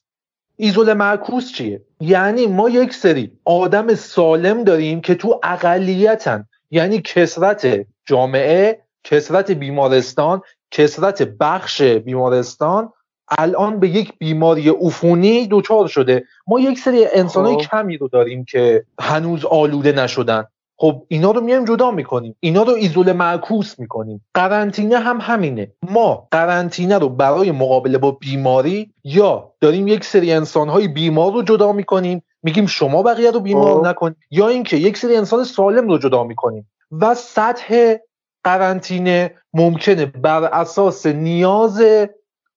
ایزول 0.55 0.93
معکوس 0.93 1.53
چیه؟ 1.53 1.81
یعنی 1.99 2.47
ما 2.47 2.69
یک 2.69 2.93
سری 2.93 3.31
آدم 3.45 3.95
سالم 3.95 4.63
داریم 4.63 5.01
که 5.01 5.15
تو 5.15 5.39
اقلیتن. 5.43 6.47
یعنی 6.71 7.01
کسرت 7.01 7.85
جامعه 8.05 8.81
کسرت 9.03 9.51
بیمارستان 9.51 10.41
کسرت 10.71 11.21
بخش 11.21 11.81
بیمارستان 11.81 12.93
الان 13.37 13.79
به 13.79 13.89
یک 13.89 14.13
بیماری 14.17 14.69
عفونی 14.69 15.47
دچار 15.51 15.87
شده. 15.87 16.23
ما 16.47 16.59
یک 16.59 16.79
سری 16.79 17.05
انسانای 17.13 17.53
خب. 17.53 17.61
کمی 17.61 17.97
رو 17.97 18.07
داریم 18.07 18.45
که 18.45 18.85
هنوز 18.99 19.45
آلوده 19.45 19.91
نشدن. 19.91 20.43
خب 20.77 21.03
اینا 21.07 21.31
رو 21.31 21.41
میایم 21.41 21.65
جدا 21.65 21.91
می‌کنیم. 21.91 22.35
اینا 22.39 22.63
رو 22.63 22.73
ایزوله 22.73 23.13
معکوس 23.13 23.79
می‌کنیم. 23.79 24.25
قرنطینه 24.33 24.99
هم 24.99 25.17
همینه. 25.21 25.71
ما 25.89 26.27
قرنطینه 26.31 26.97
رو 26.97 27.09
برای 27.09 27.51
مقابله 27.51 27.97
با 27.97 28.11
بیماری 28.11 28.91
یا 29.03 29.53
داریم 29.61 29.87
یک 29.87 30.05
سری 30.05 30.33
انسانهای 30.33 30.87
بیمار 30.87 31.33
رو 31.33 31.41
جدا 31.41 31.71
می‌کنیم. 31.71 32.23
میگیم 32.43 32.65
شما 32.65 33.03
بقیه 33.03 33.31
رو 33.31 33.39
بیمار 33.39 33.73
خب. 33.73 33.87
نکن. 33.87 34.15
یا 34.31 34.47
اینکه 34.47 34.77
یک 34.77 34.97
سری 34.97 35.15
انسان 35.15 35.43
سالم 35.43 35.87
رو 35.87 35.97
جدا 35.97 36.23
می‌کنیم. 36.23 36.71
و 36.91 37.15
سطح 37.15 37.95
قرنطینه 38.43 39.33
ممکنه 39.53 40.05
بر 40.05 40.43
اساس 40.43 41.05
نیاز 41.05 41.81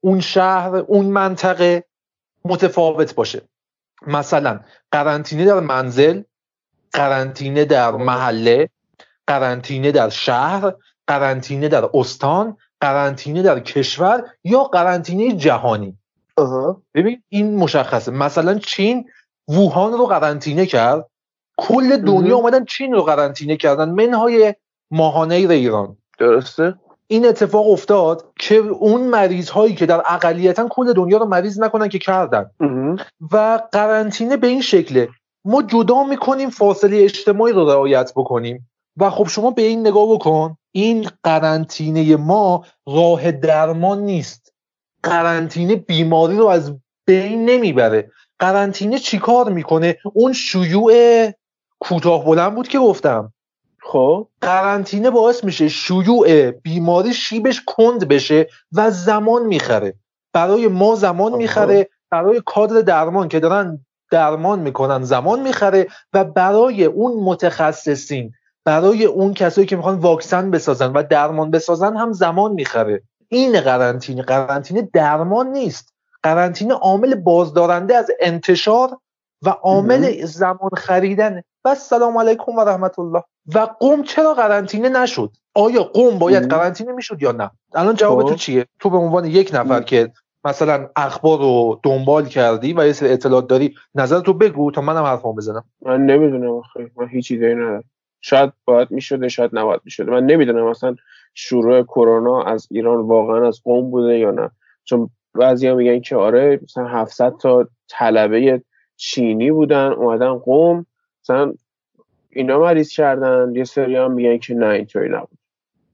اون 0.05 0.21
شهر 0.21 0.77
اون 0.77 1.07
منطقه 1.07 1.85
متفاوت 2.45 3.15
باشه. 3.15 3.43
مثلا 4.07 4.61
قرنطینه 4.93 5.45
در 5.45 5.61
منزل 5.61 6.23
قرنطینه 6.93 7.65
در 7.65 7.91
محله 7.91 8.69
قرنطینه 9.27 9.93
در 9.93 10.09
شهر 10.09 10.75
قرنطینه 11.07 11.69
در 11.69 11.89
استان 11.95 12.57
قرنطینه 12.81 13.43
در 13.43 13.61
کشور 13.61 14.25
یا 14.45 14.65
قرنطینه 14.65 15.33
جهانی. 15.33 15.99
ببین 16.95 17.23
این 17.29 17.57
مشخصه. 17.57 18.11
مثلا 18.13 18.59
چین 18.59 19.05
ووهان 19.49 19.93
رو 19.93 20.07
قرنطینه 20.07 20.67
کرد. 20.67 21.07
کل 21.59 21.97
دنیا 21.97 22.37
اومدن 22.37 22.65
چین 22.65 22.93
رو 22.93 23.03
قرنطینه 23.03 23.57
کردن. 23.57 23.89
منهای 23.89 24.55
ماهانه 24.91 25.35
ایران. 25.35 25.97
درسته. 26.19 26.75
این 27.07 27.27
اتفاق 27.27 27.71
افتاد 27.71 28.25
که 28.39 28.55
اون 28.57 29.01
مریض 29.01 29.49
هایی 29.49 29.75
که 29.75 29.87
در 29.87 30.03
اقلیتا 30.07 30.69
کل 30.71 30.93
دنیا 30.93 31.19
رو 31.19 31.27
مریض 31.27 31.61
نکنن 31.61 31.89
که 31.89 31.99
کردن. 31.99 32.51
و 33.33 33.61
قرنطینه 33.73 34.37
به 34.37 34.47
این 34.47 34.61
شکله. 34.63 35.09
ما 35.45 35.63
جدا 35.63 36.05
می‌کنیم 36.05 36.51
فاصله 36.51 37.05
اجتماعی 37.05 37.53
رو 37.53 37.71
رعایت 37.71 38.13
بکنیم. 38.17 38.71
و 38.97 39.11
خب 39.11 39.29
شما 39.29 39.51
به 39.51 39.63
این 39.63 39.81
نگاه 39.81 40.15
بکن. 40.15 40.57
این 40.73 41.09
قرنطینه 41.23 42.17
ما 42.17 42.65
راه 42.87 43.33
درمان 43.33 44.03
نیست. 44.03 44.53
قرنطینه 45.03 45.77
بیماری 45.77 46.37
رو 46.37 46.47
از 46.47 46.73
بین 47.07 47.45
نمی‌بره. 47.45 48.11
قرنطینه 48.39 48.99
چیکار 48.99 49.53
می‌کنه؟ 49.53 49.97
اون 50.13 50.33
شیوع 50.33 51.31
کوتاه 51.81 52.25
بلند 52.25 52.55
بود 52.55 52.69
که 52.69 52.79
گفتم. 52.79 53.34
خب؟ 53.85 54.29
قرنطینه 54.41 55.11
باعث 55.11 55.45
میشه 55.45 55.69
شیوع 55.69 56.51
بیماری 56.51 57.15
شیبش 57.15 57.63
کند 57.67 58.09
بشه 58.09 58.49
و 58.73 58.91
زمان 58.91 59.47
می‌خره. 59.47 59.95
برای 60.33 60.69
ما 60.69 60.95
زمان 60.95 61.33
می‌خره 61.33 61.89
برای 62.11 62.43
کادر 62.47 62.81
درمان 62.81 63.29
که 63.29 63.41
دارن 63.41 63.87
درمان 64.11 64.59
می‌کنن 64.59 65.03
زمان 65.03 65.41
می‌خره 65.41 65.87
و 66.13 66.25
برای 66.25 66.85
اون 66.85 67.25
متخصصین 67.25 68.33
برای 68.65 69.05
اون 69.05 69.35
کسایی 69.35 69.67
که 69.67 69.77
می‌خوان 69.77 69.99
واکسن 69.99 70.51
بسازن 70.51 70.93
و 70.93 71.03
درمان 71.03 71.51
بسازن 71.51 71.97
هم 71.97 72.13
زمان 72.13 72.53
می‌خره. 72.53 73.03
این 73.29 73.61
قرنطینه 73.61 74.23
قرنطینه 74.23 74.89
درمان 74.93 75.49
نیست. 75.49 75.95
قرنطینه 76.23 76.75
عامل 76.75 77.15
بازدارنده 77.15 77.97
از 77.97 78.11
انتشار 78.21 78.99
و 79.43 79.49
عامل 79.49 80.25
زمان 80.27 80.71
خریدن 80.77 81.43
و 81.65 81.75
سلام 81.75 82.19
علیکم 82.19 82.53
و 82.53 82.61
رحمت 82.61 82.99
الله 82.99 83.23
و 83.55 83.59
قوم 83.59 84.03
چرا 84.03 84.35
قرنطینه 84.35 84.89
نشد؟ 84.89 85.31
آیا 85.55 85.83
قوم 85.83 86.19
باید 86.19 86.49
قرنطینه 86.49 86.93
می‌شد 86.93 87.23
یا 87.23 87.33
نه؟ 87.33 87.51
الان 87.75 87.95
جواب 87.95 88.23
تو 88.23 88.29
خب. 88.29 88.35
چیه؟ 88.35 88.67
تو 88.81 88.91
به 88.91 88.97
عنوان 88.97 89.25
یک 89.25 89.51
نفر 89.55 89.83
که 89.83 90.13
مثلا 90.45 90.89
اخبار 90.97 91.39
رو 91.39 91.81
دنبال 91.83 92.27
کردی 92.27 92.73
و 92.73 92.87
یه 92.87 92.93
سری 92.93 93.09
اطلاعات 93.09 93.47
داری 93.47 93.75
نظر 93.95 94.21
تو 94.21 94.33
بگو 94.33 94.71
تا 94.71 94.81
منم 94.81 95.03
حرفمو 95.03 95.33
بزنم. 95.33 95.65
من 95.83 96.07
نمی‌دونم 96.07 96.51
آخه. 96.51 96.91
من 96.97 97.09
هیچ 97.09 97.31
ایده 97.31 97.55
ندارم. 97.55 97.85
شاید 98.21 98.53
باید 98.65 98.91
می‌شده 98.91 99.29
شاید 99.29 99.51
نباید 99.53 99.81
می‌شده. 99.85 100.11
من 100.11 100.27
نمی‌دونم 100.27 100.71
مثلا 100.71 100.97
شروع 101.35 101.83
کرونا 101.83 102.43
از 102.43 102.69
ایران 102.71 103.01
واقعا 103.01 103.49
از 103.49 103.61
قوم 103.65 103.91
بوده 103.91 104.19
یا 104.19 104.31
نه. 104.31 104.51
چون 104.85 105.11
بعضیا 105.35 105.75
میگن 105.75 106.01
که 106.01 106.17
آره 106.17 106.61
مثلا 106.63 106.87
700 106.87 107.37
تا 107.37 107.69
طلبه 107.89 108.63
چینی 108.97 109.51
بودن 109.51 109.93
اومدن 109.93 110.35
قوم 110.35 110.87
مثلا 111.25 111.55
اینا 112.31 112.59
مریض 112.59 112.89
کردن 112.89 113.53
یه 113.55 113.65
سری 113.65 113.97
هم 113.97 114.13
میگن 114.13 114.39
که 114.39 114.55
نه 114.55 114.67
اینطوری 114.67 115.09
نبود. 115.09 115.39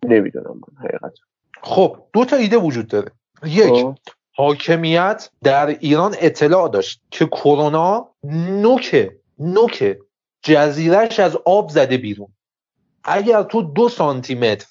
نمی‌دونم 0.05 0.47
من 0.55 0.85
حقیقت 0.85 1.15
خب 1.63 1.97
دو 2.13 2.25
تا 2.25 2.37
ایده 2.37 2.57
وجود 2.57 2.89
داره. 2.89 3.11
یک 3.45 3.73
خب. 3.73 3.95
حاکمیت 4.33 5.31
در 5.43 5.67
ایران 5.67 6.15
اطلاع 6.21 6.69
داشت 6.69 7.01
که 7.11 7.27
کرونا 7.27 8.09
نوک 8.63 9.11
نوک 9.39 9.99
جزیرش 10.43 11.21
از 11.21 11.37
آب 11.45 11.71
زده 11.71 11.97
بیرون. 11.97 12.29
اگر 13.05 13.43
تو 13.43 13.63
دو 13.63 13.89
سانتی 13.89 14.35
متر 14.35 14.67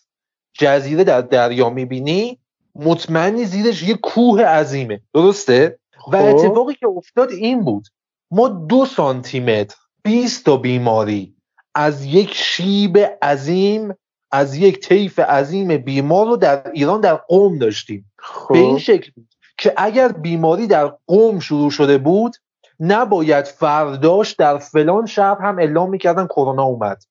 جزیره 0.54 1.04
در 1.04 1.22
دریا 1.22 1.70
می‌بینی 1.70 2.40
مطمئنی 2.76 3.46
زیرش 3.46 3.84
یه 3.84 3.96
کوه 3.96 4.42
عظیمه. 4.42 5.02
درسته؟ 5.14 5.80
و 6.12 6.18
خب. 6.18 6.36
اتفاقی 6.36 6.74
که 6.74 6.88
افتاد 6.88 7.32
این 7.32 7.64
بود. 7.64 7.88
ما 8.32 8.48
دو 8.48 8.86
سانتی 8.86 9.40
متر 9.40 9.76
20 10.04 10.46
تا 10.46 10.58
بیماری. 10.58 11.36
از 11.76 12.06
یک 12.06 12.34
شیب 12.34 12.98
عظیم 13.22 13.94
از 14.32 14.56
یک 14.56 14.80
طیف 14.80 15.20
عظیم 15.20 15.78
بیمار 15.78 16.28
رو 16.28 16.36
در 16.36 16.72
ایران 16.74 17.02
در 17.02 17.16
قوم 17.16 17.58
داشتیم. 17.58 18.12
خب. 18.20 18.54
به 18.54 18.60
این 18.60 18.78
شکل 18.78 19.12
بود 19.16 19.28
که 19.58 19.74
اگر 19.78 20.08
بیماری 20.08 20.68
در 20.68 20.92
قوم 21.08 21.40
شروع 21.40 21.72
شده 21.72 21.98
بود 21.98 22.36
نباید 22.80 23.46
فرداش 23.46 24.32
در 24.32 24.58
فلان 24.58 25.06
شهر 25.06 25.38
هم 25.42 25.60
اعلام 25.60 25.90
می‌کردن 25.90 26.26
کرونا 26.26 26.64
اومد. 26.64 27.04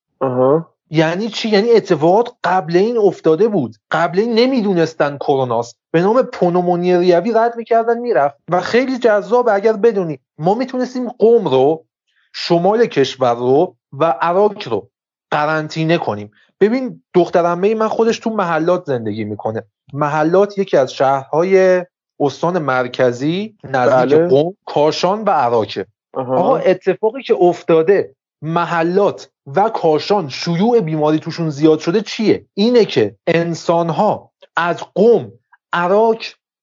یعنی 0.89 1.29
چی؟ 1.29 1.49
یعنی 1.49 1.71
اتفاقات 1.71 2.31
قبل 2.43 2.77
این 2.77 2.97
افتاده 2.97 3.47
بود. 3.47 3.75
قبل 3.91 4.19
این 4.19 4.33
نمی‌دونستن 4.33 5.17
کروناست 5.17 5.77
به 5.91 6.01
نام 6.01 6.21
پنومونی 6.21 6.97
ریوی 6.97 7.31
رد 7.35 7.55
می‌کردن 7.57 7.97
می‌رفت. 7.97 8.35
و 8.51 8.61
خیلی 8.61 8.97
جذاب 8.97 9.49
اگر 9.51 9.73
بدونی. 9.73 10.19
ما 10.37 10.53
می‌تونستیم 10.53 11.09
قوم 11.09 11.47
رو 11.47 11.85
شمال 12.33 12.85
کشور 12.85 13.35
رو 13.35 13.75
و 13.93 14.05
عراق 14.05 14.67
رو 14.67 14.89
قرنطینه 15.31 15.97
کنیم. 15.97 16.31
ببین 16.59 17.03
دخترمه 17.13 17.75
من 17.75 17.87
خودش 17.87 18.19
تو 18.19 18.29
محلات 18.29 18.85
زندگی 18.85 19.23
می‌کنه. 19.23 19.63
محلات 19.93 20.57
یکی 20.57 20.77
از 20.77 20.93
شهرهای 20.93 21.85
استان 22.19 22.59
مرکزی 22.59 23.57
نزدیک 23.63 24.17
بله. 24.17 24.27
قوم 24.27 24.57
کاشان 24.65 25.23
و 25.23 25.29
عراکه 25.29 25.85
آقا 26.13 26.57
اتفاقی 26.57 27.23
که 27.23 27.35
افتاده 27.41 28.15
محلات 28.41 29.29
و 29.55 29.69
کاشان 29.69 30.29
شیوع 30.29 30.79
بیماری 30.79 31.19
توشون 31.19 31.49
زیاد 31.49 31.79
شده 31.79 32.01
چیه؟ 32.01 32.45
اینه 32.53 32.85
که 32.85 33.15
انسانها 33.27 34.31
از 34.55 34.83
قوم 34.95 35.31
عراق 35.73 36.17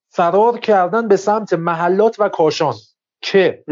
فرار 0.09 0.59
کردن 0.59 1.07
به 1.07 1.17
سمت 1.17 1.53
محلات 1.53 2.15
و 2.19 2.29
کاشان. 2.29 2.73
که 3.21 3.63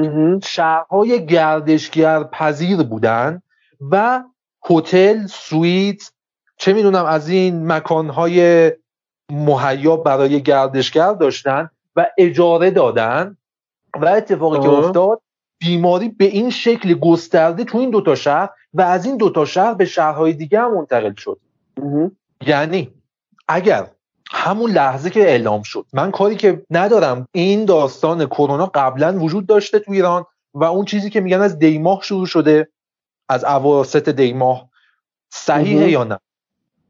شهرهای 0.44 1.26
گردشگر 1.26 2.24
پذیر 2.24 2.84
بودن 2.84 3.42
و 3.92 4.24
هتل 4.70 5.26
سویت 5.26 6.12
چه 6.58 6.74
می‌دونم 6.74 7.06
از 7.06 7.30
این 7.30 7.72
مکانهای 7.72 8.72
مهیا 9.32 9.98
برای 9.98 10.42
گردشگر 10.42 11.14
داشتن 11.14 11.70
و 11.96 12.08
اجاره 12.18 12.72
دادن 12.72 13.38
و 14.02 14.06
اتفاقی 14.06 14.60
که 14.60 14.70
افتاد 14.70 15.22
بیماری 15.60 16.10
به 16.10 16.26
این 16.26 16.50
شکل 16.50 16.94
گسترده 16.94 17.64
تو 17.64 17.78
این 17.78 17.90
دوتا 17.90 18.16
شهر 18.16 18.50
و 18.74 18.82
از 18.82 19.06
این 19.06 19.18
دوتا 19.18 19.46
شهر 19.46 19.74
به 19.74 19.86
شهرهای 19.86 20.34
دیگه 20.34 20.60
هم 20.60 20.74
منتقل 20.74 21.14
شد. 21.14 21.40
یعنی 22.48 22.94
اگر 23.48 23.88
همون 24.31 24.72
لحظه 24.72 25.10
که 25.10 25.19
اعلام 25.19 25.61
شد. 25.61 25.85
من 25.93 26.11
کاری 26.11 26.35
که 26.35 26.65
ندارم 26.69 27.27
این 27.31 27.65
داستان 27.65 28.26
کرونا 28.26 28.65
قبلا 28.65 29.19
وجود 29.19 29.47
داشته 29.47 29.80
تو 29.80 29.91
ایران 29.91 30.26
و 30.53 30.64
اون 30.64 30.85
چیزی 30.85 31.10
که 31.10 31.22
میگن 31.22 31.41
از 31.41 31.60
دیماه 31.60 32.02
شروع 32.03 32.26
شده 32.26 32.69
از 33.30 33.43
اواسط 33.43 34.10
دیماه 34.10 34.69
صحیحه 35.30 35.89
یا 35.89 36.03
نه؟ 36.03 36.19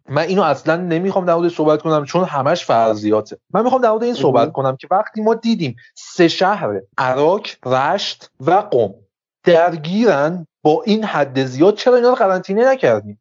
من 0.09 0.21
اینو 0.21 0.41
اصلا 0.41 0.75
نمی‌خوام 0.75 1.25
در 1.25 1.35
مورد 1.35 1.51
صحبت 1.51 1.81
کنم 1.81 2.05
چون 2.05 2.23
همش 2.23 2.65
فرضیاته 2.65 3.37
من 3.53 3.63
می‌خوام 3.63 3.81
در 3.81 3.89
مورد 3.89 4.03
این 4.03 4.13
صحبت 4.13 4.51
کنم 4.51 4.75
که 4.75 4.87
وقتی 4.91 5.21
ما 5.21 5.33
دیدیم 5.33 5.75
سه 5.95 6.27
شهر 6.27 6.81
عراق 6.97 7.47
رشت 7.65 8.29
و 8.39 8.51
قم 8.51 8.93
درگیرن 9.43 10.47
با 10.63 10.83
این 10.85 11.03
حد 11.03 11.45
زیاد 11.45 11.75
چرا 11.75 11.95
اینا 11.95 12.09
رو 12.09 12.15
قرنطینه 12.15 12.71
نکردیم؟ 12.71 13.19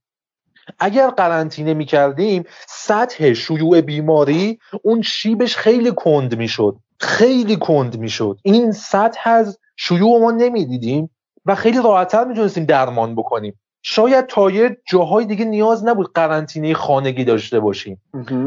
اگر 0.79 1.11
قرنطینه 1.11 1.75
می‌کردیم 1.75 2.45
سطح 2.67 3.33
شیوع 3.33 3.81
بیماری 3.81 4.59
اون 4.83 5.03
شیبش 5.03 5.57
خیلی 5.57 5.93
کند 5.93 6.37
می‌شد 6.37 6.77
خیلی 7.01 7.57
کند 7.57 7.99
می‌شد. 7.99 8.39
این 8.43 8.73
سطح 8.73 9.31
از 9.31 9.59
شیوع 9.77 10.21
ما 10.21 10.31
نمی‌دیدیم 10.31 11.11
و 11.47 11.55
خیلی 11.55 11.83
راحتتر 11.83 12.25
می‌تونستیم 12.25 12.65
درمان 12.65 13.15
بکنیم. 13.15 13.61
شاید 13.83 14.27
تا 14.27 14.51
یه 14.51 14.77
جاهای 14.89 15.25
دیگه 15.25 15.45
نیاز 15.45 15.87
نبود 15.87 16.13
قرنطینه 16.15 16.75
خانگی 16.75 17.25
داشته 17.25 17.61
باشیم. 17.61 18.03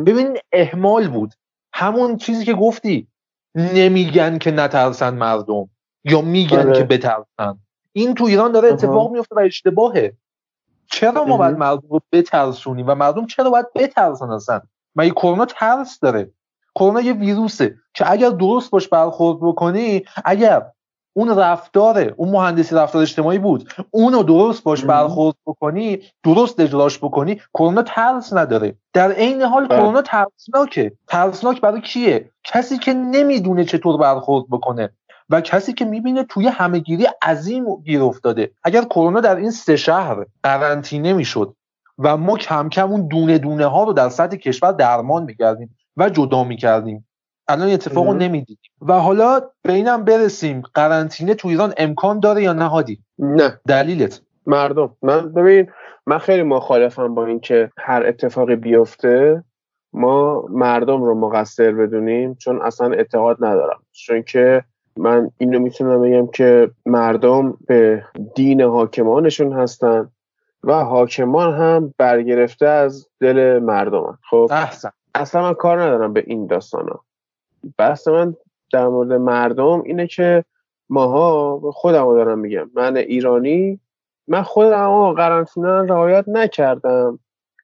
ببین 0.06 0.38
احمال 0.52 1.08
بود. 1.08 1.34
همون 1.74 2.18
چیزی 2.18 2.46
که 2.46 2.54
گفتی 2.54 3.08
نمیگن 3.56 4.38
که 4.38 4.52
نترسن 4.52 5.14
مردم 5.14 5.70
یا 6.04 6.22
میگن 6.22 6.60
آره. 6.60 6.78
که 6.78 6.84
بترسن. 6.84 7.60
این 7.94 8.14
تو 8.14 8.24
ایران 8.24 8.52
داره 8.52 8.70
اتفاق 8.70 9.12
میفته 9.12 9.36
و 9.36 9.40
اشتباهه. 9.40 10.14
چرا 10.92 11.24
ما 11.24 11.38
باید 11.38 11.58
مردم 11.58 11.88
رو 11.90 12.02
بترسونیم 12.12 12.86
و 12.88 12.96
مردم 12.96 13.26
چرا 13.26 13.50
باید 13.50 13.74
بترسن 13.76 14.32
اصلا؟ 14.32 14.62
مگه 14.96 15.12
کرونا 15.12 15.46
ترس 15.46 16.00
داره؟ 16.00 16.32
کرونا 16.76 17.02
یه 17.02 17.14
ویروسه 17.14 17.76
که 17.94 18.12
اگر 18.12 18.30
درست 18.30 18.72
باش 18.72 18.88
برخورد 18.88 19.38
بکنی 19.42 20.04
اگر 20.26 20.66
اون 21.14 21.38
رفتاره 21.38 22.14
اون 22.18 22.30
مهندسی 22.30 22.76
رفتار 22.76 23.02
اجتماعی 23.02 23.40
بود 23.40 23.74
اونو 23.92 24.24
درست 24.24 24.64
باش 24.64 24.86
برخورد 24.86 25.36
بکنی 25.46 26.00
درست 26.24 26.60
اجراش 26.60 26.98
بکنی 26.98 27.42
کرونا 27.54 27.82
ترس 27.82 28.34
نداره. 28.34 28.76
در 28.94 29.12
عین 29.12 29.42
حال. 29.42 29.68
کرونا 29.68 30.02
ترسناکه. 30.02 30.92
ترسناک 31.08 31.62
برای 31.62 31.82
کیه؟ 31.82 32.30
کسی 32.44 32.78
که 32.78 32.94
نمی‌دونه 32.94 33.66
چطور 33.66 33.98
برخورد 33.98 34.46
بکنه. 34.52 34.90
و 35.30 35.42
کسی 35.42 35.74
که 35.74 35.86
می‌بینه 35.86 36.24
توی 36.24 36.48
همهگیری 36.48 37.08
عظیم 37.22 37.76
گیر 37.76 38.02
افتاده. 38.02 38.52
اگر 38.64 38.82
کرونا 38.82 39.20
در 39.20 39.36
این 39.36 39.52
سه 39.52 39.76
شهر 39.76 40.26
قرنطینه 40.44 41.14
می‌شد 41.14 41.54
و 42.00 42.18
ما 42.18 42.38
کم 42.38 42.70
کم 42.70 42.92
اون 42.92 43.08
دونه 43.08 43.38
دونه 43.38 43.66
ها 43.66 43.84
رو 43.84 43.94
در 43.94 44.10
سطح 44.10 44.38
کشور 44.38 44.72
درمان 44.72 45.24
می‌کردیم 45.24 45.78
و 45.98 46.10
جدا 46.10 46.44
می‌کردیم 46.44 47.08
الان 47.48 47.70
اتفاقو 47.70 48.14
نمی‌دید 48.14 48.60
و 48.82 48.94
حالا 48.94 49.42
به 49.62 49.74
اینم 49.74 50.04
برسیم. 50.04 50.62
قرنطینه 50.74 51.34
تو 51.34 51.48
ایران 51.48 51.74
امکان 51.78 52.20
داره 52.20 52.44
یا 52.44 52.54
نهادی 52.54 53.00
نه. 53.20 53.60
دلیلت. 53.68 54.22
مردم. 54.46 54.96
من 55.02 55.34
ببین 55.34 55.68
من 56.06 56.18
خیلی 56.18 56.44
مخالفم 56.44 57.16
با 57.16 57.26
اینکه 57.26 57.72
هر 57.78 58.04
اتفاقی 58.06 58.56
بیفته. 58.56 59.44
ما 59.94 60.46
مردم 60.50 61.04
رو 61.04 61.16
مقصر 61.16 61.72
بدونیم 61.72 62.36
چون 62.36 62.62
اصلا 62.62 62.92
اعتقاد 62.92 63.38
ندارم. 63.40 63.80
چون 63.92 64.24
که 64.24 64.64
من 64.98 65.32
اینو 65.38 65.60
می‌تونم 65.60 66.02
بگم 66.02 66.28
که 66.28 66.72
مردم 66.86 67.58
به 67.68 68.04
دین 68.36 68.62
حاکمانشون 68.62 69.54
هستن 69.54 70.10
و 70.64 70.84
حاکمان 70.84 71.54
هم 71.54 71.94
برگرفته 71.98 72.68
از 72.68 73.08
دل 73.20 73.60
مردم 73.60 74.18
خب 74.30 74.48
احسن. 74.52 74.92
اصلا 75.16 75.42
من 75.42 75.54
کار 75.54 75.82
ندارم 75.82 76.14
به 76.14 76.24
این 76.28 76.48
داستان 76.48 76.90
ها 76.90 77.04
بحث 77.78 78.08
من 78.08 78.36
در 78.72 78.88
مورد 78.88 79.14
مردم 79.14 79.82
اینه 79.86 80.08
که 80.08 80.44
ماها 80.90 81.62
خودم 81.74 82.16
دارم 82.16 82.40
میگم. 82.40 82.70
من 82.74 82.98
ایرانی 82.98 83.80
من 84.28 84.42
خودم 84.42 85.14
قرنطینه 85.14 85.68
رعایت 85.68 86.26
نکردم 86.28 87.20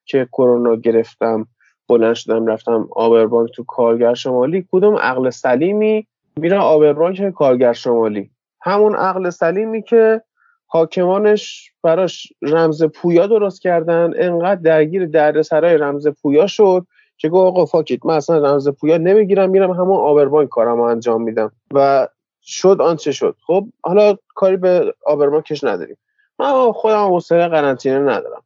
که 0.06 0.28
کرونا 0.32 0.76
گرفتم 0.76 1.48
بلند 1.88 2.14
شدم 2.14 2.48
رفتم 2.48 2.88
آبربانک 2.92 3.52
تو 3.52 3.64
کارگر 3.64 4.14
شمالی. 4.14 4.68
کدوم 4.72 4.96
عقل 4.96 5.30
سلیمی 5.30 6.08
میره 6.38 6.58
آبربانک 6.58 7.30
کارگر 7.30 7.74
شمالی. 7.74 8.30
همون 8.62 8.96
عقل 8.96 9.30
سلیمی 9.30 9.84
که 9.84 10.22
حاکمانش 10.68 11.72
براش 11.84 12.34
رمز 12.42 12.84
پویا 12.84 13.28
درست 13.28 13.62
کردن 13.62 14.14
انقدر 14.16 14.62
درگیر 14.62 15.06
دردسرای 15.06 15.78
رمز 15.78 16.08
پویا 16.08 16.48
شد 16.48 16.88
که 17.18 17.30
گفت 17.30 17.48
آقا 17.48 17.66
فاکیت 17.66 18.06
من 18.06 18.16
اصلا 18.16 18.52
رمز 18.52 18.70
پویا 18.70 18.98
نمی‌گیرم 18.98 19.50
میرم 19.50 19.72
همون 19.72 19.98
آبربانک 19.98 20.50
کارم 20.50 20.82
انجام 20.82 21.22
میدم. 21.22 21.52
و 21.74 22.08
شد 22.42 22.78
آنچه 22.82 23.12
شد. 23.12 23.36
خب 23.48 23.68
حالا 23.82 24.18
کاری 24.36 24.58
به 24.58 24.94
آبربانکش 25.06 25.64
نداریم. 25.64 25.98
من 26.40 26.72
خودم 26.72 27.08
حوصله 27.08 27.48
قرنطینه 27.48 28.00
ندارم. 28.00 28.44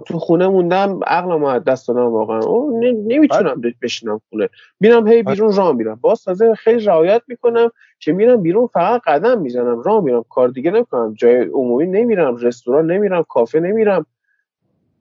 تو 0.00 0.18
خونه 0.18 0.48
موندم 0.48 1.00
عقلم 1.06 1.40
ما 1.40 1.58
دست 1.58 1.88
دادم 1.88 2.06
واقعا. 2.06 2.40
او 2.40 2.80
نمی‌تونم 3.06 3.62
بشینم 3.82 4.20
خونه. 4.30 4.48
میرم 4.80 5.08
هی 5.08 5.22
بیرون 5.22 5.56
راه 5.56 5.72
میرم. 5.72 5.94
باز 5.94 6.24
تازه 6.24 6.54
خیلی 6.54 6.84
رعایت 6.84 7.22
می‌کنم 7.28 7.70
که 7.98 8.12
میرم 8.12 8.42
بیرون 8.42 8.66
فقط 8.66 9.02
قدم 9.06 9.40
می‌زنم 9.40 9.82
راه 9.82 10.04
میرم. 10.04 10.24
کار 10.30 10.48
دیگه 10.48 10.70
نمی‌کنم. 10.70 11.14
جای 11.14 11.44
عمومی 11.44 11.86
نمیرم 11.86 12.36
رستوران 12.36 12.90
نمیرم 12.90 13.24
کافه 13.28 13.60
نمیرم. 13.60 14.06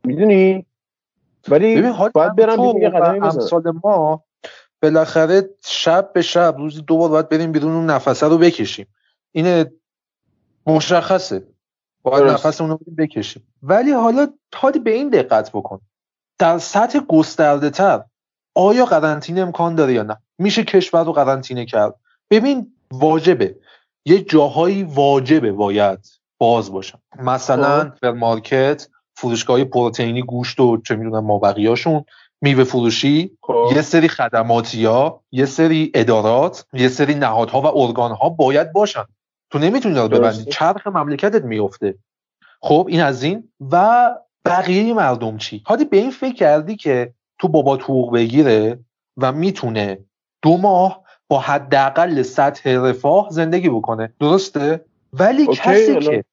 می‌دونی؟ 0.04 0.66
ولی 1.48 1.82
باید 2.14 2.36
برم 2.36 2.74
بیرون 2.74 2.90
قدمی 2.90 3.20
ما 3.84 4.24
بالاخره 4.82 5.50
شب 5.66 6.14
به 6.14 6.22
شب 6.22 6.56
روزی 6.58 6.82
دو 6.82 6.98
بار 6.98 7.10
باید 7.10 7.30
بریم 7.30 7.52
بیرون 7.52 7.72
اون 7.72 7.86
نفسه 7.86 8.28
رو 8.28 8.38
بکشیم. 8.38 8.88
این 9.32 9.66
مشخصه. 10.68 11.44
باید 12.04 12.24
نفس 12.24 12.62
اونو 12.62 12.78
بکشیم. 12.98 13.48
ولی 13.64 13.92
حالا 13.92 14.28
تادی 14.52 14.80
به 14.80 14.92
این 14.92 15.10
دقت 15.10 15.52
بکن. 15.52 15.80
در 16.40 16.58
سطح 16.58 17.00
گسترده 17.00 17.70
تر 17.70 18.04
آیا 18.56 18.86
قرنطینه 18.86 19.42
امکان 19.42 19.76
داره 19.76 19.94
یا 19.94 20.04
نه؟ 20.04 20.18
میشه 20.38 20.64
کشور 20.64 21.06
رو 21.06 21.14
قرنطینه 21.14 21.66
کرد. 21.66 21.96
ببین 22.32 22.74
واجبه. 22.92 23.56
یه 24.06 24.20
جاهایی 24.20 24.84
واجبه 24.84 25.52
باید 25.52 26.00
باز 26.38 26.72
باشن 26.72 26.98
مثلا 27.20 27.94
خب. 28.02 28.06
مارکت 28.06 28.88
فروشگاه 29.16 29.64
پروتئینی 29.64 30.22
گوشت 30.22 30.60
و 30.60 30.82
چه 30.82 30.96
می‌دونم 30.96 31.26
مابقیاشون 31.26 32.06
میوه 32.42 32.64
فروشی 32.64 33.38
خب. 33.42 33.70
یه 33.76 33.82
سری 33.82 34.08
خدماتی 34.08 34.86
ها 34.86 35.24
یه 35.32 35.46
سری 35.46 35.92
ادارات 35.94 36.66
یه 36.74 36.88
سری 36.88 37.16
نهادها 37.16 37.62
و 37.62 37.66
ارگان 37.66 38.12
ها 38.12 38.30
باید 38.30 38.74
باشن. 38.74 39.06
تو 39.54 39.60
نمی‌تونی 39.60 39.96
رو 39.96 40.08
ببندی. 40.08 40.46
چرخ 40.46 40.88
مملکتت 40.88 41.44
میفته 41.44 41.96
خب 42.62 42.86
این 42.90 43.02
از 43.02 43.24
این. 43.24 43.50
و 43.72 44.10
بقیه 44.46 44.94
مردم 44.94 45.38
چی؟ 45.38 45.62
حالی 45.66 45.86
به 45.86 45.98
این 45.98 46.12
فکر 46.12 46.34
کردی 46.34 46.76
که 46.76 47.14
تو 47.40 47.48
بابا 47.48 47.76
حقوق 47.76 48.14
بگیره 48.14 48.80
و 49.18 49.32
می‌تونه 49.32 50.00
دو 50.42 50.58
ماه 50.58 51.04
با 51.28 51.40
حداقل 51.40 52.22
سطح 52.22 52.70
رفاه 52.70 53.28
زندگی 53.30 53.70
بکنه. 53.70 54.14
درسته؟ 54.20 54.86
ولی 55.14 55.48
کسی 55.48 56.00
که 56.00 56.24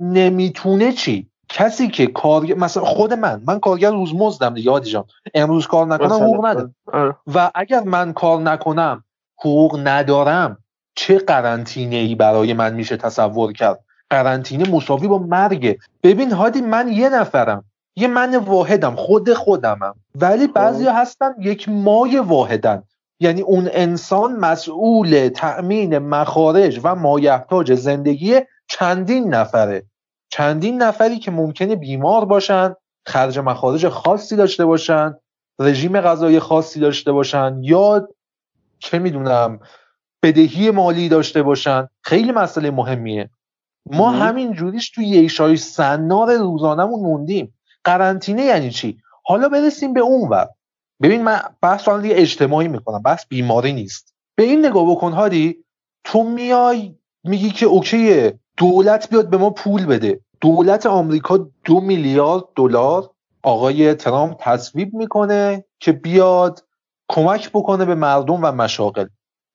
نمی‌تونه 0.00 0.92
چی؟ 0.92 1.30
کسی 1.48 1.88
که 1.88 2.06
کار 2.06 2.42
مثلا 2.54 2.84
خود 2.84 3.12
من 3.12 3.42
من 3.46 3.60
کارگر 3.60 3.90
روزمزدم 3.90 4.54
دیگه 4.54 4.66
یادی 4.66 4.90
جان. 4.90 5.04
امروز 5.34 5.66
کار 5.66 5.86
نکنم 5.86 6.12
حقوق 6.12 6.46
ندارم. 6.46 6.74
و 7.34 7.50
اگر 7.54 7.80
من 7.80 8.12
کار 8.12 8.40
نکنم 8.40 9.04
حقوق 9.38 9.80
ندارم 9.84 10.58
چه 10.96 11.18
قرنطینه 11.18 11.96
ای 11.96 12.14
برای 12.14 12.52
من 12.52 12.74
میشه 12.74 12.96
تصور 12.96 13.52
کرد؟ 13.52 13.84
قرنطینه 14.10 14.70
مساوی 14.70 15.08
با 15.08 15.18
مرگه. 15.18 15.78
ببین 16.02 16.32
هادی 16.32 16.60
من 16.60 16.88
یه 16.88 17.08
نفرم. 17.08 17.64
یه 17.96 18.08
من 18.08 18.36
واحدم. 18.36 18.94
خود 18.94 19.32
خودمم. 19.32 19.94
ولی 20.14 20.46
خب. 20.46 20.52
بعضی 20.52 20.86
هستن 20.86 21.34
یک 21.40 21.68
مای 21.68 22.18
واحدن. 22.18 22.82
یعنی 23.20 23.40
اون 23.40 23.68
انسان 23.72 24.36
مسئول 24.36 25.28
تأمین 25.28 25.98
مخارج 25.98 26.80
و 26.84 26.94
مایحتاج 26.94 27.74
زندگی 27.74 28.40
چندین 28.68 29.34
نفره. 29.34 29.82
چندین 30.28 30.82
نفری 30.82 31.18
که 31.18 31.30
ممکنه 31.30 31.76
بیمار 31.76 32.24
باشن 32.24 32.74
خرج 33.06 33.38
مخارج 33.38 33.88
خاصی 33.88 34.36
داشته 34.36 34.64
باشن 34.64 35.14
رژیم 35.58 36.00
غذایی 36.00 36.40
خاصی 36.40 36.80
داشته 36.80 37.12
باشن 37.12 37.58
یا 37.62 38.08
چه 38.78 38.98
می‌دونم 38.98 39.60
بدهی 40.26 40.70
مالی 40.70 41.08
داشته 41.08 41.42
باشن. 41.42 41.88
خیلی 42.02 42.32
مسئله 42.32 42.70
مهمیه. 42.70 43.30
ما 43.90 44.10
همین 44.10 44.52
جوریش 44.52 44.90
توی 44.90 45.06
یه 45.06 45.56
سنار 45.56 46.36
روزانهمون 46.36 47.00
موندیم. 47.00 47.54
قرنطینه 47.84 48.42
یعنی 48.42 48.70
چی؟ 48.70 48.98
حالا 49.24 49.48
برسیم 49.48 49.92
به 49.92 50.00
اون 50.00 50.28
وقت 50.28 50.50
ببین 51.02 51.22
من 51.22 51.40
بحث 51.62 51.88
دیگه 51.88 52.14
اجتماعی 52.18 52.68
می‌کنم. 52.68 53.02
بحث 53.02 53.24
بیماری 53.28 53.72
نیست. 53.72 54.14
به 54.36 54.42
این 54.42 54.66
نگاه 54.66 54.90
بکن 54.90 55.12
هادی. 55.12 55.64
تو 56.04 56.22
میای 56.22 56.94
میگی 57.24 57.50
که 57.50 57.66
اوکیه 57.66 58.38
دولت 58.56 59.10
بیاد 59.10 59.30
به 59.30 59.36
ما 59.36 59.50
پول 59.50 59.86
بده. 59.86 60.20
دولت 60.40 60.86
آمریکا 60.86 61.48
دو 61.64 61.80
میلیارد 61.80 62.42
دلار 62.56 63.10
آقای 63.42 63.94
ترامپ 63.94 64.36
تصویب 64.40 64.94
می‌کنه 64.94 65.64
که 65.80 65.92
بیاد 65.92 66.64
کمک 67.08 67.50
بکنه 67.50 67.84
به 67.84 67.94
مردم 67.94 68.44
و 68.44 68.52
مشاغل. 68.52 69.06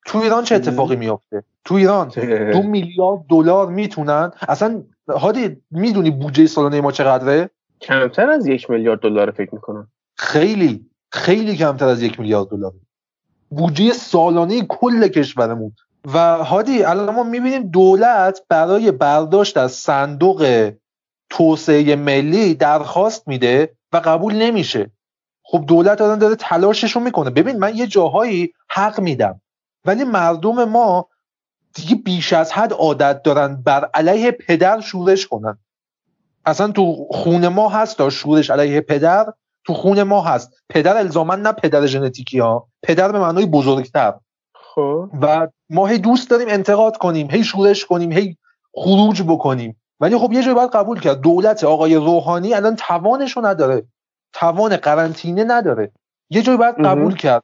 تو 0.06 0.18
ایران 0.18 0.44
چه 0.44 0.56
اتفاقی 0.56 0.96
میافته؟ 0.96 1.44
تو 1.66 1.76
ایران 1.76 2.10
دو 2.52 2.62
میلیارد 2.64 3.22
دلار 3.30 3.68
می‌تونن. 3.68 4.32
اصلا 4.48 4.84
هادی 5.10 5.58
می‌دونی 5.72 6.12
بودجه 6.12 6.48
سالانه 6.48 6.82
ما 6.82 6.92
چقدره؟ 6.92 7.50
کمتر 7.82 8.30
از 8.30 8.48
یک 8.48 8.70
میلیارد 8.70 9.00
دلار 9.00 9.32
فکر 9.32 9.56
می‌کنم. 9.56 9.88
خیلی 10.18 10.86
خیلی 11.12 11.56
کمتر 11.56 11.88
از 11.88 12.02
یک 12.02 12.20
میلیارد 12.20 12.50
دلار. 12.50 12.72
بودجه 13.50 13.94
سالانه 13.94 14.62
کل 14.62 15.08
کشورمون. 15.08 15.72
و 16.14 16.44
هادی 16.44 16.84
الان 16.84 17.16
ما 17.16 17.24
می‌بینیم 17.24 17.70
دولت 17.70 18.42
برای 18.50 18.92
برداشت 18.92 19.58
از 19.58 19.72
صندوق 19.72 20.72
توسعه 21.30 21.96
ملی 21.96 22.54
درخواست 22.54 23.28
میده 23.28 23.76
و 23.94 23.98
قبول 23.98 24.36
نمیشه. 24.36 24.92
خب 25.44 25.64
دولت 25.68 26.02
الان 26.02 26.20
داره 26.20 26.36
تلاشش 26.36 26.92
رو 26.92 27.02
می‌کنه. 27.02 27.30
ببین 27.30 27.58
من 27.58 27.76
یه 27.76 27.88
جاهایی 27.88 28.54
حق 28.70 29.00
میدم. 29.00 29.42
ولی 29.86 30.04
مردم 30.04 30.64
ما 30.64 31.08
دیگه 31.74 31.96
بیش 31.96 32.34
از 32.34 32.52
حد 32.52 32.74
عادت 32.74 33.24
دارن 33.24 33.56
بر 33.56 33.90
علیه 33.94 34.32
پدر 34.32 34.80
شورش 34.80 35.28
کنن. 35.28 35.58
اصلا 36.46 36.68
تو 36.68 37.08
خون 37.12 37.48
ما 37.48 37.70
هست 37.70 37.98
تا 37.98 38.10
شورش 38.10 38.50
علیه 38.50 38.82
پدر 38.82 39.34
تو 39.66 39.74
خون 39.74 40.04
ما 40.04 40.22
هست. 40.22 40.52
پدر 40.70 40.98
الزاما 40.98 41.36
نه 41.36 41.52
پدر 41.52 41.86
ژنتیکی 41.86 42.40
ها. 42.40 42.68
پدر 42.84 43.12
به 43.12 43.20
معنای 43.20 43.46
بزرگتر. 43.46 44.14
خب. 44.56 45.10
و 45.22 45.48
ما 45.70 45.88
هی 45.88 45.98
دوست 45.98 46.30
داریم 46.30 46.48
انتقاد 46.50 46.98
کنیم 46.98 47.32
هی 47.32 47.44
شورش 47.44 47.86
کنیم 47.86 48.12
هی 48.12 48.38
خروج 48.74 49.22
بکنیم. 49.22 49.82
ولی 50.00 50.18
خب 50.18 50.32
یه 50.32 50.42
جایی 50.44 50.56
باید 50.56 50.72
قبول 50.72 51.00
کرد. 51.00 51.22
دولت 51.22 51.64
آقای 51.64 51.96
روحانی 51.96 52.54
الان 52.54 52.76
توانش 52.76 53.38
رو 53.38 53.46
نداره. 53.46 53.84
توان 54.34 54.78
قرنطینه 54.78 55.44
نداره. 55.44 55.92
یه 56.30 56.42
جایی 56.42 56.58
باید 56.58 56.76
قبول 56.76 57.16
کرد. 57.16 57.44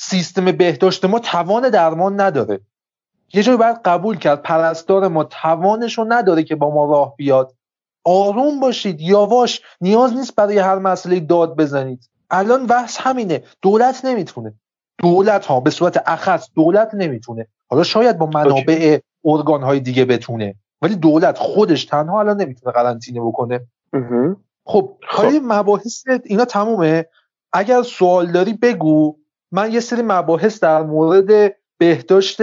سیستم 0.00 0.52
بهداشت 0.52 1.04
ما 1.04 1.18
توان 1.18 1.68
درمان 1.70 2.20
نداره. 2.20 2.60
یه 3.34 3.42
جایی 3.42 3.58
باید 3.58 3.76
قبول 3.84 4.16
کرد 4.18 4.42
پرستار 4.42 5.08
ما 5.08 5.24
توانش 5.24 5.98
رو 5.98 6.06
نداره 6.08 6.42
که 6.42 6.56
با 6.56 6.74
ما 6.74 6.90
راه 6.90 7.16
بیاد. 7.16 7.54
آروم 8.04 8.60
باشید 8.60 9.00
یاواش. 9.00 9.62
نیاز 9.80 10.12
نیست 10.12 10.34
برای 10.34 10.58
هر 10.58 10.78
مسئله 10.78 11.20
داد 11.20 11.56
بزنید. 11.56 12.10
الان 12.30 12.66
بحث 12.66 12.98
همینه. 13.00 13.42
دولت 13.62 14.04
نمی‌تونه. 14.04 14.54
دولت 14.98 15.46
ها 15.46 15.60
به 15.60 15.70
صورت 15.70 16.02
اخص 16.06 16.48
دولت 16.54 16.90
نمی‌تونه. 16.94 17.46
حالا 17.70 17.82
شاید 17.82 18.18
با 18.18 18.26
منابع 18.26 18.98
ارگان 19.24 19.62
های 19.62 19.80
دیگه 19.80 20.04
بتونه. 20.04 20.54
ولی 20.82 20.96
دولت 20.96 21.38
خودش 21.38 21.84
تنها 21.84 22.20
الان 22.20 22.40
نمی‌تونه 22.40 22.72
قرنطینه 22.72 23.20
بکنه. 23.20 23.60
خب 24.64 24.96
حالا 25.08 25.40
مباحث 25.42 26.04
اینا 26.24 26.44
تمومه. 26.44 27.06
اگر 27.52 27.82
سوال 27.82 28.32
داری 28.32 28.52
بگو. 28.52 29.16
من 29.52 29.72
یه 29.72 29.80
سری 29.80 30.02
مباحث 30.02 30.60
در 30.60 30.82
مورد 30.82 31.56
بهداشت 31.78 32.40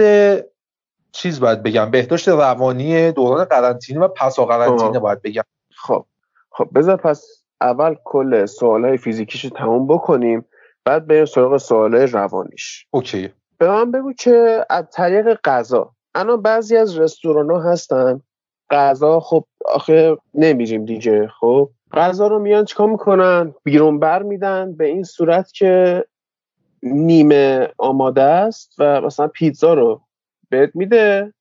چیز 1.12 1.40
باید 1.40 1.62
بگم 1.62 1.90
بهداشت 1.90 2.28
روانی 2.28 3.12
دوران 3.12 3.44
قرنطینه 3.44 4.00
و 4.00 4.08
پسا 4.08 4.44
قرنطینه 4.44 4.98
باید 4.98 5.22
بگم. 5.22 5.42
خب. 5.76 6.06
خب 6.50 6.68
بذار 6.74 6.96
پس 6.96 7.26
اول 7.60 7.96
کل 8.04 8.46
سوالای 8.46 8.96
فیزیکیش 8.96 9.44
رو 9.44 9.50
تموم 9.50 9.86
بکنیم 9.86 10.44
بعد 10.84 11.06
بریم 11.06 11.24
سراغ 11.24 11.56
سوالای 11.56 12.06
روانیش. 12.06 12.86
اوکی. 12.90 13.32
به 13.58 13.68
من 13.68 13.90
بگو 13.90 14.12
که 14.12 14.66
از 14.70 14.84
طریق 14.92 15.38
غذا 15.44 15.90
الان 16.14 16.42
بعضی 16.42 16.76
از 16.76 16.98
رستوران 16.98 17.50
ها 17.50 17.60
هستن 17.60 18.20
غذا 18.70 19.20
خب 19.20 19.44
آخه 19.64 20.16
نمیریم 20.34 20.84
دیگه 20.84 21.28
خب؟ 21.40 21.70
غذا 21.92 22.26
رو 22.26 22.38
میان 22.38 22.64
چیکار 22.64 22.88
می‌کنن؟ 22.88 23.54
بیرون 23.64 23.98
بر 23.98 24.22
میدن 24.22 24.76
به 24.76 24.86
این 24.86 25.02
صورت 25.02 25.52
که 25.52 26.04
نیمه 26.92 27.68
آماده 27.78 28.22
است 28.22 28.74
و 28.78 29.00
مثلا 29.00 29.26
پیتزا 29.26 29.74
رو 29.74 30.00
بهت 30.48 30.70
میده 30.74 31.32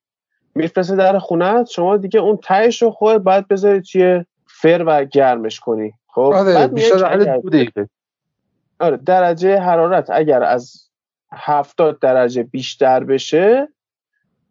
میفرسته 0.56 0.96
در 0.96 1.20
خونت 1.20 1.70
شما 1.70 1.98
دیگه 1.98 2.20
اون 2.20 2.38
تهش 2.38 2.82
رو 2.82 2.92
خود 2.92 3.24
باید 3.24 3.48
بذاری 3.48 3.82
توی 3.82 4.26
فر 4.48 4.84
و 4.88 5.06
گرمش 5.06 5.60
کنی. 5.60 5.94
خب؟ 6.08 6.22
آره 6.22 6.68
بیشتر 6.68 7.18
دو 7.18 7.50
دقیقه. 7.50 7.90
آره 8.80 8.98
درجه 8.98 9.60
حرارت 9.60 10.10
اگر 10.10 10.44
از 10.44 10.90
هفتاد 11.32 12.00
درجه 12.00 12.44
بیشتر 12.44 13.04
بشه 13.04 13.68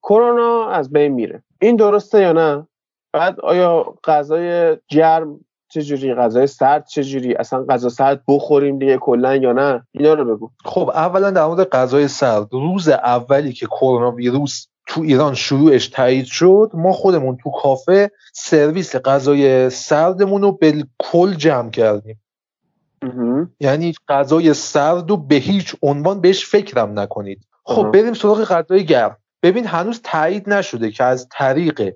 کرونا 0.03 0.69
از 0.69 0.93
بین 0.93 1.13
میره. 1.13 1.43
این 1.61 1.77
درسته 1.77 2.21
یا 2.21 2.33
نه؟ 2.33 2.67
بعد 3.13 3.41
آیا 3.41 3.95
غذای 4.05 4.77
گرم 4.89 5.41
چجوری 5.75 6.15
غذای 6.15 6.47
سرد 6.47 6.87
چجوری؟ 6.87 7.35
اصلا 7.35 7.65
غذا 7.65 7.89
سرد 7.89 8.23
بخوریم 8.29 8.79
دیگه 8.79 8.97
کلا 8.99 9.37
یا 9.37 9.53
نه؟ 9.53 9.87
اینا 9.93 10.15
رو 10.15 10.37
بگو. 10.37 10.51
خب 10.65 10.91
اولا 10.95 11.31
در 11.31 11.47
مورد 11.47 11.69
غذای 11.69 12.09
سرد 12.09 12.53
روز 12.53 12.89
اولی 12.89 13.53
که 13.53 13.67
کرونا 13.67 14.11
ویروس 14.11 14.67
تو 14.87 15.01
ایران 15.01 15.35
شروعش 15.35 15.89
تایید 15.89 16.25
شد 16.25 16.71
ما 16.75 16.93
خودمون 16.93 17.39
تو 17.43 17.51
کافه 17.63 18.11
سرویس 18.33 18.97
غذای 18.97 19.71
سردمون 19.71 20.43
رو 20.43 20.53
بالکل 20.53 21.35
جمع 21.35 21.71
کردیم. 21.71 22.23
یعنی 23.61 23.95
غذای 24.09 24.55
سرد 24.55 25.11
و 25.11 25.17
به 25.17 25.35
هیچ 25.35 25.77
عنوان 25.83 26.21
بهش 26.21 26.47
فکرم 26.47 26.99
نکنید. 26.99 27.47
خب 27.65 27.91
بریم 27.91 28.15
سراغ 28.15 28.45
غذای 28.45 28.85
گرم. 28.85 29.17
ببین 29.43 29.67
هنوز 29.67 30.01
تایید 30.05 30.51
نشده 30.51 30.91
که 30.91 31.05
از 31.05 31.29
طریق 31.31 31.95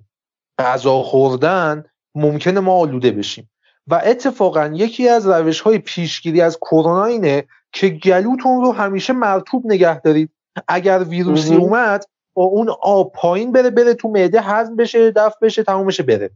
غذا 0.59 1.03
خوردن 1.03 1.85
ممکنه 2.15 2.61
ما 2.61 2.73
آلوده 2.73 3.11
بشیم. 3.11 3.51
و 3.91 4.03
اتفاقا 4.05 4.71
یکی 4.75 5.09
از 5.09 5.27
روش 5.27 5.61
های 5.61 5.79
پیشگیری 5.79 6.41
از 6.41 6.59
کرونا 6.61 7.05
اینه 7.05 7.45
که 7.73 7.89
گلوتون 7.89 8.65
رو 8.65 8.73
همیشه 8.73 9.13
مرتوب 9.13 9.63
نگه 9.67 10.01
دارید. 10.01 10.31
اگر 10.69 10.99
ویروسی 10.99 11.55
اومد 11.57 12.05
با 12.35 12.45
اون 12.45 12.69
آب 12.83 13.13
پایین 13.13 13.53
بره 13.53 13.71
بره 13.71 13.95
تو 13.95 14.09
معده 14.09 14.41
هضم 14.41 14.77
بشه 14.77 15.11
دفع 15.11 15.37
بشه 15.43 15.63
تموم 15.63 15.87
بشه 15.87 16.03
بره. 16.03 16.31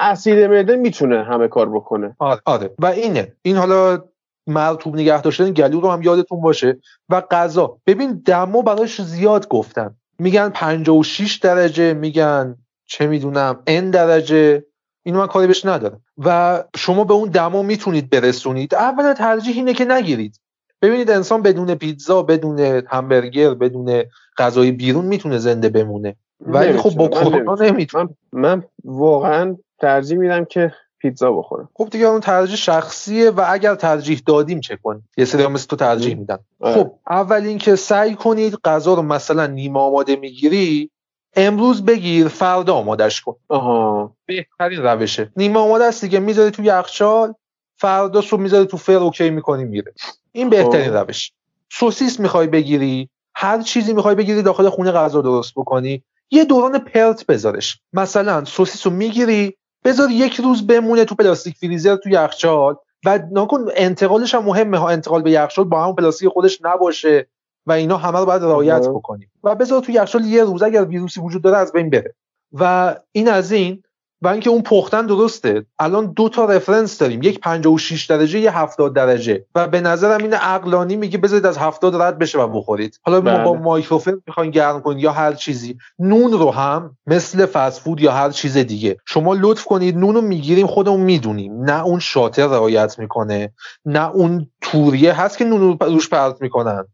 اسید 0.00 0.38
معده 0.38 0.76
می‌تونه 0.76 1.24
همه 1.24 1.48
کار 1.48 1.70
بکنه. 1.70 2.16
آره, 2.18 2.40
آره. 2.44 2.70
و 2.78 2.86
اینه. 2.86 3.32
این 3.42 3.56
حالا 3.56 4.04
مرتوب 4.46 4.96
نگه 4.96 5.20
داشتن 5.20 5.50
گلو 5.50 5.80
رو 5.80 5.90
هم 5.90 6.02
یادتون 6.02 6.40
باشه. 6.40 6.78
و 7.08 7.20
غذا. 7.20 7.78
ببین 7.86 8.22
دمو 8.24 8.62
براش 8.62 9.02
زیاد 9.02 9.48
گفتن. 9.48 9.94
میگن 10.18 10.48
56 10.48 11.36
درجه 11.36 11.94
میگن 11.94 12.56
چه 12.84 13.06
می‌دونم 13.06 13.62
n 13.68 13.82
درجه. 13.92 14.64
اینو 15.02 15.18
من 15.18 15.26
کاری 15.26 15.46
بهش 15.46 15.64
ندارم. 15.64 16.00
و 16.18 16.64
شما 16.76 17.04
به 17.04 17.14
اون 17.14 17.28
دما 17.28 17.62
می‌تونید 17.62 18.10
برسونید. 18.10 18.74
اول 18.74 19.12
ترجیح 19.12 19.56
اینه 19.56 19.74
که 19.74 19.84
نگیرید. 19.84 20.40
ببینید 20.82 21.10
انسان 21.10 21.42
بدون 21.42 21.74
پیتزا 21.74 22.22
بدون 22.22 22.58
همبرگر 22.88 23.54
بدون 23.54 24.04
غذای 24.38 24.72
بیرون 24.72 25.04
می‌تونه 25.04 25.38
زنده 25.38 25.68
بمونه. 25.68 26.16
ولی 26.40 26.78
خب 26.78 26.90
با 26.90 27.08
کرونا 27.08 27.54
نمی‌تونه. 27.54 28.08
من, 28.32 28.42
من 28.42 28.64
واقعا 28.84 29.56
ترجیح 29.78 30.18
میدم 30.18 30.44
که 30.44 30.72
پیتزا 30.98 31.32
بخورم. 31.32 31.68
خب 31.74 31.88
دیگه 31.90 32.06
اون 32.06 32.20
ترجیح 32.20 32.56
شخصیه 32.56 33.30
و 33.30 33.44
اگر 33.48 33.74
ترجیح 33.74 34.22
دادیم 34.26 34.60
چه 34.60 34.76
کنیم؟ 34.82 35.08
یه 35.16 35.24
سری 35.24 35.46
مثل 35.46 35.66
تو 35.66 35.76
ترجیح 35.76 36.14
میدن. 36.14 36.38
آره. 36.60 36.74
خب 36.74 36.92
اول 37.10 37.42
اینکه 37.42 37.76
سعی 37.76 38.14
کنید 38.14 38.58
غذا 38.64 38.94
رو 38.94 39.02
مثلا 39.02 39.46
نیمه 39.46 39.80
آماده 39.80 40.16
می‌گیری 40.16 40.90
امروز 41.36 41.84
بگیر 41.84 42.28
فردا 42.28 42.74
آمادش 42.74 43.20
کن. 43.20 43.36
آها. 43.48 44.12
بهترین 44.26 44.82
روشه. 44.82 45.32
نیمه 45.36 45.58
آماده 45.58 45.84
است 45.84 46.00
دیگه 46.00 46.20
می‌ذاری 46.20 46.50
تو 46.50 46.62
یخچال 46.64 47.34
فردا 47.76 48.20
صبح 48.20 48.40
می‌ذاری 48.40 48.66
تو 48.66 48.76
فر 48.76 48.92
okay 48.92 49.30
می‌کنی 49.30 49.64
میره. 49.64 49.92
این 50.32 50.50
بهترین 50.50 50.90
خب. 50.90 50.96
روش. 50.96 51.32
سوسیس 51.72 52.20
می‌خوای 52.20 52.46
بگیری 52.46 53.08
هر 53.34 53.62
چیزی 53.62 53.92
می‌خوای 53.92 54.14
بگیری 54.14 54.42
داخل 54.42 54.68
خونه 54.68 54.92
غذا 54.92 55.20
درست 55.20 55.52
بکنی. 55.56 56.02
یه 56.30 56.44
دوران 56.44 56.78
پرت 56.78 57.26
بذارش. 57.26 57.80
مثلا 57.92 58.44
سوسیس 58.44 58.86
رو 58.86 58.92
می‌گیری 58.92 59.56
بذار 59.84 60.10
یک 60.10 60.34
روز 60.34 60.66
بمونه 60.66 61.04
تو 61.04 61.14
پلاستیک 61.14 61.56
فریزر 61.56 61.96
تو 61.96 62.08
یخچال. 62.08 62.76
و 63.04 63.18
نکن 63.32 63.64
انتقالش 63.76 64.34
هم 64.34 64.44
مهمه 64.44 64.78
ها 64.78 64.88
انتقال 64.88 65.22
به 65.22 65.30
یخچال 65.30 65.64
با 65.64 65.82
همون 65.82 65.94
پلاستیک 65.94 66.28
خودش 66.28 66.58
نباشه. 66.62 67.26
و 67.66 67.72
اینا 67.72 67.96
همه 67.96 68.18
رو 68.18 68.26
باید 68.26 68.42
رعایت 68.42 68.88
بکنیم. 68.88 69.30
و 69.44 69.54
بذار 69.54 69.80
تو 69.80 69.92
یخچال 69.92 70.24
یه 70.24 70.44
روز 70.44 70.62
اگر 70.62 70.84
ویروسی 70.84 71.20
وجود 71.20 71.42
داره 71.42 71.56
از 71.56 71.72
بین 71.72 71.90
بره. 71.90 72.14
و 72.52 72.94
این 73.12 73.28
از 73.28 73.52
این 73.52 73.82
و 74.22 74.28
اینکه 74.28 74.50
اون 74.50 74.62
پختن 74.62 75.06
درسته. 75.06 75.66
الان 75.78 76.12
دو 76.16 76.28
تا 76.28 76.44
رفرنس 76.44 76.98
داریم. 76.98 77.22
یک 77.22 77.40
56 77.40 78.06
درجه 78.06 78.38
یه 78.38 78.58
70 78.58 78.94
درجه. 78.94 79.44
و 79.54 79.68
به 79.68 79.80
نظرم 79.80 80.22
این 80.22 80.34
عقلانی 80.34 80.96
میگه 80.96 81.18
بذارید 81.18 81.46
از 81.46 81.58
70 81.58 82.02
رد 82.02 82.18
بشه 82.18 82.38
و 82.38 82.48
بخورید. 82.48 83.00
حالا 83.02 83.20
ما 83.20 83.44
با 83.44 83.52
بله. 83.52 83.62
مایکروفون 83.62 84.22
می‌خواین 84.26 84.50
گرم 84.50 84.80
کنید 84.80 85.02
یا 85.02 85.12
هر 85.12 85.32
چیزی. 85.32 85.78
نون 85.98 86.32
رو 86.32 86.50
هم 86.50 86.96
مثل 87.06 87.46
فست 87.46 87.86
یا 87.98 88.12
هر 88.12 88.30
چیز 88.30 88.56
دیگه. 88.56 88.96
شما 89.06 89.34
لطف 89.34 89.64
کنید 89.64 89.96
نون 89.96 90.14
رو 90.14 90.20
می‌گیریم 90.20 90.66
خودمون 90.66 91.00
می‌دونیم. 91.00 91.64
نه 91.64 91.84
اون 91.84 91.98
شاطر 91.98 92.46
رعایت 92.46 92.98
می‌کنه 92.98 93.52
نه 93.84 94.10
اون 94.10 94.50
توریه 94.60 95.12
هست 95.20 95.38
که 95.38 95.44
نون 95.44 95.60
رو 95.60 95.76
روش 95.80 96.08
پرت 96.08 96.42
می‌کنن. 96.42 96.84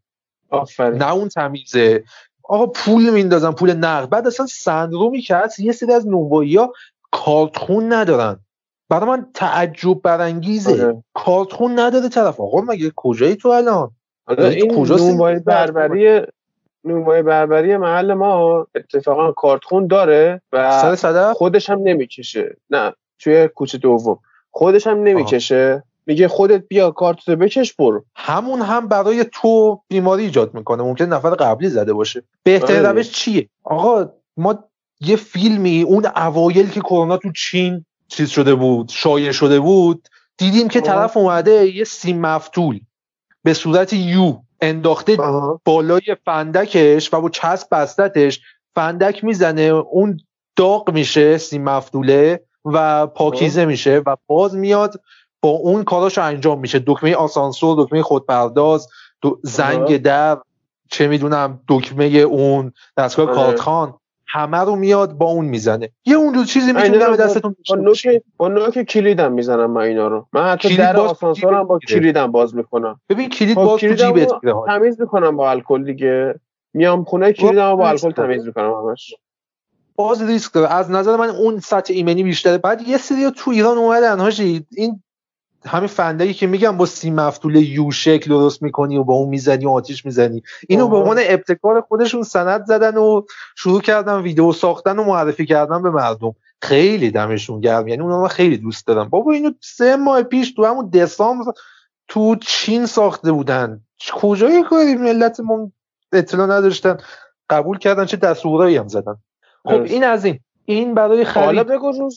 آفرین. 0.49 1.03
نه 1.03 1.13
اون 1.13 1.29
تمیزه. 1.29 2.03
آقا 2.43 2.65
پول 2.67 3.09
میندازن 3.09 3.51
پول 3.51 3.73
نقد. 3.73 4.09
بعد 4.09 4.27
اصلا 4.27 4.45
سندرومی 4.45 5.21
که 5.21 5.35
هست 5.35 5.59
یه 5.59 5.71
سری 5.71 5.93
از 5.93 6.07
نونوایی 6.07 6.55
ها 6.55 6.73
کارتخون 7.11 7.93
ندارن. 7.93 8.39
برای 8.89 9.09
من 9.09 9.27
تعجب 9.33 10.01
برانگیزه. 10.01 10.83
آره. 10.83 11.03
کارتخون 11.13 11.79
نداره 11.79 12.09
طرف. 12.09 12.39
آقا 12.39 12.61
مگه 12.61 12.91
کجایی 12.95 13.35
تو 13.35 13.49
الان؟ 13.49 13.91
آره 14.27 14.45
این 14.45 14.85
نونوایی 14.87 15.39
بربری 15.39 16.21
نونوایی 16.83 17.23
بربری 17.23 17.77
محل 17.77 18.13
ما 18.13 18.67
اتفاقا 18.75 19.31
کارتخون 19.31 19.87
داره 19.87 20.41
و 20.51 20.95
خودش 21.33 21.69
هم 21.69 21.79
نمی‌کشه. 21.83 22.57
نه 22.69 22.93
توی 23.19 23.47
کوچه 23.47 23.77
دوم. 23.77 24.19
خودش 24.51 24.87
هم 24.87 25.03
نمی‌کشه. 25.03 25.83
میگه 26.09 26.27
خودت 26.27 26.67
بیا 26.67 26.91
کارتو 26.91 27.35
بکش 27.35 27.73
برو. 27.73 28.05
همون 28.15 28.61
هم 28.61 28.87
برای 28.87 29.25
تو 29.31 29.81
بیماری 29.87 30.23
ایجاد 30.23 30.53
می‌کنه. 30.53 30.83
ممکن 30.83 31.05
نفر 31.05 31.29
قبلی 31.29 31.69
زده 31.69 31.93
باشه. 31.93 32.23
بهترین 32.43 32.85
آره. 32.85 32.91
روش 32.91 33.11
چیه؟ 33.11 33.49
آقا 33.63 34.09
ما 34.37 34.63
یه 35.01 35.15
فیلمی 35.15 35.81
اون 35.81 36.05
اوایل 36.15 36.69
که 36.69 36.79
کرونا 36.79 37.17
تو 37.17 37.31
چین 37.31 37.85
چیز 38.07 38.29
شده 38.29 38.55
بود 38.55 38.89
شایع 38.89 39.31
شده 39.31 39.59
بود 39.59 40.07
دیدیم 40.37 40.67
که 40.67 40.81
طرف 40.81 41.17
اومده 41.17 41.67
یه 41.75 41.83
سیم 41.83 42.21
مفتول 42.21 42.79
به 43.43 43.53
صورت 43.53 43.93
یو 43.93 44.37
انداخته 44.61 45.17
بالای 45.65 46.15
فندکش 46.25 47.13
و 47.13 47.21
با 47.21 47.29
چسب 47.29 47.67
بستتش 47.71 48.41
فندک 48.75 49.23
می‌زنه. 49.23 49.61
اون 49.61 50.19
داغ 50.55 50.91
میشه 50.91 51.37
سیم 51.37 51.63
مفتوله 51.63 52.43
و 52.65 53.07
پاکیزه 53.07 53.65
میشه 53.65 54.01
و 54.05 54.15
باز 54.27 54.55
میاد 54.55 55.01
با 55.41 55.49
اون 55.49 55.83
کاراش 55.83 56.17
انجام 56.17 56.59
میشه. 56.59 56.83
دکمه 56.87 57.15
آسانسور 57.15 57.85
دکمه 57.85 58.01
خودپرداز 58.01 58.87
زنگ 59.43 59.97
در 59.97 60.37
چه 60.89 61.07
می‌دونم 61.07 61.59
دکمه 61.67 62.05
اون 62.05 62.73
دستگاه 62.97 63.25
آره. 63.25 63.35
کارتخان 63.35 63.93
همه 64.27 64.57
رو 64.57 64.75
میاد 64.75 65.13
با 65.13 65.25
اون 65.25 65.45
می‌زنه. 65.45 65.89
یه 66.05 66.15
اون 66.15 66.33
دو 66.33 66.43
چیزی 66.43 66.73
می‌تونه 66.73 67.09
به 67.09 67.17
دستتون 67.17 67.55
با 67.69 67.75
نوک 67.75 68.07
با 68.37 68.47
نوک 68.47 68.83
کلیدم 68.83 69.31
می‌زنم 69.31 69.71
من 69.71 69.81
اینا 69.81 70.07
رو. 70.07 70.27
من 70.33 70.49
حتی 70.49 70.77
در 70.77 70.97
آسانسورم 70.97 71.63
با 71.63 71.79
کلیدم 71.79 72.31
باز 72.31 72.55
می‌کنم. 72.55 73.01
ببین 73.09 73.29
کلید 73.29 73.55
باز 73.55 73.79
تو 73.79 73.93
جیبت 73.93 74.31
تمیز 74.67 75.01
می‌کنم 75.01 75.37
با 75.37 75.51
الکل 75.51 75.83
دیگه. 75.83 76.39
میام 76.73 77.03
خونه 77.03 77.33
کلیدم 77.33 77.75
با 77.75 77.89
الکل 77.89 78.11
تمیز 78.11 78.45
می‌کنم 78.45 78.73
همش. 78.73 79.15
باز 79.95 80.21
ریسک 80.21 80.53
داره. 80.53 80.73
از 80.73 80.91
نظر 80.91 81.15
من 81.15 81.29
اون 81.29 81.59
سطح 81.59 81.93
ایمنی 81.93 82.23
بیشتره. 82.23 82.57
بعد 82.57 82.87
یه 82.87 82.97
سری 82.97 83.31
تو 83.31 83.51
ایران 83.51 83.77
اومدن 83.77 84.19
هاشی 84.19 84.65
این 84.71 85.03
همین 85.65 85.87
فندایی 85.87 86.33
که 86.33 86.47
میگم 86.47 86.77
با 86.77 86.85
سی 86.85 87.11
مفتول 87.11 87.55
یو 87.55 87.91
شکل 87.91 88.29
درست 88.29 88.61
می‌کنی 88.61 88.97
و 88.97 89.03
با 89.03 89.13
اون 89.13 89.29
می‌زنی 89.29 89.65
و 89.65 89.69
آتیش 89.69 90.05
می‌زنی. 90.05 90.43
اینو 90.69 90.87
به 90.87 90.97
عنوان 90.97 91.19
ابتکار 91.23 91.81
خودشون 91.81 92.23
سند 92.23 92.65
زدن 92.65 92.97
و 92.97 93.21
شروع 93.55 93.81
کردن 93.81 94.21
ویدیو 94.21 94.51
ساختن 94.51 94.99
و 94.99 95.03
معرفی 95.03 95.45
کردن 95.45 95.81
به 95.81 95.89
مردم. 95.89 96.35
خیلی 96.61 97.11
دمشون 97.11 97.61
گرم. 97.61 97.87
یعنی 97.87 98.01
اونو 98.01 98.21
من 98.21 98.27
خیلی 98.27 98.57
دوست 98.57 98.87
دارم. 98.87 99.09
بابا 99.09 99.31
اینو 99.31 99.51
سه 99.61 99.95
ماه 99.95 100.23
پیش 100.23 100.53
تو 100.53 100.65
همون 100.65 100.89
دسامبر 100.89 101.51
تو 102.07 102.35
چین 102.35 102.85
ساخته 102.85 103.31
بودن. 103.31 103.81
کجای 104.13 104.63
کاری 104.63 104.95
ملت 104.95 105.39
ما 105.39 105.71
اطلاع 106.13 106.47
نداشتن؟ 106.47 106.97
قبول 107.49 107.77
کردن 107.77 108.05
چه 108.05 108.17
دستورایی 108.17 108.77
هم 108.77 108.87
زدن. 108.87 109.15
خب 109.63 109.81
این 109.81 110.03
از 110.03 110.25
این. 110.25 110.39
این 110.65 110.93
برای 110.93 111.25
خرید. 111.25 111.45
حالا 111.45 111.63
بگو 111.63 112.09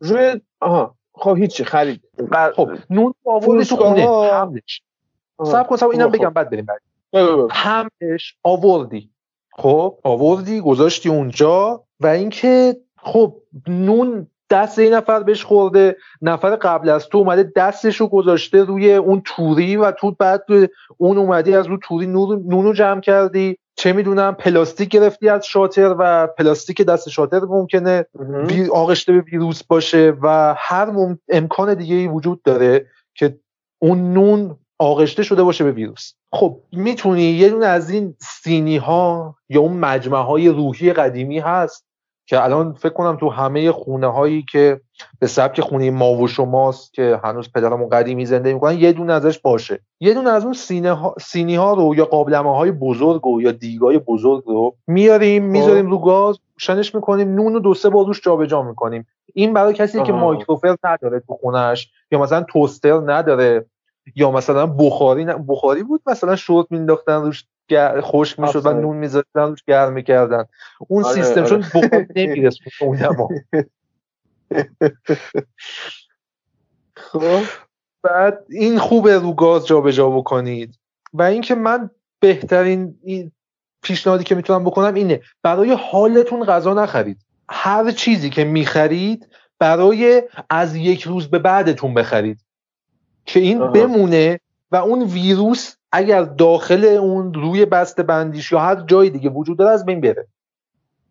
روی 0.00 0.40
آها. 0.60 0.97
خب 1.18 1.36
هیچی 1.36 1.64
خرید. 1.64 2.02
خب 2.56 2.70
نون 2.90 3.14
آوردی 3.24 3.64
تو 3.64 3.76
خونه. 3.76 4.06
حملش 4.32 4.82
سب 5.44 5.68
کن 5.68 5.76
سب 5.76 5.88
اینم 5.88 6.10
خب. 6.10 6.16
بگم 6.16 6.30
بعد 6.30 6.50
بریم 6.50 6.66
بعد. 6.66 6.80
همش 7.50 8.36
آوردی. 8.42 9.10
خب 9.52 9.98
آوردی 10.04 10.60
گذاشتی 10.60 11.08
اونجا 11.08 11.84
و 12.00 12.06
اینکه 12.06 12.76
خب 12.96 13.36
نون 13.66 14.26
دست 14.50 14.78
این 14.78 14.94
نفر 14.94 15.22
بهش 15.22 15.44
خورده 15.44 15.96
نفر 16.22 16.56
قبل 16.56 16.88
از 16.88 17.08
تو 17.08 17.18
اومده 17.18 17.52
دستشو 17.56 18.08
گذاشته 18.08 18.64
روی 18.64 18.94
اون 18.94 19.22
توری 19.24 19.76
و 19.76 19.90
تو 19.90 20.10
بعد 20.10 20.44
اون 20.96 21.18
اومدی 21.18 21.54
از 21.54 21.66
رو 21.66 21.78
توری 21.82 22.06
نونو 22.06 22.72
جمع 22.72 23.00
کردی. 23.00 23.58
چه 23.76 23.92
می‌دونم 23.92 24.34
پلاستیک 24.34 24.88
گرفتی 24.88 25.28
از 25.28 25.46
شاتر 25.46 25.94
و 25.98 26.26
پلاستیک 26.26 26.82
دست 26.82 27.08
شاتر 27.08 27.40
ممکنه 27.40 28.06
آغشته 28.72 29.12
به 29.12 29.20
ویروس 29.20 29.62
باشه 29.62 30.14
و 30.22 30.54
هر 30.58 30.92
امکان 31.28 31.74
دیگه 31.74 31.94
ای 31.94 32.06
وجود 32.06 32.42
داره 32.42 32.86
که 33.14 33.38
اون 33.78 34.12
نون 34.12 34.56
آغشته 34.78 35.22
شده 35.22 35.42
باشه 35.42 35.64
به 35.64 35.72
ویروس. 35.72 36.12
خب 36.32 36.60
می‌تونی 36.72 37.22
یه 37.22 37.48
دونه 37.48 37.66
از 37.66 37.90
این 37.90 38.14
سینی 38.20 38.76
ها 38.76 39.36
یا 39.48 39.60
اون 39.60 39.72
مجمع 39.72 40.22
های 40.22 40.48
روحی 40.48 40.92
قدیمی 40.92 41.38
هست 41.38 41.87
که 42.28 42.44
الان 42.44 42.72
فکر 42.72 42.92
کنم 42.92 43.16
تو 43.16 43.28
همه 43.28 43.72
خونه 43.72 44.06
هایی 44.06 44.44
که 44.52 44.80
به 45.20 45.26
سبک 45.26 45.60
خونه 45.60 45.90
ما 45.90 46.12
و 46.12 46.28
شماست 46.28 46.94
که 46.94 47.20
هنوز 47.24 47.52
پدرمون 47.52 47.88
قدیمی 47.88 48.26
زنده 48.26 48.54
می‌کنن 48.54 48.78
یه 48.78 48.92
دونه 48.92 49.12
ازش 49.12 49.38
باشه. 49.38 49.80
یه 50.00 50.14
دونه 50.14 50.30
از 50.30 50.44
اون 50.44 50.52
سینه 50.52 50.92
ها، 50.92 51.14
سینی 51.20 51.54
ها 51.54 51.74
رو 51.74 51.94
یا 51.94 52.04
قابلمه 52.04 52.56
های 52.56 52.70
بزرگ 52.70 53.26
و 53.26 53.42
یا 53.42 53.52
دیگای 53.52 53.98
بزرگ 53.98 54.44
رو 54.46 54.74
میاریم 54.86 55.42
خب. 55.42 55.48
می‌ذاریم 55.48 55.90
رو 55.90 55.98
گاز 55.98 56.38
روشنش 56.54 56.94
می‌کنیم 56.94 57.34
نون 57.34 57.56
و 57.56 57.58
دو 57.58 57.74
سه 57.74 57.88
بار 57.88 58.06
روش 58.06 58.20
جابجا 58.20 58.62
می‌کنیم. 58.62 59.06
این 59.34 59.52
برای 59.52 59.74
کسی 59.74 60.02
که 60.02 60.12
مایکروفر 60.12 60.76
نداره 60.84 61.20
تو 61.20 61.34
خونش 61.34 61.90
یا 62.10 62.18
مثلا 62.18 62.42
توستر 62.42 63.00
نداره 63.06 63.66
یا 64.16 64.30
مثلا 64.30 64.66
بخاری 64.66 65.24
بخاری 65.24 65.82
بود 65.82 66.00
مثلا 66.06 66.36
شورت 66.36 66.66
مینداختن 66.70 67.22
روش 67.22 67.44
خشک 68.00 68.40
می‌شد 68.40 68.66
و 68.66 68.72
نون 68.72 68.96
میذاشتن 68.96 69.40
روش 69.40 69.64
گرم 69.64 69.92
می‌کردن. 69.92 70.44
اون 70.88 71.04
آره 71.04 71.14
سیستم 71.14 71.40
آره. 71.40 71.48
چون 71.48 71.60
بخاری 71.60 72.06
نمیرسون 72.16 72.66
اون 72.80 72.96
خب. 76.96 77.42
بعد 78.02 78.44
این 78.48 78.78
خوبه 78.78 79.18
رو 79.18 79.32
گاز 79.32 79.66
جابجا 79.66 80.10
بکنید. 80.10 80.78
و 81.12 81.22
اینکه 81.22 81.54
من 81.54 81.90
بهترین 82.20 82.98
پیشنهادی 83.82 84.24
که 84.24 84.34
می‌تونم 84.34 84.64
بکنم 84.64 84.94
اینه 84.94 85.20
برای 85.42 85.72
حالتون 85.72 86.44
غذا 86.44 86.74
نخرید. 86.74 87.18
هر 87.48 87.90
چیزی 87.90 88.30
که 88.30 88.44
می‌خرید 88.44 89.28
برای 89.58 90.22
از 90.50 90.76
یک 90.76 91.02
روز 91.02 91.30
به 91.30 91.38
بعدتون 91.38 91.94
بخرید. 91.94 92.40
که 93.26 93.40
این 93.40 93.72
بمونه 93.72 94.40
و 94.72 94.76
اون 94.76 95.02
ویروس 95.02 95.74
اگر 95.92 96.22
داخل 96.22 96.84
اون 96.84 97.34
روی 97.34 97.64
بسته 97.66 98.02
بندیش 98.02 98.52
یا 98.52 98.58
هر 98.58 98.74
جای 98.74 99.10
دیگه 99.10 99.30
وجود 99.30 99.58
داره 99.58 99.70
از 99.70 99.84
بین 99.84 100.00
بره. 100.00 100.26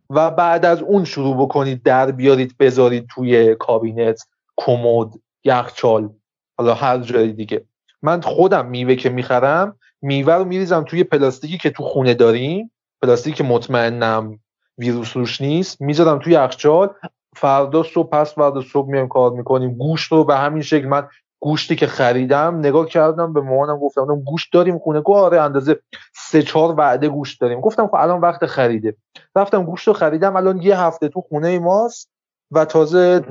و 0.10 0.32
بعد 0.32 0.66
از 0.66 0.82
اون 0.82 1.06
شروع 1.06 1.38
بکنید 1.38 1.84
در 1.84 2.12
بیارید 2.12 2.56
بذارید 2.60 3.08
توی 3.10 3.56
کابینت 3.56 4.28
کمد 4.58 5.08
یخچال 5.44 6.10
حالا 6.58 6.74
هر 6.74 6.98
جای 6.98 7.32
دیگه. 7.32 7.66
من 8.02 8.22
خودم 8.22 8.66
میوه 8.66 8.96
که 8.96 9.10
می‌خرم 9.10 9.80
میوه 10.02 10.34
رو 10.34 10.46
میریزم 10.46 10.84
توی 10.84 11.04
پلاستیکی 11.04 11.58
که 11.58 11.70
تو 11.70 11.84
خونه 11.84 12.14
داریم. 12.14 12.72
پلاستیک 13.02 13.42
مطمئنم 13.42 14.40
ویروس 14.78 15.18
روش 15.18 15.42
نیست. 15.42 15.82
می‌ذارم 15.82 16.20
توی 16.20 16.34
یخچال. 16.34 16.90
فردا 17.36 17.84
صبح 17.84 18.10
پس 18.10 18.34
فردا 18.34 18.62
صبح 18.62 18.90
میایم 18.90 19.08
کار 19.08 19.32
می‌کنیم. 19.32 19.74
گوشت 19.74 20.12
رو 20.12 20.24
به 20.24 20.38
همین 20.38 20.62
شکل 20.62 20.86
من 20.86 21.08
گوشتی 21.40 21.76
که 21.76 21.88
خریدم 21.88 22.60
نگاه 22.60 22.86
کردم 22.86 23.34
به 23.34 23.42
مامانم 23.42 23.80
گفتم 23.80 24.22
گوشت 24.22 24.54
داریم 24.54 24.80
خونه. 24.80 25.02
گفت 25.02 25.18
آره 25.18 25.42
اندازه 25.42 25.80
سه 26.16 26.44
چهار 26.44 26.76
وعده 26.76 27.10
گوشت 27.10 27.42
داریم. 27.42 27.62
گفتم 27.62 27.88
خب 27.88 27.96
الان 27.96 28.22
وقت 28.22 28.46
خریده. 28.46 28.96
رفتم 29.36 29.64
گوشت 29.64 29.88
رو 29.88 29.94
خریدم. 29.94 30.36
الان 30.36 30.62
یه 30.62 30.80
هفته 30.80 31.08
تو 31.08 31.22
خونه 31.22 31.60
ماست 31.60 32.10
و 32.52 32.66
تازه 32.66 33.26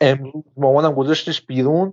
امروز 0.00 0.44
مامانم 0.56 0.92
گذاشتش 0.92 1.46
بیرون 1.46 1.92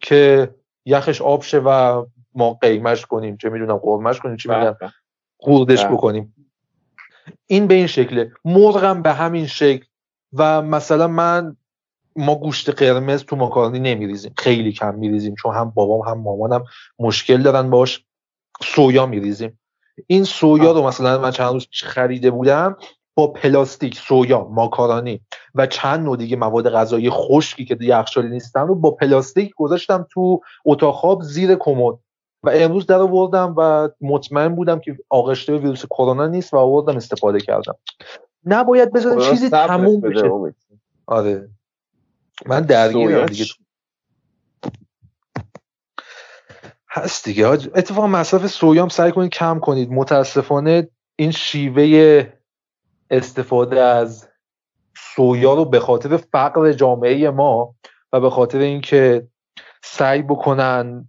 که 0.00 0.54
یخش 0.84 1.22
آب 1.22 1.42
شه 1.42 1.58
و 1.58 2.04
ما 2.34 2.54
قیمش 2.54 3.06
کنیم. 3.06 3.36
چه 3.36 3.48
می‌دونم 3.48 3.76
قرمش 3.76 4.20
کنیم 4.20 4.36
چی 4.36 4.48
میگن. 4.48 4.76
بله. 4.80 4.90
خوردش. 5.36 5.86
بکنیم. 5.86 6.34
این 7.46 7.66
به 7.66 7.74
این 7.74 7.86
شکله. 7.86 8.32
مرغم 8.44 9.02
به 9.02 9.12
همین 9.12 9.46
شکل. 9.46 9.84
و 10.32 10.62
مثلا 10.62 11.08
من 11.08 11.56
ما 12.16 12.34
گوشت 12.34 12.70
قرمز 12.70 13.24
تو 13.24 13.36
ماکارونی 13.36 13.78
نمیریزیم 13.78 14.34
خیلی 14.38 14.72
کم 14.72 14.94
میریزیم 14.94 15.34
چون 15.42 15.54
هم 15.54 15.70
بابام 15.70 16.08
هم 16.08 16.22
مامانم 16.22 16.64
مشکل 16.98 17.42
دارن 17.42 17.70
باش 17.70 18.04
سویا 18.62 19.06
میریزیم. 19.06 19.60
این 20.06 20.24
سویا 20.24 20.72
رو 20.72 20.86
مثلا 20.86 21.18
من 21.18 21.30
چند 21.30 21.52
روز 21.52 21.68
خریده 21.72 22.30
بودم 22.30 22.76
با 23.14 23.26
پلاستیک 23.26 23.98
سویا 23.98 24.48
ماکارونی 24.50 25.20
و 25.54 25.66
چند 25.66 26.04
نوع 26.04 26.16
دیگه 26.16 26.36
مواد 26.36 26.70
غذایی 26.70 27.10
خشکی 27.10 27.64
که 27.64 27.76
یخچالی 27.80 28.28
نیستن 28.28 28.66
رو 28.66 28.74
با 28.74 28.90
پلاستیک 28.90 29.54
گذاشتم 29.56 30.06
تو 30.10 30.40
اتاق 30.64 30.94
خواب 30.94 31.22
زیر 31.22 31.54
کمد. 31.54 31.94
و 32.44 32.50
امروز 32.54 32.86
در 32.86 32.98
آوردم 32.98 33.54
و 33.58 33.88
مطمئن 34.00 34.54
بودم 34.54 34.80
که 34.80 34.98
آغشته 35.08 35.56
ویروس 35.56 35.86
کرونا 35.86 36.26
نیست 36.26 36.54
و 36.54 36.56
آوردم 36.56 36.96
استفاده 36.96 37.40
کردم. 37.40 37.74
نباید 38.44 38.92
بذاریم 38.92 39.30
چیزی 39.30 39.50
تموم 39.50 40.00
بشه. 40.00 40.30
آره. 41.06 41.48
من 42.46 42.60
درگیرم 42.60 43.26
دیگه. 43.26 43.44
هست 46.90 47.24
دیگه 47.24 47.46
اتفاقا 47.48 48.06
مصرف 48.06 48.46
سویام 48.46 48.88
سعی 48.88 49.12
کنید 49.12 49.30
کم 49.30 49.60
کنید. 49.60 49.90
متاسفانه 49.90 50.88
این 51.16 51.30
شیوه 51.30 52.32
استفاده 53.10 53.80
از 53.80 54.28
سویا 54.96 55.54
رو 55.54 55.64
به 55.64 55.80
خاطر 55.80 56.16
فقر 56.16 56.72
جامعه 56.72 57.30
ما 57.30 57.74
و 58.12 58.20
به 58.20 58.30
خاطر 58.30 58.58
اینکه 58.58 59.28
سعی 59.84 60.22
بکنن 60.22 61.08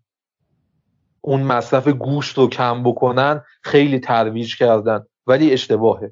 اون 1.22 1.42
مصرف 1.42 1.88
گوشت 1.88 2.38
رو 2.38 2.50
کم 2.50 2.84
بکنن 2.84 3.44
خیلی 3.64 4.00
ترویج 4.00 4.58
کردن. 4.58 5.06
ولی 5.28 5.54
اشتباهه. 5.54 6.12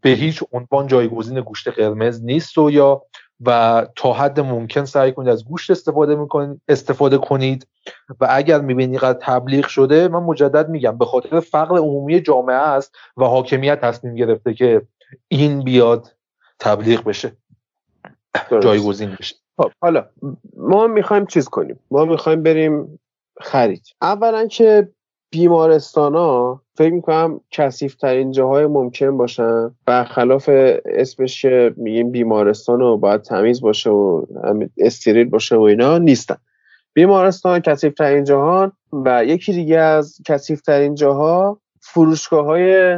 به 0.00 0.10
هیچ 0.10 0.42
عنوان 0.52 0.86
جایگزین 0.86 1.40
گوشت 1.40 1.68
قرمز 1.68 2.24
نیست 2.24 2.54
سویا. 2.54 3.02
و 3.44 3.86
تا 3.96 4.12
حد 4.12 4.40
ممکن 4.40 4.84
سعی 4.84 5.12
کنید 5.12 5.28
از 5.28 5.44
گوشت 5.44 5.70
استفاده 5.70 6.14
می‌کنید 6.14 6.60
استفاده 6.68 7.18
کنید. 7.18 7.66
و 8.20 8.26
اگر 8.30 8.60
می‌بینید 8.60 9.00
قد 9.00 9.18
تبلیغ 9.20 9.66
شده 9.66 10.08
من 10.08 10.22
مجدد 10.22 10.68
میگم 10.68 10.98
به 10.98 11.04
خاطر 11.04 11.40
فقر 11.40 11.78
عمومی 11.78 12.20
جامعه 12.20 12.56
است 12.56 12.94
و 13.16 13.24
حاکمیت 13.24 13.80
تصمیم 13.80 14.14
گرفته 14.14 14.54
که 14.54 14.82
این 15.28 15.64
بیاد 15.64 16.14
تبلیغ 16.58 17.04
بشه. 17.04 17.32
جایگزین 18.62 19.16
بشه. 19.20 19.36
خب 19.56 19.70
حالا 19.82 20.06
ما 20.56 20.86
می‌خوایم 20.86 21.26
چیز 21.26 21.48
کنیم. 21.48 21.80
ما 21.90 22.04
می‌خوایم 22.04 22.42
بریم 22.42 23.00
خرید. 23.40 23.82
اولا 24.02 24.46
که 24.46 24.88
بیمارستان 25.30 26.14
ها 26.14 26.62
فکر 26.74 26.92
می‌کنم 26.92 27.40
کثیف 27.50 27.94
ترین 27.94 28.32
جاهای 28.32 28.66
ممکن 28.66 29.16
باشن. 29.16 29.70
برخلاف 29.86 30.50
اسمش 30.84 31.42
که 31.42 31.74
میگیم 31.76 32.10
بیمارستان 32.10 32.82
و 32.82 32.96
باید 32.96 33.22
تمیز 33.22 33.60
باشه 33.60 33.90
و 33.90 34.24
استریل 34.78 35.28
باشه 35.28 35.56
و 35.56 35.60
اینا 35.60 35.98
نیستن. 35.98 36.36
بیمارستان 36.94 37.60
کثیف 37.60 37.94
ترین 37.94 38.24
جهان 38.24 38.72
و 38.92 39.24
یکی 39.24 39.52
دیگه 39.52 39.78
از 39.78 40.18
کثیف 40.26 40.60
ترین 40.60 40.94
جاها 40.94 41.60
فروشگاه 41.80 42.44
های 42.44 42.96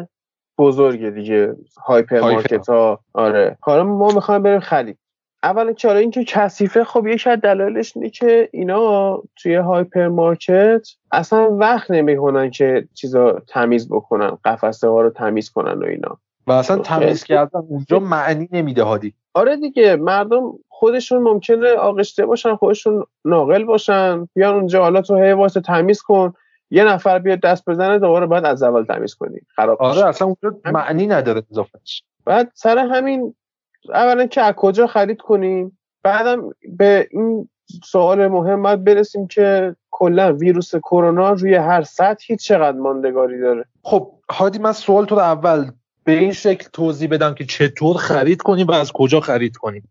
بزرگ 0.58 1.10
دیگه. 1.10 1.54
هایپر 1.86 2.20
مارکت 2.20 2.68
ها 2.68 3.00
آره. 3.14 3.56
حالا 3.60 3.84
ما 3.84 4.08
می‌خوایم 4.14 4.42
بریم 4.42 4.60
خرید. 4.60 4.98
اولا 5.42 5.72
که 5.72 5.88
آره 5.88 6.00
اینکه 6.00 6.24
کثیفه 6.24 6.84
خب 6.84 7.06
یکی 7.06 7.30
از 7.30 7.40
دلایلش 7.40 7.96
اینه 7.96 8.10
که 8.10 8.48
اینا 8.52 9.22
توی 9.36 9.54
هایپر 9.54 10.08
مارکت 10.08 10.88
اصلا 11.12 11.56
وقت 11.56 11.90
نمی‌کنن 11.90 12.50
که 12.50 12.88
چیزا 12.94 13.42
تمیز 13.48 13.88
بکنن 13.88 14.38
قفسه 14.44 14.88
ها 14.88 15.00
رو 15.00 15.10
تمیز 15.10 15.50
کنن 15.50 15.78
و 15.78 15.84
اینا. 15.84 16.18
و 16.46 16.52
اصلا 16.52 16.78
تمیز 16.78 17.24
کردن 17.24 17.60
اونجا 17.68 17.98
معنی 17.98 18.48
نمیده 18.52 18.82
هادی. 18.82 19.14
آره 19.34 19.56
دیگه 19.56 19.96
مردم 19.96 20.52
خودشون 20.68 21.22
ممکنه 21.22 21.72
آغشته 21.72 22.26
باشن 22.26 22.56
خودشون 22.56 23.06
ناقل 23.24 23.64
باشن 23.64 24.28
بیان 24.34 24.54
اونجا 24.54 24.82
حالا 24.82 25.02
تو 25.02 25.16
هی 25.16 25.48
تمیز 25.48 26.02
کن 26.02 26.32
یه 26.70 26.84
نفر 26.84 27.18
بیاد 27.18 27.40
دست 27.40 27.64
بزنه 27.64 27.98
دوباره 27.98 28.26
باید 28.26 28.44
از 28.44 28.62
اول 28.62 28.84
تمیز 28.84 29.14
کنی. 29.14 29.40
خراب 29.56 29.82
آره 29.82 30.06
اصلا 30.06 30.26
اونجا 30.26 30.58
معنی 30.64 31.06
نداره 31.06 31.42
اضافهش. 31.50 32.02
بعد 32.24 32.52
سر 32.54 32.78
همین 32.78 33.34
اولا 33.90 34.26
که 34.26 34.40
از 34.40 34.54
کجا 34.54 34.86
خرید 34.86 35.20
کنیم؟ 35.20 35.78
بعدم 36.02 36.50
به 36.68 37.08
این 37.10 37.48
سوال 37.84 38.26
مهم 38.26 38.62
باید 38.62 38.84
برسیم 38.84 39.26
که 39.26 39.76
کلا 39.90 40.32
ویروس 40.32 40.76
کرونا 40.76 41.32
روی 41.32 41.54
هر 41.54 41.82
سطحی 41.82 42.36
چقدر 42.36 42.78
ماندگاری 42.78 43.40
داره. 43.40 43.64
خب 43.82 44.12
هادی 44.30 44.58
من 44.58 44.72
سوال 44.72 45.06
تو 45.06 45.14
رو 45.14 45.20
اول 45.20 45.70
به 46.04 46.12
این 46.12 46.32
شکل 46.32 46.68
توضیح 46.72 47.08
بدم 47.08 47.34
که 47.34 47.44
چطور 47.44 47.96
خرید 47.96 48.42
کنیم 48.42 48.66
و 48.66 48.72
از 48.72 48.92
کجا 48.92 49.20
خرید 49.20 49.56
کنیم. 49.56 49.88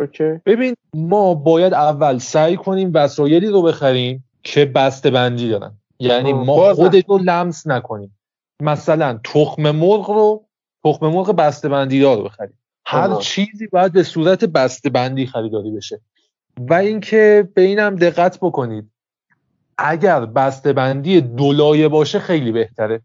اوکی. 0.00 0.40
ببین 0.46 0.74
ما 0.94 1.34
باید 1.34 1.74
اول 1.74 2.18
سعی 2.18 2.56
کنیم 2.56 2.90
وسایلی 2.94 3.46
رو 3.46 3.62
بخریم 3.62 4.24
که 4.42 4.64
بسته 4.64 5.10
بندی 5.10 5.48
دارن. 5.48 5.72
یعنی 5.98 6.32
ما 6.32 6.74
خودش 6.74 7.02
رو 7.08 7.18
لمس 7.18 7.66
نکنیم. 7.66 8.18
مثلا 8.62 9.20
تخم 9.24 9.70
مرغ 9.70 10.10
رو 10.10 10.44
تخم 10.84 11.06
مرغ 11.06 11.36
بسته 11.36 11.68
بندی 11.68 12.02
رو 12.02 12.22
بخریم. 12.22 12.58
هر 12.86 13.16
چیزی 13.16 13.66
باید 13.66 13.92
به 13.92 14.02
صورت 14.02 14.44
بسته 14.44 14.90
بندی 14.90 15.26
خریداری 15.26 15.70
بشه. 15.70 16.00
و 16.58 16.74
اینکه 16.74 17.48
به 17.54 17.62
اینم 17.62 17.96
دقت 17.96 18.38
بکنید. 18.38 18.90
اگر 19.78 20.26
بسته 20.26 20.72
بندی 20.72 21.20
دولایه 21.20 21.88
باشه 21.88 22.18
خیلی 22.18 22.52
بهتره. 22.52 23.02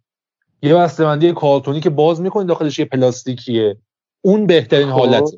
یه 0.62 0.76
بسته 0.76 1.04
بندی 1.04 1.34
کارتونی 1.34 1.80
که 1.80 1.90
باز 1.90 2.22
می‌کنید 2.22 2.48
داخلش 2.48 2.80
یه 2.80 2.86
پلاستیکیه. 2.86 3.78
اون 4.22 4.48
بهترین 4.48 4.92
خب. 4.92 5.00
حالته. 5.00 5.38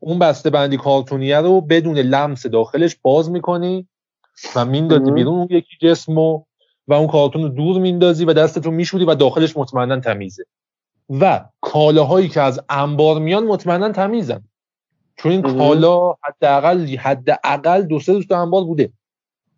اون 0.00 0.18
بسته 0.18 0.50
بندی 0.50 0.76
کارتونیه 0.76 1.40
رو 1.40 1.60
بدون 1.60 1.98
لمس 1.98 2.46
داخلش 2.46 2.96
باز 3.02 3.30
می‌کنی 3.30 3.88
و 4.56 4.64
میندازی 4.64 5.10
بیرون 5.10 5.34
اون 5.34 5.48
یکی 5.50 5.76
جسمو 5.80 6.44
و 6.88 6.94
اون 6.94 7.06
کارتون 7.06 7.42
رو 7.42 7.48
دور 7.48 7.80
میندازی 7.80 8.24
و 8.24 8.32
دستتو 8.32 8.70
میشوری 8.70 9.04
و 9.04 9.14
داخلش 9.14 9.56
مطمئنا 9.56 10.00
تمیزه. 10.00 10.44
و 11.10 11.44
کالاهایی 11.60 12.28
که 12.28 12.40
از 12.40 12.60
انبار 12.68 13.20
میان 13.20 13.44
مطمئنا 13.44 13.92
تمیزن. 13.92 14.42
چون 15.16 15.32
این 15.32 15.42
کالا 15.42 16.14
حداقل 16.22 16.96
حداقل 16.96 17.82
دو 17.82 18.00
سه 18.00 18.12
روز 18.12 18.26
تو 18.26 18.34
انبار 18.34 18.64
بوده. 18.64 18.92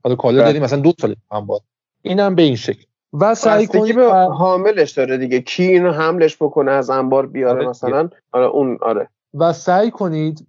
حالا 0.05 0.16
کالا 0.16 0.36
بله. 0.36 0.47
داریم 0.47 0.62
مثلا 0.62 0.81
دو 0.81 0.93
سال 1.01 1.16
انبار. 1.31 1.60
اینم 2.02 2.35
به 2.35 2.43
این 2.43 2.56
شکل. 2.56 2.82
و 3.12 3.35
سعی 3.35 3.66
کنید 3.66 3.97
به 3.97 4.12
حاملش 4.12 4.90
داره 4.90 5.18
دیگه. 5.18 5.40
کی 5.40 5.62
اینو 5.62 5.93
حملش 5.93 6.36
بکنه 6.36 6.73
از 6.73 6.90
انبار 6.90 7.27
بیاره 7.27 7.59
آره 7.59 7.68
مثلا؟ 7.68 8.09
آره 8.32 8.47
اون 8.47 8.78
آره. 8.82 9.09
و 9.35 9.52
سعی 9.52 9.90
کنید 9.90 10.47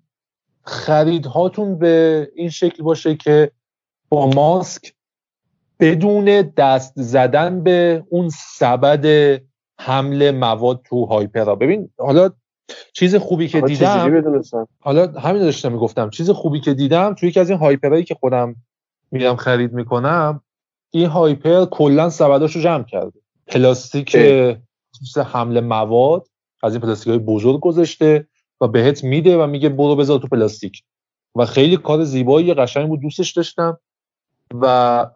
خریدهاتون 0.64 1.80
به 1.80 2.28
این 2.36 2.50
شکل 2.50 2.84
باشه 2.84 3.16
که 3.16 3.52
با 4.10 4.28
ماسک 4.28 4.94
بدون 5.80 6.26
دست 6.58 6.94
زدن 6.96 7.64
به 7.64 8.04
اون 8.10 8.30
سبد 8.30 9.06
حمل 9.80 10.32
مواد 10.32 10.82
تو 10.86 11.06
هایپرا. 11.06 11.56
ببین 11.56 11.90
حالا 12.00 12.30
چیز 12.94 13.16
خوبی 13.16 13.48
که 13.48 13.62
دیدم 13.62 14.24
حالا 14.80 15.08
همین 15.08 15.42
داشتم 15.42 15.72
می‌گفتم. 15.72 16.10
چیز 16.10 16.30
خوبی 16.30 16.60
که 16.60 16.74
دیدم 16.74 17.14
توی 17.14 17.30
یکی 17.30 17.40
از 17.40 17.50
این 17.50 17.60
هایپرایی 17.60 18.04
که 18.04 18.16
خودم 18.16 18.56
میرم 19.12 19.36
خرید 19.36 19.74
می‌کنم 19.74 20.42
این 20.92 21.08
هایپر 21.08 21.66
کلا 21.66 22.10
سبداشو 22.10 22.60
جمع 22.60 22.84
کرده. 22.84 23.20
پلاستیک 23.48 24.18
حمل 25.18 25.60
مواد 25.60 26.28
از 26.64 26.74
این 26.74 26.82
پلاستیک 26.82 27.08
های 27.08 27.18
بزرگ 27.18 27.60
گذاشته 27.60 28.28
و 28.62 28.68
بهت 28.68 29.04
میده 29.04 29.38
و 29.38 29.48
میگه 29.48 29.70
برو 29.70 29.96
بذار 29.96 30.20
تو 30.20 30.28
پلاستیک. 30.28 30.84
و 31.36 31.46
خیلی 31.46 31.78
کار 31.78 32.04
زیبایی 32.04 32.54
قشنگ 32.54 32.88
بود 32.88 33.02
دوستش 33.02 33.32
داشتم. 33.32 33.80
و 34.62 35.08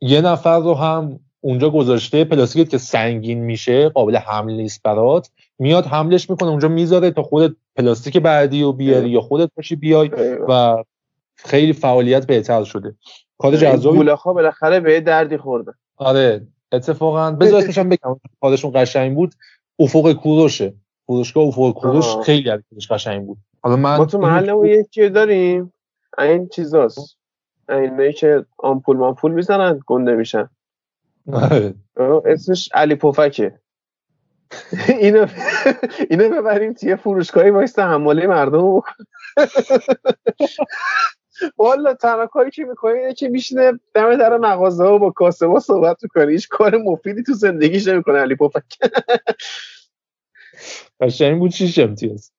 یه 0.00 0.20
نفر 0.20 0.58
رو 0.58 0.74
هم 0.74 1.20
اونجا 1.44 1.70
گذاشته 1.70 2.24
پلاستیکی 2.24 2.70
که 2.70 2.78
سنگین 2.78 3.38
میشه 3.38 3.88
قابل 3.88 4.16
حمل 4.16 4.52
نیست 4.52 4.82
برات. 4.82 5.30
میاد 5.58 5.86
حملش 5.86 6.30
می‌کنه 6.30 6.48
اونجا 6.48 6.68
می‌ذاره 6.68 7.10
تا 7.10 7.22
خودت 7.22 7.56
پلاستیک 7.76 8.16
بعدی 8.16 8.62
رو 8.62 8.72
بیاری 8.72 9.10
یا 9.10 9.20
خودت 9.20 9.50
باشی 9.56 9.76
بیای 9.76 10.10
و 10.48 10.84
خیلی 11.36 11.72
فعالیت 11.72 12.26
بهتر 12.26 12.64
شده. 12.64 12.94
کار 13.38 13.56
جذابی 13.56 13.96
گولاخا 13.96 14.32
بالاخره 14.32 14.80
به 14.80 15.00
دردی 15.00 15.36
خورده. 15.36 15.72
آره 15.96 16.46
اتفاقا. 16.72 17.30
بذار 17.30 17.58
اسمش 17.58 17.78
بگم. 17.78 18.20
کارشون 18.40 18.72
قشنگ 18.74 19.14
بود. 19.14 19.34
افق 19.78 20.12
کوروشه 20.12 20.74
فروشگاه 21.06 21.44
افق 21.44 21.70
کوروش 21.70 22.16
خیلی 22.16 22.50
ارکش 22.50 22.92
قشنگ 22.92 23.26
بود. 23.26 23.38
حالا 23.62 23.76
من 23.76 23.96
ما 23.96 24.06
تو 24.06 24.18
محل 24.18 24.64
یکی 24.64 25.08
داریم. 25.08 25.72
این 26.18 26.48
چیزاست. 26.48 27.16
اینایی 27.68 28.12
که 28.12 28.44
آمپول 28.58 28.96
مامپول 28.96 29.32
می‌زنن 29.32 29.80
گنده 29.86 30.12
میشن. 30.12 30.48
اسمش 32.24 32.68
علی 32.74 32.94
پفکه. 32.94 33.60
اینو 35.00 35.26
اینو 36.10 36.28
ببریم 36.28 36.72
توی 36.72 36.96
فروشگاهی 36.96 37.50
وایسته 37.50 37.82
حماله 37.82 38.26
مردم 38.26 38.62
والا 41.58 41.94
تنها 41.94 42.26
کاری 42.26 42.50
که 42.50 42.64
می‌کنه 42.64 42.92
اینه 42.92 43.14
که 43.14 43.28
میشینه 43.28 43.72
دم 43.94 44.16
در 44.16 44.36
مغازه 44.38 44.84
ها 44.84 44.98
با 44.98 45.10
کاسه 45.10 45.46
ها 45.46 45.60
صحبت 45.60 45.96
می‌کنه 46.02 46.32
هیچ 46.32 46.48
کار 46.48 46.76
مفیدی 46.76 47.22
تو 47.22 47.32
زندگیش 47.32 47.88
نمی‌کنه 47.88 48.18
علی 48.18 48.34
پفک 48.34 48.64
قشنگ 51.00 51.38
بود 51.38 51.50
چیش 51.50 51.78
امتیاز؟ 51.78 52.32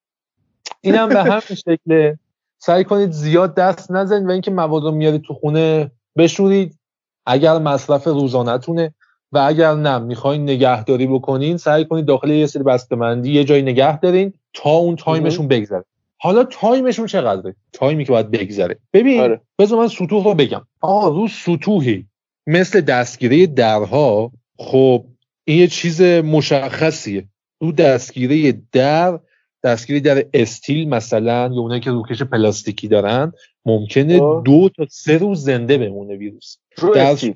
اینم 0.81 1.09
به 1.09 1.23
همین 1.23 1.39
شکله. 1.39 2.19
سعی 2.57 2.83
کنید 2.83 3.11
زیاد 3.11 3.55
دست 3.55 3.91
نزنید 3.91 4.27
و 4.27 4.31
اینکه 4.31 4.51
مواد 4.51 4.83
رو 4.83 4.91
میارید 4.91 5.21
تو 5.21 5.33
خونه 5.33 5.91
بشورید. 6.17 6.79
اگر 7.25 7.57
مصرف 7.57 8.03
روزانهتونه 8.07 8.93
و 9.31 9.37
اگر 9.37 9.73
نه 9.73 9.97
می‌خواین 9.97 10.43
نگهداری 10.43 11.07
بکنین 11.07 11.57
سعی 11.57 11.85
کنید 11.85 12.05
داخل 12.05 12.29
یه 12.29 12.45
سری 12.45 12.63
بسته‌بندی 12.63 13.31
یه 13.31 13.43
جایی 13.43 13.61
نگه 13.61 13.99
دارین 13.99 14.33
تا 14.53 14.69
اون 14.69 14.95
تایمشون 14.95 15.47
بگذره. 15.47 15.85
حالا 16.17 16.43
تایمشون 16.43 17.07
چقدره؟ 17.07 17.55
تایمی 17.73 18.05
که 18.05 18.11
باید 18.11 18.31
بگذره. 18.31 18.77
ببین 18.93 19.21
آره. 19.21 19.41
بذار 19.59 19.79
من 19.79 19.87
سطوح 19.87 20.23
رو 20.23 20.33
بگم. 20.33 20.61
آقا 20.81 21.07
رو 21.07 21.27
سطوحی. 21.27 22.05
مثل 22.47 22.81
دستگیره 22.81 23.47
درها 23.47 24.31
خب 24.57 25.05
این 25.43 25.59
یه 25.59 25.67
چیز 25.67 26.01
مشخصیه. 26.01 27.25
رو 27.59 27.71
دستگیره 27.71 28.61
در 28.71 29.19
دستگیری 29.65 30.01
در 30.01 30.25
استیل 30.33 30.89
مثلا 30.89 31.49
یا 31.53 31.61
اونایی 31.61 31.81
که 31.81 31.91
روکش 31.91 32.23
پلاستیکی 32.23 32.87
دارن 32.87 33.33
ممکنه 33.65 34.21
آه. 34.21 34.43
دو 34.43 34.69
تا 34.69 34.85
سه 34.89 35.17
روز 35.17 35.43
زنده 35.43 35.77
بمونه 35.77 36.15
ویروس. 36.15 36.57
رو 36.77 36.93
استیل. 36.97 37.35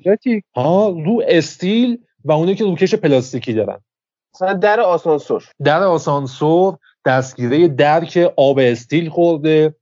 ها 0.54 0.88
رو 0.88 1.22
استیل 1.28 1.98
و 2.24 2.32
اونایی 2.32 2.56
که 2.56 2.64
روکش 2.64 2.94
پلاستیکی 2.94 3.52
دارن. 3.52 3.80
مثلا 4.34 4.52
در 4.52 4.80
آسانسور. 4.80 5.44
در 5.64 5.82
آسانسور 5.82 6.78
دستگیره 7.06 7.68
در 7.68 8.04
که 8.04 8.32
آب 8.36 8.58
استیل 8.62 9.08
خورده 9.08 9.74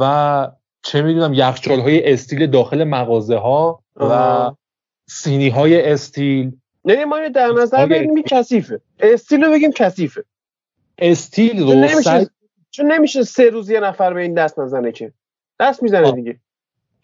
و 0.00 0.48
چه 0.82 1.02
می‌دونم 1.02 1.34
یخچال 1.34 1.80
های 1.80 2.12
استیل 2.12 2.46
داخل 2.46 2.84
مغازه 2.84 3.36
ها 3.36 3.82
و 3.96 4.50
سینی 5.08 5.48
های 5.48 5.92
استیل. 5.92 6.52
نه 6.84 7.04
ما 7.04 7.28
در 7.28 7.48
نظر 7.48 7.86
بگیم 7.86 8.22
کثیفه. 8.22 8.80
استیل 9.00 9.44
رو 9.44 9.52
بگیم 9.52 9.72
کثیفه. 9.72 10.24
استیل 10.98 11.62
رو 11.62 11.74
نمیشه 11.74 12.30
چون 12.70 12.92
نمیشه 12.92 13.22
سه 13.22 13.50
روز 13.50 13.70
یه 13.70 13.80
نفر 13.80 14.14
به 14.14 14.22
این 14.22 14.34
دست 14.34 14.58
نزنه 14.58 14.92
که. 14.92 15.12
دست 15.60 15.82
می‌زنه 15.82 16.12
دیگه. 16.12 16.40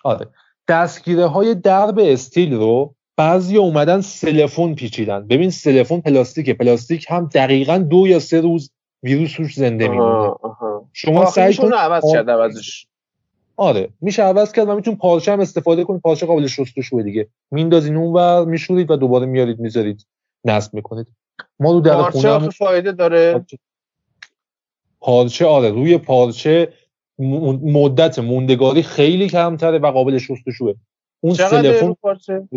آره. 0.05 0.27
دستگیره 0.69 1.27
های 1.27 1.55
درب 1.55 1.99
استیل 2.03 2.55
رو 2.55 2.95
بعضی 3.17 3.57
اومدن 3.57 4.01
سلفون 4.01 4.75
پیچیدن. 4.75 5.27
ببین 5.27 5.51
سلفون 5.51 6.01
پلاستیکه. 6.01 6.55
پلاستیک 6.55 7.07
هم 7.09 7.31
دقیقا 7.35 7.79
دو 7.79 8.07
یا 8.07 8.19
سه 8.19 8.41
روز 8.41 8.71
ویروس 9.03 9.41
روش 9.41 9.55
زنده 9.55 9.89
میمونه. 9.89 10.35
شما 10.93 11.27
سعی 11.27 11.55
کن 11.55 11.73
عوض 11.73 12.13
کرد 12.13 12.31
عوضش. 12.31 12.87
آره. 13.57 13.89
میشه 14.01 14.23
عوض 14.23 14.53
کرد 14.53 14.69
و 14.69 14.75
می‌تونی 14.75 14.97
پارچه 14.97 15.33
هم 15.33 15.41
استفاده 15.41 15.85
کنید. 15.85 16.01
پارچه 16.01 16.27
قابل 16.27 16.47
شستشوئه 16.47 17.03
دیگه. 17.03 17.29
میندازین 17.51 17.97
اونور 17.97 18.45
میشورید 18.45 18.91
و 18.91 18.97
دوباره 18.97 19.27
میارید 19.27 19.59
می‌ذارید. 19.59 20.07
نصب 20.45 20.75
می‌کنید. 20.75 21.07
ما 21.61 21.73
رو 21.73 21.81
در 21.81 21.97
پارچه 21.97 22.49
فایده 22.51 22.93
داره. 22.93 23.45
پارچه 25.01 25.47
آره 25.47 25.71
روی 25.71 25.99
پارچه 25.99 26.73
مدت 27.63 28.19
موندگاری 28.19 28.83
خیلی 28.83 29.29
کمتره 29.29 29.79
و 29.79 29.87
قابل 29.87 30.19
شستشوه 30.19 30.75
اون 31.21 31.35
تلفن 31.35 31.87
رو 31.87 31.95
پارچه 31.95 32.49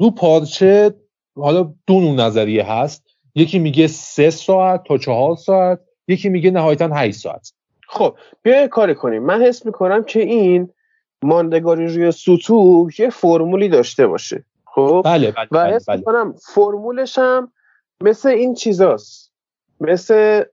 رو 0.00 0.10
پارچه 0.10 0.94
حالا 1.36 1.74
دو 1.86 2.00
نوع 2.00 2.14
نظریه 2.14 2.72
هست. 2.72 3.04
یکی 3.34 3.58
میگه 3.58 3.86
سه 3.86 4.30
ساعت 4.30 4.84
تا 4.84 4.98
چهار 4.98 5.36
ساعت 5.36 5.80
یکی 6.08 6.28
میگه 6.28 6.50
نهایتا 6.50 6.88
8 6.94 7.18
ساعت. 7.18 7.52
خب 7.88 8.16
بیا 8.42 8.68
کاری 8.68 8.94
کنیم. 8.94 9.22
من 9.22 9.42
حس 9.42 9.66
می‌کنم 9.66 10.04
که 10.04 10.20
این 10.20 10.70
ماندگاری 11.22 11.86
روی 11.86 12.10
سطوح 12.10 12.90
یه 12.98 13.10
فرمولی 13.10 13.68
داشته 13.68 14.06
باشه. 14.06 14.44
خب؟ 14.64 15.02
بله 15.04 15.30
بله 15.30 15.46
و 15.50 15.64
بله، 15.64 15.74
حس 15.74 15.88
بله. 15.88 15.96
می‌کنم 15.96 16.34
فرمولش 16.54 17.18
هم 17.18 17.52
مثل 18.00 18.28
این 18.28 18.54
چیزاست. 18.54 19.32
مثل 19.80 20.44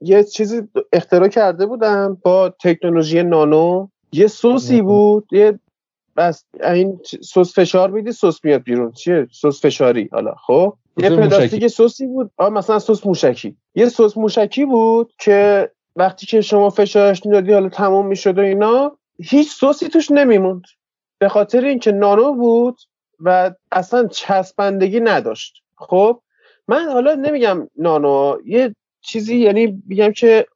یه 0.00 0.24
چیزی 0.24 0.62
اختراع 0.92 1.28
کرده 1.28 1.66
بودم 1.66 2.18
با 2.22 2.48
تکنولوژی 2.48 3.22
نانو. 3.22 3.88
یه 4.12 4.26
سسی 4.26 4.82
بود. 4.82 5.28
یه 5.32 5.58
بس 6.16 6.44
این 6.64 7.00
سس 7.04 7.58
فشار 7.58 7.90
میدی 7.90 8.12
سس 8.12 8.44
میاد 8.44 8.62
بیرون. 8.62 8.92
چیه؟ 8.92 9.28
سس 9.32 9.66
فشاری. 9.66 10.08
حالا 10.12 10.34
خب؟ 10.46 10.74
یه 10.96 11.10
پلاستیک 11.10 11.66
سسی 11.66 12.06
بود. 12.06 12.30
آ 12.36 12.50
مثلا 12.50 12.78
سس 12.78 13.06
موشکی. 13.06 13.56
یه 13.74 13.88
سس 13.88 14.16
موشکی 14.16 14.64
بود 14.64 15.12
که 15.18 15.70
وقتی 15.96 16.26
که 16.26 16.40
شما 16.40 16.70
فشارش 16.70 17.26
می‌دادی 17.26 17.52
حالا 17.52 17.68
تموم 17.68 18.06
می‌شد 18.06 18.38
و 18.38 18.40
اینا 18.40 18.96
هیچ 19.18 19.50
سسی 19.50 19.88
توش 19.88 20.10
نمیموند. 20.10 20.62
به 21.18 21.28
خاطر 21.28 21.64
اینکه 21.64 21.92
نانو 21.92 22.34
بود 22.34 22.80
و 23.20 23.50
اصلا 23.72 24.06
چسبندگی 24.06 25.00
نداشت. 25.00 25.62
خب؟ 25.76 26.20
من 26.68 26.88
حالا 26.88 27.14
نمیگم 27.14 27.68
نانو 27.76 28.36
یه 28.46 28.74
چیزی 29.00 29.36
یعنی 29.36 29.82
میگم 29.86 30.12
که 30.12 30.46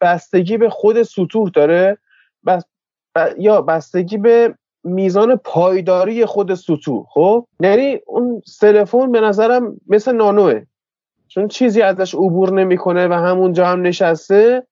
بستگی 0.00 0.56
به 0.56 0.70
خود 0.70 1.02
سطوح 1.02 1.50
داره 1.50 1.98
بس 2.46 2.62
یا 3.38 3.62
بستگی 3.62 4.16
به 4.16 4.54
میزان 4.84 5.36
پایداری 5.36 6.26
خود 6.26 6.54
سطوح 6.54 7.06
خب؟ 7.08 7.46
یعنی 7.60 7.98
اون 8.06 8.42
تلفن 8.60 9.12
به 9.12 9.20
نظرم 9.20 9.80
مثل 9.86 10.12
نانوه. 10.12 10.62
چون 11.28 11.48
چیزی 11.48 11.82
ازش 11.82 12.14
عبور 12.14 12.52
نمی‌کنه 12.52 13.08
و 13.08 13.12
همونجا 13.12 13.66
هم 13.66 13.82
نشسته 13.82 14.66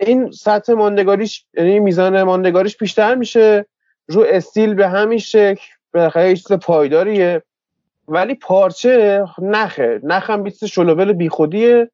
این 0.00 0.30
سطح 0.30 0.72
ماندگاریش 0.72 1.46
یعنی 1.54 1.80
میزان 1.80 2.22
ماندگاریش 2.22 2.76
بیشتر 2.76 3.14
میشه 3.14 3.66
رو 4.08 4.24
استیل 4.28 4.74
به 4.74 4.88
همین 4.88 5.18
شکل 5.18 5.66
به 5.92 6.10
چیز 6.14 6.52
پایداریه. 6.52 7.42
ولی 8.08 8.34
پارچه 8.34 9.24
نخه. 9.42 10.00
نخم 10.02 10.42
بیست 10.42 10.66
شلوول 10.66 11.12
بیخودیه. 11.12 11.90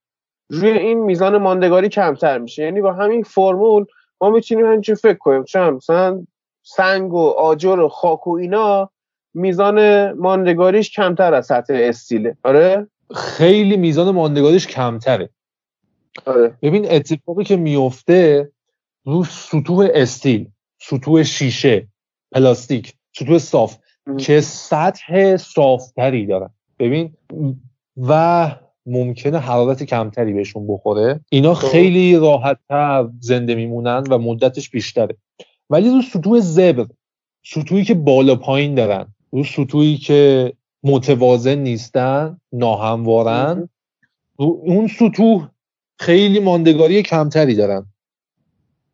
روی 0.50 0.70
این 0.70 0.98
میزان 0.98 1.36
ماندگاری 1.36 1.88
کمتر 1.88 2.38
میشه. 2.38 2.62
یعنی 2.62 2.80
با 2.80 2.92
همین 2.92 3.22
فرمول 3.22 3.84
ما 4.20 4.30
می‌تونیم 4.30 4.66
همچین 4.66 4.94
فکر 4.94 5.18
کنیم. 5.18 5.44
چون 5.44 5.70
مثلا 5.70 6.26
سنگ 6.62 7.12
و 7.12 7.28
آجر 7.28 7.80
و 7.80 7.88
خاک 7.88 8.26
و 8.26 8.30
اینا 8.30 8.90
میزان 9.34 10.10
ماندگاریش 10.12 10.90
کمتر 10.90 11.34
از 11.34 11.46
سطح 11.46 11.74
استیله. 11.76 12.36
آره؟ 12.44 12.86
خیلی 13.14 13.76
میزان 13.76 14.10
ماندگاریش 14.10 14.66
کمتره. 14.66 15.30
آره. 16.26 16.54
ببین 16.62 16.92
اتفاقی 16.92 17.44
که 17.44 17.56
میفته 17.56 18.50
رو 19.04 19.24
سطوح 19.24 19.88
استیل 19.94 20.48
سطوح 20.78 21.22
شیشه 21.22 21.88
پلاستیک 22.32 22.94
سطوح 23.18 23.38
صاف 23.38 23.76
که 24.18 24.40
سطح 24.40 25.36
صافتری 25.36 26.26
دارن. 26.26 26.50
ببین 26.78 27.14
و 27.96 28.50
ممکنه 28.86 29.38
حرارت 29.38 29.82
کمتری 29.82 30.32
بهشون 30.32 30.66
بخوره. 30.66 31.20
اینا 31.30 31.54
خب. 31.54 31.68
خیلی 31.68 32.16
راحتتر 32.16 33.08
زنده 33.20 33.54
میمونن 33.54 34.04
و 34.10 34.18
مدتش 34.18 34.70
بیشتره. 34.70 35.16
ولی 35.70 35.90
رو 35.90 36.02
سطوح 36.02 36.40
زبر 36.40 36.86
سطوحی 37.44 37.84
که 37.84 37.94
بالا 37.94 38.34
پایین 38.34 38.74
دارن 38.74 39.14
رو 39.30 39.44
سطوحی 39.44 39.96
که 39.96 40.52
متوازن 40.82 41.54
نیستن 41.54 42.40
ناهموارن 42.52 43.68
رو 44.38 44.60
اون 44.64 44.88
سطوح 44.88 45.48
خیلی 45.98 46.40
ماندگاری 46.40 47.02
کمتری 47.02 47.54
دارن. 47.54 47.86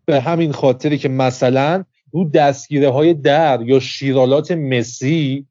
به 0.04 0.20
همین 0.20 0.52
خاطری 0.52 0.98
که 0.98 1.08
مثلا 1.08 1.84
رو 2.12 2.28
دستگیره 2.28 2.90
های 2.90 3.14
در 3.14 3.62
یا 3.62 3.80
شیرالات 3.80 4.50
مسی 4.50 5.46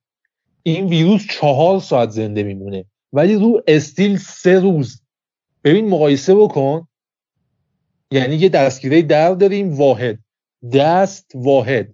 این 0.64 0.86
ویروس 0.86 1.28
چهار 1.32 1.80
ساعت 1.80 2.10
زنده 2.10 2.44
میمونه. 2.44 2.86
ولی 3.16 3.36
رو 3.36 3.62
استیل 3.68 4.18
سه 4.18 4.60
روز. 4.60 5.02
ببین 5.64 5.90
مقایسه 5.90 6.36
بکن. 6.36 6.88
یعنی 8.12 8.36
یه 8.36 8.50
دستگیره 8.50 9.02
در 9.02 9.34
داریم 9.34 9.74
واحد. 9.74 10.20
دست 10.74 11.32
واحد. 11.36 11.94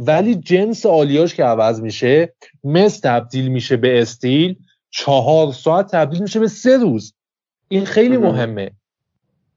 ولی 0.00 0.34
جنس 0.34 0.86
آلیاش 0.86 1.34
که 1.34 1.44
عوض 1.44 1.80
میشه 1.80 2.34
مس 2.64 3.00
تبدیل 3.00 3.48
میشه 3.48 3.76
به 3.76 4.02
استیل. 4.02 4.56
چهار 4.90 5.52
ساعت 5.52 5.90
تبدیل 5.90 6.22
میشه 6.22 6.40
به 6.40 6.48
سه 6.48 6.76
روز. 6.76 7.14
این 7.68 7.84
خیلی 7.84 8.16
مهمه. 8.16 8.70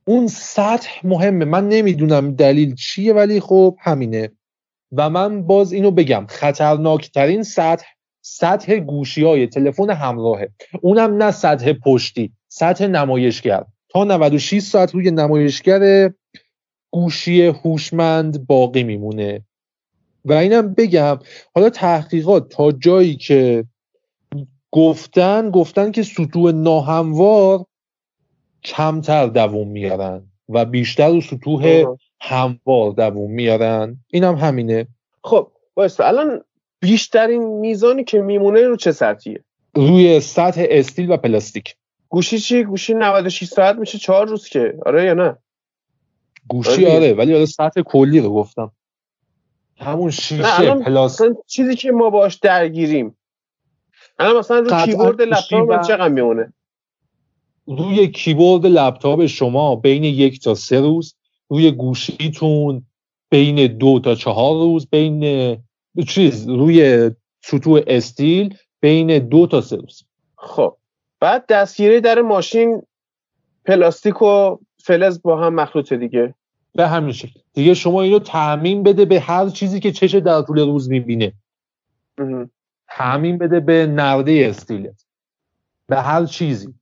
اون 0.05 0.27
سطح 0.27 1.07
مهمه. 1.07 1.45
من 1.45 1.69
نمی‌دونم 1.69 2.35
دلیل 2.35 2.75
چیه 2.75 3.13
ولی 3.13 3.39
خب 3.39 3.77
همینه. 3.81 4.31
و 4.91 5.09
من 5.09 5.43
باز 5.43 5.73
اینو 5.73 5.91
بگم. 5.91 6.25
خطرناکترین 6.29 7.43
سطح 7.43 7.85
سطح 8.29 8.79
گوشی 8.79 9.23
های 9.23 9.47
تلفن 9.47 9.89
همراهه 9.89 10.49
اونم 10.81 11.23
نه 11.23 11.31
سطح 11.31 11.73
پشتی 11.73 12.31
سطح 12.47 12.87
نمایشگر. 12.87 13.63
تا 13.89 14.03
96 14.03 14.59
ساعت 14.61 14.95
روی 14.95 15.11
نمایشگر 15.11 16.11
گوشی 16.91 17.45
هوشمند 17.45 18.47
باقی 18.47 18.83
میمونه. 18.83 19.41
و 20.25 20.33
اینم 20.33 20.73
بگم 20.73 21.19
حالا 21.55 21.69
تحقیقات 21.69 22.49
تا 22.49 22.71
جایی 22.71 23.15
که 23.15 23.65
گفتن 24.71 25.51
گفتن 25.51 25.91
که 25.91 26.03
سطوح 26.03 26.51
ناهموار 26.51 27.65
کمتر 28.63 29.27
دووم 29.27 29.67
میارن 29.67 30.23
و 30.49 30.65
بیشتر 30.65 31.09
رو 31.09 31.21
سطوح 31.21 31.85
هموار 32.21 32.91
دووم 32.91 33.31
میارن 33.31 33.97
اینم 34.07 34.35
هم 34.35 34.47
همینه. 34.47 34.87
خب 35.23 35.51
بایسته 35.73 36.05
الان 36.05 36.41
بیشترین 36.79 37.43
میزانی 37.43 38.03
که 38.03 38.21
میمونه 38.21 38.67
رو 38.67 38.75
چه 38.75 38.91
سطحیه؟ 38.91 39.43
روی 39.75 40.19
سطح 40.19 40.65
استیل 40.69 41.11
و 41.11 41.17
پلاستیک. 41.17 41.75
گوشی 42.09 42.39
چی؟ 42.39 42.63
گوشی 42.63 42.93
96 42.93 43.47
ساعت 43.47 43.75
میشه 43.75 43.97
4 43.97 44.27
روز 44.27 44.47
که. 44.47 44.77
آره 44.85 45.03
یا 45.03 45.13
نه؟ 45.13 45.37
گوشی 46.47 46.85
آره, 46.85 46.95
آره، 46.95 47.13
ولی 47.13 47.33
حالا 47.33 47.45
سطح 47.45 47.81
کلی 47.81 48.19
رو 48.19 48.29
گفتم. 48.33 48.71
همون 49.77 50.11
شیشه 50.11 50.75
پلاستیک. 50.75 51.31
چیزی 51.47 51.75
که 51.75 51.91
ما 51.91 52.09
باش 52.09 52.35
درگیریم. 52.35 53.17
الان 54.19 54.37
مثلا 54.37 54.59
رو 54.59 54.85
کیبورد 54.85 55.21
لپتاپ 55.21 55.81
چقدر 55.87 56.07
میمونه؟ 56.07 56.53
روی 57.67 58.07
کیبورد 58.07 58.65
لپتاپ 58.65 59.25
شما 59.25 59.75
بین 59.75 60.03
یک 60.03 60.43
تا 60.43 60.55
سه 60.55 60.79
روز 60.79 61.15
روی 61.49 61.71
گوشیتون 61.71 62.85
بین 63.29 63.67
دو 63.77 63.99
تا 63.99 64.15
چهار 64.15 64.53
روز 64.53 64.89
بین 64.89 65.23
چیز 66.07 66.49
روی 66.49 67.11
سطوح 67.41 67.81
استیل 67.87 68.57
بین 68.79 69.19
دو 69.19 69.47
تا 69.47 69.61
سه 69.61 69.75
روز. 69.75 70.03
خب. 70.35 70.77
بعد 71.19 71.45
دستگیره 71.45 71.99
در 71.99 72.21
ماشین 72.21 72.81
پلاستیک 73.65 74.21
و 74.21 74.57
فلز 74.77 75.21
با 75.21 75.41
هم 75.41 75.55
مخلوطه 75.55 75.97
دیگه. 75.97 76.33
به 76.75 76.87
همین 76.87 77.11
شکل. 77.11 77.39
دیگه 77.53 77.73
شما 77.73 78.01
اینو 78.01 78.19
تعمیم 78.19 78.83
بده 78.83 79.05
به 79.05 79.19
هر 79.19 79.49
چیزی 79.49 79.79
که 79.79 79.91
چش 79.91 80.15
در 80.15 80.41
طول 80.41 80.59
روز 80.59 80.89
می‌بینه. 80.89 81.33
تعمیم 82.87 83.37
بده 83.37 83.59
به 83.59 83.87
نرده 83.87 84.47
استیلت. 84.49 85.05
به 85.87 86.01
هر 86.01 86.25
چیزی. 86.25 86.73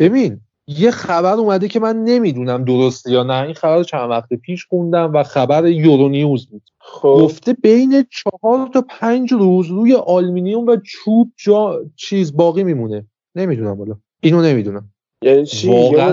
ببین 0.00 0.40
یه 0.68 0.90
خبر 0.90 1.32
اومده 1.32 1.68
که 1.68 1.80
من 1.80 2.04
نمی‌دونم 2.04 2.64
درسته 2.64 3.12
یا 3.12 3.22
نه. 3.22 3.42
این 3.42 3.54
خبر 3.54 3.82
چند 3.82 4.10
وقت 4.10 4.34
پیش 4.34 4.66
خوندم 4.66 5.12
و 5.14 5.22
خبر 5.22 5.66
یورونیوز 5.66 6.46
بود. 6.46 6.62
خب. 6.78 7.18
گفته 7.20 7.52
بین 7.52 8.06
چهار 8.10 8.68
تا 8.74 8.84
پنج 8.88 9.32
روز 9.32 9.66
روی 9.66 9.94
آلمینیوم 9.94 10.66
و 10.66 10.76
چوب 10.76 11.32
جا 11.36 11.84
چیز 11.96 12.36
باقی 12.36 12.64
میمونه. 12.64 13.06
نمی‌دونم 13.34 13.74
بالا 13.74 13.98
اینو 14.20 14.42
نمی‌دونم. 14.42 14.90
یعنی 15.22 15.46
چی؟ 15.46 15.68
واقعا 15.68 16.12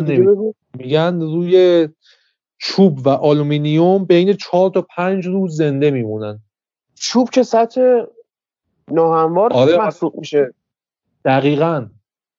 میگن 0.77 1.21
روی 1.21 1.87
چوب 2.57 3.07
و 3.07 3.09
آلومینیوم 3.09 4.05
بین 4.05 4.33
چهار 4.33 4.69
تا 4.69 4.85
پنج 4.95 5.27
روز 5.27 5.55
زنده 5.55 5.91
میمونن. 5.91 6.39
چوب 6.95 7.29
که 7.29 7.43
سطح 7.43 8.01
ناهموار 8.91 9.53
آره 9.53 9.89
میشه. 10.17 10.53
دقیقا. 11.25 11.87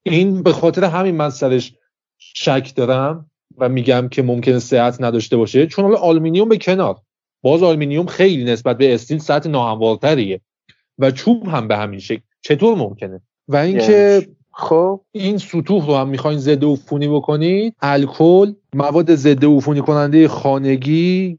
این 0.02 0.42
به 0.42 0.52
خاطر 0.52 0.84
همین 0.84 1.30
سرش 1.30 1.74
شک 2.34 2.72
دارم 2.76 3.30
و 3.58 3.68
میگم 3.68 4.08
که 4.08 4.22
ممکنه 4.22 4.58
صحت 4.58 5.02
نداشته 5.02 5.36
باشه. 5.36 5.66
چون 5.66 5.84
حالا 5.84 5.96
آلومینیوم 5.96 6.48
به 6.48 6.58
کنار. 6.58 6.96
باز 7.42 7.62
آلومینیوم 7.62 8.06
خیلی 8.06 8.44
نسبت 8.44 8.78
به 8.78 8.94
استیل 8.94 9.18
سطح 9.18 9.50
ناهموارتریه. 9.50 10.40
و 10.98 11.10
چوب 11.10 11.48
هم 11.48 11.68
به 11.68 11.76
همین 11.76 12.00
شکل. 12.00 12.20
چطور 12.42 12.78
ممکنه؟ 12.78 13.20
و 13.48 13.56
اینکه 13.56 13.92
یعنی 13.92 14.36
خب. 14.52 15.00
این 15.12 15.38
سطوح 15.38 15.86
رو 15.86 15.94
هم 15.94 16.08
می‌خواین 16.08 16.38
ضد 16.38 16.64
عفونی 16.64 17.08
بکنید. 17.08 17.74
الکل 17.80 18.52
مواد 18.74 19.14
ضد 19.14 19.44
عفونی 19.44 19.80
کننده 19.80 20.28
خانگی 20.28 21.38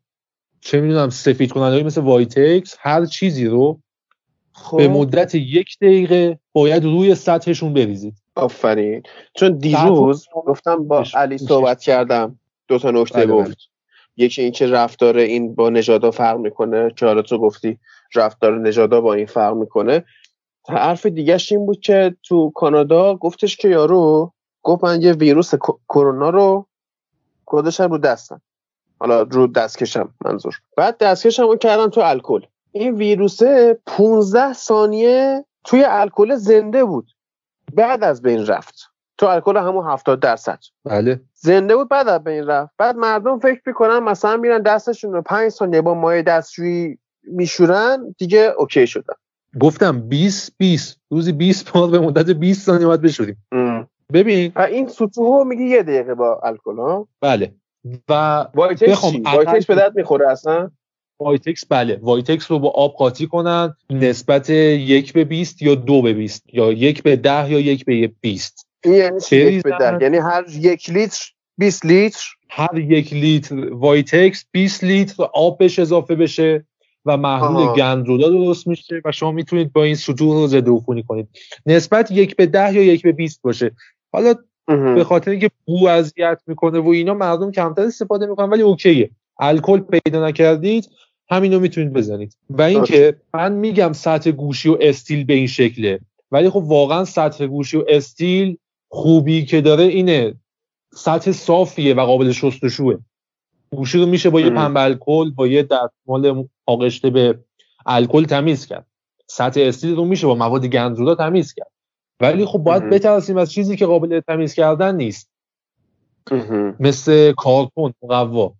چه 0.61 0.81
می‌دونم 0.81 1.09
سفید 1.09 1.51
کننده 1.51 1.83
مثل 1.83 2.01
وایتکس 2.01 2.75
هر 2.79 3.05
چیزی 3.05 3.45
رو 3.45 3.79
خب. 4.53 4.77
به 4.77 4.87
مدت 4.87 5.35
یک 5.35 5.77
دقیقه 5.81 6.39
باید 6.53 6.83
روی 6.83 7.15
سطحشون 7.15 7.73
بریزید. 7.73 8.13
آفرین. 8.35 9.03
چون 9.33 9.57
دیروز 9.57 10.27
گفتم 10.33 10.87
با 10.87 11.03
علی 11.13 11.37
صحبت 11.37 11.81
کردم. 11.81 12.39
دو 12.67 12.79
تا 12.79 12.91
نکته 12.91 13.25
بله، 13.25 13.33
گفت. 13.33 13.45
بله. 13.45 13.55
یکی 14.17 14.41
اینکه 14.41 14.67
رفتار 14.67 15.17
این 15.17 15.55
با 15.55 15.69
نژادا 15.69 16.11
فرق 16.11 16.37
می‌کنه. 16.37 16.91
که 16.97 17.05
حالا 17.05 17.21
تو 17.21 17.37
گفتی 17.37 17.79
رفتار 18.15 18.59
نژادا 18.59 19.01
با 19.01 19.13
این 19.13 19.25
فرق 19.25 19.55
می‌کنه. 19.55 20.03
حرف 20.69 21.05
دیگهش 21.05 21.51
این 21.51 21.65
بود 21.65 21.79
که 21.79 22.15
تو 22.23 22.51
کانادا 22.55 23.15
گفتش 23.15 23.57
که 23.57 23.67
یارو 23.67 24.33
گفت 24.63 24.83
من 24.83 25.01
یه 25.01 25.13
ویروس 25.13 25.53
کرونا 25.89 26.29
رو 26.29 26.67
کدشم 27.45 27.91
رو 27.91 27.97
دستم. 27.97 28.41
حالا 28.99 29.21
رو 29.21 29.47
دستکشم 29.47 30.13
منظور. 30.25 30.59
بعد 30.77 30.97
دستکشم 30.97 31.43
رو 31.47 31.55
کردم 31.55 31.89
تو 31.89 32.01
الکل. 32.01 32.41
این 32.71 32.95
ویروس 32.95 33.39
15 33.85 34.53
ثانیه 34.53 35.45
توی 35.63 35.83
الکل 35.87 36.35
زنده 36.35 36.85
بود. 36.85 37.11
بعد 37.73 38.03
از 38.03 38.21
بین 38.21 38.45
رفت. 38.47 38.75
تو 39.17 39.25
الکل 39.25 39.57
همون 39.57 39.85
70 39.85 40.19
درصد. 40.19 40.59
بله. 40.85 41.21
زنده 41.33 41.75
بود 41.75 41.89
بعد 41.89 42.07
از 42.07 42.23
بین 42.23 42.47
رفت. 42.47 42.71
بعد 42.77 42.95
مردم 42.95 43.39
فکر 43.39 43.61
می‌کنن 43.65 43.99
مثلا 43.99 44.37
میرن 44.37 44.61
دستشون 44.61 45.13
رو 45.13 45.21
5 45.21 45.49
ثانیه 45.49 45.81
با 45.81 45.93
مایع 45.93 46.21
دستشویی 46.21 46.97
میشورن 47.23 48.15
دیگه 48.17 48.53
okay 48.57 48.88
شدن. 48.87 49.13
گفتم 49.59 50.09
20 50.09 50.53
20 50.57 50.99
روزی 51.09 51.31
20 51.31 51.71
بار 51.71 51.89
به 51.89 51.99
مدت 51.99 52.29
20 52.29 52.65
ثانیه 52.65 52.87
باید 52.87 53.01
بشوریم. 53.01 53.47
ببین. 54.13 54.51
و 54.55 54.61
این 54.61 54.87
سطوح 54.87 55.47
میگه 55.47 55.63
یه 55.63 55.83
دقیقه 55.83 56.13
با 56.13 56.39
الکل 56.43 56.77
ها. 56.77 57.07
بله. 57.21 57.53
و 58.09 58.45
وایتکس 58.53 59.65
به 59.65 59.75
درد 59.75 59.95
می‌خوره 59.95 60.29
اصلا؟ 60.29 60.71
وایتکس 61.19 61.65
بله. 61.65 61.99
وایتکس 62.01 62.51
رو 62.51 62.59
با 62.59 62.69
آب 62.69 62.93
قاطی 62.93 63.27
کنن. 63.27 63.73
نسبت 63.89 64.49
یک 64.49 65.13
به 65.13 65.23
20 65.23 65.61
یا 65.61 65.75
دو 65.75 66.01
به 66.01 66.13
20 66.13 66.43
یا 66.53 66.71
یک 66.71 67.03
به 67.03 67.15
ده 67.15 67.51
یا 67.51 67.59
یک 67.59 67.85
به 67.85 68.11
20 68.21 68.67
یعنی 68.85 69.17
یک 69.31 69.63
به 69.63 69.71
ده؟ 69.79 69.97
یعنی 70.01 70.17
هر 70.17 70.43
یک 70.49 70.89
لیتر 70.89 71.25
20 71.57 71.85
لیتر؟ 71.85 72.23
هر 72.49 72.77
یک 72.77 73.13
لیتر 73.13 73.73
وایتکس 73.73 74.45
20 74.51 74.83
لیتر 74.83 75.23
آب 75.33 75.57
بهش 75.57 75.79
اضافه 75.79 76.15
بشه 76.15 76.65
و 77.05 77.17
محلول 77.17 77.75
گندزدا 77.76 78.30
درست 78.29 78.67
میشه 78.67 79.01
و 79.05 79.11
شما 79.11 79.31
می‌تونید 79.31 79.73
با 79.73 79.83
این 79.83 79.95
سطوح 79.95 80.33
رو 80.33 80.47
ضد 80.47 80.69
عفونی 80.69 81.03
کنید. 81.03 81.27
نسبت 81.65 82.11
یک 82.11 82.35
به 82.35 82.45
ده 82.45 82.73
یا 82.73 82.83
یک 82.83 83.01
به 83.03 83.11
20 83.11 83.41
باشه. 83.41 83.71
حالا 84.11 84.33
به 84.67 85.03
خاطر 85.03 85.31
اینکه 85.31 85.49
بو 85.65 85.87
اذیت 85.87 86.41
می‌کنه 86.47 86.79
و 86.79 86.89
اینا 86.89 87.13
مردم 87.13 87.51
کمتر 87.51 87.81
استفاده 87.81 88.25
می‌کنن 88.25 88.49
ولی 88.49 88.61
okay 88.61 88.93
ه. 88.93 89.09
الکل 89.39 89.79
پیدا 89.79 90.27
نکردید. 90.27 90.89
همینو 91.30 91.60
می‌تونید 91.60 91.93
بزنید. 91.93 92.38
و 92.49 92.61
اینکه 92.61 93.15
من 93.34 93.52
میگم 93.52 93.93
سطح 93.93 94.31
گوشی 94.31 94.69
و 94.69 94.77
استیل 94.81 95.23
به 95.23 95.34
این 95.34 95.47
شکله. 95.47 95.99
ولی 96.31 96.49
خب 96.49 96.64
واقعا 96.64 97.06
سطح 97.06 97.45
گوشی 97.45 97.77
و 97.77 97.84
استیل 97.88 98.57
خوبی 98.88 99.45
که 99.45 99.61
داره 99.61 99.84
اینه. 99.84 100.34
سطح 100.93 101.31
صافیه 101.31 101.93
و 101.93 102.06
قابل 102.06 102.31
شستشوه 102.31 102.97
گوشی 103.69 103.97
رو 103.97 104.06
میشه 104.06 104.30
با 104.30 104.41
یه 104.41 104.49
پنبه 104.49 104.81
الکل 104.81 105.31
با 105.31 105.47
یه 105.47 105.64
دستمال 105.64 106.47
آغشته 106.65 107.10
به 107.10 107.39
الکل 107.85 108.26
تمیز 108.26 108.65
کرد. 108.65 108.85
سطح 109.27 109.61
استیل 109.61 109.95
رو 109.95 110.06
میشه 110.06 110.27
با 110.27 110.35
مواد 110.35 110.65
گندزودا 110.65 111.15
تمیز 111.15 111.53
کرد. 111.53 111.72
ولی 112.19 112.45
خب 112.45 112.60
باید 112.60 112.89
بترسیم 112.89 113.38
از 113.38 113.52
چیزی 113.52 113.76
که 113.76 113.85
قابل 113.85 114.19
تمیز 114.19 114.53
کردن 114.53 114.95
نیست. 114.95 115.30
مثل 116.80 117.31
کارتون 117.31 117.93
مقوا. 118.03 118.53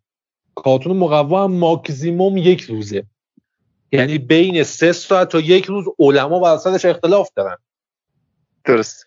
کارتون 0.56 0.98
مقوا 0.98 1.44
هم 1.44 1.52
ماکزیموم 1.52 2.38
یک 2.38 2.62
روزه. 2.62 3.06
یعنی 3.92 4.18
بین 4.18 4.64
سه 4.64 4.92
ساعت 4.92 5.30
تا 5.30 5.40
یک 5.40 5.66
روز 5.66 5.86
علما 6.00 6.42
وسطش 6.44 6.86
اختلاف 6.86 7.30
دارن. 7.36 7.58
درست. 8.66 9.06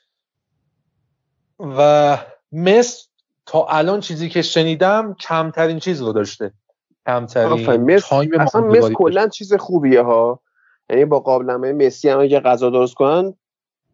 و 1.61 2.19
مس 2.53 3.09
تا 3.47 3.67
الان 3.67 4.01
چیزی 4.01 4.29
که 4.29 4.43
شنیدم 4.43 5.15
کمترین 5.15 5.79
چیز 5.79 6.01
رو 6.01 6.13
داشته. 6.13 6.53
کمترین 7.07 7.93
اصلا 8.41 8.61
مس 8.61 8.91
کلا 8.95 9.29
چیز 9.29 9.55
خوبیه 9.55 10.03
ها. 10.03 10.41
یعنی 10.91 11.05
با 11.05 11.21
قابلمه 11.21 11.73
مسی 11.73 12.09
هم 12.09 12.21
اگه 12.21 12.41
غذا 12.41 12.71
درست 12.71 12.95
کنن 12.95 13.35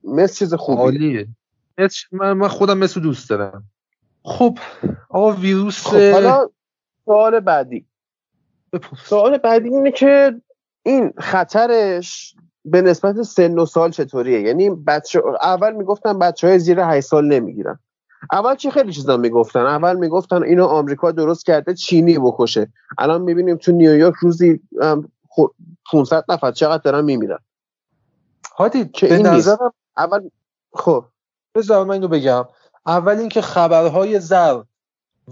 مس 0.04 0.38
چیز 0.38 0.54
خوبیه. 0.54 0.82
عالیه. 0.82 1.28
من, 2.12 2.48
خودم 2.48 2.78
مس 2.78 2.98
دوست 2.98 3.30
دارم. 3.30 3.64
خب 4.24 4.58
آقا 5.08 5.30
ویروس 5.32 5.86
خب 5.86 6.12
حالا 6.12 6.48
سوال 7.04 7.40
بعدی. 7.40 7.86
سوال 9.04 9.38
بعدی 9.38 9.68
اینه 9.68 9.90
که 9.90 10.40
این 10.82 11.12
خطرش 11.18 12.34
به 12.64 12.82
نسبت 12.82 13.22
سن 13.22 13.58
و 13.58 13.66
سال 13.66 13.90
چطوریه؟ 13.90 14.40
یعنی 14.40 14.70
بچه 14.70 15.22
اول 15.42 15.72
می‌گفتن 15.72 16.18
بچه 16.18 16.48
های 16.48 16.58
زیر 16.58 16.80
8 16.80 17.06
سال 17.06 17.24
نمی‌گیرن. 17.24 17.78
اول 18.32 18.54
چی 18.54 18.70
خیلی 18.70 18.92
چیزا 18.92 19.16
می‌گفتن؟ 19.16 19.60
اول 19.60 19.96
می‌گفتن 19.96 20.42
اینو 20.42 20.64
آمریکا 20.64 21.12
درست 21.12 21.46
کرده 21.46 21.74
چینی 21.74 22.18
بکشه. 22.18 22.72
الان 22.98 23.22
می‌بینیم 23.22 23.56
تو 23.56 23.72
نیویورک 23.72 24.14
روزی 24.14 24.60
500 25.92 26.24
نفر 26.28 26.52
چقدر 26.52 26.82
دارن 26.82 27.04
میمیرن. 27.04 27.38
هادی 28.56 28.88
که 28.88 29.14
این 29.14 29.26
نظرم 29.26 29.72
اول 29.96 30.30
خب. 30.72 31.04
بذار 31.54 31.84
من 31.84 31.94
اینو 31.94 32.08
بگم. 32.08 32.44
اول 32.86 33.18
اینکه 33.18 33.40
خبرهای 33.40 34.20
زرد 34.20 34.66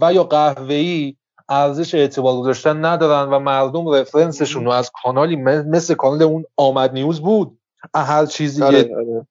و 0.01 0.13
یا 0.13 0.23
قهوه‌ای 0.23 1.15
ارزش 1.49 1.95
اعتبار 1.95 2.37
گذاشتن 2.37 2.85
ندارن 2.85 3.29
و 3.29 3.39
مردم 3.39 3.89
رفرنسشون 3.89 4.65
رو 4.65 4.71
از 4.71 4.91
کانالی 5.03 5.35
مثل 5.35 5.93
کانال 5.93 6.23
اون 6.23 6.45
آمد 6.57 6.93
نیوز 6.93 7.21
بود. 7.21 7.57
هر 7.95 8.25
چیزی 8.25 8.63
آره، 8.63 8.95
آره. 8.95 9.27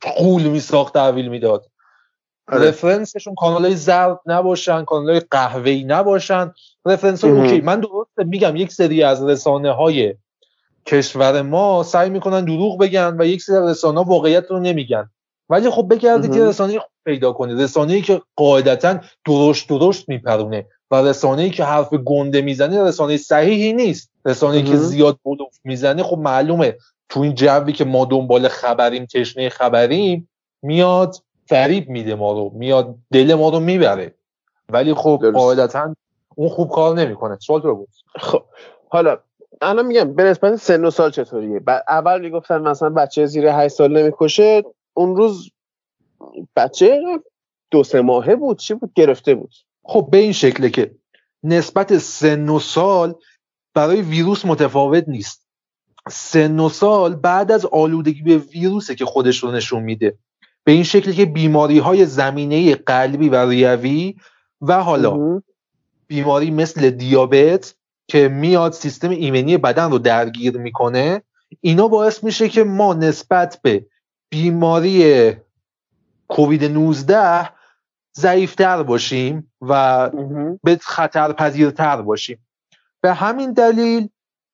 قول 0.00 0.42
میساخت 0.42 0.94
تحویل 0.94 1.28
می‌داد. 1.28 1.66
آره. 2.52 2.68
رفرنسشون 2.68 3.34
کانال 3.34 3.64
های 3.64 3.76
زرد 3.76 4.18
نباشن 4.26 4.84
کانال 4.84 5.10
های 5.10 5.20
قهوه‌ای 5.30 5.84
نباشن. 5.84 6.52
رفرنس 6.86 7.24
اوکی 7.24 7.60
من 7.60 7.80
درسته 7.80 8.24
میگم 8.24 8.56
یک 8.56 8.72
سری 8.72 9.02
از 9.02 9.22
رسانه 9.24 9.72
های 9.72 10.14
کشور 10.86 11.42
ما 11.42 11.82
سعی 11.82 12.10
می‌کنن 12.10 12.44
دروغ 12.44 12.78
بگن 12.78 13.16
و 13.18 13.26
یک 13.26 13.42
سری 13.42 13.56
رسانه 13.56 14.00
واقعیت 14.00 14.50
رو 14.50 14.60
نمیگن. 14.60 15.10
ولی 15.48 15.70
خب 15.70 15.86
بگردید 15.90 16.36
یه 16.36 16.44
رسانه 16.44 16.80
پیدا 17.04 17.32
کنید. 17.32 17.60
رسانه‌ای 17.60 18.02
که 18.02 18.22
قاعدتا 18.36 19.00
درشت 19.26 19.68
درشت 19.68 20.08
میپرونه. 20.08 20.66
و 20.90 20.96
رسانه‌ای 20.96 21.50
که 21.50 21.64
حرف 21.64 21.94
گنده 21.94 22.40
می‌زنه 22.40 22.82
رسانه 22.82 23.16
صحیحی 23.16 23.72
نیست. 23.72 24.10
رسانه‌ای 24.24 24.62
که 24.62 24.76
زیاد 24.76 25.18
بلوف 25.24 25.58
می‌زنه 25.64 26.02
خب 26.02 26.18
معلومه. 26.18 26.76
تو 27.08 27.20
این 27.20 27.34
جوی 27.34 27.72
که 27.72 27.84
ما 27.84 28.04
دنبال 28.04 28.48
خبریم 28.48 29.06
تشنه 29.06 29.48
خبریم 29.48 30.28
میاد 30.62 31.16
فریب 31.46 31.88
میده 31.88 32.14
ما 32.14 32.32
رو. 32.32 32.50
میاد 32.54 32.94
دل 33.12 33.34
ما 33.34 33.48
رو 33.48 33.60
می‌بره. 33.60 34.14
ولی 34.68 34.94
خب 34.94 35.30
قاعدتا 35.34 35.94
اون 36.34 36.48
خوب 36.48 36.70
کار 36.70 36.96
نمی‌کنه. 36.96 37.38
سوال 37.40 37.62
رو 37.62 37.76
بود 37.76 37.88
خب 38.16 38.42
حالا 38.88 39.18
الان 39.62 39.86
میگم 39.86 40.14
به 40.14 40.24
نسبت 40.24 40.56
سن 40.56 40.84
و 40.84 40.90
سال 40.90 41.10
چطوریه؟ 41.10 41.60
اول 41.88 42.20
می‌گفتن 42.20 42.58
مثلا 42.58 42.90
بچه 42.90 43.26
زیر 43.26 43.48
8 43.48 43.74
سال 43.74 43.98
نمی‌کشه. 43.98 44.62
اون 44.94 45.16
روز 45.16 45.50
بچه 46.56 47.00
دو 47.70 47.84
سه 47.84 48.00
ماهه 48.00 48.36
بود. 48.36 48.58
چی 48.58 48.74
بود؟ 48.74 48.92
گرفته 48.94 49.34
بود. 49.34 49.50
خب 49.82 50.08
به 50.12 50.18
این 50.18 50.32
شکله 50.32 50.70
که 50.70 50.94
نسبت 51.42 51.98
سن 51.98 52.48
و 52.48 52.58
سال 52.58 53.14
برای 53.74 54.02
ویروس 54.02 54.44
متفاوت 54.44 55.08
نیست. 55.08 55.46
سن 56.10 56.60
و 56.60 56.68
سال 56.68 57.14
بعد 57.14 57.52
از 57.52 57.66
آلودگی 57.66 58.22
به 58.22 58.36
ویروسه 58.36 58.94
که 58.94 59.04
خودش 59.04 59.38
رو 59.38 59.50
نشون 59.50 59.82
میده. 59.82 60.18
به 60.64 60.72
این 60.72 60.82
شکلی 60.82 61.14
که 61.14 61.26
بیماری 61.26 61.78
های 61.78 62.06
زمینه 62.06 62.74
قلبی 62.74 63.28
و 63.28 63.48
ریوی 63.48 64.16
و 64.60 64.82
حالا 64.82 65.42
بیماری 66.06 66.50
مثل 66.50 66.90
دیابت 66.90 67.74
که 68.08 68.28
میاد 68.28 68.72
سیستم 68.72 69.10
ایمنی 69.10 69.56
بدن 69.56 69.90
رو 69.90 69.98
درگیر 69.98 70.58
می‌کنه 70.58 71.22
اینا 71.60 71.88
باعث 71.88 72.24
میشه 72.24 72.48
که 72.48 72.64
ما 72.64 72.94
نسبت 72.94 73.60
به 73.62 73.86
بیماری 74.30 75.32
کووید 76.28 76.64
19 76.64 77.59
ضعیفتر 78.16 78.82
باشیم 78.82 79.52
و 79.60 80.10
به 80.62 80.78
خطر 80.82 81.32
پذیرتر 81.32 82.02
باشیم. 82.02 82.46
به 83.00 83.14
همین 83.14 83.52
دلیل 83.52 84.08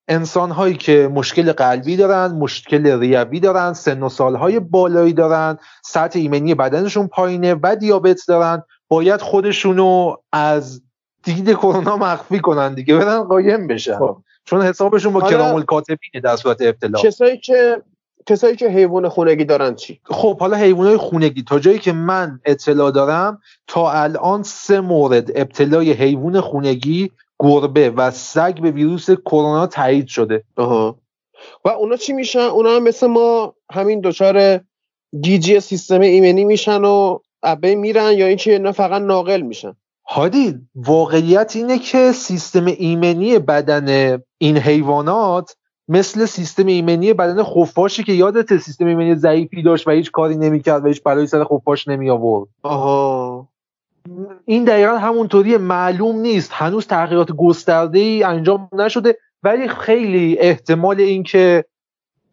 انسان 0.07 0.51
هایی 0.51 0.75
که 0.75 1.09
مشکل 1.13 1.51
قلبی 1.51 1.95
دارن 1.97 2.31
مشکل 2.31 2.99
ریوی 2.99 3.39
دارن 3.39 3.73
سن 3.73 4.03
و 4.03 4.09
سالهای 4.09 4.59
بالایی 4.59 5.13
دارن 5.13 5.57
سطح 5.83 6.19
ایمنی 6.19 6.55
بدنشون 6.55 7.07
پایینه 7.07 7.55
و 7.63 7.75
دیابت 7.75 8.21
دارن 8.27 8.63
باید 8.87 9.21
خودشونو 9.21 10.15
از 10.31 10.81
دید 11.23 11.51
کرونا 11.51 11.97
مخفی 11.97 12.39
کنن 12.39 12.73
دیگه 12.73 12.97
برن 12.97 13.23
قایم 13.23 13.67
بشن 13.67 13.97
خب. 13.97 14.17
چون 14.45 14.61
حسابشون 14.61 15.13
با 15.13 15.21
کرام 15.21 15.55
الکاتبینه 15.55 16.21
در 16.23 16.35
صورت 16.35 16.61
ابتلا. 16.61 16.99
کسایی 16.99 17.37
که 17.37 17.81
کسایی 18.27 18.55
که 18.55 18.69
حیوان 18.69 19.09
خونگی 19.09 19.45
دارن 19.45 19.75
چی؟ 19.75 19.99
خب 20.03 20.39
حالا 20.39 20.57
حیوانات 20.57 20.97
خونگی. 20.97 21.43
تا 21.43 21.59
جایی 21.59 21.79
که 21.79 21.91
من 21.91 22.39
اطلاع 22.45 22.91
دارم 22.91 23.41
تا 23.67 23.91
الان 23.91 24.43
سه 24.43 24.79
مورد 24.79 25.31
ابتلای 25.35 25.91
حیوان 25.91 26.41
خونگی 26.41 27.11
گربه 27.39 27.89
و 27.89 28.11
سگ 28.11 28.61
به 28.61 28.71
ویروس 28.71 29.09
کرونا 29.11 29.67
تایید 29.67 30.07
شده. 30.07 30.43
آها. 30.55 30.99
و 31.65 31.69
اونا 31.69 31.95
چی 31.95 32.13
میشن؟ 32.13 32.39
اونا 32.39 32.69
هم 32.75 32.83
مثل 32.83 33.07
ما 33.07 33.53
همین 33.71 34.01
دچار 34.01 34.59
گیجی 35.21 35.59
سیستم 35.59 36.01
ایمنی 36.01 36.45
میشن 36.45 36.83
و 36.83 37.19
ابه 37.43 37.75
میرن 37.75 38.11
یا 38.11 38.27
اینکه 38.27 38.51
اینا 38.51 38.71
فقط 38.71 39.01
ناقل 39.01 39.41
میشن. 39.41 39.75
هادی 40.09 40.55
واقعیت 40.75 41.55
اینه 41.55 41.79
که 41.79 42.11
سیستم 42.11 42.65
ایمنی 42.65 43.39
بدن 43.39 44.19
این 44.37 44.57
حیوانات 44.57 45.55
مثل 45.89 46.25
سیستم 46.25 46.65
ایمنی 46.65 47.13
بدن 47.13 47.43
خفاشی 47.43 48.03
که 48.03 48.13
یادت 48.13 48.57
سیستم 48.57 48.85
ایمنی 48.85 49.15
ضعیفی 49.15 49.61
داشت 49.61 49.87
و 49.87 49.91
هیچ 49.91 50.11
کاری 50.11 50.35
نمی‌کرد 50.35 50.85
و 50.85 50.87
هیچ 50.87 51.03
بلایی 51.03 51.27
سر 51.27 51.43
خفاش 51.43 51.87
نمی 51.87 52.09
آورد 52.09 52.49
آها. 52.63 53.47
این 54.45 54.63
دقیقا 54.63 54.97
همونطوری 54.97 55.57
معلوم 55.57 56.15
نیست. 56.15 56.51
هنوز 56.53 56.87
تحقیقات 56.87 57.31
گسترده 57.31 57.99
ای 57.99 58.23
انجام 58.23 58.69
نشده 58.73 59.17
ولی 59.43 59.67
خیلی 59.67 60.37
احتمال 60.39 60.99
اینکه 60.99 61.65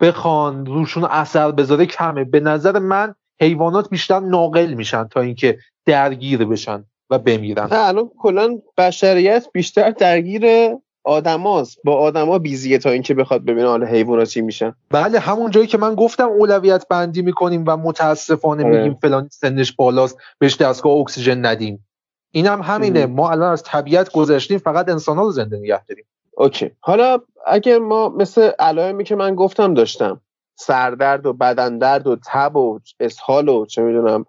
بخوان 0.01 0.67
روشون 0.67 1.05
اثر 1.05 1.51
بذاره 1.51 1.87
کمه. 1.87 2.25
به 2.25 2.41
نظر 2.41 2.79
من 2.79 3.15
حیوانات 3.41 3.91
بیشتر 3.91 4.21
ناقل 4.21 4.75
میشن 4.75 5.05
تا 5.05 5.21
اینکه 5.21 5.59
درگیر 5.87 6.45
بشن 6.45 6.85
و 7.11 7.19
بمیرن. 7.19 7.69
الان 7.71 8.11
کلا 8.19 8.59
بشریت 8.79 9.47
بیشتر 9.53 9.91
درگیر 9.91 10.75
آدماست. 11.05 11.79
با 11.85 11.97
آدما 11.97 12.39
بیزیه 12.39 12.79
تا 12.79 12.91
اینکه 12.91 13.15
بخواد 13.15 13.45
ببینه 13.45 13.69
حالا 13.69 13.87
حیوانات 13.87 14.29
چی 14.29 14.41
میشن. 14.41 14.75
بله 14.91 15.19
همون 15.19 15.51
جایی 15.51 15.67
که 15.67 15.79
من 15.79 15.95
گفتم 15.95 16.29
اولویت 16.29 16.89
بندی 16.89 17.23
می‌کنیم 17.23 17.65
و 17.67 17.77
متاسفانه 17.77 18.65
آره. 18.65 18.77
میگیم 18.77 18.95
فلان 18.95 19.29
سنش 19.33 19.73
بالاست 19.73 20.19
بهش 20.39 20.57
دستگاه 20.57 20.93
اکسیژن 20.93 21.47
ندیم. 21.47 21.87
اینم 22.31 22.63
هم 22.63 22.75
همینه 22.75 23.07
ما 23.07 23.31
الان 23.31 23.53
از 23.53 23.63
طبیعت 23.63 24.13
گذشتیم 24.13 24.59
فقط 24.59 24.89
انسان 24.89 25.17
ها 25.17 25.23
رو 25.23 25.31
زنده 25.31 25.57
نگه 25.57 25.85
داریم. 25.85 26.05
اوکی. 26.37 26.71
حالا 26.81 27.19
اگر 27.47 27.79
ما 27.79 28.09
مثل 28.09 28.51
علائمی 28.59 29.05
که 29.05 29.17
من 29.17 29.35
گفتم 29.35 29.75
داشتم 29.75 30.21
سردرد 30.57 31.27
و 31.27 31.33
بدن 31.33 31.79
درد 31.79 32.07
و 32.07 32.17
تب 32.27 32.57
و 32.57 32.81
اسهال 33.01 33.49
و 33.49 33.67
چه 33.67 33.83
می‌دونم 33.83 34.27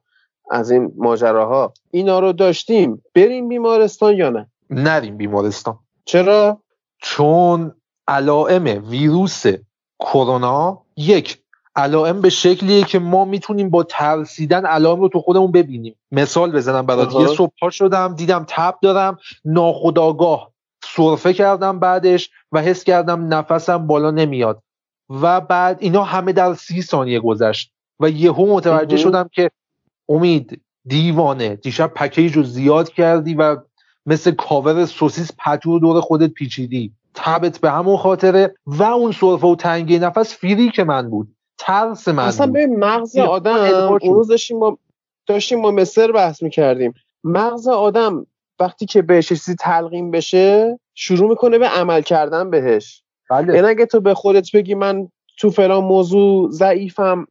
از 0.52 0.72
این 0.72 0.92
ماجراها 0.98 1.74
اینا 1.92 2.20
رو 2.20 2.34
داشتیم 2.34 3.04
بریم 3.16 3.50
بیمارستان 3.50 4.16
یا 4.16 4.30
نه؟ 4.30 4.48
نریم 4.70 5.18
بیمارستان. 5.18 5.80
چرا؟ 6.06 6.62
چون 7.08 7.72
علائم 8.08 8.90
ویروس 8.90 9.44
کرونا 10.00 10.82
یک 10.98 11.42
علائم 11.76 12.22
به 12.22 12.30
شکلیه 12.30 12.84
که 12.84 13.00
ما 13.00 13.26
می‌تونیم 13.26 13.70
با 13.70 13.84
ترسیدن 13.84 14.66
علائم 14.66 15.00
رو 15.00 15.10
تو 15.10 15.20
خودمون 15.20 15.52
ببینیم. 15.52 15.96
مثال 16.12 16.52
بزنم 16.52 16.86
برات. 16.86 17.16
یه 17.16 17.28
صبح 17.28 17.52
پا 17.60 17.70
شدم 17.70 18.16
دیدم 18.16 18.46
تب 18.48 18.76
دارم 18.82 19.18
ناخداگاه 19.46 20.52
سرفه 20.84 21.34
کردم 21.34 21.80
بعدش 21.80 22.30
و 22.52 22.62
حس 22.62 22.84
کردم 22.84 23.34
نفسم 23.34 23.88
بالا 23.88 24.12
نمیاد. 24.12 24.62
و 25.10 25.42
بعد 25.42 25.78
اینا 25.80 26.04
همه 26.04 26.34
در 26.34 26.54
سی 26.54 26.82
ثانیه 26.82 27.20
گذشت 27.20 27.72
و 28.00 28.10
یهو 28.10 28.56
متوجه 28.56 28.98
شدم 28.98 29.30
که 29.34 29.52
امید 30.10 30.62
دیوانه. 30.86 31.56
دیشب 31.56 31.88
پکیج 31.88 32.34
رو 32.34 32.44
زیاد 32.44 32.90
کردی 32.90 33.36
و 33.36 33.58
مثل 34.06 34.32
کاور 34.32 34.86
سوسیس 34.86 35.32
پتو 35.46 35.80
دور 35.80 36.02
خودت 36.02 36.30
پیچیدی. 36.30 36.92
تبت 37.14 37.60
به 37.60 37.72
همون 37.72 37.98
خاطره 37.98 38.56
و 38.66 38.84
اون 38.84 39.12
سرفه 39.12 39.48
و 39.48 39.56
تنگی 39.56 40.00
نفس 40.00 40.36
فیری 40.36 40.72
که 40.72 40.84
من 40.84 41.10
بود. 41.10 41.36
ترس 41.58 42.08
من 42.08 42.24
اصلا 42.24 42.48
به 42.48 42.68
مغز 42.68 43.18
آدم 43.18 43.58
اون 44.02 44.14
روز 44.14 44.28
داشتیم 44.28 44.60
با 44.60 44.78
داشتیم 45.28 45.62
با 45.62 45.72
مصر 45.72 46.12
بحث 46.12 46.44
می‌کردیم. 46.44 46.94
مغز 47.24 47.68
آدم 47.68 48.28
وقتی 48.60 48.86
که 48.86 49.02
بهش 49.02 49.28
چیزی 49.28 49.56
تلقیم 49.56 50.12
بشه 50.12 50.80
شروع 50.94 51.30
می‌کنه 51.30 51.58
به 51.58 51.68
عمل 51.68 52.02
کردن 52.02 52.50
بهش. 52.50 53.04
بله. 53.30 53.56
یعنی 53.56 53.68
اگه 53.68 53.86
تو 53.86 54.00
به 54.00 54.14
خودت 54.14 54.52
بگی 54.52 54.76
من 54.76 55.08
تو 55.40 55.50
فلان 55.50 55.84
موضوع 55.84 56.50
ضعیفم 56.50 57.28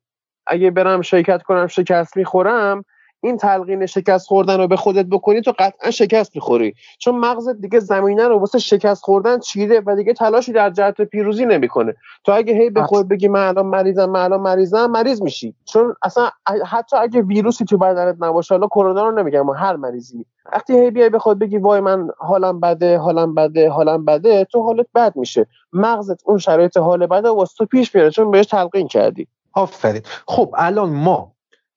اگه 0.47 0.71
برم 0.71 1.03
شرکت 1.03 1.43
کنم 1.43 1.67
شکست 1.67 2.17
می‌خورم 2.17 2.85
این 3.25 3.37
تلقین 3.37 3.87
شکست 3.87 4.27
خوردن 4.27 4.57
رو 4.59 4.69
به 4.69 4.77
خودت 4.77 5.07
بکنی 5.07 5.41
تو 5.41 5.53
قطعا 5.59 5.91
شکست 5.91 6.37
می‌خوری. 6.37 6.75
چون 6.99 7.19
مغزت 7.19 7.61
دیگه 7.61 7.81
زمینه 7.81 8.29
رو 8.29 8.39
واسه 8.39 8.59
شکست 8.59 9.05
خوردن 9.05 9.39
چیده 9.39 9.83
و 9.87 9.97
دیگه 9.97 10.13
تلاشی 10.13 10.53
در 10.53 10.71
جهت 10.71 11.01
پیروزی 11.01 11.47
نمی‌کنه. 11.47 11.95
تو 12.25 12.33
اگه 12.33 12.55
هی 12.55 12.71
به 12.71 12.83
خود 12.83 13.09
بگی 13.09 13.29
من 13.29 13.49
الان 13.49 13.67
مریضم 13.67 14.11
من 14.11 14.21
الان 14.21 14.41
مریضم 14.41 14.91
مریض 14.91 15.23
میشی. 15.23 15.55
چون 15.65 15.95
اصلا 16.03 16.31
حتی 16.67 16.97
اگه 16.97 17.23
ویروسی 17.23 17.65
تو 17.65 17.79
بدنت 17.79 18.17
نباشه 18.21 18.55
حالا 18.55 18.67
کرونا 18.67 19.09
رو 19.09 19.19
نمیگم 19.19 19.51
هر 19.51 19.77
مریضی. 19.77 20.27
وقتی 20.53 20.79
هی 20.79 20.91
بیای 20.91 21.11
به 21.11 21.19
خود 21.19 21.39
بگی 21.39 21.59
وای 21.59 21.81
من 21.81 22.09
حالم 22.19 22.61
بده 22.61 22.99
حالم 22.99 23.35
بده 23.35 23.71
حالم 23.71 24.05
بده 24.05 24.45
تو 24.45 24.63
حالت 24.63 24.87
بد 24.95 25.17
میشه. 25.17 25.47
مغزت 25.73 26.21
اون 26.25 26.39
شرایط 26.39 26.77
حال 26.77 27.07
بده 27.07 27.29
واسه 27.29 27.55
تو 27.59 27.67
پیش 27.67 27.95
میاره 27.95 28.11
چون 28.11 28.31
بهش 28.31 28.47
تلقین 28.47 28.89
کردی. 28.89 29.29
آفرین. 29.53 30.03
خب 30.27 30.55
الان 30.59 30.91
ما 30.91 31.34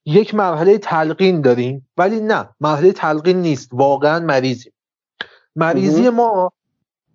یک 0.07 0.35
مرحله 0.35 0.77
تلقین 0.77 1.41
داریم 1.41 1.89
ولی 1.97 2.19
نه 2.19 2.49
مرحله 2.59 2.91
تلقین 2.91 3.41
نیست. 3.41 3.69
واقعا 3.71 4.19
مریضیم. 4.19 4.73
مریضی 5.55 6.09
ما 6.09 6.51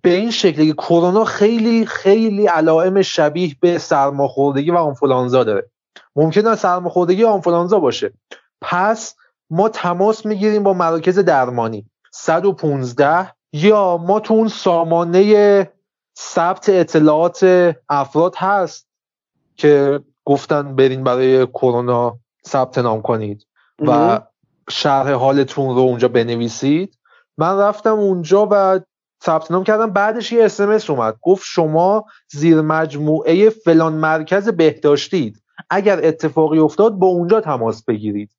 به 0.03 0.11
این 0.11 0.31
شکلی 0.31 0.67
که 0.67 0.73
کرونا 0.73 1.25
خیلی 1.25 1.87
خیلی 1.87 2.47
علائم 2.47 3.03
شبیه 3.03 3.57
به 3.61 3.79
سرماخوردگی 3.79 4.71
و 4.71 4.77
آنفولانزا 4.77 5.45
داره. 5.45 5.71
ممکنه 6.17 6.55
سرماخوردگی 6.55 7.25
آنفولانزا 7.25 7.79
باشه. 7.79 8.13
پس 8.61 9.15
ما 9.51 9.69
تماس 9.69 10.27
می‌گیریم 10.27 10.63
با 10.63 10.73
مراکز 10.73 11.19
درمانی. 11.19 11.87
115 12.11 13.33
یا 13.53 13.97
ما 13.97 14.21
تو 14.21 14.35
اون 14.35 14.49
سامانه 14.49 15.73
ثبت 16.19 16.69
اطلاعات 16.69 17.75
افراد 17.89 18.35
هست 18.37 18.87
که 19.57 20.01
گفتن 20.25 20.77
برین 20.77 21.05
برای 21.05 21.47
کرونا. 21.47 22.19
ثبت 22.47 22.79
نام 22.79 23.03
کنید 23.03 23.47
و 23.79 24.21
شرح 24.71 25.13
حالتون 25.13 25.75
رو 25.75 25.81
اونجا 25.81 26.09
بنویسید. 26.09 26.99
من 27.39 27.59
رفتم 27.59 27.95
اونجا 27.95 28.49
و 28.51 28.81
ثبت 29.25 29.51
نام 29.51 29.65
کردم. 29.65 29.91
بعدش 29.91 30.33
یه 30.33 30.45
اسمس 30.45 30.91
اومد. 30.91 31.17
گفت 31.23 31.45
شما 31.47 32.05
زیر 32.29 32.61
مجموعه 32.61 33.51
فلان 33.51 33.93
مرکز 33.93 34.49
بهداشتید. 34.49 35.43
اگر 35.71 36.07
اتفاقی 36.07 36.59
افتاد 36.59 36.93
با 36.93 37.07
اونجا 37.07 37.41
تماس 37.41 37.85
بگیرید. 37.85 38.31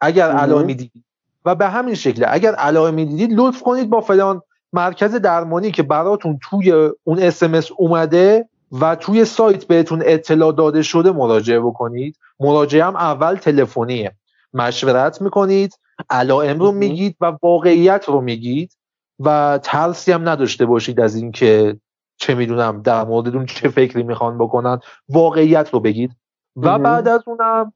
اگر 0.00 0.30
علائمی 0.30 0.74
دیدید 0.74 1.04
و 1.44 1.54
به 1.54 1.68
همین 1.68 1.94
شکل 1.94 2.24
اگر 2.28 2.54
علائمی 2.54 3.04
دیدید 3.04 3.30
لطف 3.32 3.62
کنید 3.62 3.90
با 3.90 4.00
فلان 4.00 4.42
مرکز 4.72 5.14
درمانی 5.14 5.70
که 5.70 5.82
براتون 5.82 6.38
توی 6.42 6.72
اون 7.04 7.18
اسمس 7.18 7.70
اومده 7.76 8.48
و 8.80 8.96
توی 8.96 9.24
سایت 9.24 9.64
بهتون 9.64 10.02
اطلاع 10.04 10.52
داده 10.52 10.82
شده 10.82 11.12
مراجعه 11.12 11.60
بکنید. 11.60 12.16
مراجعه 12.40 12.84
هم 12.84 12.96
اول 12.96 13.34
تلفنیه. 13.34 14.12
مشورت 14.54 15.22
می‌کنید 15.22 15.78
علائم 16.10 16.58
رو 16.58 16.72
میگید 16.72 17.16
و 17.20 17.32
واقعیت 17.42 18.04
رو 18.08 18.20
میگید 18.20 18.72
و 19.20 19.58
ترسی 19.62 20.12
هم 20.12 20.28
نداشته 20.28 20.66
باشید 20.66 21.00
از 21.00 21.14
اینکه 21.14 21.80
چه 22.16 22.34
می‌دونم 22.34 22.82
در 22.82 23.04
موردتون 23.04 23.46
چه 23.46 23.68
فکری 23.68 24.02
می‌خوان 24.02 24.38
بکنن. 24.38 24.80
واقعیت 25.08 25.70
رو 25.74 25.80
بگید. 25.80 26.12
و 26.56 26.78
بعد 26.78 27.08
از 27.08 27.22
اونم 27.26 27.72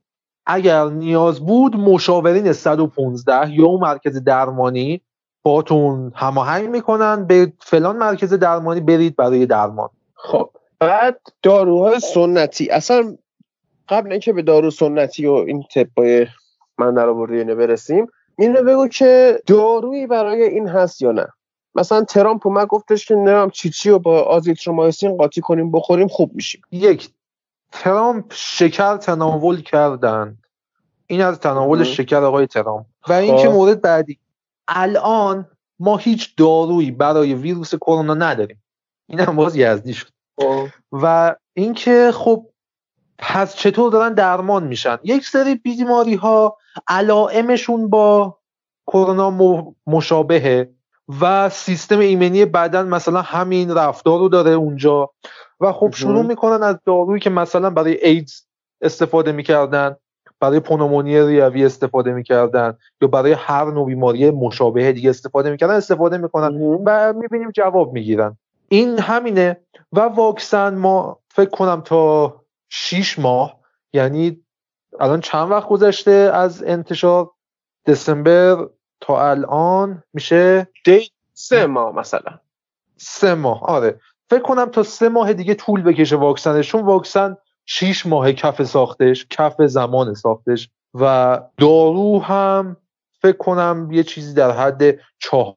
اگر 0.47 0.85
نیاز 0.85 1.41
بود 1.41 1.77
مشاورین 1.77 2.53
115 2.53 3.51
یا 3.53 3.67
اون 3.67 3.81
مرکز 3.81 4.25
درمانی 4.25 5.01
باهاتون 5.43 6.13
هماهنگ 6.15 6.69
می‌کنن 6.69 7.27
به 7.27 7.53
فلان 7.61 7.97
مرکز 7.97 8.33
درمانی 8.33 8.81
برید 8.81 9.17
برای 9.17 9.47
درمان. 9.47 9.89
خب. 10.15 10.51
بعد 10.81 11.21
داروهای 11.43 12.01
سنتی. 12.01 12.69
اصلا 12.69 13.17
قبل 13.89 14.11
اینکه 14.11 14.33
به 14.33 14.43
دارو 14.43 14.71
سنتی 14.71 15.27
و 15.27 15.33
این 15.33 15.65
طبای 15.75 16.27
من 16.79 16.95
در 16.95 17.09
آورده 17.09 17.55
برسیم 17.55 18.07
اینو 18.39 18.63
بگو 18.63 18.89
که 18.89 19.43
دارویی 19.47 20.07
برای 20.07 20.43
این 20.43 20.69
هست 20.69 21.03
یا 21.03 21.13
نه. 21.13 21.27
مثلا 21.75 22.05
ترامپ 22.05 22.47
اومد 22.47 22.67
گفتش 22.67 23.07
که 23.07 23.15
نرم 23.15 23.51
چیچی 23.51 23.91
رو 23.91 23.99
با 23.99 24.23
آزیترومایسین 24.23 25.17
قاطی 25.17 25.41
کنیم 25.41 25.71
بخوریم 25.71 26.09
خوب 26.09 26.35
میشیم 26.35 26.63
یک 26.73 27.11
ترامپ 27.73 28.25
شکر 28.31 28.97
تناول 28.97 29.63
کردن. 29.63 30.39
این 31.07 31.23
از 31.23 31.41
تناول 31.41 31.85
شکر 31.85 32.17
آقای 32.17 32.47
ترامپ. 32.47 32.87
و 33.09 33.13
اینکه 33.13 33.49
خب. 33.49 33.55
مورد 33.55 33.81
بعدی. 33.81 34.19
الان 34.69 35.47
ما 35.79 35.97
هیچ 35.97 36.37
دارویی 36.37 36.91
برای 36.91 37.35
ویروس 37.35 37.75
کرونا 37.75 38.15
نداریم. 38.15 38.63
این 39.09 39.21
هم 39.21 39.37
باز 39.37 39.57
یزدی 39.57 39.95
شد. 39.95 40.07
خب. 40.07 40.20
و 40.93 41.35
اینکه 41.55 42.11
خب 42.15 42.47
پس 43.19 43.57
چطور 43.57 43.93
دارن 43.93 44.15
درمان 44.15 44.65
میشن؟ 44.65 44.99
یک 45.05 45.27
سری 45.27 45.55
بیماری 45.55 46.15
ها 46.15 46.57
علائمشون 46.89 47.91
با 47.91 48.39
کرونا 48.87 49.31
مشابهه 49.87 50.71
و 51.21 51.49
سیستم 51.49 51.99
ایمنی 51.99 52.45
بدن 52.45 52.89
مثلا 52.89 53.23
همین 53.23 53.75
رفتار 53.75 54.19
رو 54.19 54.29
داره 54.29 54.51
اونجا. 54.51 55.11
و 55.61 55.73
خب 55.73 55.91
شروع 55.95 56.23
می‌کنن 56.23 56.63
از 56.63 56.77
دارویی 56.87 57.21
که 57.21 57.31
مثلا 57.31 57.71
برای 57.71 58.05
ایدز 58.05 58.43
استفاده 58.81 59.33
می‌کردن 59.33 59.97
برای 60.41 60.61
پنومونی 60.61 61.21
ریوی 61.21 61.65
استفاده 61.65 62.13
می‌کردن 62.13 62.79
یا 63.01 63.09
برای 63.09 63.33
هر 63.33 63.65
نوع 63.65 63.87
بیماری 63.87 64.31
مشابه 64.31 64.93
دیگه 64.93 65.11
استفاده 65.11 65.51
می‌کردن 65.51 65.75
استفاده 65.75 66.19
می‌کنن 66.19 66.61
و 66.87 67.13
می‌بینیم 67.13 67.51
جواب 67.51 67.93
می‌گیرن. 67.93 68.37
این 68.73 68.99
همینه. 68.99 69.61
و 69.93 70.01
واکسن 70.01 70.75
ما 70.75 71.21
فکر 71.29 71.51
کنم 71.51 71.81
تا 71.81 72.35
6 72.69 73.19
ماه 73.19 73.61
یعنی 73.93 74.45
الان 75.01 75.21
چند 75.21 75.51
وقت 75.51 75.69
گذشته 75.69 76.11
از 76.11 76.63
انتشار؟ 76.63 77.31
دسامبر 77.87 78.69
تا 79.01 79.31
الان 79.31 80.03
میشه؟ 80.13 80.69
دی 80.85 81.11
سه 81.33 81.67
ماه 81.67 81.95
مثلا. 81.95 82.39
سه 82.97 83.35
ماه 83.35 83.63
آره. 83.63 84.01
فکر 84.31 84.43
کنم 84.43 84.69
تا 84.71 84.83
سه 84.83 85.09
ماه 85.09 85.33
دیگه 85.33 85.55
طول 85.55 85.83
بکشه 85.83 86.17
واکسنشون 86.17 86.83
واکسن 86.83 87.37
6 87.67 88.07
ماه 88.07 88.33
کف 88.33 88.63
ساختش 88.63 89.27
کف 89.31 89.63
زمان 89.63 90.15
ساختش. 90.15 90.71
و 90.95 91.39
دارو 91.57 92.23
هم 92.23 92.77
فکر 93.23 93.37
کنم 93.37 93.89
یه 93.93 94.03
چیزی 94.03 94.35
در 94.35 94.51
حد 94.51 94.83
چهار 95.19 95.57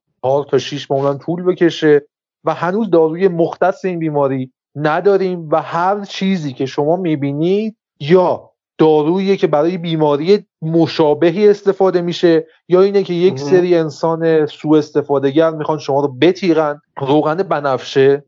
تا 0.50 0.58
6 0.58 0.92
ماه 0.92 1.18
طول 1.18 1.44
بکشه. 1.44 2.02
و 2.44 2.54
هنوز 2.54 2.90
داروی 2.90 3.28
مختص 3.28 3.86
این 3.86 4.00
بیماری 4.00 4.52
نداریم 4.76 5.50
و 5.50 5.62
هر 5.62 6.06
چیزی 6.06 6.54
که 6.54 6.66
شما 6.66 6.96
می‌بینید 6.96 7.78
یا 8.00 8.50
دارویی 8.78 9.38
که 9.38 9.48
برای 9.48 9.78
بیماری 9.78 10.46
مشابهی 10.62 11.50
استفاده 11.50 12.02
میشه 12.02 12.48
یا 12.68 12.82
اینه 12.82 13.04
که 13.04 13.14
یک 13.14 13.40
سری 13.40 13.76
انسان 13.76 14.46
سوء 14.46 14.78
استفادهگر 14.78 15.50
می‌خوان 15.50 15.78
شما 15.78 16.02
رو 16.02 16.08
بتیغن 16.08 16.82
روغن 16.98 17.36
بنفشه 17.36 18.24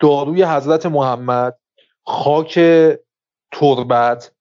داروی 0.00 0.44
حضرت 0.44 0.86
محمد 0.86 1.58
خاک 2.06 2.60
تربت 3.52 4.32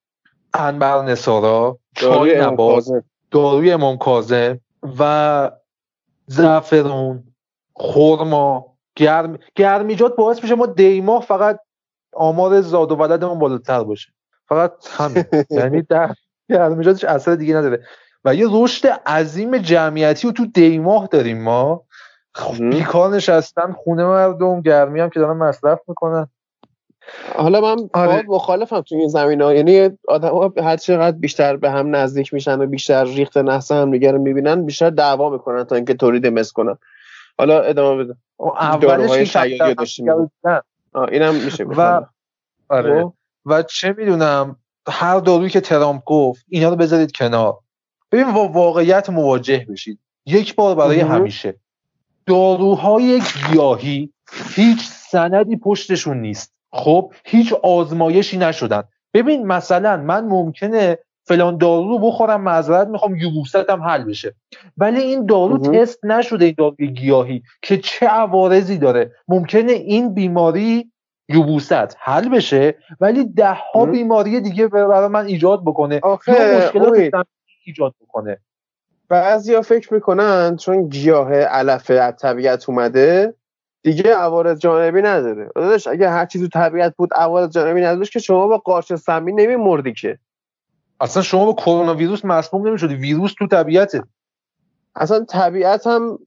انبر 0.54 1.02
نسارا 1.02 1.80
چای 1.96 2.42
نبات 2.42 2.84
داروی 3.32 3.72
امام 3.72 3.98
کاظم 3.98 4.60
و 5.00 5.52
زعفرون 6.28 7.24
خرما 7.76 8.73
گرم 8.96 9.40
گرمیجات 9.56 10.16
باعث 10.16 10.44
میشه 10.44 10.56
ما 10.56 10.66
دیماه 10.66 11.22
فقط 11.22 11.60
آمار 12.14 12.62
زاد 12.62 12.92
و 12.92 12.96
ولدمون 12.96 13.40
بالاتر 13.40 13.84
باشه. 13.84 14.12
فقط 14.48 14.72
همین. 14.92 15.26
یعنی 15.50 15.82
در 15.82 16.16
گرمیجاتش 16.50 17.04
اثر 17.04 17.36
دیگه 17.36 17.56
نداره. 17.56 17.84
و 18.26 18.36
یه 18.36 18.48
رشد 18.52 18.88
عظیم 18.88 19.58
جمعیتی 19.58 20.28
رو 20.28 20.34
تو 20.34 20.46
دیماه 20.46 21.08
داریم 21.08 21.44
ما. 21.44 21.84
خب 22.36 22.70
بیکار 22.70 23.16
نشستن 23.16 23.72
خونه 23.72 24.06
مردم 24.06 24.62
گرمی 24.62 25.00
هم 25.00 25.10
که 25.10 25.20
دارن 25.20 25.38
مصرف 25.38 25.80
می‌کنن. 25.88 26.28
حالا 27.36 27.62
من 27.62 27.90
آره. 27.94 28.24
مخالفم 28.28 28.82
تو 28.82 28.96
این 28.96 29.08
زمین 29.08 29.42
ها 29.42 29.54
یعنی 29.54 29.90
آدم 30.08 30.30
ها 30.30 30.54
هر 30.58 30.78
چقدر 30.78 31.18
بیشتر 31.18 31.58
به 31.58 31.72
هم 31.72 31.96
نزدیک 31.96 32.34
میشن 32.34 32.62
و 32.62 32.66
بیشتر 32.66 33.06
ریخت 33.06 33.38
نحس 33.38 33.72
هم 33.72 33.92
دیگه 33.92 34.12
رو 34.12 34.22
می‌بینن 34.22 34.66
بیشتر 34.66 34.90
دعوا 34.90 35.30
می‌کنن 35.30 35.64
تا 35.64 35.76
اینکه 35.76 35.94
تولید 35.94 36.28
مس 36.28 36.52
کنن. 36.52 36.78
حالا 37.38 37.62
ادامه 37.62 38.04
بده. 38.04 38.16
اولش 38.40 39.36
اینم 41.12 41.36
میشه 41.36 41.64
و 41.64 42.02
آره. 42.70 43.04
خب؟ 43.04 43.14
و 43.46 43.64
چه 43.64 43.96
می‌دونم 43.98 44.56
هر 44.88 45.20
دارویی 45.20 45.50
که 45.50 45.62
ترامپ 45.62 46.04
گفت 46.04 46.46
اینا 46.50 46.70
رو 46.70 46.76
بذارید 46.76 47.12
کنار. 47.12 47.60
ببین 48.12 48.34
با 48.34 48.48
واقعیت 48.48 49.10
مواجه 49.10 49.66
بشید. 49.70 50.00
یک 50.26 50.56
بار 50.56 50.76
برای 50.76 51.00
همیشه. 51.00 51.56
داروهای 52.26 53.22
گیاهی 53.52 54.14
هیچ 54.56 54.90
سندی 54.90 55.58
پشتشون 55.58 56.22
نیست. 56.22 56.54
خب 56.72 57.14
هیچ 57.26 57.54
آزمایشی 57.54 58.38
نشدن. 58.38 58.84
ببین 59.14 59.48
مثلا 59.48 59.98
من 59.98 60.26
ممکنه 60.26 60.98
فلان 61.26 61.58
دارو 61.58 61.88
رو 61.88 62.00
بخورم 62.00 62.42
معذرت 62.42 62.88
می‌خوام 62.88 63.16
یبوستم 63.16 63.84
حل 63.84 64.04
بشه. 64.04 64.36
ولی 64.78 65.02
این 65.02 65.26
دارو 65.26 65.58
تست 65.58 66.06
نشده 66.06 66.46
این 66.46 66.56
داروی 66.58 66.88
گیاهی 66.88 67.44
که 67.62 67.78
چه 67.78 68.08
عوارضی 68.08 68.78
داره. 68.78 69.12
ممکنه 69.28 69.72
این 69.72 70.14
بیماری 70.14 70.92
یبوست 71.30 71.98
حل 72.00 72.30
بشه 72.30 72.76
ولی 73.00 73.26
ده 73.26 73.58
ها 73.74 73.86
بیماری 73.86 74.42
دیگه 74.42 74.68
برای 74.68 75.08
من 75.08 75.26
ایجاد 75.26 75.62
بکنه. 75.66 76.00
آخه 76.04 76.58
مشکلات 76.58 77.26
ایجاد 77.66 77.94
بکنه. 78.02 78.38
بعضیا 79.10 79.62
فکر 79.62 79.94
می‌کنن 79.94 80.56
چون 80.56 80.90
گیاه 80.90 81.34
علف 81.34 81.92
از 81.92 82.16
طبیعت 82.16 82.70
اومده 82.70 83.34
دیگه 83.84 84.16
عوارض 84.16 84.60
جانبی 84.60 85.02
نداره. 85.02 85.50
داداش 85.56 85.88
اگه 85.88 86.10
هر 86.10 86.26
چیزی 86.26 86.48
تو 86.48 86.60
طبیعت 86.60 86.96
بود 86.98 87.10
عوارض 87.16 87.50
جانبی 87.50 87.82
نداشت 87.82 88.12
که 88.14 88.20
شما 88.20 88.48
با 88.48 88.58
قارچ 88.58 88.94
سمی 88.94 89.34
نمیمردی 89.34 89.94
که. 89.94 90.20
اصلا 91.00 91.24
شما 91.24 91.46
با 91.46 91.54
کرونا 91.54 91.94
ویروس 91.96 92.26
مسموم 92.26 92.68
نمی‌شدی. 92.68 92.96
ویروس 92.96 93.34
تو 93.34 93.48
طبیعته. 93.48 94.04
اصلا 94.96 95.26
طبیعت 95.26 95.88
هم 95.88 96.20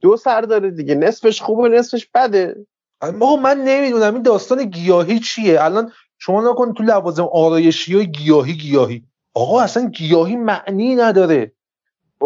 دو 0.00 0.16
سر 0.16 0.40
داره 0.40 0.70
دیگه. 0.70 0.94
نصفش 0.94 1.42
خوبه 1.42 1.68
نصفش 1.68 2.06
بده. 2.14 2.66
ما 3.14 3.36
من 3.36 3.58
نمی‌دونم. 3.64 4.14
این 4.14 4.22
داستان 4.22 4.64
گیاهی 4.64 5.20
چیه؟ 5.20 5.64
الان 5.64 5.92
شما 6.18 6.50
نکن 6.50 6.74
تو 6.74 6.82
لوازم 6.82 7.28
آرایشی 7.32 7.96
های 7.96 8.10
گیاهی 8.10 8.52
گیاهی. 8.52 9.04
آقا 9.34 9.60
اصلا 9.60 9.88
گیاهی 9.88 10.36
معنی 10.36 10.94
نداره. 10.94 11.52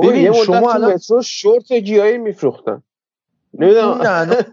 ببین 0.02 0.32
شما 0.32 0.72
الان 0.72 0.92
مترو 0.92 1.22
شورت 1.22 1.72
گیاهی 1.72 2.18
میفروختن. 2.18 2.82
نمی‌دونم. 3.54 4.30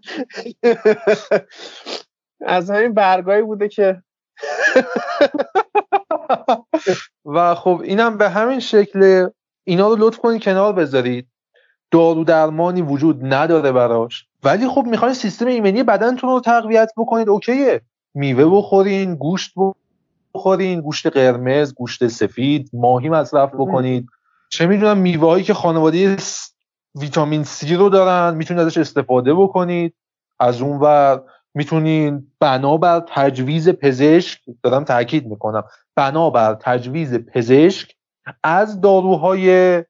از 2.46 2.72
همین 2.72 2.94
برگایی 2.94 3.42
بوده 3.42 3.68
که 3.68 4.04
و 7.26 7.56
خب 7.56 7.82
اینم 7.84 8.18
به 8.18 8.30
همین 8.30 8.60
شکل 8.60 9.28
اینا 9.64 9.88
رو 9.88 9.96
لطف 10.00 10.18
کنید 10.18 10.44
کنار 10.44 10.74
بذارید. 10.74 11.28
دارو 11.92 12.24
درمانی 12.24 12.82
وجود 12.82 13.34
نداره 13.34 13.72
براش. 13.72 14.26
ولی 14.44 14.68
خب 14.68 14.84
می‌خواین 14.86 15.14
سیستم 15.14 15.48
ایمنی 15.48 15.84
بدنتون 15.84 16.30
رو 16.30 16.40
تقویت 16.40 16.92
بکنید 16.98 17.30
اوکیه. 17.30 17.82
میوه 18.14 18.58
بخورین 18.58 19.16
گوشت 19.16 19.54
بخورین 20.34 20.82
گوشت 20.82 21.08
قرمز 21.08 21.74
گوشت 21.74 22.08
سفید 22.08 22.70
ماهی 22.74 23.10
مصرف 23.10 23.50
بکنید. 23.54 24.08
چه 24.50 24.66
می‌دونم 24.66 24.98
میوه 24.98 25.28
هایی 25.30 25.44
که 25.44 25.54
خانواده 25.54 26.18
ویتامین 26.96 27.44
سی 27.44 27.76
رو 27.76 27.90
دارن 27.90 28.38
می‌تونید 28.38 28.64
ازش 28.64 28.78
استفاده 28.78 29.34
بکنید. 29.34 29.94
از 30.40 30.62
اون 30.62 30.80
ور 30.80 31.24
می‌تونین 31.54 32.28
بنابر 32.40 33.04
تجویز 33.08 33.70
پزشک 33.70 34.40
دارم 34.64 34.84
تاکید 34.84 35.28
می‌کنم 35.28 35.64
بنابر 35.96 36.58
تجویز 36.62 37.16
پزشک 37.16 37.96
از 38.44 38.82
داروهای 38.82 39.84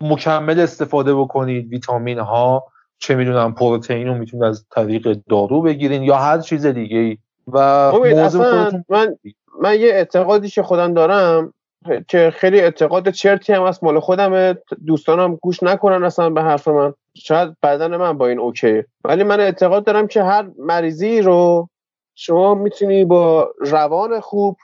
مکمل 0.00 0.60
استفاده 0.60 1.14
بکنید 1.14 1.68
ویتامین 1.68 2.18
ها 2.18 2.64
چه 2.98 3.14
می‌دونم 3.14 3.54
پروتئین 3.54 4.06
رو 4.06 4.14
می‌تونید 4.14 4.44
از 4.44 4.66
طریق 4.70 5.18
دارو 5.28 5.62
بگیرین 5.62 6.02
یا 6.02 6.16
هر 6.16 6.38
چیز 6.38 6.66
دیگه 6.66 6.98
ای 6.98 7.18
و 7.52 7.92
من 8.88 9.16
من 9.62 9.80
یه 9.80 9.88
اعتقادی 9.88 10.48
که 10.48 10.62
خودم 10.62 10.94
دارم 10.94 11.52
که 12.08 12.32
خیلی 12.36 12.60
اعتقاد 12.60 13.10
چرتی 13.10 13.52
هم 13.52 13.62
از 13.62 13.84
مال 13.84 14.00
خودم 14.00 14.58
دوستانم 14.86 15.36
گوش 15.36 15.62
نکنن 15.62 16.04
اصلا 16.04 16.30
به 16.30 16.42
حرف 16.42 16.68
من. 16.68 16.94
شاید 17.22 17.56
بدن 17.62 17.96
من 17.96 18.18
با 18.18 18.26
این 18.26 18.38
اوکی. 18.38 18.82
ولی 19.04 19.24
من 19.24 19.40
اعتقاد 19.40 19.84
دارم 19.84 20.06
که 20.06 20.22
هر 20.22 20.50
مریضی 20.58 21.20
رو 21.20 21.68
شما 22.14 22.54
می‌تونی 22.54 23.04
با 23.04 23.54
روان 23.58 24.20
خوب 24.20 24.56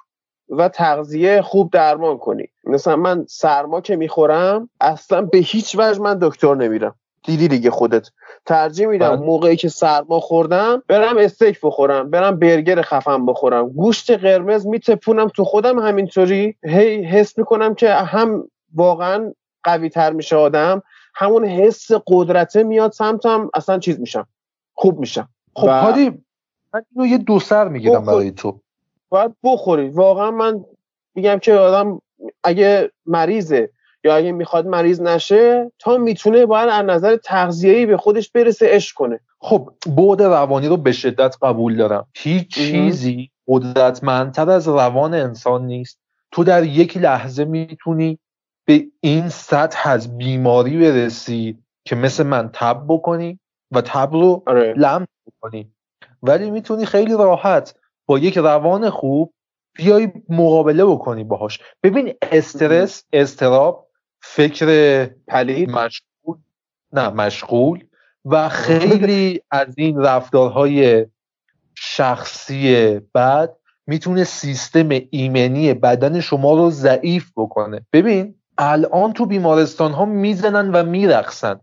و 0.48 0.68
تغذیه 0.68 1.42
خوب 1.42 1.70
درمان 1.72 2.18
کنی. 2.18 2.48
مثلا 2.64 2.96
من 2.96 3.24
سرما 3.28 3.80
که 3.80 3.96
می‌خورم 3.96 4.68
اصلا 4.80 5.22
به 5.22 5.38
هیچ 5.38 5.76
وجه 5.78 6.00
من 6.00 6.18
دکتر 6.22 6.54
نمیرم. 6.54 6.94
دیدی 7.26 7.48
دیگه 7.48 7.70
خودت. 7.70 8.08
ترجیح 8.46 8.86
میدم 8.86 9.16
بله. 9.16 9.26
موقعی 9.26 9.56
که 9.56 9.68
سرما 9.68 10.20
خوردم 10.20 10.82
برم 10.88 11.18
استیک 11.18 11.60
بخورم 11.62 12.10
برم 12.10 12.38
برگر 12.38 12.82
خفم 12.82 13.26
بخورم. 13.26 13.68
گوشت 13.68 14.10
قرمز 14.10 14.66
میتپونم 14.66 15.28
تو 15.28 15.44
خودم 15.44 15.78
همینطوری. 15.78 16.56
هی 16.64 17.04
حس 17.04 17.38
می‌کنم 17.38 17.74
که 17.74 17.90
هم 17.90 18.48
واقعا 18.74 19.32
قوی 19.62 19.88
تر 19.88 20.12
میشه 20.12 20.36
آدم 20.36 20.82
همون 21.14 21.44
حس 21.44 21.90
قدرته 22.06 22.62
میاد 22.62 22.92
سمتم 22.92 23.50
اصلا 23.54 23.78
چیز 23.78 24.00
میشم. 24.00 24.26
خوب 24.74 24.98
میشم. 24.98 25.28
خب 25.56 25.68
هادی 25.68 26.10
من 26.74 26.82
اینو 26.96 27.06
یه 27.06 27.18
دو 27.18 27.40
سر 27.40 27.68
می‌گیرم 27.68 28.04
برای 28.04 28.30
تو. 28.30 28.60
باید 29.08 29.34
بخوری. 29.42 29.88
واقعا 29.88 30.30
من 30.30 30.64
میگم 31.14 31.38
که 31.38 31.54
آدم 31.54 32.00
اگه 32.44 32.90
مریضه 33.06 33.70
یا 34.04 34.16
اگه 34.16 34.32
می‌خواد 34.32 34.66
مریض 34.66 35.00
نشه 35.00 35.72
تا 35.78 35.98
می‌تونه 35.98 36.46
باید 36.46 36.68
از 36.68 36.84
نظر 36.84 37.16
تغذیه‌ای 37.16 37.86
به 37.86 37.96
خودش 37.96 38.30
برسه 38.30 38.66
عشق 38.66 38.96
کنه. 38.96 39.20
خب 39.38 39.70
بعد 39.86 40.22
روانی 40.22 40.68
رو 40.68 40.76
به 40.76 40.92
شدت 40.92 41.36
قبول 41.42 41.76
دارم. 41.76 42.06
هیچ 42.14 42.54
چیزی 42.54 43.30
قدرتمندتر 43.48 44.50
از 44.50 44.68
روان 44.68 45.14
انسان 45.14 45.66
نیست. 45.66 45.98
تو 46.32 46.44
در 46.44 46.64
یک 46.64 46.96
لحظه 46.96 47.44
می‌تونی 47.44 48.18
به 48.64 48.86
این 49.00 49.28
سطح 49.28 49.88
از 49.88 50.18
بیماری 50.18 50.78
برسی 50.78 51.58
که 51.84 51.96
مثل 51.96 52.26
من 52.26 52.50
تب 52.52 52.84
بکنی 52.88 53.40
و 53.70 53.80
تب 53.80 54.12
رو 54.12 54.42
آره. 54.46 54.74
لمس 54.76 55.08
کنی 55.40 55.72
ولی 56.22 56.50
می‌تونی 56.50 56.86
خیلی 56.86 57.12
راحت 57.12 57.74
با 58.06 58.18
یک 58.18 58.38
روان 58.38 58.90
خوب 58.90 59.34
بیای 59.74 60.12
مقابله 60.28 60.84
بکنی 60.84 61.24
باهاش. 61.24 61.60
ببین 61.82 62.14
استرس 62.22 63.04
استراب 63.12 63.88
فکر 64.22 65.06
پلید 65.28 65.70
مشغول. 65.70 66.36
نه 66.92 67.08
مشغول. 67.08 67.84
و 68.24 68.48
خیلی 68.48 69.40
از 69.50 69.74
این 69.78 69.98
رفتارهای 69.98 71.06
شخصی 71.74 73.00
بعد 73.12 73.56
می‌تونه 73.86 74.24
سیستم 74.24 74.88
ایمنی 75.10 75.74
بدن 75.74 76.20
شما 76.20 76.54
رو 76.54 76.70
ضعیف 76.70 77.32
بکنه. 77.36 77.86
ببین 77.92 78.34
الان 78.58 79.12
تو 79.12 79.26
بیمارستان 79.26 79.92
ها 79.92 80.04
می‌زنن 80.04 80.70
و 80.70 80.82
میرقصن 80.82 81.60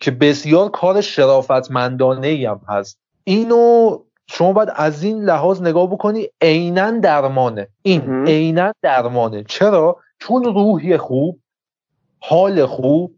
که 0.00 0.10
بسیار 0.10 0.68
کار 0.68 1.00
شرافتمندانه 1.00 2.48
هم 2.48 2.60
هست. 2.68 2.98
اینو 3.24 3.98
شما 4.26 4.52
باید 4.52 4.68
از 4.74 5.02
این 5.02 5.24
لحاظ 5.24 5.62
نگاه 5.62 5.90
بکنی 5.90 6.28
عینا 6.40 6.90
درمانه. 6.90 7.68
این 7.82 8.26
عینا 8.26 8.72
درمانه. 8.82 9.44
چرا؟ 9.44 9.96
چون 10.18 10.44
روحی 10.44 10.96
خوب 10.96 11.40
حال 12.20 12.66
خوب 12.66 13.14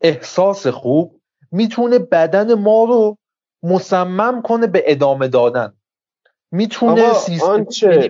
احساس 0.00 0.66
خوب 0.66 1.20
می‌تونه 1.50 1.98
بدن 1.98 2.54
ما 2.54 2.84
رو 2.84 3.18
مصمم 3.62 4.42
کنه 4.42 4.66
به 4.66 4.82
ادامه 4.86 5.28
دادن. 5.28 5.72
می‌تونه 6.50 7.12
سیستم 7.12 7.64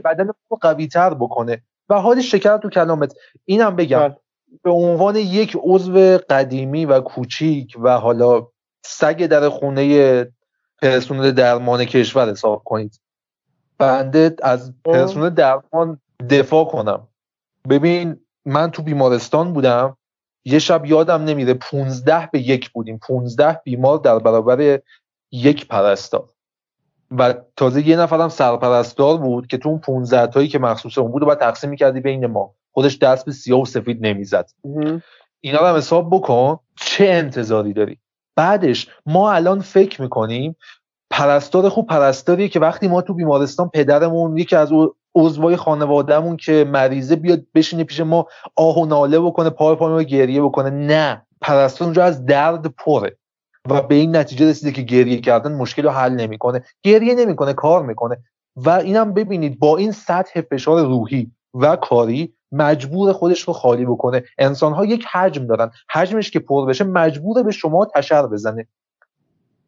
بدن 0.05 0.27
ما 0.27 0.35
رو 0.51 0.59
قوی 0.61 0.89
تر 0.89 1.15
بکنه. 1.15 1.62
و 1.89 1.94
حال 1.94 2.20
شکر 2.20 2.59
تو 2.59 2.69
کلامت. 2.69 3.15
اینم 3.44 3.77
بگم. 3.77 3.98
بله. 3.98 4.16
به 4.62 4.70
عنوان 4.70 5.16
یک 5.16 5.56
عضو 5.62 6.19
قدیمی 6.31 6.85
و 6.85 7.01
کوچیک 7.01 7.77
و 7.81 7.98
حالا 7.98 8.47
سگ 8.85 9.27
در 9.27 9.48
خونه 9.48 10.27
پرسنل 10.82 11.31
درمان 11.31 11.85
کشور 11.85 12.31
حساب 12.31 12.62
کنید. 12.65 13.01
بنده 13.78 14.36
از 14.43 14.73
پرسنل 14.85 15.31
درمان 15.31 16.01
دفاع 16.31 16.65
کنم. 16.65 17.09
ببین 17.69 18.20
من 18.44 18.70
تو 18.70 18.82
بیمارستان 18.82 19.52
بودم. 19.52 19.97
یه 20.44 20.59
شب 20.59 20.86
یادم 20.86 21.24
نمیره 21.24 21.55
15 21.55 22.28
به 22.32 22.40
یک 22.40 22.70
بودیم. 22.70 22.98
15 22.98 23.60
بیمار 23.65 23.98
در 23.98 24.19
برابر 24.19 24.81
یک 25.32 25.69
پرستار. 25.69 26.28
و 27.10 27.35
تازه 27.56 27.89
یه 27.89 27.97
نفرم 27.97 28.28
سرپرستار 28.28 29.16
بود 29.16 29.47
که 29.47 29.59
تو 29.59 29.68
اون 29.68 29.78
15 29.78 30.26
تایی 30.26 30.48
که 30.48 30.59
مخصوص 30.59 30.98
اون 30.98 31.10
بود 31.10 31.22
و 31.22 31.26
باید 31.26 31.39
تقسیم 31.39 31.70
می‌کردی 31.70 32.01
بین 32.01 32.26
ما. 32.26 32.55
خودش 32.72 32.98
دست 32.98 33.24
به 33.24 33.32
سیاه 33.32 33.60
و 33.60 33.64
سفید 33.64 34.06
نمی‌زد. 34.06 34.51
اینا 35.40 35.60
رو 35.60 35.66
هم 35.66 35.76
حساب 35.76 36.09
بکن 36.10 36.59
چه 36.76 37.05
انتظاری 37.05 37.72
داری. 37.72 37.98
بعدش 38.36 38.89
ما 39.06 39.32
الان 39.32 39.60
فکر 39.60 40.02
می‌کنیم 40.02 40.56
پرستار 41.10 41.68
خوب 41.68 41.86
پرستاریه 41.86 42.48
که 42.48 42.60
وقتی 42.60 42.89
ما 42.89 43.02
تو 43.02 43.14
بیمارستان 43.14 43.68
پدرمون 43.68 44.36
یکی 44.36 44.56
از 44.56 44.72
عضوای 45.14 45.56
خانوادهمون 45.56 46.36
که 46.36 46.64
مریضه 46.68 47.16
بیاد 47.16 47.43
بشینه 47.55 47.85
پیش 47.85 48.01
ما 48.01 48.26
آه 48.56 48.78
و 48.78 48.86
ناله 48.86 49.20
بکنه 49.20 49.51
پای 49.51 49.76
پای 49.76 49.93
ما 49.93 50.02
گریه 50.02 50.43
بکنه. 50.43 50.70
نه. 50.70 51.22
پرستار 51.40 51.86
اونجا 51.86 52.05
از 52.05 52.26
درد 52.26 52.66
پره. 52.66 53.16
و 53.69 53.82
به 53.82 53.95
این 53.95 54.16
نتیجه 54.16 54.49
رسیده 54.49 54.73
که 54.73 54.82
گریه 54.82 55.20
کردن 55.20 55.53
مشکل 55.53 55.82
رو 55.82 55.90
حل 55.90 56.12
نمی‌کنه. 56.12 56.62
گریه 56.82 57.15
نمی‌کنه 57.15 57.53
کار 57.53 57.82
می‌کنه. 57.82 58.19
و 58.57 58.70
اینم 58.70 59.12
ببینید 59.12 59.59
با 59.59 59.77
این 59.77 59.93
سطح 59.93 60.40
فشار 60.40 60.86
روحی 60.86 61.31
و 61.55 61.77
کاری 61.77 62.35
مجبور 62.53 63.12
خودش 63.12 63.40
رو 63.40 63.53
خالی 63.53 63.85
بکنه. 63.85 64.24
انسان 64.39 64.73
ها 64.73 64.85
یک 64.85 65.07
حجم 65.12 65.47
دارن. 65.47 65.70
حجمش 65.90 66.31
که 66.31 66.39
پر 66.39 66.66
بشه 66.66 66.85
مجبور 66.85 67.43
به 67.43 67.51
شما 67.51 67.85
تشر 67.85 68.27
بزنه. 68.27 68.66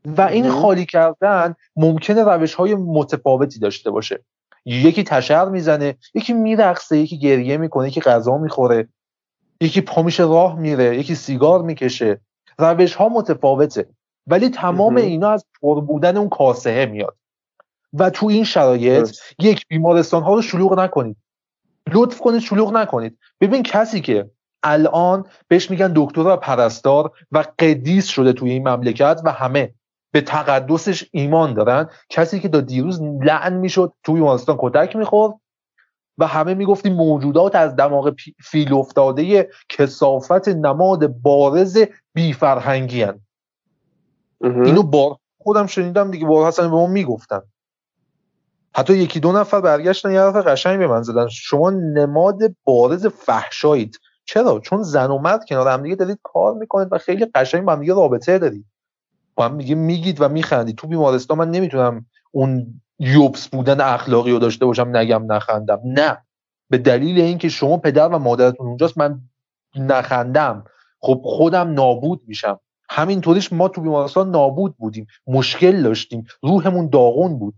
و 0.04 0.20
این 0.20 0.50
خالی 0.50 0.86
کردن 0.86 1.54
ممکنه 1.76 2.24
روش 2.24 2.54
های 2.54 2.74
متفاوتی 2.74 3.58
داشته 3.58 3.90
باشه. 3.90 4.24
یکی 4.64 5.04
تشر 5.04 5.48
می‌زنه 5.48 5.96
یکی 6.14 6.32
میرقصه 6.32 6.98
یکی 6.98 7.18
گریه 7.18 7.56
می‌کنه 7.56 7.88
یکی 7.88 8.00
غذا 8.00 8.38
می‌خوره 8.38 8.88
یکی 9.60 9.80
پامیش 9.80 10.20
راه 10.20 10.58
میره 10.58 10.98
یکی 10.98 11.14
سیگار 11.14 11.62
می‌کشه. 11.62 12.20
روش 12.60 12.94
ها 12.94 13.08
متفاوته 13.08 13.86
ولی 14.26 14.48
تمام 14.48 14.96
اینا 14.96 15.30
از 15.30 15.44
پر 15.62 15.80
بودن 15.80 16.16
اون 16.16 16.28
کاسه 16.28 16.86
میاد. 16.86 17.16
و 17.92 18.10
تو 18.10 18.26
این 18.26 18.44
شرایط 18.44 19.16
یک 19.38 19.66
بیمارستان 19.68 20.22
ها 20.22 20.34
رو 20.34 20.42
شلوغ 20.42 20.78
نکنید. 20.78 21.16
لطف 21.92 22.20
کنید 22.20 22.40
شلوغ 22.40 22.72
نکنید. 22.72 23.18
ببین 23.40 23.62
کسی 23.62 24.00
که 24.00 24.30
الان 24.62 25.24
بهش 25.48 25.70
میگن 25.70 25.92
دکتر 25.96 26.20
و 26.20 26.36
پرستار 26.36 27.12
و 27.32 27.44
قدیس 27.58 28.06
شده 28.06 28.32
توی 28.32 28.50
این 28.50 28.68
مملکت 28.68 29.20
و 29.24 29.32
همه 29.32 29.74
به 30.12 30.20
تقدسش 30.20 31.08
ایمان 31.12 31.54
دارن 31.54 31.88
کسی 32.08 32.40
که 32.40 32.48
تا 32.48 32.60
دیروز 32.60 33.02
لعن 33.02 33.52
می‌شد 33.52 33.92
توی 34.02 34.14
بیمارستان 34.14 34.56
کتک 34.58 34.96
می‌خورد 34.96 35.34
و 36.20 36.26
همه 36.26 36.54
می‌گفتیم 36.54 36.92
موجودات 36.92 37.54
از 37.54 37.76
دماغ 37.76 38.14
فیل 38.44 38.74
افتاده 38.74 39.48
کسافت 39.68 40.48
نماد 40.48 41.06
بارز 41.06 41.78
بیفرهنگی 42.14 43.02
هن. 43.02 43.20
اینو 44.64 44.82
بار 44.82 45.16
خودم 45.38 45.66
شنیدم 45.66 46.10
دیگه 46.10 46.26
بار 46.26 46.48
حسن 46.48 46.62
به 46.62 46.68
ما 46.68 46.86
می‌گفتن. 46.86 47.40
حتی 48.76 48.96
یکی 48.96 49.20
دو 49.20 49.32
نفر 49.32 49.60
برگشتن 49.60 50.12
یه 50.12 50.20
حرف 50.20 50.36
قشنگ 50.36 50.78
به 50.78 50.86
من 50.86 51.02
زدن. 51.02 51.28
شما 51.28 51.70
نماد 51.70 52.38
بارز 52.64 53.06
فحشایید. 53.06 53.98
چرا؟ 54.24 54.60
چون 54.60 54.82
زن 54.82 55.10
و 55.10 55.18
مرد 55.18 55.44
کنار 55.44 55.68
هم 55.68 55.82
دیگه 55.82 55.94
دارید 55.94 56.18
کار 56.22 56.54
می‌کنید 56.54 56.88
و 56.90 56.98
خیلی 56.98 57.26
قشنگ 57.34 57.64
با 57.64 57.72
هم 57.72 57.80
دیگه 57.80 57.94
رابطه 57.94 58.38
دارید. 58.38 58.64
با 59.34 59.44
هم 59.44 59.58
دیگه 59.58 59.74
میگید 59.74 60.20
و 60.20 60.28
میخندید. 60.28 60.76
تو 60.76 60.86
بیمارستان 60.86 61.38
من 61.38 61.50
نمی‌تونم 61.50 62.06
اون 62.30 62.80
یبس 63.00 63.48
بودن 63.48 63.80
اخلاقی 63.80 64.30
رو 64.30 64.38
داشته 64.38 64.66
باشم 64.66 64.96
نگم 64.96 65.32
نخندم. 65.32 65.80
نه. 65.84 66.18
به 66.70 66.78
دلیل 66.78 67.20
اینکه 67.20 67.48
شما 67.48 67.76
پدر 67.76 68.08
و 68.08 68.18
مادرتون 68.18 68.66
اونجاست 68.66 68.98
من 68.98 69.20
نخندم. 69.76 70.64
خب 71.00 71.20
خودم 71.24 71.72
نابود 71.72 72.22
میشم. 72.26 72.60
همینطوریش 72.90 73.52
ما 73.52 73.68
تو 73.68 73.80
بیمارستان 73.80 74.30
نابود 74.30 74.76
بودیم. 74.76 75.06
مشکل 75.26 75.82
داشتیم. 75.82 76.24
روحمون 76.42 76.88
داغون 76.88 77.38
بود. 77.38 77.54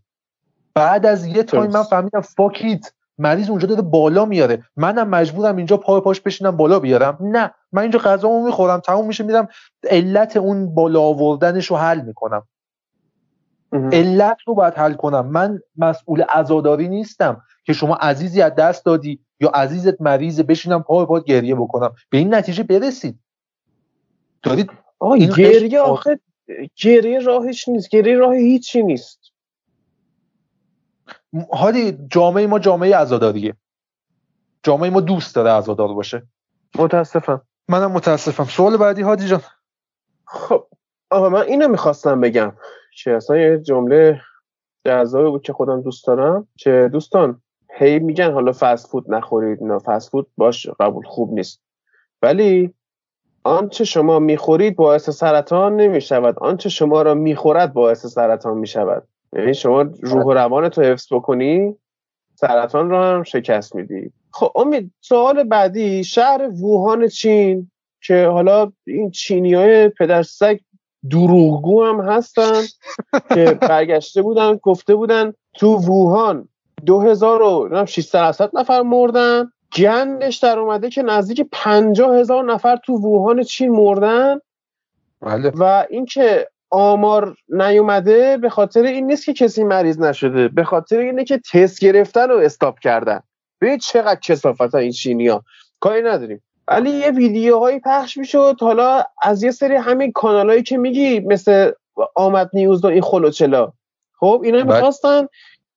بعد 0.74 1.06
از 1.06 1.26
یه 1.26 1.42
time 1.42 1.70
من 1.70 1.82
فهمیدم 1.82 2.20
fuck 2.20 2.68
it 2.68 2.92
مریض 3.18 3.50
اونجا 3.50 3.66
داره 3.66 3.82
بالا 3.82 4.24
میاره. 4.24 4.62
منم 4.76 5.08
مجبورم 5.08 5.56
اینجا 5.56 5.76
پای 5.76 6.00
پاش 6.00 6.20
بشینم 6.20 6.56
بالا 6.56 6.80
بیارم. 6.80 7.18
نه. 7.20 7.54
من 7.72 7.82
اینجا 7.82 7.98
غذامو 7.98 8.46
می‌خورم 8.46 8.80
تموم 8.80 9.06
میشه 9.06 9.24
میرم 9.24 9.48
علت 9.90 10.36
اون 10.36 10.74
بالا 10.74 11.00
آوردنش 11.00 11.66
رو 11.66 11.76
حل 11.76 12.00
می‌کنم. 12.00 12.42
علت 13.72 14.38
رو 14.46 14.54
باید 14.54 14.74
حل 14.74 14.94
کنم. 14.94 15.26
من 15.26 15.60
مسئول 15.76 16.22
عزاداری 16.22 16.88
نیستم 16.88 17.42
که 17.64 17.72
شما 17.72 17.94
عزیزی 17.94 18.42
از 18.42 18.54
دست 18.54 18.84
دادی 18.84 19.20
یا 19.40 19.48
عزیزت 19.48 20.00
مریضه 20.00 20.42
بشینم 20.42 20.82
پای 20.82 21.06
پات 21.06 21.24
گریه 21.24 21.54
بکنم. 21.54 21.94
به 22.10 22.18
این 22.18 22.34
نتیجه 22.34 22.62
برسید. 22.62 23.18
دارید؟ 24.42 24.70
گریه 25.36 25.80
آخه 25.80 26.20
گریه 26.76 27.18
راهش 27.18 27.68
نیست. 27.68 27.88
گریه 27.88 28.16
راه 28.16 28.34
هیچی 28.34 28.82
نیست. 28.82 29.20
حالی 31.50 31.98
جامعه 32.10 32.46
ما 32.46 32.58
جامعه 32.58 32.96
عزاداریه. 32.96 33.56
جامعه 34.62 34.90
ما 34.90 35.00
دوست 35.00 35.34
داره 35.34 35.50
عزادار 35.50 35.94
باشه. 35.94 36.22
متاسفم. 36.78 37.42
منم 37.68 37.92
متاسفم. 37.92 38.44
سوال 38.44 38.76
بعدی 38.76 39.02
هادی 39.02 39.28
جان. 39.28 39.40
خب 40.24 40.66
آقا 41.10 41.28
من 41.28 41.42
اینو 41.42 41.68
می‌خواستم 41.68 42.20
بگم. 42.20 42.52
که 42.94 43.10
اصلا 43.10 43.36
یه 43.36 43.58
جمله 43.58 44.20
جذابی 44.84 45.30
بود 45.30 45.42
که 45.42 45.52
خودم 45.52 45.82
دوست 45.82 46.06
دارم 46.06 46.46
که 46.56 46.90
دوستان 46.92 47.40
هی 47.78 47.98
میگن 47.98 48.32
حالا 48.32 48.52
فست 48.60 48.88
فود 48.88 49.14
نخورید 49.14 49.62
نه 49.62 49.78
فست 49.78 50.10
فود 50.10 50.26
باش 50.36 50.68
قبول 50.80 51.04
خوب 51.04 51.32
نیست. 51.32 51.62
ولی 52.22 52.74
آنچه 53.44 53.84
شما 53.84 54.18
می‌خورید 54.18 54.76
باعث 54.76 55.10
سرطان 55.10 55.76
نمی‌شود. 55.76 56.38
آنچه 56.38 56.68
شما 56.68 57.02
را 57.02 57.14
می‌خورد 57.14 57.72
باعث 57.72 58.06
سرطان 58.06 58.58
می‌شود. 58.58 59.08
یعنی 59.32 59.54
شما 59.54 59.82
روح 59.82 60.24
و 60.24 60.32
روان 60.32 60.68
تو 60.68 60.82
حفظ 60.82 61.12
بکنی 61.12 61.76
سرطان 62.34 62.90
رو 62.90 62.96
هم 62.96 63.22
شکست 63.22 63.74
میدی. 63.74 64.12
خب 64.30 64.52
امید 64.54 64.90
سوال 65.00 65.44
بعدی 65.44 66.04
شهر 66.04 66.48
ووهان 66.60 67.08
چین 67.08 67.70
که 68.02 68.26
حالا 68.26 68.72
این 68.86 69.10
چینی 69.10 69.54
های 69.54 69.88
پدر 69.88 70.22
سگ 70.22 70.58
دروغگو 71.10 71.84
هم 71.84 72.00
هستن 72.00 72.62
که 73.34 73.58
برگشته 73.60 74.22
بودن 74.22 74.56
گفته 74.56 74.94
بودن 74.94 75.32
تو 75.54 75.76
ووهان 75.76 76.48
2600 76.86 78.50
نفر 78.54 78.82
مردن. 78.82 79.52
گندش 79.76 80.36
در 80.36 80.58
اومده 80.58 80.90
که 80.90 81.02
نزدیک 81.02 81.46
50 81.52 82.16
هزار 82.16 82.44
نفر 82.44 82.76
تو 82.76 82.92
ووهان 82.92 83.42
چین 83.42 83.70
مردن. 83.70 84.38
بله. 85.20 85.52
و 85.54 85.86
اینکه 85.90 86.48
آمار 86.70 87.36
نیومده 87.48 88.36
به 88.36 88.48
خاطر 88.48 88.82
این 88.82 89.06
نیست 89.06 89.24
که 89.24 89.32
کسی 89.32 89.64
مریض 89.64 89.98
نشده 89.98 90.48
به 90.48 90.64
خاطر 90.64 90.98
اینه 90.98 91.24
که 91.24 91.40
تست 91.52 91.80
گرفتن 91.80 92.28
رو 92.28 92.38
استاپ 92.38 92.78
کردن. 92.78 93.20
ببین 93.60 93.78
چقدر 93.78 94.20
کسافت 94.20 94.74
این 94.74 94.92
چینیا 94.92 95.44
کاری 95.80 96.02
نداریم. 96.02 96.42
ولی 96.68 96.90
یه 96.90 97.10
ویدیوهایی 97.10 97.80
پخش 97.80 98.16
می‌شد. 98.16 98.56
حالا 98.60 99.02
از 99.22 99.42
یه 99.42 99.50
سری 99.50 99.74
همین 99.74 100.12
کانالایی 100.12 100.62
که 100.62 100.78
میگی 100.78 101.20
مثل 101.20 101.70
آمد 102.14 102.50
نیوز 102.52 102.84
و 102.84 102.86
این 102.86 103.02
خلوچلا 103.02 103.72
خب 104.20 104.40
اینا 104.44 104.64
می‌خواستن 104.64 105.26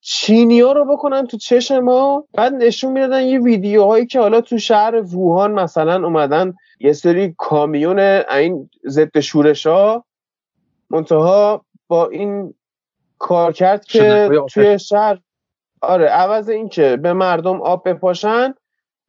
چینیا 0.01 0.71
رو 0.71 0.85
بکنن 0.85 1.27
تو 1.27 1.37
چشم 1.37 1.79
ما. 1.79 2.23
بعد 2.33 2.53
نشون 2.53 2.91
می‌دادن 2.91 3.23
یه 3.23 3.39
ویدیوهایی 3.39 4.05
که 4.05 4.19
حالا 4.19 4.41
تو 4.41 4.57
شهر 4.57 5.15
ووهان 5.15 5.51
مثلا 5.51 6.05
اومدن. 6.05 6.53
یه 6.79 6.93
سری 6.93 7.35
کامیون 7.37 7.99
این 7.99 8.69
ضد 8.87 9.19
شورش 9.19 9.67
ها 9.67 10.05
منتها 10.89 11.65
با 11.87 12.07
این 12.07 12.53
کار 13.19 13.53
کرد 13.53 13.85
که 13.85 14.29
توی 14.53 14.79
شهر 14.79 15.19
آره 15.81 16.05
عوض 16.05 16.49
این 16.49 16.69
که 16.69 16.97
به 16.97 17.13
مردم 17.13 17.61
آب 17.61 17.89
بپاشن 17.89 18.53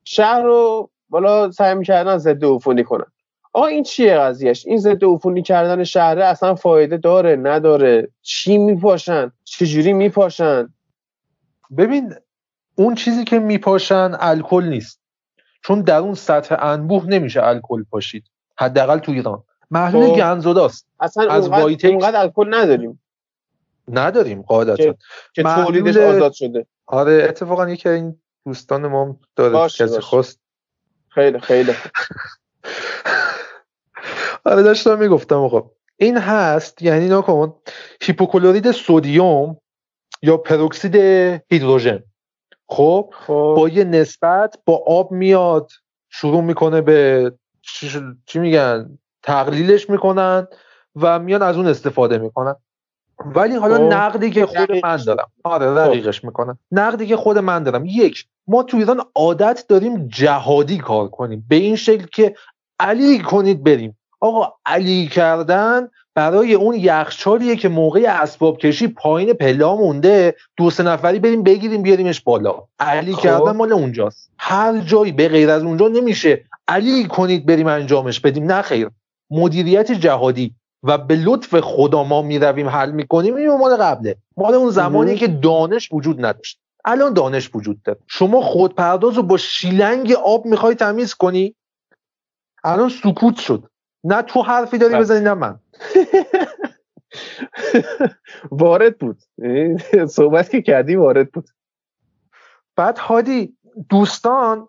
شهر 0.04 0.42
رو 0.42 0.90
بالا 1.08 1.50
سعی 1.50 1.74
می‌کردن 1.74 2.18
ضد 2.18 2.44
عفونی 2.44 2.84
کنن. 2.84 3.06
آقا 3.52 3.66
این 3.66 3.82
چیه 3.82 4.18
قضیهش؟ 4.18 4.66
این 4.66 4.78
ضد 4.78 5.04
عفونی 5.04 5.42
کردن 5.42 5.84
شهره 5.84 6.24
اصلا 6.24 6.54
فایده 6.54 6.96
داره 6.96 7.36
نداره؟ 7.36 8.08
چی 8.22 8.58
میپاشن؟ 8.58 9.32
چجوری 9.44 9.92
میپاشن؟ 9.92 10.68
ببین 11.78 12.14
اون 12.74 12.94
چیزی 12.94 13.24
که 13.24 13.38
میپاشن 13.38 14.12
الکل 14.20 14.64
نیست. 14.64 15.00
چون 15.64 15.80
در 15.80 15.98
اون 15.98 16.14
سطح 16.14 16.56
انبوه 16.58 17.06
نمیشه 17.06 17.42
الکل 17.42 17.84
پاشید. 17.90 18.24
حداقل 18.58 18.98
تو 18.98 19.12
ایران. 19.12 19.42
محلول 19.70 20.06
خب. 20.06 20.16
گنزداست. 20.16 20.86
اصلا 21.00 21.30
از 21.30 21.48
اونقدر 21.48 22.20
الکل 22.20 22.54
نداریم. 22.54 23.02
نداریم 23.88 24.42
قاعدتا. 24.42 24.76
که, 24.76 24.96
که 25.34 25.42
تولیدش 25.42 25.96
آزاد 25.96 26.32
شده. 26.32 26.66
آره 26.86 27.26
اتفاقا 27.28 27.68
یکی 27.68 27.88
این 27.88 28.20
دوستان 28.46 28.86
ما 28.86 29.16
داره 29.36 29.68
کسی 29.68 30.00
خواست 30.00 30.40
خیلی 31.16 31.40
خیلی. 31.40 31.72
آره 34.44 34.62
داشتم 34.62 34.98
می‌گفتم 34.98 35.48
خب 35.48 35.70
این 35.96 36.16
هست 36.18 36.82
یعنی 36.82 37.08
نکن 37.08 37.54
هیپوکلورید 38.02 38.70
سودیوم 38.70 39.56
یا 40.22 40.36
پروکسید 40.36 40.96
هیدروژن. 41.50 42.02
خب, 42.68 43.14
خب. 43.26 43.54
با 43.56 43.68
یه 43.68 43.84
نسبت 43.84 44.58
با 44.64 44.82
آب 44.86 45.12
میاد 45.12 45.70
شروع 46.10 46.42
می‌کنه 46.42 46.80
به 46.80 47.32
چی 48.26 48.38
میگن 48.38 48.98
تقلیلش 49.22 49.90
می‌کنن 49.90 50.46
و 50.96 51.18
میان 51.18 51.42
از 51.42 51.56
اون 51.56 51.66
استفاده 51.66 52.18
می‌کنن. 52.18 52.56
ولی 53.26 53.56
حالا 53.56 53.76
خب. 53.76 53.82
نقدی 53.82 54.30
که 54.30 54.46
خود 54.46 54.72
من 54.84 54.96
دارم. 54.96 55.30
آره. 55.44 55.66
رقیقش 55.66 56.24
می‌کنم 56.24 56.58
نقدی 56.72 57.06
که 57.06 57.16
خود 57.16 57.38
من 57.38 57.62
دارم. 57.62 57.84
یک 57.86 58.26
ما 58.48 58.62
تو 58.62 58.76
ایران 58.76 59.00
عادت 59.14 59.64
داریم 59.68 60.08
جهادی 60.08 60.78
کار 60.78 61.08
کنیم. 61.08 61.46
به 61.48 61.56
این 61.56 61.76
شکل 61.76 62.06
که 62.12 62.34
علی 62.80 63.18
کنید 63.18 63.64
بریم. 63.64 63.98
آقا 64.20 64.52
علی 64.66 65.06
کردن 65.06 65.88
برای 66.14 66.54
اون 66.54 66.74
یخچالیه 66.74 67.56
که 67.56 67.68
موقع 67.68 68.04
اسباب 68.08 68.58
کشی 68.58 68.88
پایین 68.88 69.32
پلا 69.32 69.76
مونده. 69.76 70.34
دو 70.56 70.70
سه 70.70 70.82
نفری 70.82 71.18
بریم 71.18 71.42
بگیریم 71.42 71.82
بیاریمش 71.82 72.20
بالا. 72.20 72.62
علی 72.78 73.12
خب. 73.12 73.22
کردن 73.22 73.56
مال 73.56 73.72
اونجاست. 73.72 74.30
هر 74.38 74.78
جایی 74.78 75.12
به 75.12 75.28
غیر 75.28 75.50
از 75.50 75.62
اونجا 75.62 75.88
نمیشه. 75.88 76.44
علی 76.68 77.04
کنید 77.04 77.46
بریم 77.46 77.66
انجامش 77.66 78.20
بدیم. 78.20 78.44
نه 78.44 78.62
خیر. 78.62 78.90
مدیریت 79.30 79.92
جهادی 79.92 80.54
و 80.82 80.98
به 80.98 81.16
لطف 81.16 81.60
خدا 81.60 82.04
ما 82.04 82.22
می‌رویم 82.22 82.68
حل 82.68 82.90
می‌کنیم 82.90 83.34
این 83.34 83.56
مال 83.56 83.76
قبله. 83.76 84.16
مال 84.36 84.54
اون 84.54 84.70
زمانی 84.70 85.14
که 85.14 85.26
دانش 85.26 85.88
وجود 85.92 86.24
نداشت. 86.24 86.58
الان 86.86 87.12
دانش 87.12 87.50
وجود 87.54 87.82
داره. 87.82 87.98
شما 88.06 88.40
خودپرداز 88.40 89.16
رو 89.16 89.22
با 89.22 89.36
شیلنگ 89.36 90.12
آب 90.12 90.46
می‌خوای 90.46 90.74
تمیز 90.74 91.14
کنی؟ 91.14 91.56
الان 92.64 92.88
سکوت 92.88 93.36
شد. 93.36 93.70
نه 94.04 94.22
تو 94.22 94.42
حرفی 94.42 94.78
داری 94.78 94.92
بله. 94.92 95.02
بزنی 95.02 95.20
نه 95.20 95.34
من. 95.34 95.60
وارد 98.50 98.98
بود. 98.98 99.18
صحبت 100.08 100.50
که 100.50 100.62
کردی 100.62 100.96
وارد 100.96 101.32
بود. 101.32 101.48
بعد 102.76 102.98
هادی 102.98 103.56
دوستان 103.88 104.68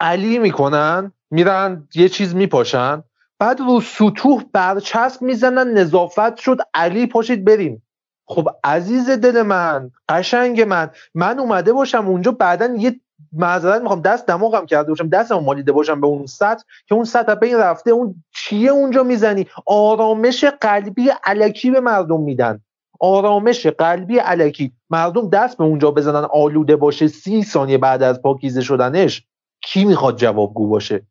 علی 0.00 0.38
می‌کنن 0.38 1.12
میرن 1.30 1.88
یه 1.94 2.08
چیز 2.08 2.34
میپاشن. 2.34 3.02
بعد 3.38 3.60
رو 3.60 3.80
سطوح 3.80 4.44
برچسب 4.52 5.22
می‌زنن 5.22 5.78
نظافت 5.78 6.36
شد 6.36 6.58
علی 6.74 7.06
پاشید 7.06 7.44
بریم. 7.44 7.85
خب 8.26 8.48
عزیز 8.64 9.10
دل 9.10 9.42
من 9.42 9.90
قشنگ 10.08 10.60
من 10.60 10.90
من 11.14 11.38
اومده 11.38 11.72
باشم 11.72 12.06
اونجا 12.06 12.32
بعدا 12.32 12.74
یه 12.78 13.00
معذرت 13.32 13.82
می‌خوام 13.82 14.00
دست 14.00 14.26
دماغم 14.26 14.66
کرده 14.66 14.88
باشم 14.88 15.08
دستم 15.08 15.38
مالیده 15.38 15.72
باشم 15.72 16.00
به 16.00 16.06
اون 16.06 16.26
سطح 16.26 16.64
که 16.86 16.94
اون 16.94 17.04
سطح 17.04 17.34
به 17.34 17.46
این 17.46 17.56
رفته 17.56 17.90
اون 17.90 18.24
چیه 18.34 18.70
اونجا 18.70 19.02
می‌زنی؟ 19.02 19.46
آرامش 19.66 20.44
قلبی 20.44 21.10
علکی 21.24 21.70
به 21.70 21.80
مردم 21.80 22.20
میدن. 22.20 22.60
آرامش 23.00 23.66
قلبی 23.66 24.18
علکی 24.18 24.72
مردم 24.90 25.30
دست 25.30 25.58
به 25.58 25.64
اونجا 25.64 25.90
بزنن 25.90 26.26
آلوده 26.32 26.76
باشه 26.76 27.08
سی 27.08 27.42
ثانیه 27.42 27.78
بعد 27.78 28.02
از 28.02 28.22
پاکیزه 28.22 28.60
شدنش 28.60 29.26
کی 29.62 29.84
می‌خواد 29.84 30.16
جوابگو 30.16 30.68
باشه؟ 30.68 31.02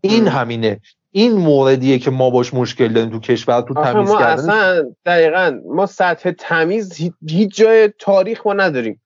این 0.00 0.28
همینه. 0.28 0.80
این 1.12 1.32
موردیه 1.32 1.98
که 1.98 2.10
ما 2.10 2.30
باش 2.30 2.54
مشکل 2.54 2.92
داریم 2.92 3.10
تو 3.10 3.20
کشور 3.20 3.60
تو 3.60 3.74
تمیز 3.74 4.10
ما 4.10 4.18
اصلا 4.18 4.90
دقیقا 5.06 5.60
ما 5.66 5.86
سطح 5.86 6.30
تمیز 6.30 7.10
هیچ 7.28 7.56
جای 7.56 7.92
تاریخ 7.98 8.46
ما 8.46 8.52
نداریم 8.52 9.02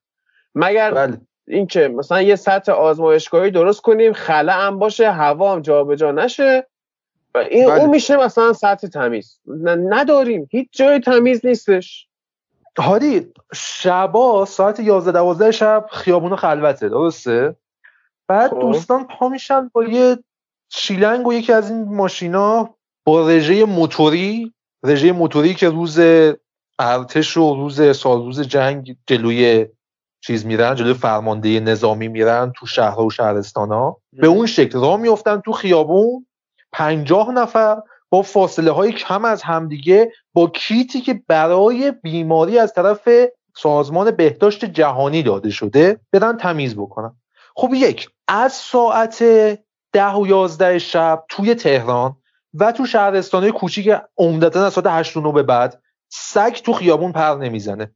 مگر 0.55 0.91
بله. 0.91 1.17
اینکه 1.47 1.87
مثلا 1.87 2.21
یه 2.21 2.35
سطح 2.35 2.71
آزمایشگاهی 2.71 3.51
درست 3.51 3.81
کنیم 3.81 4.13
خلا 4.13 4.53
هم 4.53 4.79
باشه 4.79 5.11
هوا 5.11 5.53
هم 5.53 5.61
جابجا 5.61 6.11
نشه 6.11 6.67
این 7.35 7.69
بله. 7.69 7.81
اون 7.81 7.89
میشه 7.89 8.17
مثلا 8.17 8.53
سطح 8.53 8.87
تمیز 8.87 9.39
نداریم 9.65 10.47
هیچ 10.51 10.67
جای 10.71 10.99
تمیز 10.99 11.45
نیستش 11.45 12.07
هادی 12.79 13.33
شبا 13.53 14.45
ساعت 14.45 14.79
11 14.79 15.11
12 15.11 15.51
شب 15.51 15.85
خیابون 15.91 16.35
خلوته 16.35 16.89
درسته 16.89 17.55
بعد 18.27 18.49
خوب. 18.49 18.61
دوستان 18.61 19.07
پا 19.07 19.29
میشن 19.29 19.69
با 19.73 19.83
یه 19.83 20.17
شیلنگ 20.69 21.27
و 21.27 21.33
یکی 21.33 21.53
از 21.53 21.69
این 21.69 21.83
ماشینا 21.83 22.75
با 23.05 23.29
رژه 23.29 23.65
موتوری 23.65 24.53
رژه 24.83 25.11
موتوری 25.11 25.53
که 25.53 25.69
روز 25.69 25.99
ارتش 26.79 27.37
و 27.37 27.55
روز 27.55 27.97
سال 27.97 28.25
روز 28.25 28.41
جنگ 28.41 28.97
جلوی 29.07 29.65
چیز 30.21 30.45
میرن 30.45 30.75
جلوی 30.75 30.93
فرمانده 30.93 31.59
نظامی 31.59 32.07
میرن 32.07 32.53
تو 32.55 32.65
شهر 32.65 32.99
و 32.99 33.09
شهرستان 33.09 33.71
ها 33.71 34.01
به 34.13 34.27
اون 34.27 34.45
شکل 34.45 34.79
راه 34.79 34.97
میفتن 34.97 35.41
تو 35.45 35.51
خیابون. 35.51 36.25
پنجاه 36.71 37.31
نفر 37.31 37.81
با 38.09 38.21
فاصله 38.21 38.71
های 38.71 38.91
کم 38.91 39.25
از 39.25 39.43
همدیگه 39.43 40.11
با 40.33 40.47
کیتی 40.47 41.01
که 41.01 41.21
برای 41.27 41.91
بیماری 41.91 42.59
از 42.59 42.73
طرف 42.73 43.09
سازمان 43.55 44.11
بهداشت 44.11 44.65
جهانی 44.65 45.23
داده 45.23 45.49
شده 45.49 45.99
برن 46.11 46.37
تمیز 46.37 46.75
بکنن. 46.75 47.15
خب 47.55 47.73
یک 47.73 48.09
از 48.27 48.53
ساعت 48.53 49.23
ده 49.95 50.13
و 50.13 50.27
یازده 50.27 50.79
شب 50.79 51.23
توی 51.29 51.55
تهران 51.55 52.15
و 52.53 52.71
تو 52.71 52.85
شهرستانهای 52.85 53.51
کوچیک 53.51 53.89
عمدتا 54.17 54.65
از 54.65 54.73
ساعت 54.73 54.87
هشت 54.87 55.17
و 55.17 55.31
به 55.31 55.43
بعد 55.43 55.81
سگ 56.09 56.53
تو 56.53 56.73
خیابون 56.73 57.11
پر 57.11 57.37
نمی‌زنه. 57.41 57.91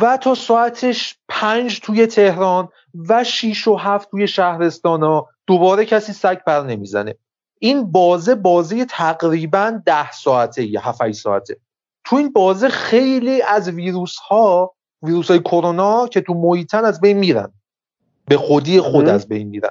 و 0.00 0.16
تا 0.16 0.34
ساعتش 0.34 1.18
پنج 1.28 1.80
توی 1.80 2.06
تهران 2.06 2.68
و 3.08 3.24
شیش 3.24 3.68
و 3.68 3.76
هفت 3.76 4.10
توی 4.10 4.28
شهرستان 4.28 5.02
ها 5.02 5.28
دوباره 5.46 5.84
کسی 5.84 6.12
سگ 6.12 6.38
پر 6.46 6.60
نمی‌زنه. 6.60 7.14
این 7.58 7.92
بازه 7.92 8.34
بازه 8.34 8.84
تقریبا 8.84 9.80
ده 9.86 10.12
ساعته 10.12 10.64
یا 10.64 10.80
هفت 10.80 11.12
ساعته. 11.12 11.56
تو 12.04 12.16
این 12.16 12.32
بازه 12.32 12.68
خیلی 12.68 13.42
از 13.42 13.68
ویروس 13.68 14.16
ها 14.18 14.74
ویروس 15.02 15.30
های 15.30 15.40
کرونا 15.40 16.06
که 16.06 16.20
تو 16.20 16.34
محیطن 16.34 16.84
از 16.84 17.00
بین 17.00 17.18
میرن. 17.18 17.52
به 18.26 18.36
خودی 18.36 18.80
خود 18.80 19.08
از 19.08 19.28
بین 19.28 19.48
میرن. 19.48 19.70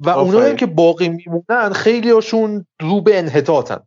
و 0.00 0.10
اونایی 0.10 0.56
که 0.56 0.66
باقی 0.66 1.08
میمونن 1.08 1.72
خیلی 1.72 2.10
هاشون 2.10 2.66
رو 2.80 3.00
به 3.00 3.18
انحطاطن. 3.18 3.80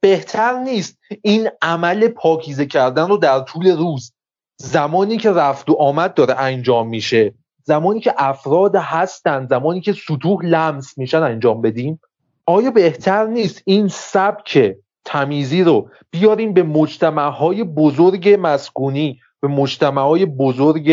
بهتر 0.00 0.58
نیست 0.58 0.98
این 1.22 1.50
عمل 1.62 2.08
پاکیزه 2.08 2.66
کردن 2.66 3.08
رو 3.08 3.16
در 3.16 3.40
طول 3.40 3.76
روز. 3.76 4.12
زمانی 4.56 5.16
که 5.16 5.30
رفت 5.30 5.70
و 5.70 5.76
آمد 5.78 6.14
داره 6.14 6.34
انجام 6.34 6.88
میشه. 6.88 7.34
زمانی 7.62 8.00
که 8.00 8.14
افراد 8.18 8.76
هستن 8.76 9.46
زمانی 9.46 9.80
که 9.80 9.92
سطوح 9.92 10.44
لمس 10.44 10.98
میشن 10.98 11.22
انجام 11.22 11.62
بدیم. 11.62 12.00
آیا 12.46 12.70
بهتر 12.70 13.26
نیست 13.26 13.62
این 13.64 13.88
سبک 13.88 14.76
تمیزی 15.04 15.62
رو 15.62 15.90
بیاریم 16.10 16.52
به 16.52 16.62
مجتمع 16.62 17.62
بزرگ 17.62 18.36
مسکونی 18.40 19.20
به 19.40 19.48
مجتمع 19.48 20.24
بزرگ 20.24 20.92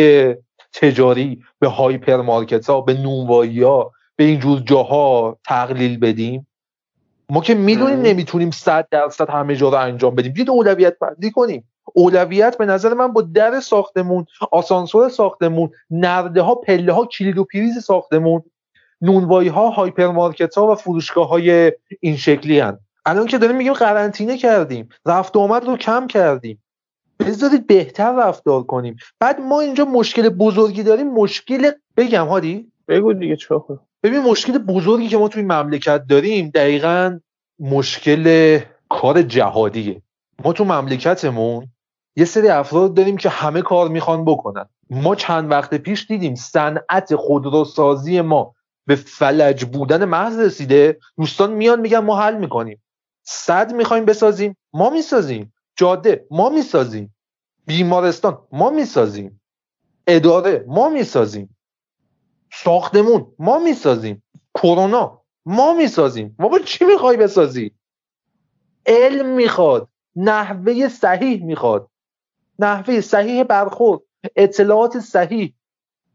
تجاری 0.73 1.43
به 1.59 1.67
هایپرمارکت 1.67 2.69
ها 2.69 2.81
به 2.81 2.93
نونوایی 2.93 3.63
ها 3.63 3.91
به 4.21 4.27
اینجور 4.27 4.59
جاها 4.59 5.37
تقلیل 5.45 5.99
بدیم؟ 5.99 6.47
ما 7.29 7.41
که 7.41 7.55
می‌دونیم 7.55 8.01
نمی‌تونیم 8.01 8.51
صد 8.51 8.87
درصد 8.91 9.29
همه 9.29 9.55
جا 9.55 9.69
رو 9.69 9.75
انجام 9.75 10.15
بدیم. 10.15 10.33
بیاید 10.33 10.49
اولویت 10.49 10.99
بندی 10.99 11.31
کنیم. 11.31 11.69
اولویت 11.93 12.57
به 12.57 12.65
نظر 12.65 12.93
من 12.93 13.13
با 13.13 13.21
در 13.21 13.59
ساختمون 13.59 14.25
آسانسور 14.51 15.09
ساختمون 15.09 15.69
نرده 15.89 16.41
ها 16.41 16.55
پله 16.55 16.93
ها 16.93 17.05
کلید 17.05 17.37
و 17.37 17.43
پریز 17.43 17.83
ساختمون 17.83 18.41
نونوایی 19.01 19.49
ها 19.49 19.69
هایپرمارکت 19.69 20.57
ها 20.57 20.71
و 20.71 20.75
فروشگاه 20.75 21.27
های 21.27 21.71
این 21.99 22.17
شکلی 22.17 22.59
هن. 22.59 22.79
الان 23.05 23.27
که 23.27 23.37
داریم 23.37 23.55
میگیم 23.55 23.73
قرنطینه 23.73 24.37
کردیم 24.37 24.89
رفت 25.05 25.37
آمد 25.37 25.65
رو 25.65 25.77
کم 25.77 26.07
کردیم. 26.07 26.63
بذارید 27.19 27.67
بهتر 27.67 28.15
رفتار 28.27 28.63
کنیم. 28.63 28.95
بعد 29.19 29.39
ما 29.39 29.59
اینجا 29.61 29.85
مشکل 29.85 30.29
بزرگی 30.29 30.83
داریم 30.83 31.13
مشکل 31.13 31.71
بگم 31.97 32.27
هادی؟ 32.27 32.71
بگو 32.87 33.13
دیگه 33.13 33.35
چه 33.35 33.55
ببین 34.03 34.19
مشکل 34.19 34.57
بزرگی 34.57 35.07
که 35.07 35.17
ما 35.17 35.27
توی 35.27 35.43
مملکت 35.43 36.05
داریم 36.09 36.49
دقیقا 36.49 37.19
مشکل 37.59 38.59
کار 38.89 39.21
جهادیه. 39.21 40.01
ما 40.45 40.53
تو 40.53 40.65
مملکتمون 40.65 41.67
یه 42.15 42.25
سری 42.25 42.47
افراد 42.49 42.93
داریم 42.93 43.17
که 43.17 43.29
همه 43.29 43.61
کار 43.61 43.87
می‌خوان 43.89 44.25
بکنن. 44.25 44.65
ما 44.89 45.15
چند 45.15 45.51
وقت 45.51 45.73
پیش 45.73 46.07
دیدیم 46.07 46.35
صنعت 46.35 47.15
خودروسازی 47.15 48.21
ما 48.21 48.55
به 48.87 48.95
فلج 48.95 49.65
بودن 49.65 50.05
محض 50.05 50.39
رسیده. 50.39 50.97
دوستان 51.17 51.51
میان 51.51 51.79
میگن 51.79 51.99
ما 51.99 52.21
حل 52.21 52.37
می‌کنیم. 52.37 52.81
صد 53.23 53.73
می‌خوایم 53.73 54.05
بسازیم 54.05 54.57
ما 54.73 54.89
می‌سازیم. 54.89 55.53
جاده 55.75 56.25
ما 56.31 56.49
می‌سازیم. 56.49 57.15
بیمارستان 57.65 58.37
ما 58.51 58.69
می‌سازیم. 58.69 59.41
اداره 60.07 60.65
ما 60.67 60.89
می‌سازیم. 60.89 61.57
ساختمون. 62.53 63.33
ما 63.39 63.59
می‌سازیم. 63.59 64.23
کرونا. 64.53 65.21
ما 65.45 65.73
می‌سازیم. 65.73 66.35
ما 66.39 66.47
با 66.47 66.59
چی 66.59 66.85
می‌خوای 66.85 67.17
بسازی؟ 67.17 67.71
علم 68.85 69.25
می‌خواد. 69.25 69.87
نحوه 70.15 70.87
صحیح 70.87 71.43
می‌خواد. 71.43 71.87
نحوه 72.59 73.01
صحیح 73.01 73.43
برخورد. 73.43 74.01
اطلاعات 74.35 74.99
صحیح. 74.99 75.53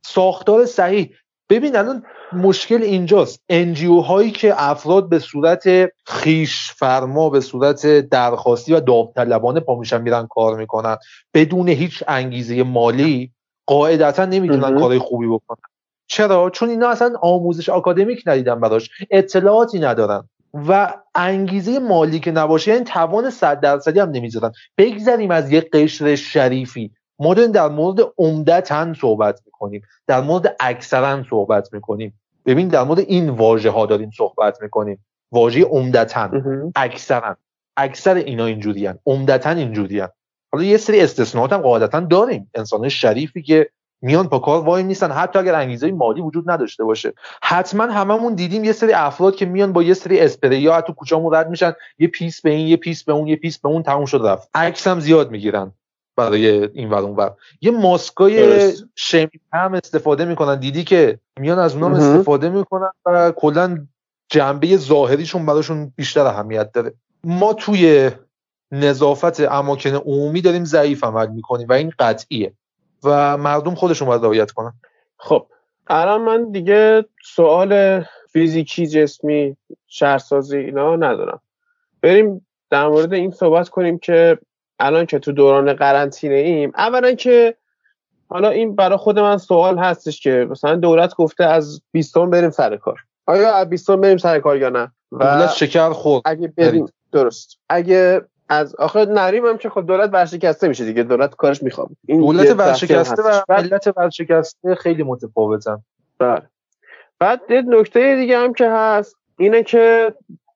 ساختار 0.05 0.67
صحیح. 0.67 1.11
ببین 1.51 1.77
الان 1.77 2.03
مشکل 2.33 2.83
اینجاست. 2.83 3.41
انجیو 3.49 4.01
هایی 4.01 4.31
که 4.31 4.55
افراد 4.57 5.09
به 5.09 5.19
صورت 5.19 5.65
خیش 6.07 6.73
فرما 6.73 7.31
به 7.31 7.41
صورت 7.41 7.87
درخواستی 7.87 8.73
و 8.73 8.81
داوطلبانه 8.81 9.61
پا 9.61 9.75
میشن 9.79 10.03
میرن 10.03 10.27
کار 10.27 10.57
می‌کنن. 10.57 10.97
بدون 11.35 11.69
هیچ 11.69 12.05
انگیزه 12.09 12.63
مالی 12.63 13.33
قاعدتا 13.67 14.25
نمی‌تونن 14.25 14.79
کارهای 14.79 14.99
خوبی 14.99 15.27
بکنن. 15.27 15.76
چرا؟ 16.07 16.51
چون 16.51 16.69
اینا 16.69 16.89
اصلا 16.89 17.13
آموزش 17.23 17.69
آکادمیک 17.69 18.23
ندیدن 18.27 18.61
براش 18.61 18.91
اطلاعاتی 19.11 19.79
ندارن. 19.79 20.29
و 20.69 20.95
انگیزه 21.15 21.79
مالی 21.79 22.21
که 22.21 22.31
نباشه 22.31 22.73
یعنی 22.73 22.85
توان 22.85 23.31
صد 23.31 23.61
درصدی 23.61 24.01
هم 24.01 24.11
نمی‌ذارن. 24.11 24.53
بگذریم 24.79 25.31
از 25.31 25.53
یک 25.53 25.71
قشر 25.71 26.15
شریفی. 26.15 26.91
ما 27.19 27.35
در 27.35 27.69
مورد 27.69 28.01
عمدتا 28.19 28.95
صحبت 28.95 29.41
می‌کنیم. 29.47 29.83
در 30.07 30.21
مورد 30.21 30.57
اکثرا 30.61 31.25
صحبت 31.31 31.73
می‌کنیم. 31.73 32.21
ببین 32.47 32.69
در 32.69 32.83
مورد 32.83 32.99
این 32.99 33.31
واژه 33.31 33.71
ها 33.71 33.87
داریم 33.87 34.11
صحبت 34.17 34.63
می‌کنیم. 34.63 35.05
واژه 35.33 35.65
عمدتا. 35.65 36.31
اکثرا. 36.77 37.37
اکثر 37.77 38.15
اینا 38.15 38.47
اینجوریان. 38.47 38.99
عمدتا 39.07 39.51
اینجوریان. 39.51 40.09
حالا 40.53 40.65
یه 40.65 40.77
سری 40.77 41.01
استثناءات 41.01 41.53
هم 41.53 41.61
قاعدتا 41.61 42.01
داریم. 42.01 42.51
انسان 42.55 42.89
شریفی 42.89 43.43
که 43.43 43.71
میان 44.03 44.29
پا 44.29 44.39
کار 44.39 44.65
وای 44.65 44.83
نیستن 44.83 45.11
حتی 45.11 45.39
اگر 45.39 45.55
انگیزه 45.55 45.93
مالی 45.93 46.21
وجود 46.21 46.51
نداشته 46.51 46.85
باشه. 46.85 47.13
حتما 47.43 47.85
هممون 47.85 48.35
دیدیم 48.35 48.65
یه 48.65 48.73
سری 48.73 48.93
افراد 48.93 49.37
که 49.37 49.47
میان 49.47 49.73
با 49.73 49.83
یه 49.83 49.95
سری 49.95 50.21
اسپری 50.21 50.59
یا 50.59 50.81
تو 50.81 50.93
کوچه‌مون 50.93 51.35
رد 51.35 51.51
میشن. 51.51 51.73
یه 51.99 52.09
پیس 52.09 52.41
به 52.41 52.51
این 52.51 52.67
یه 52.67 52.77
پیس 52.77 53.05
به 53.05 53.13
اون 53.13 53.27
یه 53.27 53.37
پیس 53.37 53.59
به 53.59 53.69
اون 53.69 53.83
تموم 53.83 54.05
شد 54.05 54.21
رفت. 54.25 54.51
عکس 54.55 54.87
هم 54.87 55.01
زیاد 55.01 55.31
می‌گیرن 55.31 55.73
برای 56.17 56.49
این 56.49 56.91
ور 56.91 56.99
اون 56.99 57.31
یه 57.61 57.71
ماسکای 57.71 58.73
شمی 58.95 59.31
هم 59.53 59.75
استفاده 59.75 60.25
می‌کنن. 60.25 60.61
دیدی 60.61 60.85
که 60.85 61.19
میان 61.41 61.59
از 61.59 61.75
اونام 61.75 61.95
استفاده 61.95 62.49
می‌کنن 62.49 62.91
و 63.07 63.33
کلا 63.33 63.87
جنبه 64.29 64.77
ظاهریشون 64.77 65.47
براشون 65.47 65.93
بیشتر 65.97 66.27
اهمیت 66.27 66.73
داره. 66.73 66.95
ما 67.25 67.53
توی 67.53 68.11
نظافت 68.73 69.41
اماکن 69.41 69.91
عمومی 69.91 70.41
داریم 70.41 70.65
ضعیف 70.65 71.05
عمل 71.05 71.27
می‌کنیم 71.27 71.67
و 71.69 71.73
این 71.73 71.93
قطعیه. 71.99 72.53
و 73.07 73.37
مردم 73.37 73.75
خودشون 73.75 74.09
باید 74.09 74.23
رعایت 74.23 74.51
کنن. 74.51 74.73
خب 75.17 75.47
الان 75.87 76.21
من 76.21 76.51
دیگه 76.51 77.05
سوال 77.25 78.03
فیزیکی 78.33 78.87
جسمی 78.87 79.57
شهرسازی 79.87 80.59
اینا 80.59 80.97
ندارم. 80.97 81.41
بریم 82.03 82.47
در 82.71 82.89
مورد 82.89 83.13
این 83.13 83.31
صحبت 83.31 83.69
کنیم 83.69 83.99
که 83.99 84.39
الان 84.79 85.07
که 85.07 85.19
تو 85.19 85.33
دوران 85.33 85.73
قرنطینه 85.73 86.35
ایم 86.35 86.73
اولا 86.77 87.13
که 87.13 87.57
حالا 88.29 88.49
این 88.49 88.77
برای 88.77 88.99
خود 88.99 89.19
من 89.19 89.39
سوال 89.39 89.79
هستش 89.79 90.21
که 90.21 90.47
مثلا 90.51 90.77
دولت 90.77 91.15
گفته 91.15 91.45
از 91.45 91.83
20 91.93 92.19
بریم 92.19 92.51
سر 92.51 92.77
کار. 92.77 92.99
آیا 93.27 93.55
از 93.55 93.69
20 93.69 93.91
بریم 93.91 94.17
سر 94.17 94.41
کار 94.41 94.57
یا 94.57 94.69
نه؟ 94.69 94.93
و 95.13 95.19
دولت 95.19 95.51
شکر 95.51 95.91
خورد. 95.91 96.23
اگه 96.25 96.49
بریم 96.49 96.87
درست. 97.13 97.59
اگه 97.69 98.23
از 98.49 98.75
آخر 98.75 99.05
نریم 99.05 99.47
هم 99.47 99.59
که 99.59 99.71
خب 99.71 99.87
دولت 99.87 100.11
ورشکسته 100.13 100.69
میشه 100.69 100.85
دیگه 100.85 101.03
دولت 101.03 101.35
کارش 101.35 101.63
می‌خواد 101.63 101.89
دولت 102.09 102.59
ورشکسته 102.59 103.23
و 103.23 103.41
ملت 103.49 103.93
ورشکسته 103.97 104.75
خیلی 104.75 105.03
متفاوتن. 105.03 105.83
بله. 106.19 106.43
بعد 107.19 107.41
یه 107.51 107.63
نکته 107.63 108.17
دیگه 108.17 108.39
هم 108.39 108.53
که 108.53 108.71
هست 108.71 109.17
اینه 109.39 109.63
که 109.63 110.15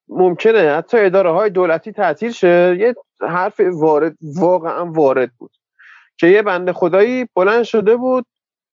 ممکنه 0.09 0.75
حتی 0.77 0.99
اداره 0.99 1.31
های 1.31 1.51
دولتی 1.51 1.93
تعطیل 1.93 2.33
شه. 2.33 2.77
یه 2.79 2.95
حرف 3.21 3.61
وارد 3.73 4.17
واقعا 4.23 4.93
وارد 4.93 5.31
بود. 5.39 5.51
که 6.19 6.27
یه 6.27 6.43
بنده 6.43 6.73
خدایی 6.73 7.27
بلند 7.35 7.63
شده 7.63 7.97
بود 7.97 8.27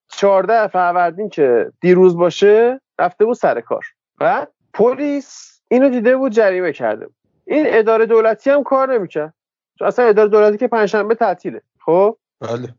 14 0.08 0.68
فروردین 0.68 1.30
که 1.30 1.72
دیروز 1.82 2.18
باشه 2.18 2.82
رفته 3.00 3.26
بود 3.26 3.36
سر 3.36 3.62
کار. 3.62 3.86
بعد 4.20 4.52
پلیس 4.74 5.62
اینو 5.68 5.90
دیده 5.90 6.18
بود 6.18 6.32
جریمه 6.32 6.74
کرده 6.74 7.06
بود. 7.06 7.16
این 7.48 7.66
اداره 7.68 8.06
دولتی 8.06 8.50
هم 8.50 8.64
کار 8.64 8.94
نمی‌کرد. 8.94 9.34
چون 9.80 9.88
اصلا 9.88 10.06
اداره 10.06 10.30
دولتی 10.30 10.58
که 10.58 10.68
پنجشنبه 10.68 11.16
تعطیله. 11.16 11.62
خب؟ 11.86 12.18
بله. 12.42 12.74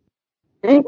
این 0.65 0.85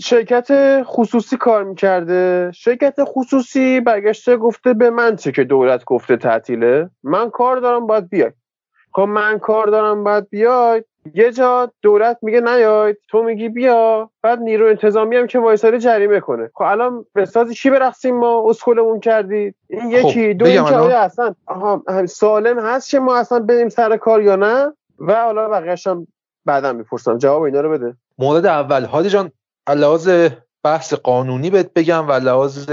شرکت 0.00 0.82
خصوصی 0.82 1.36
کار 1.36 1.64
می‌کرده. 1.64 2.52
شرکت 2.54 2.94
خصوصی 3.04 3.80
برگشته 3.80 4.36
گفته 4.36 4.74
به 4.74 4.90
من 4.90 5.16
چه 5.16 5.32
که 5.32 5.44
دولت 5.44 5.84
گفته 5.84 6.16
تعطیله. 6.16 6.90
من 7.02 7.30
کار 7.30 7.56
دارم 7.56 7.86
باید 7.86 8.08
بیای. 8.08 8.32
خب 8.92 9.02
من 9.02 9.38
کار 9.38 9.66
دارم 9.66 10.04
باید 10.04 10.30
بیای. 10.30 10.84
یه 11.14 11.32
جا 11.32 11.72
دولت 11.82 12.18
میگه 12.22 12.40
نیاید 12.40 12.96
تو 13.08 13.22
میگی 13.22 13.48
بیا. 13.48 14.10
بعد 14.22 14.38
نیرو 14.40 14.66
انتظامی 14.66 15.16
هم 15.16 15.26
که 15.26 15.38
وایساری 15.38 15.78
جریمه 15.78 16.20
کنه. 16.20 16.50
خب 16.54 16.62
الان 16.62 17.04
به 17.14 17.24
سازی 17.24 17.54
چی 17.54 17.70
برقصیم 17.70 18.16
ما؟ 18.16 18.44
اسکلمون 18.48 19.00
کردید 19.00 19.54
این 19.68 20.02
خب، 20.02 20.08
یکی. 20.08 20.34
دو 20.34 20.46
اینکه 20.46 20.74
آیا 20.74 21.00
اصلا 21.00 21.34
سالم 22.06 22.58
هست 22.58 22.90
که 22.90 22.98
ما 22.98 23.16
اصلا 23.16 23.38
بریم 23.38 23.68
سر 23.68 23.96
کار 23.96 24.22
یا 24.22 24.36
نه؟ 24.36 24.72
و 24.98 25.14
حالا 25.24 25.48
بقیه‌اش 25.48 25.86
هم 25.86 26.06
بعدا 26.44 26.72
می‌پرسم. 26.72 27.18
جواب 27.18 27.42
اینا 27.42 27.60
رو 27.60 27.70
بده. 27.70 27.96
مورد 28.18 28.46
اول 28.46 28.84
هادی 28.84 29.08
جان 29.08 29.32
لحاظ 29.68 30.10
بحث 30.64 30.94
قانونی 30.94 31.50
بهت 31.50 31.72
بگم 31.74 32.08
و 32.08 32.12
لحاظ 32.12 32.70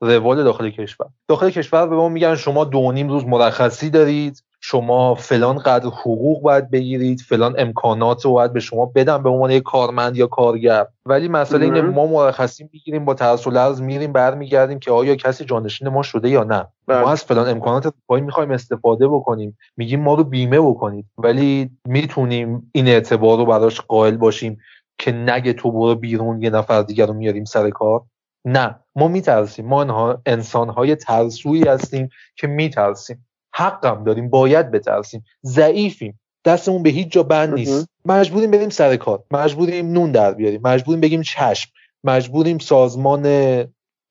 روال 0.00 0.44
داخل 0.44 0.70
کشور. 0.70 1.06
داخل 1.28 1.50
کشور 1.50 1.86
به 1.86 1.96
ما 1.96 2.08
میگن 2.08 2.34
شما 2.34 2.64
دو 2.64 2.92
نیم 2.92 3.08
روز 3.08 3.26
مرخصی 3.26 3.90
دارید. 3.90 4.42
شما 4.62 5.14
فلان 5.14 5.58
قدر 5.58 5.86
حقوق 5.86 6.42
باید 6.42 6.70
بگیرید 6.70 7.20
فلان 7.20 7.54
امکانات 7.58 8.24
رو 8.24 8.32
باید 8.32 8.52
به 8.52 8.60
شما 8.60 8.86
بدن 8.86 9.22
به 9.22 9.28
عنوان 9.28 9.50
یک 9.50 9.62
کارمند 9.62 10.16
یا 10.16 10.26
کارگر. 10.26 10.86
ولی 11.06 11.28
مسئله 11.28 11.64
اینه 11.64 11.80
ما 11.80 12.06
مرخصی 12.06 12.68
می‌گیریم 12.72 13.04
با 13.04 13.14
ترس 13.14 13.46
و 13.46 13.50
لرز 13.50 13.82
میریم 13.82 14.12
برمیگردیم 14.12 14.78
که 14.78 14.90
آیا 14.90 15.14
کسی 15.14 15.44
جانشین 15.44 15.88
ما 15.88 16.02
شده 16.02 16.28
یا 16.28 16.44
نه. 16.44 16.66
بله. 16.86 17.00
ما 17.00 17.10
از 17.10 17.24
فلان 17.24 17.48
امکانات 17.48 17.94
پای 18.08 18.20
می‌خوایم 18.20 18.50
استفاده 18.50 19.08
بکنیم. 19.08 19.58
میگیم 19.76 20.00
ما 20.00 20.14
رو 20.14 20.24
بیمه 20.24 20.60
بکنید. 20.60 21.06
ولی 21.18 21.70
می‌تونیم 21.84 22.70
این 22.72 22.88
اعتبار 22.88 23.38
رو 23.38 23.46
براش 23.46 23.80
قائل 23.80 24.16
باشیم 24.16 24.58
که 24.98 25.12
نگه 25.12 25.52
تو 25.52 25.72
برو 25.72 25.94
بیرون 25.94 26.42
یه 26.42 26.50
نفر 26.50 26.82
دیگر 26.82 27.06
رو 27.06 27.14
میاریم 27.14 27.44
سر 27.44 27.70
کار. 27.70 28.02
نه. 28.44 28.76
ما 28.96 29.08
میترسیم. 29.08 29.66
ما 29.66 30.18
انسانهای 30.26 30.96
ترسویی 30.96 31.64
هستیم 31.64 32.08
که 32.36 32.46
میترسیم. 32.46 33.26
حقم 33.52 34.04
داریم 34.04 34.30
باید 34.30 34.70
بترسیم. 34.70 35.24
ضعیفیم. 35.44 36.20
دستمون 36.44 36.82
به 36.82 36.90
هیچ 36.90 37.08
جا 37.08 37.22
بند 37.22 37.54
نیست. 37.54 37.88
مجبوریم 38.04 38.50
بریم 38.50 38.68
سر 38.68 38.96
کار. 38.96 39.22
مجبوریم 39.30 39.92
نون 39.92 40.12
در 40.12 40.32
بیاریم. 40.32 40.60
مجبوریم 40.64 41.00
بگیم 41.00 41.22
چشم. 41.22 41.70
مجبوریم 42.04 42.58
سازمان 42.58 43.64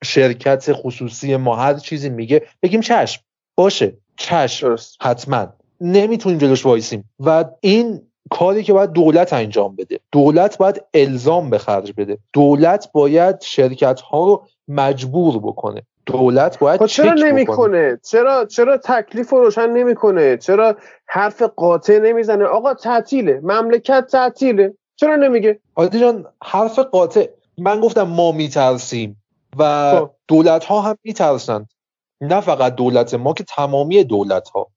شرکت 0.04 0.74
خصوصی 0.74 1.36
ما 1.36 1.56
هر 1.56 1.74
چیزی 1.74 2.10
میگه 2.10 2.42
بگیم 2.62 2.82
چشم. 2.82 3.22
باشه. 3.56 3.98
چشم. 4.18 4.76
حتما. 5.02 5.48
نمی‌تونیم 5.82 6.38
جلوش 6.38 6.66
وایسیم. 6.66 7.10
و 7.20 7.46
این 7.62 8.02
کاری 8.30 8.64
که 8.64 8.74
باید 8.74 8.92
دولت 8.92 9.34
انجام 9.34 9.76
بده. 9.76 10.00
دولت 10.12 10.58
باید 10.58 10.84
الزام 10.94 11.50
به 11.50 11.58
خرج 11.58 11.94
بده. 11.98 12.18
دولت 12.34 12.92
باید 12.92 13.42
شرکت 13.42 14.02
ها 14.02 14.26
رو 14.26 14.48
مجبور 14.68 15.40
بکنه. 15.40 15.82
دولت 16.12 16.60
باید 16.60 16.80
خب 16.80 16.86
چرا 16.86 17.14
نمی‌کنه؟ 17.14 18.00
چرا 18.04 18.46
چرا 18.46 18.78
تکلیف 18.78 19.30
رو 19.30 19.40
روشن 19.40 19.70
نمی‌کنه؟ 19.70 20.38
چرا 20.38 20.76
حرف 21.06 21.42
قاطع 21.42 22.00
نمی‌زنه؟ 22.00 22.46
آقا 22.46 22.74
تعطیله. 22.74 23.40
مملکت 23.44 24.08
تعطیله. 24.12 24.74
چرا 24.96 25.16
نمیگه؟ 25.16 25.60
عادی 25.76 26.00
جان 26.00 26.26
حرف 26.44 26.80
قاطع. 26.80 27.26
من 27.58 27.80
گفتم 27.80 28.04
ما 28.04 28.32
میترسیم 28.32 29.24
و 29.58 29.92
خب. 30.00 30.12
دولت 30.28 30.66
ها 30.66 30.82
هم 30.82 30.96
میترسند. 31.04 31.70
نه 32.22 32.42
فقط 32.42 32.76
دولت 32.76 33.14
ما 33.14 33.34
که 33.34 33.44
تمامی 33.44 34.04
دولت 34.04 34.50
ها 34.50 34.68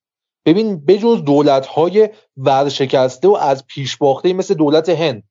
ببین 0.45 0.85
بجز 0.85 1.23
دولت 1.23 1.65
های 1.65 2.09
ورشکسته 2.37 3.27
و 3.27 3.37
از 3.41 3.67
پیش 3.67 3.97
باخته 3.97 4.33
مثل 4.33 4.53
دولت 4.53 4.89
هند 4.89 5.23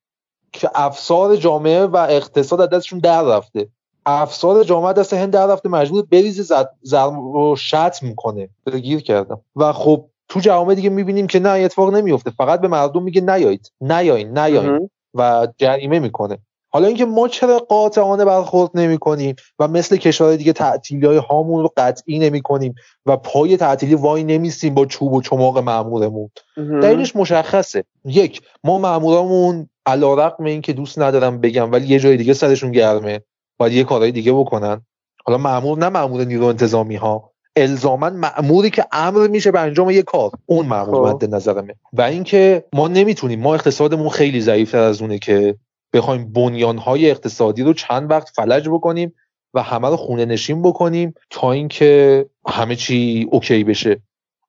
که 0.53 0.71
افسار 0.75 1.37
جامعه 1.37 1.87
و 1.87 1.97
اقتصاد 1.97 2.61
از 2.61 2.69
دستشون 2.69 2.99
در 2.99 3.23
رفته. 3.23 3.69
افسار 4.07 4.65
جامعه 4.65 4.93
دست 4.93 5.13
هند 5.13 5.33
در 5.33 5.47
رفته 5.47 5.69
مجبور 5.69 6.05
بریز 6.11 6.53
زرم 6.83 7.33
رو 7.33 7.57
شط 7.57 8.03
می‌کنه. 8.03 8.49
گیر 8.83 9.01
کردم 9.01 9.41
و 9.57 9.73
خب 9.73 10.05
تو 10.29 10.41
جوامع 10.41 10.75
دیگه 10.75 10.91
می‌بینیم 10.91 11.27
که 11.27 11.39
نه 11.39 11.49
اتفاق 11.49 11.95
نمیفته 11.95 12.31
فقط 12.31 12.61
به 12.61 12.69
مردم 12.69 13.03
میگه 13.03 13.21
نیایید. 13.21 13.73
نیایید 13.81 14.39
نیایید 14.39 14.91
و 15.15 15.49
جریمه 15.59 15.99
می‌کنه. 15.99 16.39
حالا 16.75 16.87
اینکه 16.87 17.05
ما 17.05 17.29
چرا 17.29 17.59
قاطعانه 17.59 18.25
برخورد 18.25 18.71
نمی 18.75 18.99
کنیم 18.99 19.37
و 19.59 19.69
مثل 19.69 19.97
کشورهای 19.97 20.37
دیگه 20.37 20.53
تعطیلی 20.53 21.07
های 21.07 21.17
هامون 21.17 21.63
رو 21.63 21.71
قطعی 21.77 22.19
نمی 22.19 22.41
کنیم 22.41 22.75
و 23.07 23.17
پای 23.17 23.57
تعطیلی 23.57 23.95
وای 23.95 24.25
نمیستیم 24.25 24.75
با 24.75 24.87
چوب 24.87 25.13
و 25.13 25.23
چماق 25.23 25.59
معمورمون 25.59 26.31
دلیلش 26.57 27.17
مشخصه. 27.17 27.85
یک 28.05 28.43
ما 28.65 28.79
معمورامون 28.79 29.69
علا 29.87 30.15
رقم 30.15 30.45
این 30.45 30.61
که 30.61 30.73
دوست 30.73 30.99
ندارم 30.99 31.41
بگم 31.41 31.73
ولی 31.73 31.87
یه 31.87 31.99
جای 31.99 32.17
دیگه 32.17 32.33
سرشون 32.33 32.73
گرمه. 32.73 33.21
باید 33.63 33.73
یه 33.73 33.85
کارهای 33.85 34.13
دیگه 34.13 34.33
بکنن. 34.33 34.83
حالا 35.25 35.39
معمور 35.39 35.79
نه 35.79 35.89
معمور 35.89 36.25
نیرو 36.25 36.47
انتظامی 36.47 36.97
ها 36.97 37.33
الزاما 37.57 38.11
معموری 38.11 38.71
که 38.71 38.87
امر 38.93 39.29
میشه 39.29 39.51
به 39.51 39.61
انجام 39.61 39.91
یه 39.91 40.03
کار. 40.03 40.31
اون 40.47 40.67
معمور 40.67 41.11
خب. 41.11 41.25
مد 41.25 41.35
نظرمه 41.35 41.75
و 41.93 42.03
اینکه 42.03 42.65
ما 42.73 42.89
نمی‌تونیم 42.89 43.41
ما 43.41 43.55
اقتصادمون 43.55 44.09
خیلی 44.09 44.41
ضعیفتر 44.41 44.79
از 44.79 45.03
اونه 45.03 45.19
که 45.19 45.57
بخوایم 45.93 46.33
بنیانهای 46.33 47.11
اقتصادی 47.11 47.63
رو 47.63 47.73
چند 47.73 48.11
وقت 48.11 48.29
فلج 48.29 48.69
بکنیم 48.69 49.15
و 49.55 49.63
همه 49.63 49.89
رو 49.89 49.97
خونه 49.97 50.25
نشین 50.25 50.63
بکنیم 50.63 51.15
تا 51.31 51.53
اینکه 51.53 52.27
همه 52.49 52.77
چی 52.77 53.29
اوکی 53.31 53.65
بشه. 53.65 54.01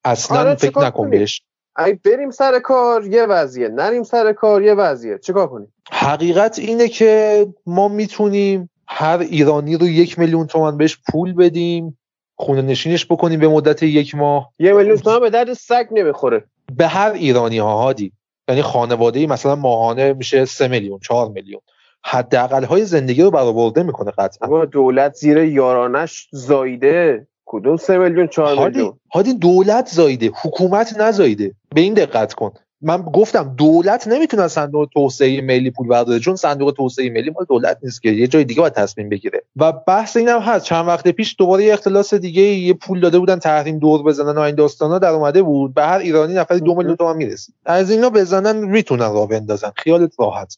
اصلا 0.06 0.40
آره 0.40 0.56
فکر 0.56 0.80
نکن 0.80 1.10
بهش. 1.10 1.42
اگه 1.76 2.00
بریم 2.06 2.32
سر 2.32 2.60
کار 2.60 3.08
یه 3.08 3.26
وضعیه 3.26 3.68
نریم 3.68 4.04
سر 4.04 4.34
کار 4.34 4.64
یه 4.64 4.74
وضعیه. 4.74 5.18
چیکار 5.18 5.48
کنیم؟ 5.48 5.74
حقیقت 5.92 6.60
اینه 6.60 6.88
که 6.88 7.48
ما 7.66 7.88
می‌تونیم 7.88 8.70
هر 8.88 9.20
ایرانی 9.20 9.78
رو 9.78 9.88
یک 9.88 10.20
میلیون 10.20 10.48
تومن 10.48 10.78
بهش 10.78 10.98
پول 11.12 11.34
بدیم 11.34 11.98
خونه 12.36 12.62
نشینش 12.62 13.06
بکنیم 13.06 13.40
به 13.40 13.48
مدت 13.48 13.84
یک 13.84 14.16
ماه. 14.16 14.52
یه 14.60 14.74
میلیون 14.74 14.98
تومن 14.98 15.20
به 15.20 15.30
درد 15.30 15.54
سگ 15.54 15.88
نمی‌خوره. 15.92 16.44
به 16.78 16.88
هر 16.88 17.12
ایرانی 17.12 17.58
ها 17.58 17.78
هادی. 17.78 18.12
یعنی 18.50 18.62
خانواده 18.62 19.20
ای 19.20 19.28
مثلا 19.28 19.56
ماهانه 19.56 20.14
میشه 20.14 20.46
سه 20.46 20.68
میلیون 20.68 21.00
چهار 21.00 21.30
میلیون. 21.30 21.62
حداقل 22.06 22.64
های 22.64 22.86
زندگی 22.86 23.22
رو 23.22 23.32
برآورده 23.32 23.84
می‌کنه 23.84 24.12
قطعا. 24.12 24.66
دولت 24.66 25.14
زیر 25.14 25.38
یارانش 25.38 26.28
زایده 26.32 27.28
کدوم 27.46 27.78
سه 27.78 27.98
میلیون 27.98 28.28
چهار 28.28 28.70
میلیون؟ 28.70 29.00
هادی 29.14 29.34
دولت 29.34 29.88
زایده 29.88 30.32
حکومت 30.44 30.98
نزایده 30.98 31.56
به 31.76 31.82
این 31.82 31.94
دقت 31.94 32.34
کن. 32.34 32.52
من 32.84 33.02
گفتم 33.02 33.56
دولت 33.58 34.08
نمی‌تونه 34.08 34.48
صندوق 34.48 34.90
توسعه 34.94 35.42
ملی 35.42 35.72
پول 35.72 35.88
برداره 35.88 36.20
چون 36.20 36.36
صندوق 36.36 36.72
توسعه 36.72 37.10
ملی 37.10 37.30
مال 37.30 37.46
دولت 37.50 37.78
نیست 37.84 38.02
که 38.02 38.10
یه 38.10 38.28
جای 38.28 38.44
دیگه 38.44 38.62
باید 38.62 38.74
تصمیم 38.74 39.10
بگیره. 39.10 39.44
و 39.56 39.72
بحث 39.72 40.18
اینم 40.18 40.40
هست 40.40 40.66
چند 40.66 40.88
وقت 40.88 41.08
پیش 41.08 41.36
دوباره 41.40 41.64
یه 41.64 41.74
اختلاس 41.74 42.14
دیگه 42.14 42.42
یه 42.42 42.74
پول 42.74 43.00
داده 43.00 43.20
بودن 43.20 43.40
تحریم 43.40 43.80
دور 43.80 44.04
بزنن 44.04 44.38
و 44.38 44.40
این 44.40 44.56
داستانا 44.56 45.00
در 45.00 45.10
اومده 45.10 45.42
بود. 45.42 45.74
به 45.74 45.84
هر 45.84 45.98
ایرانی 45.98 46.34
نفری 46.34 46.60
دو 46.60 46.76
میلیون 46.76 46.96
تومان 46.96 47.18
می‌رسید. 47.18 47.56
از 47.66 47.92
اینا 47.92 48.10
بزنن 48.10 48.58
می‌تونن 48.58 49.14
راه 49.14 49.28
بندازن. 49.28 49.72
خیالت 49.76 50.14
راحت. 50.20 50.58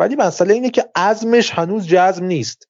ولی 0.00 0.16
مسئله 0.16 0.54
اینه 0.54 0.70
که 0.70 0.84
عزمش 0.94 1.50
هنوز 1.50 1.86
جزم 1.86 2.24
نیست. 2.24 2.68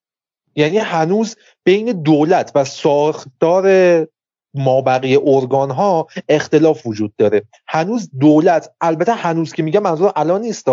یعنی 0.55 0.79
هنوز 0.79 1.37
بین 1.65 2.03
دولت 2.03 2.53
و 2.55 2.65
ساختار 2.65 3.67
ما 4.57 4.81
بقیه 4.81 5.21
ارگان 5.25 5.71
ها 5.71 6.07
اختلاف 6.29 6.87
وجود 6.87 7.13
داره. 7.19 7.43
هنوز 7.69 8.11
دولت 8.21 8.71
البته 8.81 9.13
هنوز 9.13 9.53
که 9.53 9.63
میگم 9.63 9.83
منظور 9.83 10.13
الان 10.17 10.41
نیست 10.41 10.67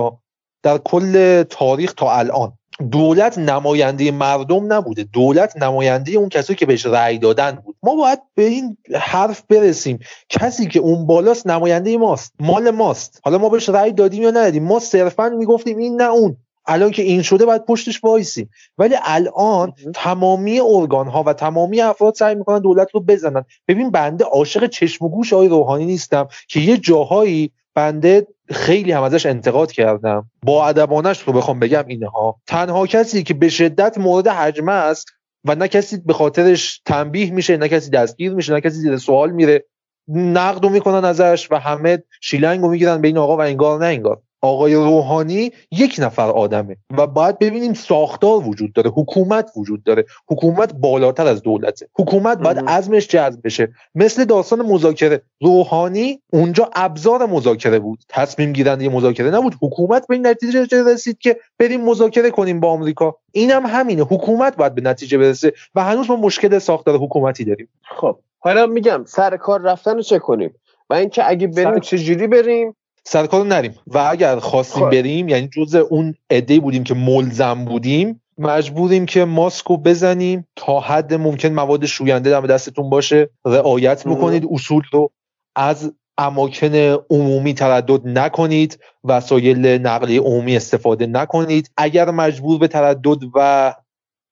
در 0.64 0.78
کل 0.78 1.44
تاریخ 1.44 1.94
تا 1.94 2.12
الان 2.12 2.54
دولت 2.92 3.38
نماینده 3.38 4.12
مردم 4.12 4.74
نبوده. 4.74 5.04
دولت 5.04 5.58
نماینده 5.58 6.12
اون 6.12 6.30
کسی 6.30 6.56
که 6.56 6.66
بهش 6.66 6.86
رأی 6.86 7.18
دادن 7.18 7.52
بود. 7.52 7.76
ما 7.84 7.96
باید 7.96 8.20
به 8.36 8.44
این 8.44 8.78
حرف 8.96 9.44
برسیم. 9.50 10.00
کسی 10.30 10.68
که 10.68 10.80
اون 10.80 11.08
بالاست 11.08 11.48
نماینده 11.48 11.98
ماست 11.98 12.34
مال 12.40 12.70
ماست. 12.70 13.22
حالا 13.24 13.38
ما 13.38 13.50
بهش 13.50 13.70
رأی 13.70 13.92
دادیم 13.92 14.24
یا 14.24 14.30
ندادیم؟ 14.30 14.64
ما 14.64 14.80
صرفا 14.80 15.30
می‌گفتیم 15.30 15.78
این 15.78 16.02
نه 16.02 16.10
اون. 16.10 16.38
الان 16.66 16.92
که 16.92 17.02
این 17.02 17.22
شده 17.22 17.46
باید 17.46 17.66
پشتش 17.66 18.04
وایسیم. 18.04 18.50
ولی 18.78 18.96
الان 19.04 19.74
تمامی 19.96 20.60
ارگان 20.60 21.08
ها 21.08 21.24
و 21.24 21.34
تمامی 21.34 21.82
افراد 21.82 22.16
سعی 22.16 22.36
می‌کنن 22.36 22.60
دولت 22.60 22.88
رو 22.92 23.00
بزنن. 23.00 23.46
ببین 23.68 23.92
بنده 23.92 24.26
عاشق 24.26 24.68
چشم 24.68 25.06
و 25.06 25.10
گوش 25.10 25.34
آقای 25.34 25.48
روحانی 25.48 25.86
نیستم 25.86 26.28
که 26.48 26.60
یه 26.60 26.78
جاهایی 26.78 27.52
بنده 27.76 28.28
خیلی 28.50 28.92
هم 28.92 29.04
ازش 29.04 29.26
انتقاد 29.26 29.72
کردم. 29.72 30.30
با 30.44 30.68
ادبانش 30.68 31.22
رو 31.22 31.34
بخوام 31.34 31.60
بگم 31.60 31.84
اینها. 31.88 32.36
تنها 32.48 32.88
کسی 32.88 33.24
که 33.24 33.34
به 33.34 33.50
شدت 33.50 33.98
مورد 33.98 34.28
حجمه 34.28 34.72
است 34.72 35.08
و 35.46 35.56
نه 35.56 35.68
کسی 35.68 35.98
به 35.98 36.14
خاطرش 36.14 36.82
تنبیه 36.86 37.32
میشه 37.32 37.58
نه 37.58 37.68
کسی 37.68 37.90
دستگیر 37.90 38.34
میشه 38.34 38.54
نه 38.54 38.62
کسی 38.62 38.76
زیر 38.76 38.98
سوال 38.98 39.32
میره 39.32 39.66
نقد 40.08 40.66
می‌کنن 40.66 41.06
ازش 41.06 41.48
و 41.52 41.60
همه 41.60 42.04
شیلنگ 42.22 42.62
رو 42.62 42.70
می‌گیرن 42.70 43.02
به 43.02 43.08
این 43.08 43.18
آقا 43.18 43.38
و 43.38 43.42
انگار 43.42 43.80
نه 43.80 43.86
انگار. 43.86 44.22
آقای 44.44 44.76
روحانی 44.76 45.52
یک 45.72 45.96
نفر 46.00 46.30
آدمه 46.30 46.78
و 46.98 47.08
باید 47.08 47.40
ببینیم 47.40 47.74
ساختار 47.74 48.48
وجود 48.48 48.74
داره 48.74 48.90
حکومت 48.90 49.52
وجود 49.56 49.84
داره. 49.84 50.06
حکومت 50.28 50.74
بالاتر 50.74 51.28
از 51.28 51.42
دولته. 51.42 51.88
حکومت 51.96 52.38
باید 52.38 52.60
عزمش 52.68 53.08
جذب 53.08 53.40
بشه. 53.44 53.74
مثل 53.96 54.26
داستان 54.26 54.62
مذاکره. 54.62 55.22
روحانی 55.42 56.22
اونجا 56.34 56.70
ابزار 56.76 57.26
مذاکره 57.26 57.80
بود. 57.80 58.00
تصمیم 58.10 58.54
گیرنده 58.54 58.90
مذاکره 58.90 59.32
نبود. 59.32 59.56
حکومت 59.62 60.08
به 60.08 60.16
این 60.16 60.28
نتیجه 60.28 60.84
رسید 60.84 61.18
که 61.18 61.38
بریم 61.60 61.82
مذاکره 61.82 62.32
کنیم 62.32 62.60
با 62.60 62.72
آمریکا. 62.72 63.16
اینم 63.32 63.66
هم 63.66 63.80
همینه. 63.80 64.02
حکومت 64.02 64.56
باید 64.56 64.76
به 64.76 64.82
نتیجه 64.82 65.18
برسه 65.18 65.54
و 65.76 65.84
هنوز 65.84 66.10
ما 66.10 66.16
مشکل 66.16 66.60
ساختار 66.60 66.98
حکومتی 66.98 67.46
داریم. 67.46 67.70
خب 67.82 68.20
حالا 68.40 68.66
میگم 68.66 69.04
سر 69.08 69.38
کار 69.38 69.62
رفتن 69.62 69.96
رو 69.96 70.02
چه 70.02 70.20
کنیم؟ 70.20 70.56
و 70.90 70.94
اینکه 70.94 71.30
اگه 71.30 71.48
بریم 71.48 71.74
سر... 71.74 71.80
چجوری 71.80 72.28
بریم؟ 72.28 72.76
سرکار 73.04 73.46
نریم. 73.46 73.76
و 73.88 73.98
اگر 73.98 74.40
خواستیم 74.40 74.84
خب. 74.84 74.90
بریم 74.90 75.30
یعنی 75.30 75.48
جز 75.48 75.76
اون 75.76 76.16
عده 76.30 76.60
بودیم 76.60 76.84
که 76.84 76.94
ملزم 76.94 77.66
بودیم 77.66 78.22
مجبوریم 78.38 79.06
که 79.06 79.26
ماسکو 79.26 79.78
بزنیم 79.78 80.48
تا 80.56 80.80
حد 80.80 81.14
ممکن 81.14 81.50
مواد 81.50 81.86
شوینده 81.86 82.30
در 82.30 82.42
دستتون 82.42 82.90
باشه 82.90 83.30
رعایت 83.46 84.08
بکنید 84.08 84.48
اصول 84.52 84.84
رو 84.92 85.12
از 85.56 85.94
اماکن 86.18 86.76
عمومی 87.10 87.54
تردد 87.54 88.08
نکنید 88.08 88.80
وسایل 89.04 89.66
نقلیه 89.68 90.22
عمومی 90.22 90.56
استفاده 90.56 91.08
نکنید. 91.08 91.72
اگر 91.78 92.12
مجبور 92.12 92.60
به 92.60 92.68
تردد 92.68 93.18
و 93.36 93.74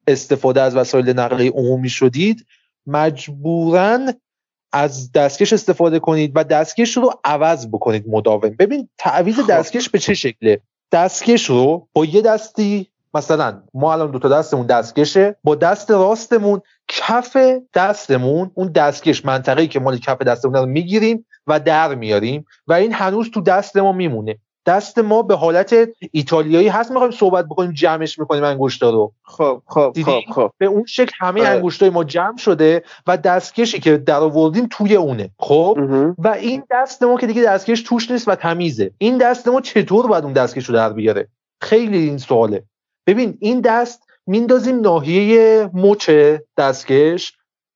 استفاده 0.08 0.62
از 0.62 0.76
وسایل 0.76 1.10
نقلیه 1.10 1.52
عمومی 1.52 1.90
شدید 1.90 2.46
مجبورا 2.86 4.00
از 4.74 5.12
دستکش 5.12 5.54
استفاده 5.54 6.00
کنید 6.00 6.32
و 6.36 6.44
دستکش 6.44 6.98
رو 6.98 7.14
عوض 7.24 7.68
بکنید 7.68 8.06
مداوم. 8.08 8.50
ببین 8.60 8.90
تعویض 8.98 9.40
خب. 9.40 9.48
دستکش 9.48 9.90
به 9.90 10.00
چه 10.00 10.14
شکله؟ 10.14 10.62
دستکش 10.92 11.50
رو 11.50 11.88
با 11.94 12.06
یه 12.06 12.22
دستی 12.22 12.88
مثلا 13.14 13.62
ما 13.74 13.94
الان 13.94 14.12
دو 14.12 14.20
تا 14.20 14.30
دستمون 14.30 14.66
دستکشه 14.66 15.36
با 15.44 15.56
دست 15.56 15.92
راستمون 15.92 16.62
کف 16.88 17.38
دستمون 17.74 18.52
اون 18.54 18.72
دستکش 18.72 19.26
منطقه‌ای 19.26 19.68
که 19.68 19.80
مال 19.80 19.98
کف 19.98 20.22
دستمون 20.22 20.56
رو 20.56 20.66
می‌گیریم 20.66 21.26
و 21.48 21.60
در 21.60 21.96
میاریم 21.96 22.46
و 22.68 22.74
این 22.74 22.94
هنوز 22.94 23.32
تو 23.32 23.42
دست 23.42 23.78
ما 23.78 23.92
میمونه. 23.92 24.38
دست 24.66 25.00
ما 25.00 25.22
به 25.22 25.36
حالت 25.36 25.76
ایتالیایی 26.12 26.68
هست 26.68 26.92
می‌خوایم 26.92 27.12
صحبت 27.12 27.46
بکنیم 27.46 27.72
جمعش 27.72 28.20
می‌کنیم 28.20 28.44
انگشتا 28.44 28.90
رو. 28.90 29.14
خب 29.24 29.62
خب 29.66 29.94
خب 30.06 30.22
خب. 30.34 30.52
به 30.58 30.66
اون 30.66 30.86
شکل 30.86 31.12
همه 31.20 31.42
آره. 31.42 31.50
انگشتای 31.50 31.90
ما 31.90 32.04
جمع 32.04 32.38
شده 32.38 32.84
و 33.08 33.18
دستکشی 33.18 33.80
که 33.80 33.98
در 33.98 34.20
آوردیم 34.20 34.68
توی 34.72 34.96
اونه. 34.96 35.30
خب؟ 35.40 35.78
و 36.18 36.28
این 36.28 36.64
دست 36.72 37.04
ما 37.04 37.18
که 37.18 37.28
دیگه 37.28 37.44
دستکش 37.44 37.82
توش 37.82 38.12
نیست 38.12 38.28
و 38.28 38.36
تمیزه. 38.36 38.92
این 38.98 39.18
دست 39.18 39.48
ما 39.48 39.62
چطور 39.62 40.08
باید 40.08 40.24
اون 40.24 40.34
دستکش 40.34 40.66
رو 40.66 40.76
در 40.76 40.94
بیاره؟ 40.94 41.28
خیلی 41.62 41.98
این 41.98 42.18
سواله. 42.18 42.64
ببین 43.08 43.38
این 43.40 43.62
دست 43.62 44.04
میندازیم 44.28 44.80
ناحیه 44.80 45.70
مچ 45.74 46.12
دستکش 46.58 47.34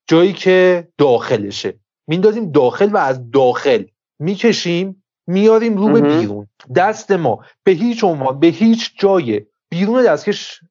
جایی 0.08 0.34
که 0.34 0.88
داخلشه. 0.98 1.74
میندازیم 2.08 2.52
داخل 2.52 2.90
و 2.92 2.98
از 2.98 3.32
داخل 3.32 3.84
می‌کشیم 4.20 5.04
میاریم 5.28 5.78
رو 5.78 5.90
به 5.90 6.02
بیرون. 6.02 6.48
دست 6.76 7.12
ما 7.12 7.40
به 7.64 7.72
هیچ 7.72 8.04
عنوان 8.04 8.40
به 8.40 8.48
هیچ 8.48 9.00
جای 9.00 9.42
بیرون 9.70 10.04
دستکش 10.04 10.62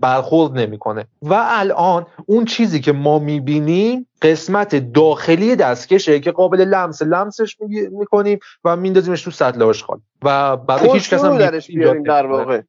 برخورد 0.00 0.58
نمی‌کنه. 0.58 1.06
و 1.22 1.44
الان 1.46 2.06
اون 2.26 2.44
چیزی 2.44 2.80
که 2.80 2.92
ما 2.92 3.18
می‌بینیم 3.18 4.06
قسمت 4.22 4.92
داخلی 4.92 5.56
دستکشه 5.56 6.20
که 6.20 6.32
قابل 6.32 6.60
لمس 6.60 7.02
لمسش 7.02 7.56
می‌کنیم 7.90 8.38
و 8.64 8.76
میندازیمش 8.76 9.22
تو 9.22 9.30
سطل 9.30 9.62
آشغال. 9.62 10.00
و 10.22 10.56
برای 10.56 10.92
هیچ 10.92 11.10
کس 11.10 11.24
هم 11.24 11.38
درش 11.38 11.66
بیاریم 11.66 12.02
در 12.02 12.26
واقع. 12.26 12.62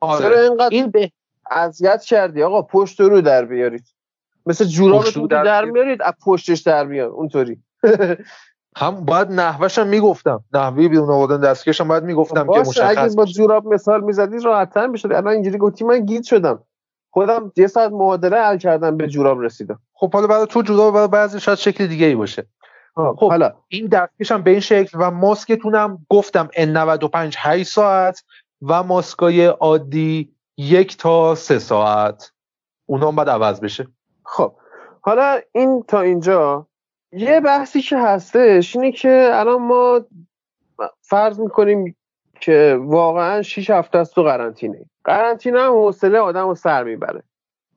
آره. 0.00 0.40
اینقدر 0.40 0.68
این 0.70 0.90
به 0.90 1.12
اذیت 1.50 2.02
کردی؟ 2.02 2.42
آقا 2.42 2.62
پشت 2.62 3.00
رو 3.00 3.20
در 3.20 3.44
بیارید. 3.44 3.84
مثل 4.46 4.64
جورابتون 4.64 5.26
در, 5.26 5.44
در 5.44 5.64
میارید 5.64 6.02
از 6.02 6.14
پشتش 6.24 6.60
در 6.60 6.86
میاد. 6.86 7.10
اونطوری. 7.10 7.58
هم 8.76 9.04
باید 9.04 9.30
نحوش 9.30 9.78
هم 9.78 9.86
می‌گفتم. 9.86 10.44
نحوی 10.54 10.88
بیرون 10.88 11.10
آوردن 11.10 11.40
دستکش 11.40 11.80
هم 11.80 11.88
باید 11.88 12.04
می‌گفتم 12.04 12.52
که 12.52 12.60
مشخص 12.60 12.98
اگه 12.98 13.14
با 13.16 13.24
جوراب 13.24 13.66
مثال 13.66 14.00
می‌زدی 14.00 14.40
راحت‌تر 14.40 14.86
می‌شد. 14.86 15.12
الان 15.12 15.32
اینجوری 15.32 15.58
گفتی 15.58 15.84
من 15.84 16.04
گیت 16.04 16.22
شدم. 16.22 16.62
خودم 17.10 17.52
یه 17.56 17.66
ساعت 17.66 17.92
معادله 17.92 18.40
حل 18.40 18.58
کردم 18.58 18.96
به 18.96 19.08
جوراب 19.08 19.40
رسیدم. 19.40 19.78
خب 19.94 20.12
حالا 20.12 20.26
برای 20.26 20.46
تو 20.46 20.62
جوراب 20.62 20.94
برای 20.94 21.08
بعضی 21.08 21.40
شاید 21.40 21.58
شکل 21.58 21.86
دیگه 21.86 22.06
ای 22.06 22.14
باشه 22.14 22.46
خب 22.94 23.28
حالا. 23.30 23.52
این 23.68 23.86
دستکش 23.86 24.32
هم 24.32 24.42
به 24.42 24.50
این 24.50 24.60
شکل 24.60 24.98
و 25.00 25.10
ماسکتونم 25.10 26.06
گفتم 26.10 26.48
N95 26.56 27.34
8 27.36 27.72
ساعت 27.72 28.24
و 28.62 28.82
ماسکای 28.82 29.46
عادی 29.46 30.34
یک 30.56 30.96
تا 30.96 31.34
سه 31.34 31.58
ساعت. 31.58 32.32
اونا 32.86 33.08
هم 33.08 33.16
باید 33.16 33.28
عوض 33.28 33.60
بشه. 33.60 33.86
خب. 34.24 34.54
حالا 35.00 35.40
این 35.52 35.84
تا 35.88 36.00
اینجا 36.00 36.66
یه 37.12 37.40
بحثی 37.40 37.80
که 37.80 37.98
هستش 37.98 38.76
اینه 38.76 38.92
که 38.92 39.30
الان 39.32 39.62
ما 39.62 40.00
فرض 41.00 41.40
می‌کنیم 41.40 41.96
که 42.40 42.78
واقعا 42.80 43.42
6 43.42 43.70
هفته 43.70 43.98
است 43.98 44.14
تو 44.14 44.22
قرنطینه. 44.22 44.84
قرنطینه 45.04 45.60
هم 45.60 45.72
حوصله 45.72 46.18
آدم 46.18 46.48
رو 46.48 46.54
سر 46.54 46.84
می‌بره. 46.84 47.22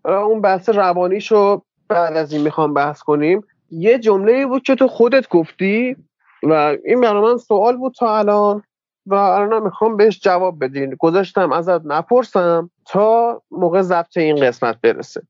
اون 0.05 0.41
بحث 0.41 0.69
روانیشو 0.69 1.61
بعد 1.87 2.17
از 2.17 2.33
این 2.33 2.41
می‌خوام 2.41 2.73
بحث 2.73 2.99
کنیم. 2.99 3.41
یه 3.71 3.99
جمله 3.99 4.45
بود 4.45 4.63
که 4.63 4.75
تو 4.75 4.87
خودت 4.87 5.29
گفتی 5.29 5.95
و 6.43 6.77
این 6.85 7.01
برای 7.01 7.21
من 7.21 7.37
سوال 7.37 7.77
بود 7.77 7.93
تا 7.93 8.17
الان 8.17 8.63
و 9.05 9.15
الان 9.15 9.63
می‌خوام 9.63 9.97
بهش 9.97 10.19
جواب 10.19 10.63
بدین. 10.63 10.95
گذاشتم 10.99 11.51
ازت 11.51 11.85
نپرسم 11.85 12.69
تا 12.85 13.41
موقع 13.51 13.81
ضبط 13.81 14.17
این 14.17 14.35
قسمت 14.35 14.81
برسه. 14.81 15.21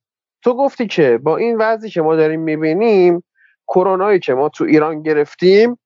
تو 0.43 0.53
گفتی 0.53 0.87
که 0.87 1.19
با 1.23 1.37
این 1.37 1.57
وضعی 1.57 1.89
که 1.89 2.01
ما 2.01 2.15
داریم 2.15 2.41
می‌بینیم 2.41 3.23
کرونایی 3.67 4.19
که 4.19 4.33
ما 4.33 4.49
تو 4.49 4.63
ایران 4.63 5.01
گرفتیم 5.01 5.77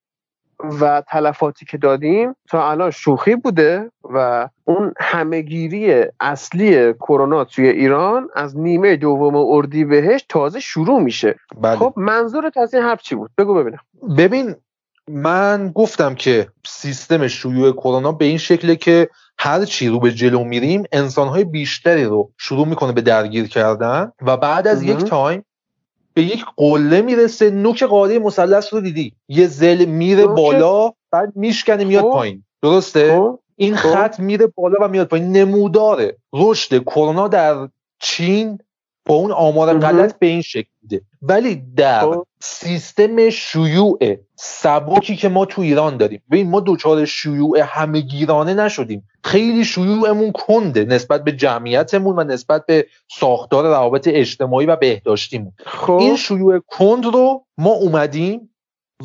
و 0.82 1.04
تلفاتی 1.08 1.66
که 1.66 1.78
دادیم 1.78 2.36
تا 2.50 2.72
الان 2.72 2.92
شوخی 2.92 3.36
بوده 3.36 3.92
و 4.04 4.50
اون 4.66 4.94
همهگیری 5.00 6.06
اصلی 6.20 6.94
کرونا 6.94 7.44
توی 7.44 7.68
ایران 7.68 8.30
از 8.36 8.58
نیمه 8.58 8.96
دوم 8.96 9.36
اردی 9.36 9.86
بهش 9.86 10.26
تازه 10.30 10.60
شروع 10.60 11.02
میشه. 11.02 11.36
بله. 11.62 11.76
خب 11.76 11.94
منظورت 11.98 12.58
از 12.58 12.74
این 12.74 12.84
حرف 12.84 13.02
چی 13.02 13.16
بود؟ 13.16 13.32
بگو 13.38 13.54
ببینم. 13.54 13.80
ببین 14.18 14.56
من 15.10 15.72
گفتم 15.76 16.16
که 16.16 16.48
سیستم 16.68 17.28
شیوع 17.28 17.72
کرونا 17.72 18.12
به 18.12 18.26
این 18.26 18.38
شکله 18.38 18.76
که 18.76 19.10
هر 19.40 19.66
چی 19.66 19.90
رو 19.90 20.00
به 20.00 20.12
جلو 20.12 20.44
میریم 20.44 20.84
انسانهای 20.92 21.44
بیشتری 21.44 22.04
رو 22.04 22.32
شروع 22.38 22.68
می‌کنه 22.68 22.92
به 22.92 23.02
درگیر 23.02 23.48
کردن 23.48 24.12
و 24.22 24.38
بعد 24.38 24.68
از 24.68 24.84
یک 24.84 24.98
تایم 24.98 25.46
به 26.14 26.24
یک 26.24 26.46
قله 26.58 27.02
می‌رسه 27.02 27.50
نوک 27.50 27.84
قاعده 27.84 28.20
مثلث 28.20 28.74
رو 28.74 28.82
دیدی 28.82 29.14
یه 29.28 29.48
زل 29.48 29.86
میره 29.86 30.28
بالا 30.28 30.92
بعد 31.12 31.36
میشکنه 31.36 31.84
میاد 31.84 32.04
خب. 32.04 32.10
پایین 32.10 32.44
درسته 32.62 33.18
خب. 33.18 33.40
این 33.56 33.76
خب. 33.76 33.90
خط 33.90 34.20
میره 34.20 34.48
بالا 34.48 34.78
و 34.82 34.88
میاد 34.88 35.08
پایین 35.08 35.32
نموداره 35.32 36.18
رشد 36.34 36.84
کرونا 36.84 37.28
در 37.28 37.70
چین 38.00 38.60
با 39.10 39.16
اون 39.16 39.32
آمار 39.32 39.80
غلط 39.80 40.20
به 40.20 40.28
این 40.28 40.42
شکل 40.42 40.70
بوده 40.82 41.02
ولی 41.22 41.56
در 41.76 42.02
خب. 42.02 42.26
سیستم 42.40 43.30
شیوع 43.30 44.18
سبکی 44.36 45.16
که 45.16 45.30
ما 45.30 45.46
تو 45.46 45.62
ایران 45.62 45.98
داریم 45.98 46.22
ببین 46.32 46.50
ما 46.50 46.60
دوچار 46.60 47.06
شیوع 47.06 47.60
همهگیرانه 47.64 48.54
نشدیم. 48.54 49.08
خیلی 49.24 49.66
شیوعمون 49.66 50.32
کنده 50.32 50.86
نسبت 50.86 51.24
به 51.24 51.32
جمعیتمون 51.32 52.20
و 52.20 52.24
نسبت 52.24 52.66
به 52.66 52.86
ساختار 53.20 53.64
روابط 53.64 54.08
اجتماعی 54.12 54.66
و 54.66 54.76
بهداشتیمون. 54.76 55.54
خب. 55.66 55.92
این 55.92 56.16
شیوع 56.16 56.60
کند 56.68 57.06
رو 57.06 57.46
ما 57.58 57.72
اومدیم 57.72 58.50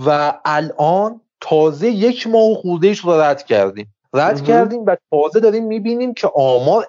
و 0.07 0.39
الان 0.45 1.21
تازه 1.41 1.91
یک 1.91 2.27
ماه 2.27 2.55
خوردهش 2.55 2.99
رو 2.99 3.13
رد 3.13 3.45
کردیم. 3.45 3.95
رد 4.15 4.45
کردیم 4.45 4.85
و 4.87 4.97
تازه 5.11 5.41
داریم 5.41 5.67
می‌بینیم 5.67 6.15
که 6.15 6.31
آمار 6.35 6.87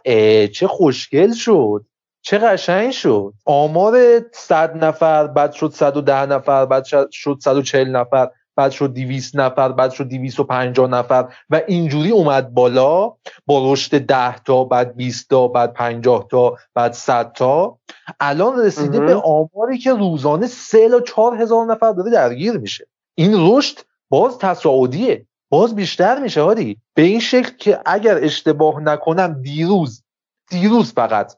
چه 0.47 0.67
خوشگل 0.67 1.33
شد. 1.33 1.85
چه 2.25 2.37
قشنگ 2.37 2.91
شد. 2.91 3.33
آمار 3.45 3.95
100 4.33 4.83
نفر 4.83 5.27
بعد 5.27 5.51
شد 5.51 5.71
110 5.73 6.25
نفر 6.25 6.65
بعد 6.65 6.83
شد 7.11 7.37
140 7.41 7.95
نفر 7.95 8.29
بعد 8.55 8.71
شد 8.71 8.93
200 8.93 9.35
نفر 9.35 9.71
بعد 9.71 9.91
شد 9.91 10.07
250 10.07 10.89
نفر 10.89 11.33
و 11.49 11.61
اینجوری 11.67 12.11
اومد 12.11 12.53
بالا. 12.53 13.13
با 13.45 13.73
رشد 13.73 13.97
10 13.97 14.39
تا 14.39 14.63
بعد 14.63 14.95
20 14.95 15.29
تا 15.29 15.47
بعد 15.47 15.73
50 15.73 16.27
تا 16.31 16.57
بعد 16.75 16.93
100 16.93 17.31
تا. 17.31 17.77
الان 18.19 18.59
رسیده 18.59 18.99
به 18.99 19.15
آماری 19.15 19.77
که 19.77 19.93
روزانه 19.93 20.47
3 20.47 20.89
تا 20.89 21.01
4 21.01 21.41
هزار 21.41 21.65
نفر 21.65 21.91
داره 21.91 22.11
درگیر 22.11 22.57
میشه. 22.57 22.87
این 23.15 23.33
رشد 23.37 23.77
باز 24.09 24.37
تصاعدیه. 24.37 25.25
باز 25.49 25.75
بیشتر 25.75 26.19
میشه 26.19 26.41
هادی. 26.41 26.77
به 26.93 27.01
این 27.01 27.19
شکل 27.19 27.57
که 27.57 27.79
اگر 27.85 28.17
اشتباه 28.23 28.79
نکنم 28.79 29.41
دیروز 29.41 30.03
دیروز 30.49 30.93
فقط 30.93 31.33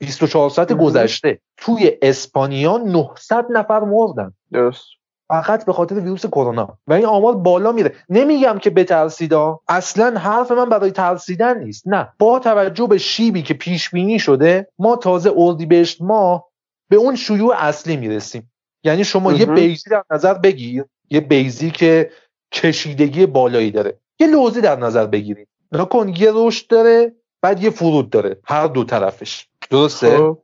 24 0.00 0.50
ساعت 0.50 0.72
گذشته 0.72 1.40
توی 1.56 1.92
اسپانیا 2.02 2.76
900 2.76 3.46
نفر 3.50 3.80
مردن. 3.80 4.32
درست. 4.52 4.84
فقط 5.28 5.66
به 5.66 5.72
خاطر 5.72 5.94
ویروس 5.94 6.26
کرونا. 6.26 6.78
و 6.86 6.92
این 6.92 7.06
آمار 7.06 7.34
بالا 7.34 7.72
میره. 7.72 7.94
نمیگم 8.08 8.58
که 8.58 8.70
بترسیدا. 8.70 9.60
اصلا 9.68 10.18
حرف 10.18 10.50
من 10.50 10.68
برای 10.68 10.90
ترسیدن 10.90 11.64
نیست. 11.64 11.88
نه. 11.88 12.08
با 12.18 12.38
توجه 12.38 12.86
به 12.86 12.98
شیبی 12.98 13.42
که 13.42 13.54
پیش 13.54 13.90
بینی 13.90 14.18
شده 14.18 14.68
ما 14.78 14.96
تازه 14.96 15.32
اردیبهشت 15.36 16.02
ما 16.02 16.44
به 16.88 16.96
اون 16.96 17.16
شیوع 17.16 17.54
اصلی 17.58 17.96
می‌رسیم. 17.96 18.52
یعنی 18.84 19.04
شما 19.04 19.32
یه 19.32 19.46
بیزی 19.46 19.90
در 19.90 20.04
نظر 20.10 20.34
بگیر. 20.34 20.84
یه 21.10 21.20
بیزی 21.20 21.70
که 21.70 22.10
کشیدگی 22.52 23.26
بالایی 23.26 23.70
داره. 23.70 23.98
یه 24.20 24.26
لوزی 24.26 24.60
در 24.60 24.76
نظر 24.76 25.06
بگیرید. 25.06 25.48
نکن 25.72 26.08
یه 26.08 26.30
رشد 26.34 26.66
داره 26.66 27.12
بعد 27.42 27.62
یه 27.62 27.70
فرود 27.70 28.10
داره. 28.10 28.36
هر 28.44 28.66
دو 28.66 28.84
طرفش. 28.84 29.49
درسته؟ 29.70 30.18
خب، 30.18 30.38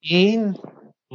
این 0.00 0.56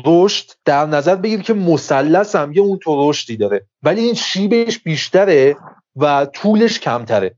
رشد 0.05 0.51
در 0.65 0.85
نظر 0.85 1.15
بگیر 1.15 1.41
که 1.41 1.53
مثلث 1.53 2.35
هم 2.35 2.53
یه 2.53 2.61
اون 2.61 2.77
تو 2.77 3.09
رشدی 3.09 3.37
داره. 3.37 3.65
ولی 3.83 4.01
این 4.01 4.13
شیبش 4.13 4.79
بیشتره 4.79 5.57
و 5.95 6.25
طولش 6.25 6.79
کمتره. 6.79 7.35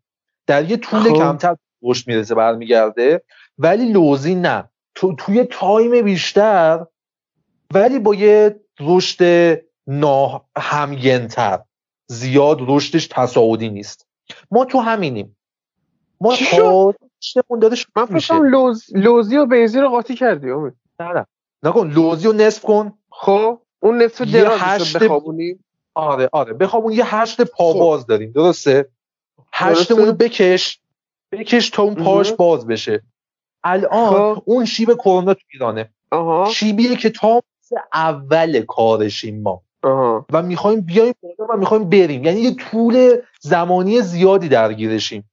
در 0.48 0.70
یه 0.72 0.78
طول 0.78 1.00
خب. 1.00 1.18
کمتر 1.18 1.56
رشد 1.84 2.08
می‌رسه 2.08 2.36
برمیگرده. 2.36 3.24
ولی 3.58 3.92
لوزی 3.92 4.36
نه. 4.36 4.70
تو 4.96 5.16
توی 5.16 5.44
تایم 5.44 6.02
بیشتر 6.02 6.86
ولی 7.74 8.00
با 8.00 8.16
یه 8.16 8.60
رشد 8.80 9.24
ناهمگنتر 9.88 11.60
زیاد 12.08 12.58
رشدش 12.62 13.08
تصاعدی 13.08 13.70
نیست. 13.70 14.08
ما 14.52 14.66
تو 14.66 14.80
همینیم. 14.80 15.38
ما 16.22 16.36
اون 17.48 17.60
داره 17.60 17.78
من 17.96 18.06
فکرم 18.06 18.44
لوز... 18.44 18.86
لوزی 18.96 19.38
و 19.38 19.46
بیزی 19.46 19.80
رو 19.80 19.90
قاطی 19.90 20.16
کردی 20.16 20.50
امید. 20.52 20.74
نه 21.00 21.14
نه. 21.14 21.26
نکن 21.64 21.90
لوزی 21.90 22.28
رو 22.28 22.34
نصف 22.34 22.62
کن. 22.62 22.94
خب 23.12 23.60
اون 23.80 24.02
نصف 24.02 24.22
درازش 24.22 24.96
رو 24.96 25.02
بخوابونیم 25.02 25.66
آره 25.96 26.30
آره. 26.32 26.54
بخوابون 26.54 26.94
یه 26.94 27.16
هشت 27.16 27.42
پا 27.42 27.74
خب. 27.74 27.80
باز 27.80 28.06
داریم 28.06 28.32
درسته؟ 28.32 28.90
هشتمون 29.54 30.06
رو 30.06 30.14
بکش. 30.14 30.80
بکش 31.32 31.70
تا 31.70 31.84
اون 31.84 31.96
پاش 31.96 32.32
باز 32.32 32.68
بشه. 32.68 33.04
الان 33.64 34.10
خب. 34.10 34.44
اون 34.46 34.66
شیب 34.66 34.94
کرونا 34.94 35.34
تو 35.34 35.42
ایرانه. 35.54 35.90
شیبیه 36.52 36.96
که 36.96 37.10
تا 37.10 37.44
اول 37.94 38.62
کارشیم 38.62 39.42
ما. 39.42 39.62
و 40.34 40.42
می‌خوایم 40.42 40.82
بیایم 40.82 41.14
بالا 41.22 41.54
و 41.54 41.58
می‌خوایم 41.58 41.90
بریم. 41.90 42.24
یعنی 42.24 42.40
یه 42.40 42.56
طول 42.56 43.18
زمانی 43.42 44.02
زیادی 44.02 44.50
درگیرشیم. 44.50 45.30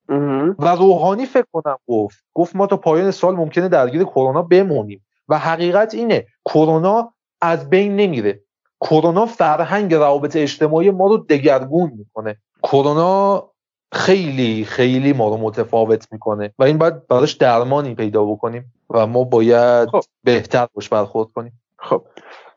و 0.58 0.68
روحانی 0.68 1.26
فکر 1.26 1.46
کنم 1.52 1.76
گفت. 1.88 2.24
گفت 2.34 2.56
ما 2.56 2.66
تا 2.66 2.76
پایان 2.76 3.10
سال 3.10 3.36
ممکنه 3.36 3.68
درگیر 3.68 4.04
کرونا 4.04 4.42
بمونیم. 4.42 5.06
و 5.28 5.38
حقیقت 5.38 5.94
اینه 5.94 6.26
کرونا 6.44 7.12
از 7.40 7.70
بین 7.70 7.96
نمیره. 7.96 8.40
کرونا 8.80 9.26
فرهنگ 9.26 9.94
روابط 9.94 10.36
اجتماعی 10.36 10.90
ما 10.90 11.06
رو 11.06 11.16
دگرگون 11.16 11.92
می‌کنه. 11.98 12.36
کرونا 12.62 13.44
خیلی 13.92 14.64
خیلی 14.64 15.12
ما 15.12 15.28
رو 15.28 15.36
متفاوت 15.36 16.12
می‌کنه. 16.12 16.54
و 16.58 16.64
این 16.64 16.78
باید 16.78 17.06
براش 17.06 17.32
درمانی 17.32 17.94
پیدا 17.94 18.24
بکنیم 18.24 18.72
و 18.90 19.06
ما 19.06 19.24
باید 19.24 19.88
خب. 19.88 20.00
بهتر 20.24 20.66
باش 20.74 20.88
برخورد 20.88 21.28
کنیم. 21.34 21.60
خب. 21.78 22.02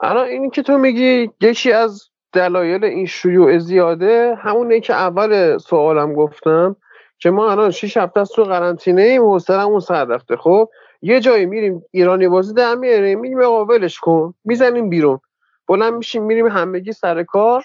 الان 0.02 0.28
اینی 0.28 0.50
که 0.50 0.64
تو 0.64 0.78
میگی 0.78 1.30
یکی 1.42 1.72
از 1.72 2.04
دلایل 2.34 2.86
این 2.86 3.06
شیوع 3.06 3.58
زیاده 3.58 4.36
همونه 4.38 4.80
که 4.80 4.94
اول 4.94 5.58
سوالم 5.58 6.14
گفتم. 6.14 6.76
که 7.20 7.30
ما 7.30 7.52
الان 7.52 7.72
6 7.72 7.98
هفته 7.98 8.20
است 8.20 8.36
تو 8.36 8.44
قرنطینه 8.44 9.02
ایم 9.02 9.22
اون 9.22 9.80
سر 9.80 10.06
رفته. 10.06 10.36
خب 10.36 10.70
یه 11.02 11.20
جایی 11.20 11.46
میریم 11.46 11.84
ایرانی 11.92 12.28
بازی 12.28 12.54
در 12.54 12.76
میاریم 12.76 13.20
میریم 13.20 13.44
قابلش 13.44 14.00
کن 14.00 14.34
می‌زنیم 14.44 14.90
بیرون. 14.90 15.20
بلند 15.68 15.94
میشیم 15.94 16.24
میریم 16.24 16.48
همگی 16.48 16.92
سر 16.92 17.24
کار 17.24 17.64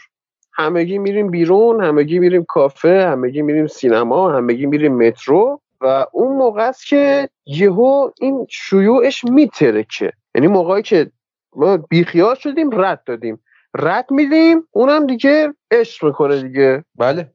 همگی 0.52 0.99
میریم 0.99 1.31
بیرون 1.31 1.84
همگی 1.84 2.18
میریم 2.18 2.44
کافه 2.44 3.07
همگی 3.08 3.42
میریم 3.42 3.66
سینما 3.66 4.33
همگی 4.33 4.66
میریم 4.66 4.97
مترو. 5.07 5.60
و 5.81 6.07
اون 6.12 6.36
موقع 6.36 6.68
است 6.68 6.86
که 6.86 7.28
یهو 7.47 8.10
این 8.20 8.47
شیوعش 8.50 9.24
میترکه. 9.24 10.12
یعنی 10.34 10.47
موقعی 10.47 10.83
که 10.83 11.10
ما 11.57 11.76
بیخیال 11.76 12.34
شدیم 12.34 12.81
رد 12.81 13.02
دادیم. 13.07 13.41
رد 13.74 14.10
میدیم 14.10 14.68
اونم 14.70 15.07
دیگه 15.07 15.55
عشق 15.70 16.05
می‌کنه 16.05 16.42
دیگه. 16.42 16.84
بله. 16.97 17.31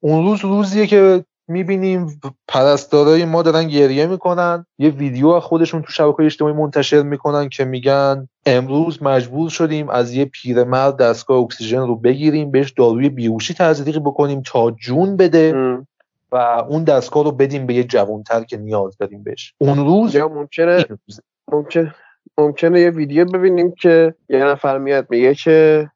اون 0.00 0.24
روز 0.24 0.44
روزیه 0.44 0.86
که 0.86 1.24
می‌بینیم 1.48 2.20
پرستارای 2.48 3.24
ما 3.24 3.42
دارن 3.42 3.68
گریه 3.68 4.06
می‌کنن. 4.06 4.66
یه 4.78 4.90
ویدیو 4.90 5.28
از 5.28 5.42
خودشون 5.42 5.82
تو 5.82 5.92
شبکه 5.92 6.22
اجتماعی 6.22 6.54
منتشر 6.54 7.02
می‌کنن 7.02 7.48
که 7.48 7.64
میگن 7.64 8.28
امروز 8.46 9.02
مجبور 9.02 9.50
شدیم 9.50 9.88
از 9.88 10.12
یه 10.12 10.24
پیرمرد 10.24 10.96
دستگاه 10.96 11.38
اکسیژن 11.38 11.86
رو 11.86 11.96
بگیریم 11.96 12.50
بهش 12.50 12.70
داروی 12.70 13.08
بیهوشی 13.08 13.54
تزریق 13.54 13.98
بکنیم 13.98 14.42
تا 14.46 14.70
جون 14.70 15.16
بده 15.16 15.54
و 16.32 16.36
اون 16.68 16.84
دستگاه 16.84 17.24
رو 17.24 17.32
بدیم 17.32 17.66
به 17.66 17.74
یه 17.74 17.84
جوانتر 17.84 18.44
که 18.44 18.56
نیاز 18.56 18.96
داریم 18.98 19.22
بهش. 19.22 19.54
اون 19.58 19.86
روز 19.86 20.14
یا 20.14 20.28
ممکنه 20.28 20.84
ممکن 21.52 21.94
ممکنه 22.38 22.80
یه 22.80 22.90
ویدیو 22.90 23.24
ببینیم 23.24 23.74
که 23.80 24.14
یه 24.28 24.44
نفر 24.44 24.78
میاد 24.78 25.06
میگه 25.10 25.34
که 25.34 25.90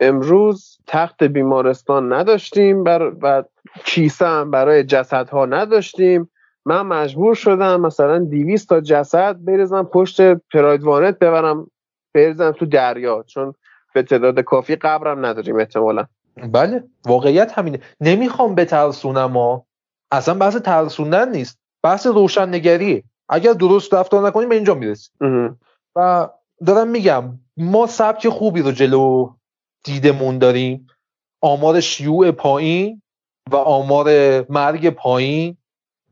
امروز 0.00 0.78
تخت 0.86 1.24
بیمارستان 1.24 2.12
نداشتیم 2.12 2.84
بر 2.84 3.12
و 3.22 3.42
کیسه 3.84 4.26
هم 4.26 4.50
برای 4.50 4.84
جسدها 4.84 5.46
نداشتیم. 5.46 6.30
من 6.64 6.82
مجبور 6.82 7.34
شدم 7.34 7.80
مثلا 7.80 8.18
200 8.18 8.68
تا 8.68 8.80
جسد 8.80 9.36
بریزم 9.44 9.82
پشت 9.82 10.20
پراید 10.34 10.82
وانت 10.82 11.18
ببرم 11.18 11.70
بریزم 12.14 12.50
تو 12.50 12.66
دریا 12.66 13.24
چون 13.26 13.54
به 13.94 14.02
تعداد 14.02 14.40
کافی 14.40 14.76
قبرم 14.76 15.26
نداریم 15.26 15.56
احتمالا. 15.56 16.06
بله 16.52 16.84
واقعیت 17.06 17.58
همینه. 17.58 17.80
نمی‌خوام 18.00 18.54
بترسونم 18.54 19.24
ما 19.24 19.66
اصلا 20.10 20.34
بحث 20.34 20.56
ترسوندن 20.56 21.30
نیست. 21.30 21.58
بحث 21.82 22.06
روشن 22.06 22.48
نگریه 22.48 23.04
اگر 23.28 23.52
درست 23.52 23.94
رفتار 23.94 24.26
نکنیم 24.26 24.48
به 24.48 24.54
اینجا 24.54 24.74
می‌رسیم. 24.74 25.14
و 25.96 26.28
دارم 26.66 26.88
میگم 26.88 27.38
ما 27.56 27.86
سبک 27.86 28.28
خوبی 28.28 28.62
رو 28.62 28.72
جلو 28.72 29.30
دیدمون 29.84 30.38
داریم. 30.38 30.86
آمار 31.42 31.80
شیوع 31.80 32.30
پایین. 32.30 33.02
و 33.50 33.56
آمار 33.56 34.06
مرگ 34.50 34.90
پایین 34.90 35.56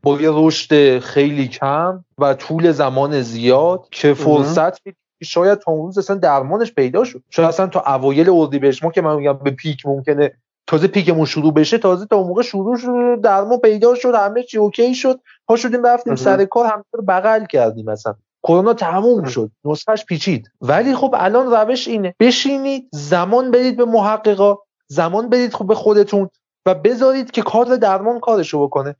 با 0.03 0.21
یه 0.21 0.29
رشد 0.33 0.99
خیلی 0.99 1.47
کم 1.47 2.05
و 2.17 2.33
طول 2.33 2.71
زمان 2.71 3.21
زیاد 3.21 3.87
که 3.91 4.13
فرصت 4.13 4.77
شاید 5.23 5.59
تا 5.59 5.71
اون 5.71 5.85
روز 5.85 5.97
اصلا 5.97 6.15
درمانش 6.15 6.73
پیدا 6.73 7.03
شد. 7.03 7.21
شاید 7.29 7.49
اصلا 7.49 7.67
تا 7.67 7.83
اوایل 7.95 8.29
اردیبهشت 8.29 8.83
ما 8.83 8.91
که 8.91 9.01
من 9.01 9.15
میگم 9.15 9.33
به 9.33 9.51
پیک 9.51 9.85
ممکنه 9.85 10.31
تازه 10.67 10.87
پیکمون 10.87 11.25
شروع 11.25 11.53
بشه 11.53 11.77
تازه 11.77 12.05
تا 12.05 12.15
اون 12.15 12.27
موقع 12.27 12.41
شروع 12.41 12.77
شد 12.77 13.21
درمان 13.21 13.59
پیدا 13.59 13.95
شد 13.95 14.15
همه 14.15 14.43
چی 14.43 14.57
اوکی 14.57 14.95
شد. 14.95 15.19
پا 15.47 15.55
شدیم 15.55 15.85
رفتیم 15.85 16.15
سر 16.15 16.45
کار 16.45 16.65
هم 16.65 16.83
رو 16.91 17.03
بغل 17.03 17.45
کردیم 17.45 17.85
مثلا 17.85 18.15
کرونا 18.43 18.73
تموم 18.73 19.25
شد. 19.25 19.51
نسخش 19.65 20.05
پیچید. 20.05 20.51
ولی 20.61 20.95
خب 20.95 21.15
الان 21.17 21.51
روش 21.51 21.87
اینه. 21.87 22.15
بشینید 22.19 22.89
زمان 22.91 23.51
بدید 23.51 23.77
به 23.77 23.85
محققا. 23.85 24.57
زمان 24.87 25.29
بدید 25.29 25.53
خب 25.53 25.67
به 25.67 25.75
خودتون. 25.75 26.29
و 26.65 26.75
بذارید 26.75 27.31
که 27.31 27.41
کادر 27.41 27.75
درمان 27.75 28.19
کارشو 28.19 28.67
بکنه. 28.67 28.95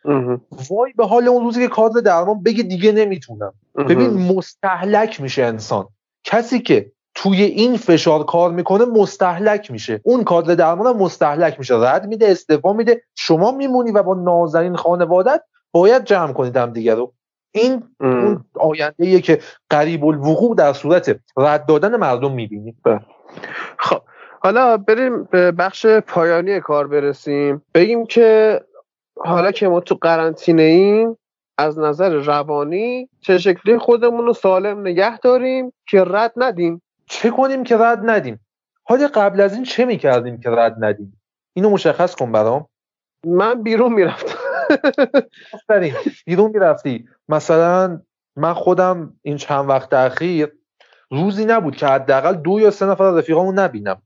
وای 0.69 0.93
به 0.97 1.05
حال 1.05 1.27
اون 1.27 1.43
روزی 1.43 1.61
که 1.61 1.67
کادر 1.67 2.01
درمان 2.01 2.43
بگه 2.43 2.63
دیگه 2.63 2.91
نمی‌تونم. 2.91 3.53
ببین 3.75 4.09
مستحلک 4.09 5.21
میشه 5.21 5.43
انسان. 5.43 5.87
کسی 6.23 6.59
که 6.59 6.91
توی 7.15 7.41
این 7.43 7.77
فشار 7.77 8.23
کار 8.23 8.51
می‌کنه 8.51 8.85
مستحلک 8.85 9.71
میشه. 9.71 10.01
اون 10.03 10.23
کادر 10.23 10.55
درمان 10.55 10.87
هم 10.87 10.97
مستحلک 10.97 11.59
میشه. 11.59 11.75
رد 11.75 12.07
میده 12.07 12.31
استعفا 12.31 12.73
میده. 12.73 13.01
شما 13.15 13.51
میمونی 13.51 13.91
و 13.91 14.03
با 14.03 14.13
نازنین 14.13 14.75
خانوادت 14.75 15.41
باید 15.71 16.03
جمع 16.03 16.33
کنید 16.33 16.57
هم 16.57 16.73
دیگه 16.73 16.95
رو. 16.95 17.13
این 17.51 17.83
اون 17.99 18.45
آینده 18.53 19.21
که 19.21 19.39
قریب 19.69 20.05
الوقوع 20.05 20.55
در 20.55 20.73
صورت 20.73 21.19
رد 21.37 21.65
دادن 21.65 21.95
مردم 21.95 22.31
می‌بینیم 22.31 22.77
بله. 22.83 23.01
خب 23.77 24.01
حالا 24.45 24.77
بریم 24.77 25.23
به 25.23 25.51
بخش 25.51 25.85
پایانی 25.85 26.59
کار 26.59 26.87
برسیم. 26.87 27.61
بگیم 27.73 28.05
که 28.05 28.61
حالا 29.17 29.51
که 29.51 29.67
ما 29.67 29.79
تو 29.79 29.95
قرنطینه 30.01 30.61
ایم 30.61 31.17
از 31.57 31.79
نظر 31.79 32.09
روانی 32.09 33.09
چه 33.21 33.37
شکلی 33.37 33.77
خودمون 33.77 34.25
رو 34.25 34.33
سالم 34.33 34.79
نگه 34.79 35.17
داریم 35.17 35.73
که 35.87 36.03
رد 36.07 36.33
ندیم؟ 36.35 36.81
چه 37.05 37.29
کنیم 37.29 37.63
که 37.63 37.77
رد 37.77 38.09
ندیم؟ 38.09 38.39
حالا 38.83 39.07
قبل 39.07 39.41
از 39.41 39.53
این 39.53 39.63
چه 39.63 39.85
می‌کردیم 39.85 40.39
که 40.39 40.49
رد 40.49 40.75
ندیم؟ 40.79 41.21
اینو 41.53 41.69
مشخص 41.69 42.15
کن 42.15 42.31
برام. 42.31 42.67
من 43.25 43.63
بیرون 43.63 43.93
می‌رفتم. 43.93 44.37
بیرون 46.25 46.51
می‌رفتی. 46.53 47.07
مثلا 47.29 48.01
من 48.35 48.53
خودم 48.53 49.13
این 49.21 49.37
چند 49.37 49.69
وقت 49.69 49.93
اخیر 49.93 50.51
روزی 51.11 51.45
نبود 51.45 51.75
که 51.75 51.87
حداقل 51.87 52.33
دو 52.33 52.59
یا 52.59 52.71
سه 52.71 52.85
نفر 52.85 53.03
از 53.03 53.17
رفیقامون 53.17 53.59
نبینم. 53.59 54.01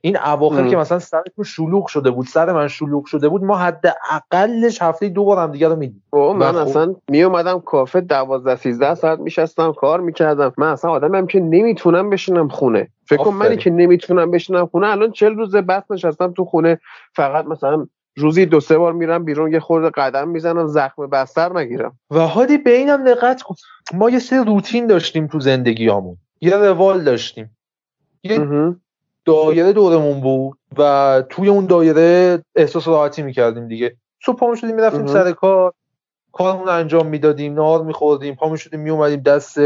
این 0.00 0.18
اواخر 0.18 0.68
که 0.68 0.76
مثلا 0.76 0.98
سرتون 0.98 1.44
شلوغ 1.44 1.86
شده 1.86 2.10
بود 2.10 2.26
سر 2.26 2.52
من 2.52 2.68
شلوغ 2.68 3.06
شده 3.06 3.28
بود 3.28 3.44
ما 3.44 3.56
حداقلش 3.56 4.82
هفته 4.82 5.08
دو 5.08 5.24
بار 5.24 5.38
هم 5.38 5.52
دیگه 5.52 5.68
رو 5.68 5.76
میدیم 5.76 6.02
من 6.12 6.52
خب 6.52 6.56
اصلا 6.56 6.94
می 7.08 7.22
اومدم 7.22 7.60
کافه 7.60 8.00
12 8.00 8.56
13 8.56 8.94
ساعت 8.94 9.18
میشستم 9.18 9.72
کار 9.72 10.00
می‌کردم. 10.00 10.52
من 10.58 10.68
اصلا 10.68 10.90
آدمم 10.90 11.26
که 11.26 11.40
نمی‌تونم 11.40 12.10
بشینم 12.10 12.48
خونه. 12.48 12.88
فکر 13.06 13.22
کنم 13.24 13.36
منی 13.36 13.56
که 13.56 13.70
نمی‌تونم 13.70 14.30
بشینم 14.30 14.66
خونه. 14.66 14.86
الان 14.86 15.12
40 15.12 15.34
روز 15.34 15.56
بس 15.56 15.82
نشستم 15.90 16.32
تو 16.32 16.44
خونه. 16.44 16.80
فقط 17.12 17.44
مثلا 17.44 17.86
روزی 18.16 18.46
دو 18.46 18.60
سه 18.60 18.78
بار 18.78 18.92
میرم 18.92 19.24
بیرون 19.24 19.52
یه 19.52 19.60
خورده 19.60 19.90
قدم 19.90 20.28
می‌زنم 20.28 20.66
زخم 20.66 21.06
بستر 21.06 21.52
نگیرم. 21.58 21.98
و 22.10 22.18
حالی 22.18 22.58
به 22.58 22.76
اینم 22.76 23.04
دقت 23.04 23.42
کن. 23.42 23.54
ما 23.94 24.10
یه 24.10 24.18
سری 24.18 24.38
روتین 24.44 24.86
داشتیم 24.86 25.26
تو 25.26 25.40
زندگیامون 25.40 26.16
یه 26.40 26.56
روال 26.56 27.04
داشتیم. 27.04 27.56
یه 28.22 28.46
دایره 29.24 29.72
دورمون 29.72 30.20
بود 30.20 30.58
و 30.78 31.22
توی 31.28 31.48
اون 31.48 31.66
دایره 31.66 32.42
احساس 32.56 32.88
راحتی 32.88 33.22
می‌کردیم 33.22 33.68
دیگه. 33.68 33.96
صبح 34.26 34.36
پا 34.36 34.54
شدیم 34.54 34.74
می‌رفتیم 34.74 35.06
سر 35.06 35.32
کار. 35.32 35.72
کارمون 36.32 36.68
انجام 36.68 37.06
می‌دادیم 37.06 37.54
نهار 37.54 37.82
میخوردیم 37.82 38.34
پا 38.34 38.56
شدیم 38.56 38.80
میومدیم 38.80 39.20
دست 39.20 39.58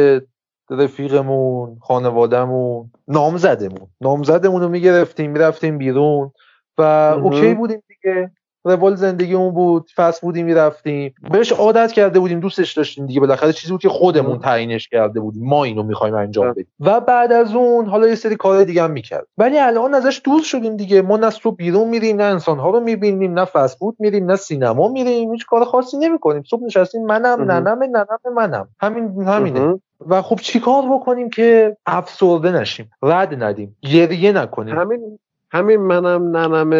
رفیقمون 0.70 1.78
خانوادهمون 1.82 2.90
نامزدمون. 3.08 3.88
نامزدمون 4.00 4.62
رو 4.62 4.68
می‌گرفتیم 4.68 5.30
می‌رفتیم 5.30 5.78
بیرون 5.78 6.32
و 6.78 6.82
اوکی 7.22 7.54
بودیم 7.54 7.82
دیگه. 7.88 8.30
روال 8.64 8.94
زندگیمون 8.94 9.54
بود 9.54 9.90
فست 9.96 10.20
بودیم 10.20 10.46
می‌رفتیم. 10.46 11.14
بهش 11.30 11.52
عادت 11.52 11.92
کرده 11.92 12.20
بودیم 12.20 12.40
دوستش 12.40 12.72
داشتیم 12.72 13.06
دیگه. 13.06 13.20
بالاخره 13.20 13.52
چیزی 13.52 13.72
بود 13.72 13.80
که 13.80 13.88
خودمون 13.88 14.38
تعیینش 14.38 14.88
کرده 14.88 15.20
بودیم. 15.20 15.44
ما 15.44 15.64
اینو 15.64 15.82
می‌خوایم 15.82 16.14
انجام 16.14 16.50
بدیم. 16.50 16.66
و 16.80 17.00
بعد 17.00 17.32
از 17.32 17.54
اون 17.54 17.86
حالا 17.86 18.08
یه 18.08 18.14
سری 18.14 18.36
کار 18.36 18.64
دیگه 18.64 18.82
هم 18.82 18.90
می‌کرد. 18.90 19.26
ولی 19.38 19.58
الان 19.58 19.94
ازش 19.94 20.20
دور 20.24 20.42
شدیم 20.42 20.76
دیگه. 20.76 21.02
ما 21.02 21.16
نه 21.16 21.30
صبح 21.30 21.56
بیرون 21.56 21.88
میریم 21.88 22.16
نه 22.16 22.24
انسانها 22.24 22.70
رو 22.70 22.80
می‌بینیم 22.80 23.38
نه 23.38 23.44
فست 23.44 23.78
بود 23.78 23.96
میریم 23.98 24.30
نه 24.30 24.36
سینما 24.36 24.88
میریم. 24.88 25.32
هیچ 25.32 25.46
کار 25.46 25.64
خاصی 25.64 25.96
نمی‌کنیم. 25.96 26.42
صبح 26.42 26.64
نشستیم 26.64 27.06
منم 27.06 27.42
ننم 27.42 27.82
ننم 27.82 28.34
منم. 28.36 28.68
همین 28.80 29.22
همینه. 29.22 29.80
و 30.08 30.22
خب 30.22 30.36
چیکار 30.36 30.82
بکنیم 30.92 31.30
که 31.30 31.76
افسرده 31.86 32.52
نشیم؟ 32.52 32.90
رد 33.02 33.42
ندیم. 33.42 33.76
گریه 33.82 34.32
نکنیم. 34.32 34.78
همین 34.78 35.18
همین 35.50 35.80
منم 35.80 36.36
ننم 36.36 36.74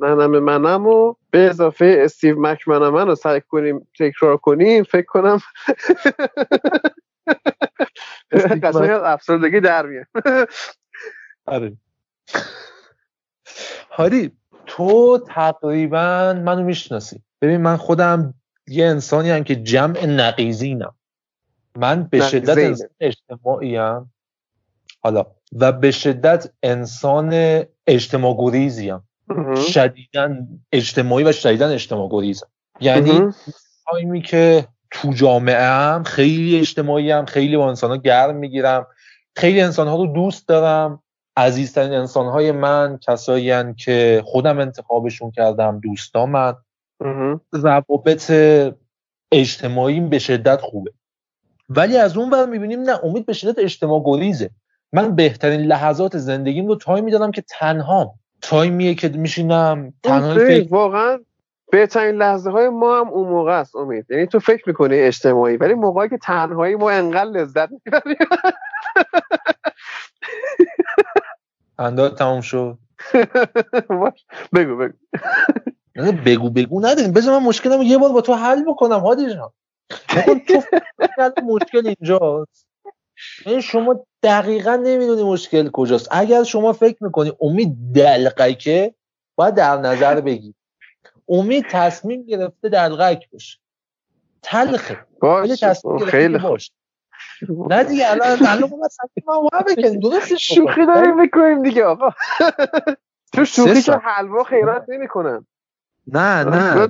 ننم 0.00 0.38
منم 0.38 0.86
و 0.86 1.14
به 1.30 1.38
اضافه 1.38 1.96
استیو 1.98 2.40
مکمنم 2.40 2.96
رو 2.96 3.14
سعی 3.14 3.40
کنیم 3.40 3.88
تکرار 3.98 4.36
کنیم 4.36 4.82
فکر 4.82 5.06
کنم. 5.06 5.40
قشنگ 8.32 8.90
افسردگی 9.04 9.60
در 9.60 9.86
میاد. 9.86 10.06
آره. 11.46 11.76
هادی 13.90 14.32
تو 14.66 15.18
تقریبا 15.18 16.32
منو 16.44 16.62
می‌شناسی. 16.62 17.22
ببین 17.42 17.60
من 17.60 17.76
خودم 17.76 18.34
یه 18.68 18.86
انسانی 18.86 19.30
هم 19.30 19.44
که 19.44 19.56
جمع 19.56 20.06
نقیزینم. 20.06 20.94
من 21.78 22.04
به 22.04 22.20
شدت 22.20 22.80
اجتماعی 23.00 23.76
هم 23.76 24.10
حالا 25.00 25.26
و 25.52 25.72
به 25.72 25.90
شدت 25.90 26.52
انسان 26.62 27.62
اجتماع 27.86 28.36
گریزیم 28.38 29.00
شدیدن 29.68 30.48
اجتماعی 30.72 31.24
و 31.24 31.32
شدیدن 31.32 31.72
اجتماع 31.72 32.08
گریزم 32.10 32.46
یعنی 32.80 33.32
تایمی 33.90 34.22
که 34.22 34.68
تو 34.90 35.12
جامعه 35.12 35.66
هم 35.66 36.02
خیلی 36.02 36.58
اجتماعی 36.58 37.10
هم 37.10 37.24
خیلی 37.24 37.56
با 37.56 37.68
انسان 37.68 37.90
ها 37.90 37.96
گرم 37.96 38.36
می‌گیرم. 38.36 38.86
خیلی 39.36 39.60
انسان 39.60 39.88
ها 39.88 39.96
رو 39.96 40.06
دوست 40.06 40.48
دارم. 40.48 41.02
عزیزترین 41.36 41.92
انسان 41.92 42.26
های 42.26 42.52
من 42.52 42.98
کسایی 43.02 43.74
که 43.74 44.22
خودم 44.26 44.58
انتخابشون 44.58 45.30
کردم 45.30 45.80
دوستا 45.80 46.26
من. 46.26 46.54
روابط 47.52 48.32
اجتماعی 49.32 50.00
به 50.00 50.18
شدت 50.18 50.60
خوبه. 50.60 50.92
ولی 51.68 51.96
از 51.96 52.16
اون 52.16 52.30
ور 52.30 52.46
می‌بینیم 52.46 52.80
نه 52.80 53.04
امید 53.04 53.26
به 53.26 53.32
شدت 53.32 53.58
اجتماع 53.58 54.02
گریزه. 54.04 54.50
من 54.94 55.16
بهترین 55.16 55.60
لحظات 55.60 56.18
زندگیم 56.18 56.66
رو 56.66 56.76
تایم 56.76 57.04
می‌دادم 57.04 57.30
که 57.30 57.44
تنها 57.48 58.14
تایمیه 58.42 58.94
که 58.94 59.08
میشینم 59.08 59.94
تنها 60.02 60.34
فکر 60.34 60.74
واقعا 60.74 61.18
بهترین 61.72 62.14
لحظه 62.14 62.50
های 62.50 62.68
ما 62.68 63.00
هم 63.00 63.08
اون 63.08 63.28
موقع 63.28 63.60
است 63.60 63.76
امید. 63.76 64.06
یعنی 64.10 64.26
تو 64.26 64.38
فکر 64.38 64.62
می‌کنی 64.66 64.98
اجتماعی 65.00 65.56
ولی 65.56 65.74
موقعی 65.74 66.08
که 66.08 66.18
تنهایی 66.18 66.74
ما 66.74 66.90
انقدر 66.90 67.30
لذت 67.30 67.68
می‌بریم. 67.70 68.16
خنده 71.76 72.08
تمام 72.08 72.40
شد. 72.40 72.78
بگو 74.54 74.76
بگو. 74.76 74.92
بگو 76.24 76.50
بگو 76.50 76.80
نداریم. 76.80 77.12
بذار 77.12 77.38
من 77.38 77.46
مشکلم 77.46 77.82
یه 77.82 77.98
بار 77.98 78.12
با 78.12 78.20
تو 78.20 78.34
حل 78.34 78.64
بکنم 78.64 79.00
هادی 79.00 79.34
جان. 79.34 79.50
تو 80.08 81.42
مشکل 81.52 81.86
اینجاست. 81.86 82.63
این 83.46 83.60
شما 83.60 84.06
دقیقا 84.22 84.76
نمی‌دونی 84.76 85.22
مشکل 85.22 85.70
کجاست. 85.70 86.08
اگر 86.10 86.42
شما 86.42 86.72
فکر 86.72 87.04
می‌کنی 87.04 87.32
امید 87.40 87.76
دلقکه 87.94 88.94
باید 89.36 89.54
در 89.54 89.76
نظر 89.76 90.20
بگی. 90.20 90.54
امید 91.28 91.64
تصمیم 91.70 92.22
گرفته 92.22 92.68
دلقک 92.68 93.30
باشه. 93.30 93.58
تلخه. 94.42 94.98
باش 95.20 95.60
تصمیم 95.60 95.98
خیلی 95.98 96.38
باش 96.38 96.72
نه 97.68 97.84
دیگه 97.84 98.10
الان 98.10 98.46
الان 98.46 98.70
ما 99.26 99.50
درست 100.02 100.36
شوخی 100.36 100.86
داریم 100.86 101.20
می‌کنیم 101.20 101.62
دیگه 101.62 101.84
آقا. 101.84 102.10
تو 103.34 103.44
شوخی 103.44 103.82
که 103.82 103.92
حلوا 103.92 104.44
خیرات 104.44 104.84
نمی‌کنن. 104.88 105.46
نه 106.06 106.44
نه. 106.44 106.88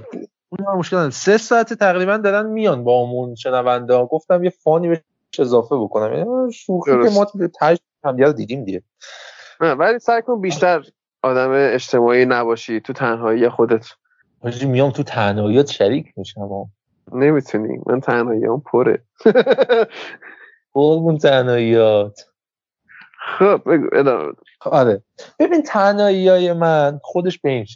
اون 0.49 0.79
مشکل 0.79 1.11
سه 1.11 1.39
ساعت 1.39 1.75
تقریبا 1.75 2.17
دارن 2.17 2.47
میان 2.47 2.85
با 2.85 3.07
همون 3.07 3.35
شنونده 3.35 3.95
ها. 3.95 4.07
گفتم 4.07 4.45
یه 4.45 4.51
فانی 4.51 4.97
اضافه 5.41 5.77
بکنم؟ 5.77 6.15
یعنی 6.15 6.53
شوخی 6.53 6.91
که 6.91 7.11
ما 7.15 7.27
تاج 7.61 7.79
هم 8.05 8.33
دیدیم 8.33 8.65
دیگه. 8.65 8.83
ولی 9.61 9.99
سعی 9.99 10.23
کن 10.23 10.41
بیشتر 10.41 10.85
آدم 11.23 11.51
اجتماعی 11.75 12.27
نباشی 12.27 12.81
تو 12.81 12.93
تنهایی 12.93 13.49
خودت. 13.49 13.87
حاجی 14.43 14.67
میام 14.67 14.91
تو 14.91 15.03
تنهاییات 15.03 15.71
شریک 15.71 16.07
میشم. 16.17 16.71
نمی‌تونی. 17.13 17.79
من 17.87 18.01
تنهایی 18.01 18.45
هم 18.45 18.61
پره. 18.61 19.03
قربون 20.75 21.19
تنهاییات. 21.19 22.21
خب 23.39 23.63
بگو 23.67 23.89
ادامه 23.93 24.33
آره. 24.61 25.03
ببین 25.39 25.63
تنهایی 25.63 26.29
های 26.29 26.53
من 26.53 27.01
خودش 27.03 27.39
به 27.39 27.51
این 27.51 27.67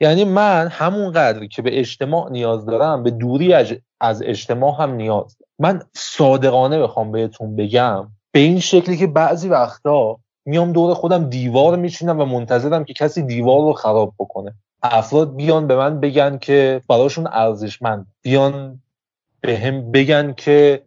یعنی 0.00 0.24
من 0.24 0.68
همون 0.68 1.12
قدری 1.12 1.48
که 1.48 1.62
به 1.62 1.78
اجتماع 1.78 2.30
نیاز 2.30 2.66
دارم 2.66 3.02
به 3.02 3.10
دوری 3.10 3.54
از 4.00 4.22
اجتماع 4.22 4.82
هم 4.82 4.90
نیاز 4.90 5.36
دارم. 5.38 5.43
من 5.58 5.82
صادقانه 5.92 6.82
بخوام 6.82 7.12
بهتون 7.12 7.56
بگم 7.56 8.08
به 8.32 8.40
این 8.40 8.60
شکلی 8.60 8.96
که 8.96 9.06
بعضی 9.06 9.48
وقتا 9.48 10.18
میام 10.46 10.72
دور 10.72 10.94
خودم 10.94 11.30
دیوار 11.30 11.76
میشینم 11.76 12.20
و 12.20 12.24
منتظرم 12.24 12.84
که 12.84 12.92
کسی 12.92 13.22
دیوار 13.22 13.60
رو 13.60 13.72
خراب 13.72 14.14
بکنه. 14.18 14.54
افراد 14.82 15.36
بیان 15.36 15.66
به 15.66 15.76
من 15.76 16.00
بگن 16.00 16.38
که 16.38 16.82
براشون 16.88 17.26
ارزشمند. 17.26 18.06
بیان 18.22 18.82
به 19.40 19.58
هم 19.58 19.92
بگن 19.92 20.32
که 20.32 20.82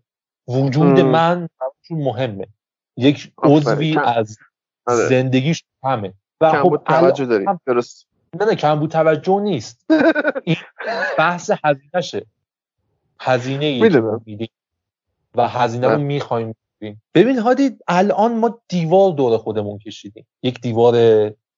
وجود 0.48 1.00
من 1.00 1.50
براشون 1.60 2.06
مهمه. 2.06 2.48
یک 2.98 3.34
عضوی 3.44 3.98
از 4.06 4.38
آره. 4.88 5.08
زندگیش 5.10 5.64
همه 5.84 6.14
و 6.42 6.52
خب 6.52 6.82
توجه 6.86 7.26
داریم. 7.26 7.60
درست. 7.66 8.08
نه 8.40 8.46
نه 8.46 8.56
کم 8.56 8.80
بود 8.80 8.92
توجه 8.92 9.40
نیست. 9.40 9.86
این 10.44 10.58
بحث 11.18 11.52
هزینهشه. 11.64 12.26
هزینه 13.20 13.90
میدیم. 14.26 14.50
و 15.36 15.48
هزینه 15.48 15.88
رو 15.88 15.98
می‌خوایم 15.98 16.56
ببین 17.14 17.38
هادی 17.38 17.72
الان 17.88 18.38
ما 18.38 18.60
دیوار 18.70 19.12
دور 19.12 19.38
خودمون 19.38 19.78
کشیدیم. 19.78 20.28
یک 20.44 20.62
دیوار 20.62 20.96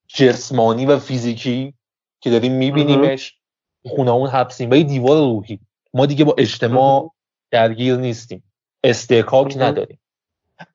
جسمانی 0.08 0.86
و 0.86 0.98
فیزیکی 0.98 1.74
که 2.20 2.30
داریم 2.30 2.52
میبینیمش. 2.52 3.36
خونه 3.86 4.10
اون 4.10 4.28
حبسیم 4.28 4.70
و 4.70 4.74
یک 4.74 4.86
دیوار 4.86 5.16
روحی. 5.16 5.60
ما 5.94 6.06
دیگه 6.06 6.24
با 6.24 6.34
اجتماع 6.38 7.12
درگیر 7.50 7.96
نیستیم. 7.96 8.44
استحکاک 8.84 9.56
نداریم. 9.56 10.00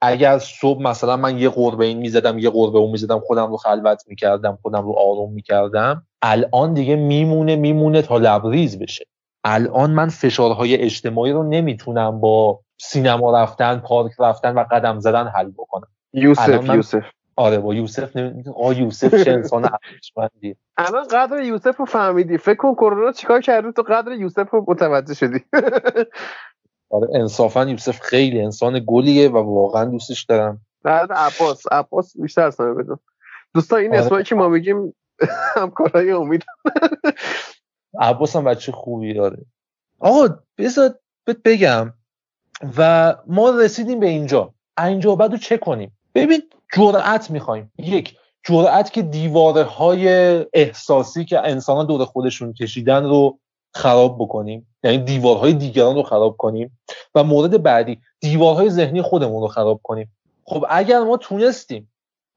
اگر 0.02 0.40
صبح 0.40 0.82
مثلا 0.82 1.18
من 1.18 1.38
یه 1.38 1.50
قربه 1.50 1.86
این 1.86 1.98
می‌زدم 1.98 2.40
یه 2.40 2.50
قربه 2.50 2.80
اون 2.80 2.92
می‌زدم 2.92 3.20
خودم 3.20 3.52
رو 3.52 3.58
خلوت 3.58 4.04
می‌کردم 4.08 4.60
خودم 4.62 4.86
رو 4.86 4.94
آروم 4.98 5.34
می‌کردم 5.34 6.08
الان 6.22 6.74
دیگه 6.74 6.96
میمونه 6.96 7.56
میمونه 7.56 8.02
تا 8.02 8.18
لبریز 8.18 8.80
بشه. 8.80 9.06
الان 9.44 9.92
من 9.92 10.10
فشارهای 10.10 10.76
اجتماعی 10.76 11.32
رو 11.32 11.44
نمی‌تونم 11.44 12.20
با 12.20 12.62
سینما 12.78 13.42
رفتن 13.44 13.80
پارک 13.80 14.12
رفتن 14.20 14.54
و 14.54 14.66
قدم 14.72 15.00
زدن 15.00 15.28
حل 15.28 15.52
بکنم 15.52 15.88
یوسف 16.14 16.66
یوسف. 16.66 17.06
آره 17.36 17.58
با 17.58 17.74
یوسف 17.74 18.18
آ 18.56 18.74
یوسف 18.74 19.24
چه 19.24 19.32
انسان 19.32 19.66
ارزشمندی 19.92 20.56
الان 20.78 21.08
قدر 21.08 21.42
یوسف 21.44 21.78
رو 21.78 21.86
فهمیدی. 21.86 22.38
فکر 22.38 22.56
کن 22.56 22.74
کرونا 22.74 23.12
چیکار 23.12 23.42
کردی؟ 23.42 23.72
تو 23.72 23.82
قدر 23.82 24.12
یوسف 24.12 24.50
رو 24.50 24.66
متوجه 24.68 25.14
شدی. 25.14 25.40
آره 26.90 27.08
انصافا 27.14 27.66
یوسف 27.66 28.00
خیلی 28.00 28.42
انسان 28.42 28.84
گلیه 28.88 29.30
و 29.30 29.38
واقعا 29.38 29.86
دوستش 29.86 30.24
دارم. 30.24 30.62
بعد 30.84 31.12
عباس 31.12 31.64
عباس 31.72 32.18
بیشتر 32.18 32.48
اصلا 32.48 32.74
بدون 32.74 33.00
دوستا 33.54 33.78
این 33.78 33.92
آره. 33.92 34.06
اسمایی 34.06 34.24
که 34.24 34.36
ما 34.36 34.48
میگیم 34.48 34.96
همکارای 35.56 36.12
امید. 36.12 36.46
عباس 38.00 38.36
هم 38.36 38.44
بچه 38.44 38.72
خوبی 38.72 39.14
داره. 39.14 39.46
آقا 40.00 40.40
بذار 40.58 40.96
بگم. 41.46 41.94
و 42.78 43.16
ما 43.28 43.50
رسیدیم 43.50 44.00
به 44.00 44.08
اینجا. 44.08 44.54
اینجا 44.78 45.16
بعد 45.16 45.32
رو 45.32 45.38
چه 45.38 45.58
کنیم. 45.58 45.98
ببین 46.16 46.44
جرأت 46.76 47.32
می‌خوایم. 47.32 47.72
یک 47.78 48.18
جرأت 48.44 48.94
که 48.94 49.02
دیواره 49.02 49.64
های 49.64 50.08
احساسی 50.54 51.26
که 51.26 51.40
انسان 51.40 51.86
دور 51.86 52.06
خودشون 52.06 52.54
کشیدن 52.54 53.04
رو 53.04 53.40
خراب 53.74 54.16
بکنیم. 54.20 54.68
یعنی 54.84 54.98
دیوارهای 54.98 55.54
دیگران 55.54 55.96
رو 55.96 56.04
خراب 56.04 56.38
کنیم. 56.38 56.80
و 57.16 57.24
مورد 57.24 57.64
بعدی 57.64 58.00
دیوارهای 58.20 58.70
ذهنی 58.70 59.02
خودمون 59.02 59.42
رو 59.42 59.48
خراب 59.48 59.80
کنیم. 59.84 60.12
خب 60.44 60.66
اگر 60.70 61.00
ما 61.00 61.18
تونستیم 61.18 61.92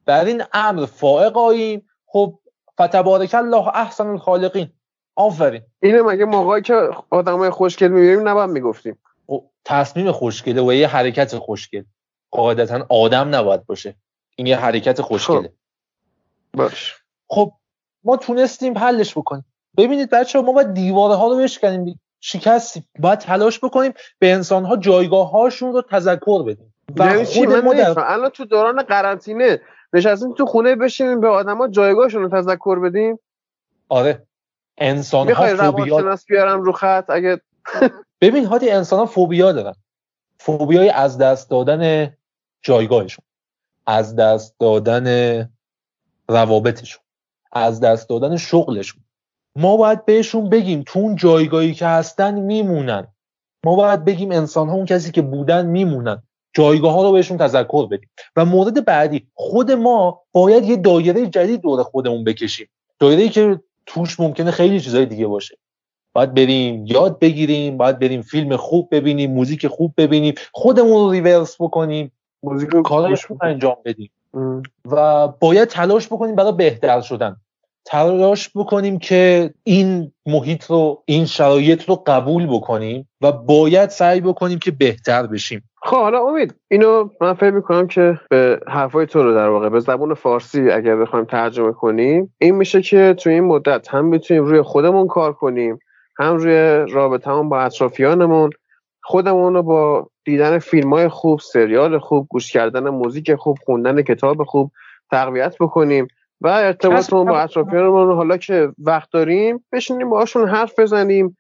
بر 0.06 0.24
این 0.24 0.42
امر 0.52 0.86
فائق 0.86 1.38
آییم 1.38 1.88
خب 2.06 2.38
فتبارک 2.74 3.34
الله 3.34 3.68
احسن 3.68 4.06
الخالقین. 4.06 4.70
آفرین. 5.16 5.62
اینه 5.82 6.02
مگه 6.02 6.24
موقعی 6.24 6.62
که 6.62 6.88
آدمای 7.10 7.50
خوشگل 7.50 7.88
می‌بینیم 7.88 8.28
نباید 8.28 8.50
می‌گفتیم؟ 8.50 8.98
تصمیم 9.64 10.12
خوشگله 10.12 10.62
و 10.62 10.72
یه 10.72 10.88
حرکت 10.88 11.38
خوشگل. 11.38 11.84
قاعدتا 12.30 12.86
آدم 12.88 13.34
نباید 13.34 13.66
باشه. 13.66 13.96
این 14.36 14.46
یه 14.46 14.56
حرکت 14.56 15.02
خوشگله. 15.02 15.48
خب. 15.48 15.54
باش. 16.52 16.94
خب 17.28 17.52
ما 18.04 18.16
تونستیم 18.16 18.78
حلش 18.78 19.18
بکنیم. 19.18 19.44
ببینید 19.76 20.10
بچه 20.10 20.40
ما 20.40 20.52
باید 20.52 20.74
دیواره 20.74 21.14
ها 21.14 21.28
رو 21.28 21.36
بشکنیم. 21.36 22.00
شکستیم 22.20 22.88
باید 22.98 23.18
تلاش 23.18 23.64
بکنیم 23.64 23.92
به 24.18 24.32
انسان 24.32 24.64
ها 24.64 24.76
جایگاه 24.76 25.30
هاشون 25.30 25.72
رو 25.72 25.82
تذکر 25.82 26.42
بدیم. 26.42 26.74
و 26.96 27.06
یعنی 27.06 27.24
خود 27.24 27.52
ما 27.52 27.74
در... 27.74 27.94
الان 27.96 28.30
تو 28.30 28.44
دوران 28.44 28.82
قرنطینه 28.82 29.60
نشستیم 29.92 30.34
تو 30.34 30.46
خونه 30.46 30.76
بشینیم 30.76 31.20
به 31.20 31.28
آدما 31.28 31.68
جایگاهشون 31.68 32.22
رو 32.22 32.28
تذکر 32.28 32.78
بدیم؟ 32.78 33.18
آره. 33.88 34.26
انسان 34.78 35.32
ها 35.32 35.56
فوبیا 35.56 36.16
بیارم 36.28 36.62
رو 36.62 36.72
خط؟ 36.72 37.10
اگه 37.10 37.40
ببین 38.20 38.44
هادی 38.44 38.70
انسان 38.70 38.98
ها 38.98 39.06
فوبیا 39.06 39.52
دارن. 39.52 39.74
فوبیای 40.38 40.88
از 40.88 41.18
دست 41.18 41.50
دادن 41.50 42.12
جایگاهشون 42.62 43.24
از 43.86 44.16
دست 44.16 44.54
دادن 44.60 45.48
روابطشون 46.28 47.02
از 47.52 47.80
دست 47.80 48.08
دادن 48.08 48.36
شغلشون. 48.36 49.02
ما 49.56 49.76
باید 49.76 50.04
بهشون 50.04 50.50
بگیم 50.50 50.82
تو 50.86 50.98
اون 50.98 51.16
جایگاهی 51.16 51.74
که 51.74 51.86
هستن 51.86 52.40
میمونن. 52.40 53.06
ما 53.64 53.76
باید 53.76 54.04
بگیم 54.04 54.32
انسان 54.32 54.68
ها 54.68 54.74
اون 54.74 54.86
کسی 54.86 55.10
که 55.10 55.22
بودن 55.22 55.66
میمونن. 55.66 56.22
جایگاه 56.52 56.94
ها 56.94 57.02
رو 57.02 57.12
بهشون 57.12 57.38
تذکر 57.38 57.86
بدیم. 57.86 58.10
و 58.36 58.44
مورد 58.44 58.84
بعدی 58.84 59.28
خود 59.34 59.70
ما 59.70 60.22
باید 60.32 60.64
یه 60.64 60.76
دایره 60.76 61.26
جدید 61.26 61.60
دور 61.60 61.82
خودمون 61.82 62.24
بکشیم. 62.24 62.68
دایره 62.98 63.28
که 63.28 63.60
توش 63.86 64.20
ممکنه 64.20 64.50
خیلی 64.50 64.80
چیزای 64.80 65.06
دیگه 65.06 65.26
باشه. 65.26 65.58
باید 66.18 66.34
بریم 66.34 66.84
یاد 66.86 67.18
بگیریم 67.18 67.76
باید 67.76 67.98
بریم 67.98 68.22
فیلم 68.22 68.56
خوب 68.56 68.88
ببینیم 68.90 69.32
موزیک 69.32 69.66
خوب 69.66 69.94
ببینیم 69.96 70.34
خودمون 70.52 70.92
رو 70.92 71.10
ریورس 71.10 71.56
بکنیم 71.60 72.12
موزیک 72.42 72.70
خوب 73.26 73.38
انجام 73.42 73.76
بدیم. 73.84 74.10
و 74.90 75.28
باید 75.28 75.68
تلاش 75.68 76.06
بکنیم 76.06 76.34
برای 76.34 76.52
بهتر 76.52 77.00
شدن. 77.00 77.36
تلاش 77.84 78.50
بکنیم 78.54 78.98
که 78.98 79.50
این 79.64 80.12
محیط 80.26 80.64
رو 80.64 81.02
این 81.04 81.26
شرایط 81.26 81.88
رو 81.88 82.02
قبول 82.06 82.46
بکنیم 82.46 83.08
و 83.20 83.32
باید 83.32 83.90
سعی 83.90 84.20
بکنیم 84.20 84.58
که 84.58 84.70
بهتر 84.70 85.26
بشیم. 85.26 85.62
خب 85.82 85.96
حالا 85.96 86.28
امید 86.28 86.54
اینو 86.68 87.08
من 87.20 87.34
فکر 87.34 87.50
می‌کنم 87.50 87.86
که 87.86 88.20
به 88.30 88.60
حرفای 88.68 89.06
تو 89.06 89.22
رو 89.22 89.34
در 89.34 89.48
واقع 89.48 89.68
به 89.68 89.80
زبون 89.80 90.14
فارسی 90.14 90.70
اگر 90.70 90.96
بخوایم 90.96 91.24
ترجمه 91.24 91.72
کنیم 91.72 92.34
این 92.38 92.54
میشه 92.54 92.82
که 92.82 93.14
تو 93.18 93.30
این 93.30 93.44
مدت 93.44 93.88
هم 93.88 94.10
بتونیم 94.10 94.44
روی 94.44 94.62
خودمون 94.62 95.06
کار 95.06 95.32
کنیم. 95.32 95.78
هم 96.18 96.36
روی 96.36 96.86
رابطمون 96.92 97.48
با 97.48 97.60
اطرافیانمون 97.60 98.50
خودمون 99.02 99.54
رو 99.54 99.62
با 99.62 100.10
دیدن 100.24 100.58
فیلم 100.58 100.92
های 100.92 101.08
خوب 101.08 101.40
سریال 101.40 101.98
خوب 101.98 102.26
گوش 102.30 102.52
کردن 102.52 102.88
موزیک 102.88 103.34
خوب 103.34 103.58
خوندن 103.64 104.02
کتاب 104.02 104.44
خوب 104.44 104.70
تقویت 105.10 105.56
بکنیم 105.60 106.08
و 106.40 106.48
ارتباطمون 106.48 107.26
با 107.26 107.38
اطرافیانمون 107.38 108.16
حالا 108.16 108.36
که 108.36 108.72
وقت 108.78 109.10
داریم 109.10 109.64
بشینیم 109.72 110.10
باهاشون 110.10 110.48
حرف 110.48 110.78
بزنیم 110.78 111.36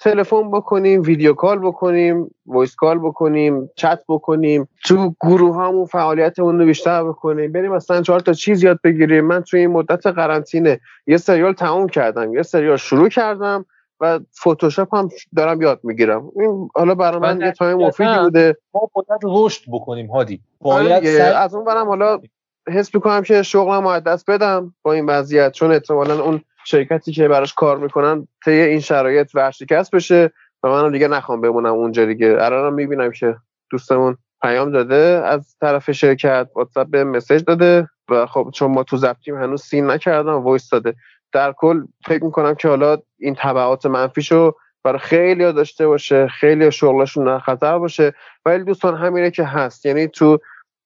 تلفن 0.00 0.50
بکنیم 0.50 1.02
video 1.02 1.34
call 1.34 1.58
بکنیم 1.58 2.34
voice 2.46 2.74
call 2.74 2.98
بکنیم 2.98 3.70
چت 3.76 4.00
بکنیم 4.08 4.68
تو 4.84 5.14
گروه 5.20 5.56
همون 5.56 5.84
فعالیتمون 5.84 6.58
رو 6.58 6.66
بیشتر 6.66 7.04
بکنیم. 7.04 7.52
بریم 7.52 7.72
مثلا 7.72 8.02
چهار 8.02 8.20
تا 8.20 8.32
چیز 8.32 8.62
یاد 8.62 8.80
بگیریم. 8.84 9.24
من 9.24 9.42
توی 9.42 9.60
این 9.60 9.70
مدت 9.70 10.06
قرنطینه 10.06 10.80
یه 11.06 11.16
سریال 11.16 11.52
تموم 11.52 11.88
کردم 11.88 12.34
یه 12.34 12.42
سریال 12.42 12.76
شروع 12.76 13.08
کردم. 13.08 13.66
و 14.00 14.20
فتوشاپ 14.40 14.94
هم 14.94 15.08
دارم 15.36 15.62
یاد 15.62 15.80
می‌گیرم. 15.82 16.30
این 16.36 16.68
حالا 16.74 16.94
برای 16.94 17.20
من 17.20 17.40
یه 17.40 17.52
time 17.52 17.78
مفیدی 17.78 18.18
بوده. 18.22 18.56
ما 18.74 18.90
باید 18.92 19.20
رشد 19.22 19.62
بکنیم 19.68 20.06
هادی. 20.06 20.40
باید 20.60 21.06
از 21.16 21.54
اون 21.54 21.64
برم 21.64 21.86
حالا 21.86 22.20
حس 22.68 22.94
می‌کنم 22.94 23.22
که 23.22 23.42
شغلم 23.42 23.86
از 23.86 24.04
دست 24.04 24.30
بدم 24.30 24.74
با 24.82 24.92
این 24.92 25.06
وضعیت 25.06 25.52
چون 25.52 25.72
احتمالا 25.72 26.24
اون 26.24 26.40
شرکتی 26.64 27.12
که 27.12 27.28
براش 27.28 27.54
کار 27.54 27.78
می‌کنن 27.78 28.28
طی 28.44 28.50
این 28.50 28.80
شرایط 28.80 29.34
ورشکست 29.34 29.94
بشه 29.94 30.32
و 30.62 30.68
منم 30.68 30.92
دیگه 30.92 31.08
نخوام 31.08 31.40
بمونم 31.40 31.74
اونجا 31.74 32.04
دیگه. 32.04 32.36
الانم 32.40 32.74
می‌بینم 32.74 33.10
که 33.10 33.36
دوستمون 33.70 34.16
پیام 34.42 34.72
داده 34.72 35.22
از 35.24 35.56
طرف 35.60 35.90
شرکت 35.90 36.48
واتساپ 36.54 36.88
یه 36.88 37.04
message 37.04 37.44
داده 37.44 37.88
و 38.08 38.26
خب 38.26 38.50
چون 38.54 38.70
ما 38.70 38.82
تو 38.82 38.96
ضبطیم 38.96 39.42
هنوز 39.42 39.62
seen 39.62 39.90
نکردم 39.90 40.34
voice 40.34 40.68
داده. 40.68 40.94
در 41.32 41.52
کل 41.52 41.82
فکر 42.06 42.24
می‌کنم 42.24 42.54
که 42.54 42.68
حالا 42.68 42.98
این 43.18 43.36
تبعات 43.38 43.86
منفیشو 43.86 44.54
برای 44.84 44.98
خیلی 44.98 45.52
داشته 45.52 45.86
باشه 45.86 46.28
خیلی 46.28 46.72
شغلشون 46.72 47.38
خطر 47.38 47.78
باشه. 47.78 48.14
ولی 48.44 48.64
دوستان 48.64 48.96
همینه 48.96 49.30
که 49.30 49.44
هست. 49.44 49.86
یعنی 49.86 50.08
تو 50.08 50.38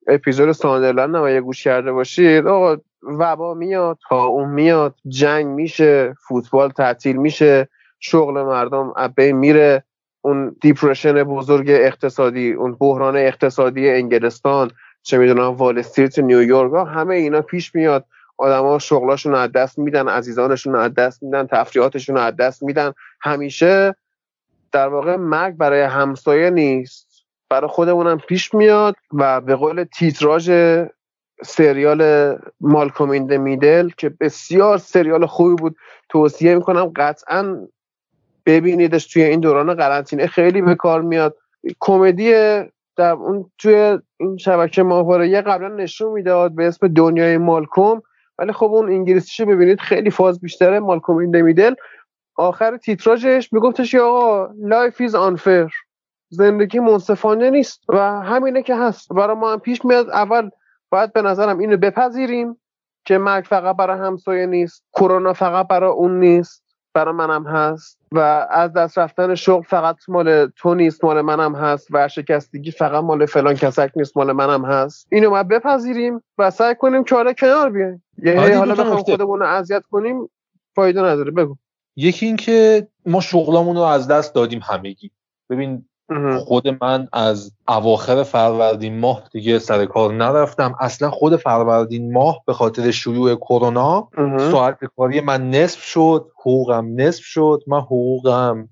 اپیزود 0.07 0.53
ساندرلند 0.53 1.15
هم 1.15 1.41
گوش 1.41 1.65
کرده 1.65 1.93
باشید 1.93 2.47
آقا 2.47 2.77
وبا 3.03 3.55
میاد 3.55 3.99
تا 4.09 4.25
اون 4.25 4.51
میاد 4.51 4.95
جنگ 5.09 5.47
میشه 5.47 6.15
فوتبال 6.29 6.71
تعطیل 6.71 7.17
میشه 7.17 7.69
شغل 8.01 8.43
مردم 8.43 8.93
بین 9.17 9.37
میره. 9.37 9.85
اون 10.21 10.57
دیپرشن 10.61 11.23
بزرگ 11.25 11.67
اقتصادی 11.69 12.53
اون 12.53 12.75
بحران 12.81 13.17
اقتصادی 13.17 13.91
انگلستان 13.91 14.71
چه 15.03 15.19
می‌دونم 15.19 15.49
وال 15.49 15.79
استریت 15.79 16.19
نیویورک 16.19 16.89
همه 16.89 17.15
اینا 17.15 17.43
پیش 17.43 17.75
میاد. 17.75 18.05
آدما 18.37 18.79
شغلاشون 18.79 19.35
از 19.35 19.53
دست 19.53 19.79
میدن 19.79 20.09
عزیزانشون 20.09 20.75
از 20.75 20.95
دست 20.95 21.23
میدن 21.23 21.47
تفریحاتشون 21.47 22.17
از 22.17 22.37
دست 22.37 22.63
میدن. 22.63 22.93
همیشه 23.21 23.95
در 24.73 24.89
واقع 24.89 25.17
مرگ 25.17 25.57
برای 25.57 25.83
همسایه 25.83 26.51
نیست. 26.51 27.25
برای 27.51 27.69
خودمونم 27.69 28.19
پیش 28.19 28.55
میاد 28.55 28.95
و 29.13 29.41
به 29.41 29.55
قول 29.55 29.85
تیتراژ 29.85 30.51
سریال 31.45 32.35
مالکوم 32.61 33.11
این 33.11 33.37
میدل 33.37 33.89
که 33.89 34.09
بسیار 34.21 34.79
سریال 34.79 35.27
خوبی 35.27 35.55
بود. 35.55 35.77
توصیه 36.09 36.55
می‌کنم 36.55 36.93
قطعا 36.97 37.67
ببینیدش 38.47 39.07
توی 39.07 39.23
این 39.23 39.41
دوران 39.41 39.75
قرنطینه. 39.75 40.27
خیلی 40.27 40.63
به 40.63 40.75
کار 40.75 41.03
میاد. 41.03 41.37
کمدی 41.81 42.33
در 42.97 43.13
اون 43.13 43.51
توی 43.59 43.99
این 44.17 44.37
شبکه 44.37 44.83
ماهواره 44.83 45.41
قبلا 45.43 45.69
نشون 45.69 46.13
می‌داد 46.13 46.55
به 46.55 46.67
اسم 46.67 46.89
دنیای 46.89 47.39
مالکوم. 47.39 48.03
ولی 48.39 48.53
خب 48.53 48.67
اون 48.67 48.89
انگلیسیشو 48.89 49.47
ببینید 49.47 49.81
خیلی 49.81 50.11
فاز 50.11 50.41
بیشتره 50.41 50.81
Malcolm 50.81 51.17
in 51.17 51.41
the 51.41 51.52
Middle 51.52 51.75
آخر 52.37 52.77
تیتراژش 52.77 53.53
میگفتش 53.53 53.95
یا 53.95 54.07
آقا 54.07 54.53
life 54.59 55.01
is 55.01 55.15
unfair 55.15 55.71
زندگی 56.29 56.79
منصفانه 56.79 57.51
نیست 57.51 57.81
و 57.89 57.99
همینه 58.21 58.63
که 58.63 58.77
هست. 58.77 59.13
برای 59.13 59.37
ما 59.37 59.53
هم 59.53 59.59
پیش 59.59 59.85
میاد. 59.85 60.11
اول 60.11 60.51
باید 60.91 61.13
به 61.13 61.23
نظرم 61.23 61.59
اینو 61.59 61.77
بپذیریم 61.77 62.61
که 63.05 63.19
مرگ 63.19 63.45
فقط 63.45 63.77
برای 63.77 63.99
همسایه 63.99 64.47
نیست. 64.47 64.85
کرونا 64.93 65.33
فقط 65.33 65.69
برای 65.69 65.91
اون 65.91 66.21
نیست. 66.21 66.65
برای 66.95 67.15
منم 67.15 67.47
هست. 67.47 67.99
و 68.13 68.19
از 68.51 68.73
دست 68.73 68.99
رفتن 68.99 69.35
شغل 69.35 69.63
فقط 69.63 69.97
مال 70.09 70.47
تو 70.47 70.75
نیست 70.75 71.05
مال 71.05 71.21
منم 71.21 71.55
هست. 71.55 71.89
ورشکستگی 71.91 72.71
فقط 72.71 73.05
مال 73.05 73.27
فلان 73.27 73.55
کسک 73.55 73.91
نیست 73.97 74.17
مال 74.17 74.33
منم 74.33 74.65
هست. 74.65 75.07
اینو 75.13 75.31
ما 75.31 75.43
بپذیریم 75.43 76.23
و 76.39 76.51
سعی 76.51 76.75
کنیم 76.75 77.05
که 77.05 77.35
کنار 77.39 77.71
بیایم. 77.71 78.04
یه 78.23 78.59
حالا 78.59 78.75
بخوام 78.75 79.03
خودمون 79.03 79.41
رو 79.41 79.47
اذیت 79.47 79.83
کنیم 79.91 80.31
فایده 80.75 81.01
نداره. 81.03 81.31
بگو. 81.31 81.57
یکی 81.97 82.27
اینکه 82.27 82.89
ما 83.07 83.21
شغلمون 83.21 83.77
رو 83.77 83.83
از 83.83 84.09
دست 84.09 84.35
دادیم 84.35 84.61
همگی. 84.63 85.11
ببین 85.51 85.85
خود 86.39 86.85
من 86.85 87.09
از 87.13 87.53
اواخر 87.69 88.23
فروردین 88.23 88.99
ماه 89.01 89.29
دیگه 89.33 89.59
سر 89.59 89.85
کار 89.87 90.13
نرفتم. 90.15 90.75
اصلا 90.81 91.11
خود 91.11 91.37
فروردین 91.37 92.13
ماه 92.13 92.43
به 92.47 92.53
خاطر 92.53 92.91
شیوع 92.91 93.35
کرونا 93.35 94.09
ساعت 94.39 94.79
کاری 94.97 95.21
من 95.21 95.51
نصف 95.51 95.83
شد 95.83 96.31
حقوقم 96.41 97.01
نصف 97.01 97.25
شد. 97.25 97.63
من 97.67 97.81
حقوقم. 97.81 98.69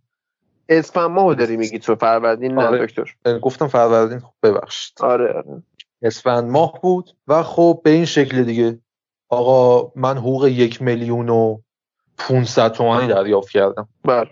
اسفند 0.69 1.11
ماه 1.11 1.35
داری 1.35 1.57
میگی 1.57 1.79
تو 1.79 1.95
فروردین 1.95 2.55
نه 2.55 2.67
آره. 2.67 2.87
دکتر. 2.87 3.39
گفتم 3.43 3.67
فروردین 3.67 4.19
خب 4.19 4.33
ببخشید. 4.43 4.99
آره 5.01 5.33
آره. 5.33 5.63
اسفند 6.03 6.51
ماه 6.51 6.81
بود 6.83 7.11
و 7.29 7.43
خب 7.43 7.81
به 7.85 7.91
این 7.91 8.05
شکل 8.05 8.43
دیگه. 8.43 8.79
آقا 9.33 9.93
من 9.97 10.19
حقوق 10.19 10.47
یک 10.47 10.83
میلیون 10.83 11.29
و 11.29 11.59
500 12.19 12.73
تومانی 12.73 13.07
دریافت 13.07 13.51
کردم. 13.51 13.89
بله. 14.05 14.31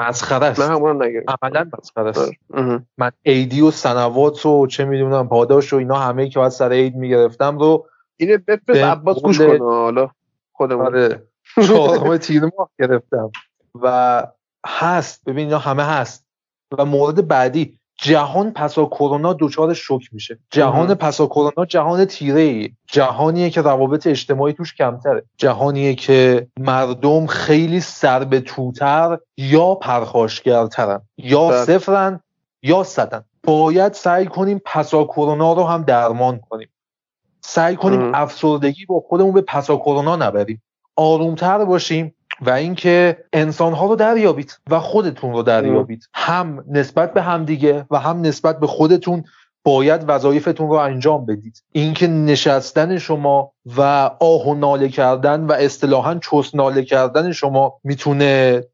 مسخره 0.00 0.46
است. 0.46 0.60
عملا 0.60 1.70
مسخره 1.78 2.08
است. 2.08 2.32
من 2.98 3.10
ایدی 3.22 3.60
و 3.60 3.70
سنوات 3.70 4.46
و 4.46 4.66
چه 4.66 4.84
می‌دونم 4.84 5.28
پاداش 5.28 5.72
و 5.72 5.76
اینا 5.76 5.98
همه 5.98 6.28
که 6.28 6.38
باید 6.38 6.52
سر 6.52 6.72
عید 6.72 6.96
می‌گرفتم 6.96 7.58
رو 7.58 7.86
اینو 8.16 8.38
بفرست 8.46 8.80
عباس 8.80 9.22
گوش 9.22 9.40
کنه. 9.40 9.58
حالا 9.58 10.10
خودمون. 10.52 10.86
آره. 10.86 11.22
چهارم 11.66 12.16
تیر 12.16 12.42
ماه 12.58 12.70
گرفتم. 12.78 13.30
و 13.82 14.26
هست. 14.66 15.24
ببین 15.26 15.44
اینا 15.44 15.58
همه 15.58 15.84
هست. 15.84 16.26
و 16.78 16.84
مورد 16.84 17.28
بعدی. 17.28 17.78
جهان 17.96 18.52
پسا 18.52 18.84
کرونا 18.84 19.36
دچار 19.40 19.74
شوک 19.74 20.02
میشه. 20.12 20.38
جهان 20.50 20.94
پسا 20.94 21.26
کرونا 21.26 21.64
جهان 21.68 22.04
تیره 22.04 22.40
ای 22.40 22.70
جهانیه 22.86 23.50
که 23.50 23.62
روابط 23.62 24.06
اجتماعی 24.06 24.52
توش 24.52 24.74
کمتره. 24.74 25.24
جهانیه 25.36 25.94
که 25.94 26.48
مردم 26.60 27.26
خیلی 27.26 27.80
سر 27.80 28.24
به 28.24 28.40
توتر 28.40 29.18
یا 29.36 29.74
پرخاشگرترن 29.74 31.00
یا 31.18 31.48
بله. 31.48 31.64
صفرن 31.64 32.20
یا 32.62 32.82
صدن. 32.82 33.24
باید 33.44 33.92
سعی 33.92 34.26
کنیم 34.26 34.60
پسا 34.64 35.04
کرونا 35.04 35.52
رو 35.52 35.64
هم 35.64 35.82
درمان 35.82 36.38
کنیم. 36.38 36.68
سعی 37.40 37.76
کنیم 37.76 38.14
افسردگی 38.14 38.86
با 38.86 39.00
خودمون 39.08 39.32
به 39.32 39.40
پسا 39.40 39.76
کرونا 39.76 40.16
نبریم. 40.16 40.62
آرومتر 40.96 41.64
باشیم. 41.64 42.14
و 42.40 42.50
اینکه 42.50 43.24
انسانها 43.32 43.86
رو 43.86 43.96
دریابید 43.96 44.58
و 44.70 44.80
خودتون 44.80 45.32
رو 45.32 45.42
دریابید. 45.42 46.08
هم 46.14 46.64
نسبت 46.70 47.14
به 47.14 47.22
همدیگه 47.22 47.86
و 47.90 47.98
هم 47.98 48.20
نسبت 48.20 48.60
به 48.60 48.66
خودتون 48.66 49.24
باید 49.64 50.04
وظایفتون 50.08 50.68
رو 50.68 50.74
انجام 50.74 51.26
بدید. 51.26 51.62
اینکه 51.72 52.06
نشستن 52.06 52.98
شما 52.98 53.52
و 53.76 53.80
آه 54.20 54.48
و 54.48 54.54
ناله 54.54 54.88
کردن 54.88 55.40
و 55.40 55.52
اصطلاحا 55.52 56.14
چوس 56.14 56.54
ناله 56.54 56.82
کردن 56.82 57.32
شما 57.32 57.80
می‌تونه 57.84 58.64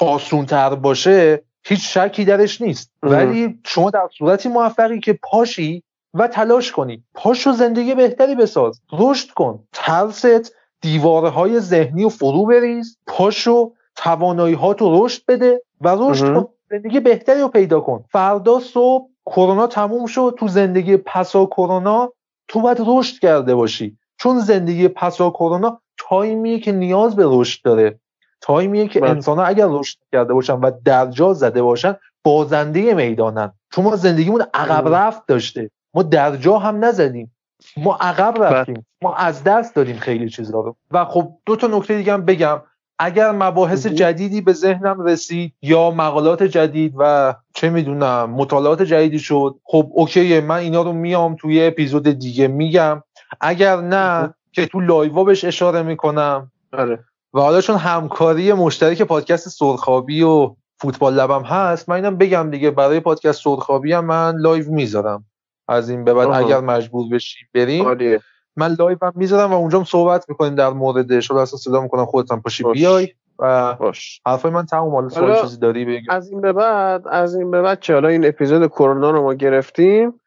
آسونتر 0.00 0.74
باشه 0.74 1.42
هیچ 1.64 1.98
شکی 1.98 2.24
درش 2.24 2.60
نیست. 2.60 2.92
ولی 3.02 3.60
شما 3.66 3.90
در 3.90 4.08
صورتی 4.18 4.48
موفقی 4.48 5.00
که 5.00 5.18
پاشی 5.22 5.82
و 6.14 6.28
تلاش 6.28 6.72
کنی. 6.72 7.04
پاشو 7.14 7.52
زندگی 7.52 7.94
بهتری 7.94 8.34
بساز. 8.34 8.80
رشد 8.92 9.30
کن. 9.30 9.64
ترست 9.72 10.54
دیواره 10.80 11.28
های 11.28 11.60
ذهنی 11.60 12.04
و 12.04 12.08
فرو 12.08 12.46
بریز 12.46 12.98
پاشو 13.06 13.72
توانایی 13.96 14.54
ها 14.54 14.74
تو 14.74 15.04
رشد 15.04 15.22
بده 15.28 15.62
و 15.80 15.96
رشد 15.98 16.34
کن. 16.34 16.48
زندگی 16.70 17.00
بهتری 17.00 17.40
رو 17.40 17.48
پیدا 17.48 17.80
کن. 17.80 18.04
فردا 18.10 18.60
صبح 18.60 19.08
کرونا 19.26 19.66
تموم 19.66 20.06
شد 20.06 20.34
تو 20.38 20.48
زندگی 20.48 20.96
پسا 20.96 21.46
کرونا 21.46 22.12
تو 22.48 22.60
باید 22.60 22.78
رشد 22.86 23.18
کرده 23.18 23.54
باشی. 23.54 23.96
چون 24.18 24.38
زندگی 24.38 24.88
پسا 24.88 25.30
کرونا 25.30 25.80
تایمیه 25.98 26.60
که 26.60 26.72
نیاز 26.72 27.16
به 27.16 27.24
رشد 27.26 27.62
داره. 27.64 28.00
time 28.40 28.72
یه 28.72 28.88
که 28.88 29.00
بله. 29.00 29.10
انسان 29.10 29.38
ها 29.38 29.44
اگر 29.44 29.66
رشد 29.70 29.98
کرده 30.12 30.34
باشن 30.34 30.52
و 30.52 30.70
درجا 30.84 31.32
زده 31.32 31.62
باشن 31.62 31.96
بازنده 32.24 32.94
می‌دانن. 32.94 33.52
چون 33.72 33.84
ما 33.84 33.96
زندگیمون 33.96 34.44
عقب 34.54 34.94
رفت 34.94 35.26
داشته. 35.26 35.70
ما 35.94 36.02
درجا 36.02 36.58
هم 36.58 36.84
نزدیم. 36.84 37.36
ما 37.76 37.98
عقب. 38.00 38.42
رفتیم. 38.42 38.86
ما 39.02 39.14
از 39.14 39.44
دست 39.44 39.74
دادیم 39.74 39.96
خیلی 39.96 40.28
چیزا 40.28 40.60
رو 40.60 40.76
و 40.90 41.04
خب 41.04 41.32
دو 41.46 41.56
تا 41.56 41.66
نکته 41.66 41.96
دیگه 41.96 42.12
هم 42.12 42.24
بگم. 42.24 42.62
اگر 42.98 43.32
مباحث 43.32 43.86
جدیدی 43.86 44.40
به 44.40 44.52
ذهنم 44.52 45.04
رسید 45.04 45.52
یا 45.62 45.90
مقالات 45.90 46.42
جدید 46.42 46.94
و 46.98 47.34
چه 47.54 47.70
می‌دونم 47.70 48.30
مطالعات 48.30 48.82
جدیدی 48.82 49.18
شد 49.18 49.54
خب 49.64 49.90
okay 49.94 50.40
من 50.40 50.56
اینا 50.56 50.82
رو 50.82 50.92
میام 50.92 51.36
توی 51.36 51.66
اپیزود 51.66 52.08
دیگه 52.08 52.48
میگم. 52.48 53.02
اگر 53.40 53.76
نه 53.76 54.34
که 54.52 54.66
تو 54.66 54.80
live 54.80 55.15
ا 55.15 55.24
بهش 55.24 55.44
اشاره 55.44 55.82
می‌کنم. 55.82 56.52
آره. 56.72 57.04
و 57.34 57.40
حالا 57.40 57.60
چون 57.60 57.76
همکاری 57.76 58.52
مشترک 58.52 59.02
پادکست 59.02 59.48
سرخابی 59.48 60.22
و 60.22 60.54
فوتبال 60.80 61.14
لبم 61.14 61.42
هست 61.42 61.88
من 61.88 61.96
اینم 61.96 62.16
بگم 62.16 62.50
دیگه 62.50 62.70
برای 62.70 63.00
پادکست 63.00 63.42
سرخابی 63.42 63.92
هم 63.92 64.04
من 64.04 64.36
live 64.36 64.70
می‌ذارم. 64.70 65.24
از 65.68 65.90
این 65.90 66.04
به 66.04 66.14
بعد 66.14 66.28
اگر 66.28 66.60
مجبور 66.60 67.08
بشیم 67.12 67.48
بریم 67.54 68.20
من 68.56 68.76
live 68.78 68.98
هم 69.02 69.12
می‌ذارم 69.14 69.52
و 69.52 69.56
اونجا 69.56 69.84
صحبت 69.84 70.24
می‌کنیم 70.28 70.54
در 70.54 70.70
موردش. 70.70 71.30
حالا 71.30 71.42
اصلا 71.42 71.58
صدا 71.58 71.80
می‌کنم 71.80 72.04
خودت 72.04 72.32
هم 72.32 72.42
پاشی 72.42 72.64
بیای 72.64 73.08
و 73.38 73.74
باش. 73.74 74.20
حرفای 74.26 74.50
من 74.50 74.66
تموم. 74.66 74.94
حالا 74.94 75.08
سوال 75.08 75.40
چیزی 75.40 75.58
داری 75.58 75.84
بگی 75.84 76.06
از 76.10 76.30
این 76.30 76.40
به 76.40 76.52
بعد 76.52 77.08
از 77.08 77.34
این 77.34 77.50
به 77.50 77.62
بعد 77.62 77.80
که 77.80 77.92
حالا 77.92 78.08
این 78.08 78.26
اپیزود 78.26 78.66
کرونا 78.66 79.10
رو 79.10 79.22
ما 79.22 79.34
گرفتیم. 79.34 80.20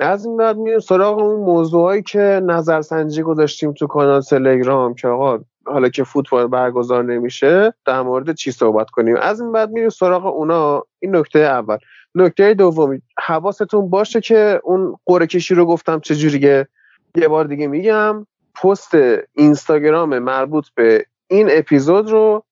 از 0.00 0.26
این 0.26 0.36
بعد 0.36 0.56
میریم 0.56 0.78
سراغ 0.78 1.18
اون 1.18 1.40
موضوعایی 1.40 2.02
که 2.02 2.42
نظرسنجی 2.44 3.22
گذاشتیم 3.22 3.72
تو 3.72 3.86
کانال 3.86 4.20
تلگرام 4.20 4.94
که 4.94 5.08
آقا 5.08 5.38
حالا 5.66 5.88
که 5.88 6.04
فوتبال 6.04 6.46
برگزار 6.46 7.04
نمیشه 7.04 7.74
در 7.86 8.02
مورد 8.02 8.34
چی 8.34 8.52
صحبت 8.52 8.90
کنیم؟ 8.90 9.16
از 9.16 9.40
این 9.40 9.52
بعد 9.52 9.70
میریم 9.70 9.88
سراغ 9.88 10.26
اونا. 10.26 10.82
این 11.00 11.16
نکته 11.16 11.38
اول. 11.38 11.76
نکته 12.16 12.54
دومی 12.54 13.02
حواستون 13.18 13.90
باشه 13.90 14.20
که 14.20 14.60
اون 14.64 14.96
قرعه 15.06 15.26
کشی 15.26 15.54
رو 15.54 15.66
گفتم 15.66 16.00
چجوریه؟ 16.00 16.68
یه 17.14 17.28
بار 17.28 17.44
دیگه 17.44 17.66
میگم 17.66 18.26
پست 18.62 18.94
اینستاگرام 19.34 20.18
مربوط 20.18 20.66
به 20.74 21.06
این 21.28 21.48
اپیزود 21.50 22.10
رو 22.10 22.44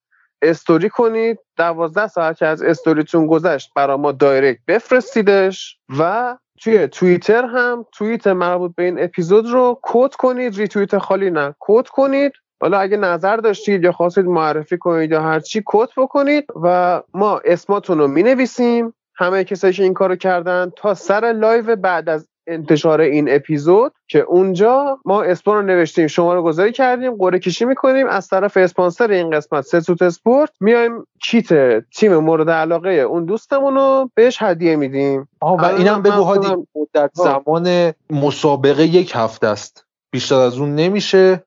استوری 0.42 0.88
کنید. 0.88 1.38
دوازده 1.56 2.06
ساعت 2.06 2.38
که 2.38 2.46
از 2.46 2.62
استوریتون 2.62 3.26
گذشت 3.26 3.70
برا 3.76 3.96
ما 3.96 4.12
direct 4.12 4.60
بفرستیدش 4.68 5.78
و 5.98 6.36
توی 6.60 6.88
توییتر 6.88 7.44
هم 7.44 7.86
توییت 7.92 8.26
مربوط 8.26 8.74
به 8.76 8.82
این 8.82 9.02
اپیزود 9.02 9.50
رو 9.50 9.78
quote 9.82 10.14
کنید. 10.14 10.56
ریتوییت 10.56 10.98
خالی 10.98 11.30
نه 11.30 11.54
quote 11.60 11.86
کنید. 11.86 12.32
حالا 12.60 12.78
اگه 12.78 12.96
نظر 12.96 13.36
داشتید 13.36 13.84
یا 13.84 13.92
خواستید 13.92 14.24
معرفی 14.24 14.78
کنید 14.78 15.10
یا 15.10 15.22
هرچی 15.22 15.62
quote 15.66 15.88
بکنید 15.96 16.44
و 16.62 17.02
ما 17.14 17.40
اسماتون 17.44 17.98
رو 17.98 18.08
می‌نویسیم. 18.08 18.94
همه 19.16 19.44
کسایی 19.44 19.72
که 19.72 19.82
این 19.82 19.94
کارو 19.94 20.16
کردن 20.16 20.72
تا 20.76 20.94
سر 20.94 21.32
live 21.32 21.76
بعد 21.76 22.08
از 22.08 22.28
انتشار 22.46 23.00
این 23.00 23.34
اپیزود 23.34 23.92
که 24.08 24.18
اونجا 24.18 24.98
ما 25.04 25.22
اسماتون 25.22 25.56
رو 25.56 25.62
نوشتیم 25.62 26.06
شماره 26.06 26.42
گذاری 26.42 26.72
کردیم 26.72 27.16
قرعه 27.16 27.38
کشی 27.38 27.64
می‌کنیم. 27.64 28.06
از 28.06 28.28
طرف 28.28 28.56
اسپانسر 28.56 29.10
این 29.10 29.30
قسمت 29.30 29.64
ستوت 29.64 30.02
اسپورت 30.02 30.50
میایم 30.60 31.06
کیت 31.22 31.80
تیم 31.90 32.16
مورد 32.16 32.50
علاقه 32.50 32.90
اون 32.90 33.24
دوستمون 33.24 33.74
رو 33.74 34.10
بهش 34.14 34.42
هدیه 34.42 34.76
میدیم. 34.76 35.28
و 35.42 35.64
اینم 35.64 36.02
بگو 36.02 36.22
هادی 36.22 36.48
مدت 36.74 37.10
زمان 37.14 37.92
مسابقه 38.10 38.82
یک 38.84 39.12
هفته 39.14 39.46
است. 39.46 39.86
بیشتر 40.12 40.34
از 40.34 40.58
اون 40.58 40.74
نمیشه 40.74 41.44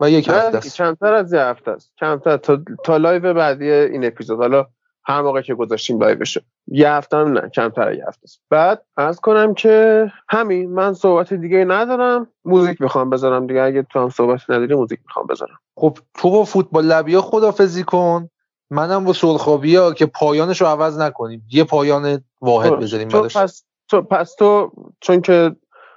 و 0.00 0.10
یک 0.10 0.28
هفته 0.28 0.56
است. 0.56 0.76
کمتر 0.76 1.14
از 1.14 1.32
یک 1.32 1.40
هفته 1.42 1.70
است. 1.70 1.92
کمتر 1.98 2.36
تا, 2.36 2.58
تا 2.84 2.96
live 2.96 3.34
بعدی 3.34 3.70
این 3.70 4.04
اپیزود. 4.04 4.38
حالا 4.38 4.66
هر 5.08 5.22
موقع 5.22 5.40
که 5.40 5.54
گذاشتیم 5.54 5.98
live 5.98 6.18
بشه. 6.18 6.42
یه 6.66 6.90
هفته 6.90 7.16
هم 7.16 7.32
نه 7.32 7.48
کمتر 7.48 7.94
یه 7.94 8.04
هفته 8.08 8.24
است. 8.24 8.42
بعد 8.50 8.82
عرض 8.96 9.20
کنم 9.20 9.54
که 9.54 10.06
همین 10.28 10.70
من 10.70 10.92
صحبت 10.92 11.34
دیگه 11.34 11.64
ندارم. 11.64 12.26
موزیک 12.44 12.80
می‌خوام 12.80 13.10
بذارم 13.10 13.46
دیگه. 13.46 13.62
اگه 13.62 13.82
تو 13.82 14.00
هم 14.00 14.08
صحبت 14.08 14.40
نداری 14.48 14.74
موزیک 14.74 15.00
می‌خوام 15.04 15.26
بذارم. 15.26 15.58
خب 15.76 15.98
تو 16.14 16.30
با 16.30 16.44
فوتبال 16.44 16.84
لبیا 16.84 17.20
خدافزی 17.20 17.82
کن. 17.82 18.30
منم 18.70 19.04
با 19.04 19.12
سرخابی 19.12 19.76
ها 19.76 19.92
که 19.92 20.06
پایانش 20.06 20.60
رو 20.60 20.66
عوض 20.66 20.98
نکنیم. 20.98 21.42
یه 21.50 21.64
پایان 21.64 22.24
واحد 22.40 22.72
بذاریم 22.72 23.08
تو 23.08 23.22
پس 23.22 23.64
تو 23.88 24.02
پس 24.02 24.34
تو 24.34 24.72
چون 25.00 25.20
که 25.20 25.56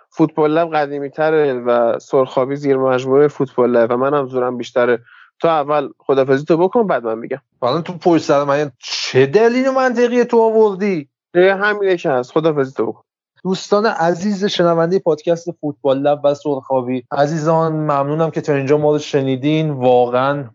فوتبال 0.10 0.52
لب 0.52 0.74
قدیمی 0.74 1.10
تره 1.10 1.54
و 1.54 2.00
سرخابی 2.00 2.56
زیر 2.56 2.78
مجموعه 2.78 3.28
فوتبال 3.28 3.72
لب 3.72 3.92
و 3.92 3.98
منم 3.98 4.26
زورم 4.26 4.58
بیشتره 4.58 5.00
تو 5.42 5.48
اول 5.48 5.90
خدافزی 6.00 6.45
تو 6.45 6.58
بکن 6.58 6.88
بعد 6.88 7.03
من 7.03 7.18
میگم. 7.18 7.42
حالا 7.61 7.82
تو 7.82 7.94
پشت 7.94 8.24
سر 8.24 8.44
من 8.44 8.72
چه 8.80 9.26
دلیل 9.26 9.70
منطقی 9.70 10.24
تو 10.24 10.42
آوردی؟ 10.42 11.10
همینه 11.36 11.98
که 11.98 12.10
هست. 12.10 12.32
خدافزی 12.32 12.74
تو 12.74 12.86
بکن. 12.86 13.03
دوستان 13.44 13.86
عزیز 13.86 14.45
شنونده 14.45 15.00
پادکست 15.00 15.52
فوتبال 15.52 16.00
لب 16.00 16.22
و 16.24 16.34
سرخابی. 16.34 17.03
عزیزان 17.11 17.74
ممنونم 17.74 18.32
که 18.32 18.42
تا 18.42 18.53
اینجا 18.53 18.78
ما 18.78 18.92
رو 18.92 19.00
شنیدین. 19.00 19.70
واقعا 19.70 20.50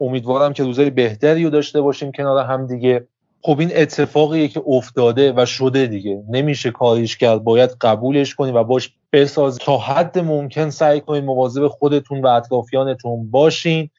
امیدوارم 0.00 0.52
که 0.52 0.64
روزای 0.64 0.90
بهتری 0.90 1.44
رو 1.44 1.50
داشته 1.50 1.80
باشیم 1.80 2.12
کنار 2.12 2.44
هم 2.44 2.66
دیگه. 2.66 3.06
خب 3.42 3.60
این 3.60 3.70
اتفاقیه 3.74 4.48
که 4.48 4.62
افتاده 4.66 5.32
و 5.36 5.46
شده 5.46 5.86
دیگه. 5.86 6.22
نمیشه 6.30 6.70
کاریش 6.70 7.16
کرد. 7.16 7.44
باید 7.44 7.70
قبولش 7.80 8.34
کنیم 8.34 8.54
و 8.54 8.64
باش 8.64 8.94
بساز 9.12 9.58
تا 9.58 9.78
حد 9.78 10.18
ممکن 10.18 10.70
سعی 10.70 11.00
کنید 11.00 11.24
مواظب 11.24 11.68
خودتون 11.68 12.22
و 12.22 12.26
اطرافیانتون 12.26 13.30
باشین. 13.30 13.90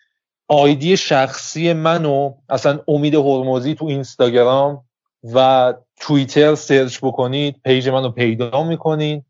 آیدی 0.47 0.97
شخصی 0.97 1.73
منو 1.73 2.33
اصلا 2.49 2.79
امید 2.87 3.15
هرمزی 3.15 3.75
تو 3.75 3.85
اینستاگرام 3.85 4.85
و 5.33 5.73
توییتر 5.99 6.55
search 6.55 6.99
بکنید 7.01 7.61
page 7.65 7.89
منو 7.89 8.09
پیدا 8.09 8.63
می‌کنین. 8.63 9.23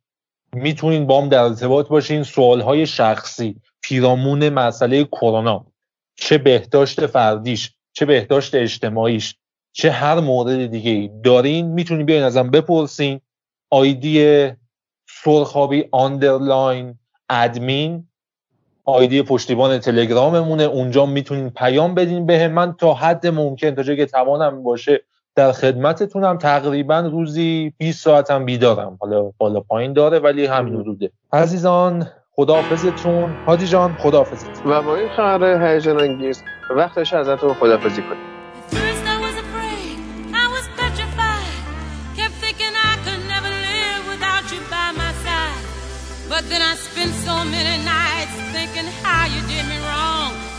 می‌تونین 0.53 1.07
با 1.07 1.21
هم 1.21 1.29
در 1.29 1.43
ارتباط 1.43 1.87
باشین. 1.87 2.23
سوالهای 2.23 2.87
شخصی 2.87 3.55
پیرامون 3.81 4.49
مسئله 4.49 5.03
کرونا 5.03 5.65
چه 6.15 6.37
بهداشت 6.37 7.05
فردیش 7.05 7.73
چه 7.93 8.05
بهداشت 8.05 8.55
اجتماعیش 8.55 9.35
چه 9.73 9.91
هر 9.91 10.19
مورد 10.19 10.65
دیگه 10.65 10.91
ای 10.91 11.09
دارین 11.23 11.67
می‌تونین 11.67 12.05
بیاین 12.05 12.23
ازم 12.23 12.49
بپرسین. 12.51 13.19
آیدی 13.69 14.47
سرخابی 15.23 15.85
آندرلاین 15.91 16.99
ادمین 17.29 18.07
آیدی 18.85 19.23
پشتیبان 19.23 19.79
تلگراممونه. 19.79 20.63
اونجا 20.63 21.05
می‌تونین 21.05 21.49
پیام 21.49 21.95
بدین 21.95 22.25
به 22.25 22.47
من 22.47 22.73
تا 22.73 22.93
حد 22.93 23.27
ممکن. 23.27 23.71
تا 23.75 23.83
جایی 23.83 23.97
که 23.97 24.05
توانم 24.05 24.63
باشه 24.63 25.03
در 25.35 25.51
خدمتتونم. 25.51 26.37
تقریبا 26.37 26.99
روزی 26.99 27.73
20 27.77 28.03
ساعتم 28.03 28.45
بیدارم. 28.45 28.97
حالا 29.01 29.31
بالا 29.37 29.59
پایین 29.59 29.93
داره 29.93 30.19
ولی 30.19 30.45
همین 30.45 30.75
حدوده. 30.75 31.11
عزیزان 31.33 32.07
خداحافظتون. 32.35 33.35
هادی 33.47 33.67
جان 33.67 33.95
خداحافظت 33.99 34.65
و 34.65 34.81
با 34.81 34.95
این 34.95 35.09
خبر 35.09 35.73
هیجان 35.73 35.99
انگیز 35.99 36.43
وقتش 36.69 37.13
ازتون 37.13 37.53
خداحافظی 37.53 38.01
کنیم. 38.01 38.33
But 46.33 46.49
then 46.49 46.63
I 46.71 46.73
spent 46.87 47.13
so 47.27 47.35
many 47.55 47.75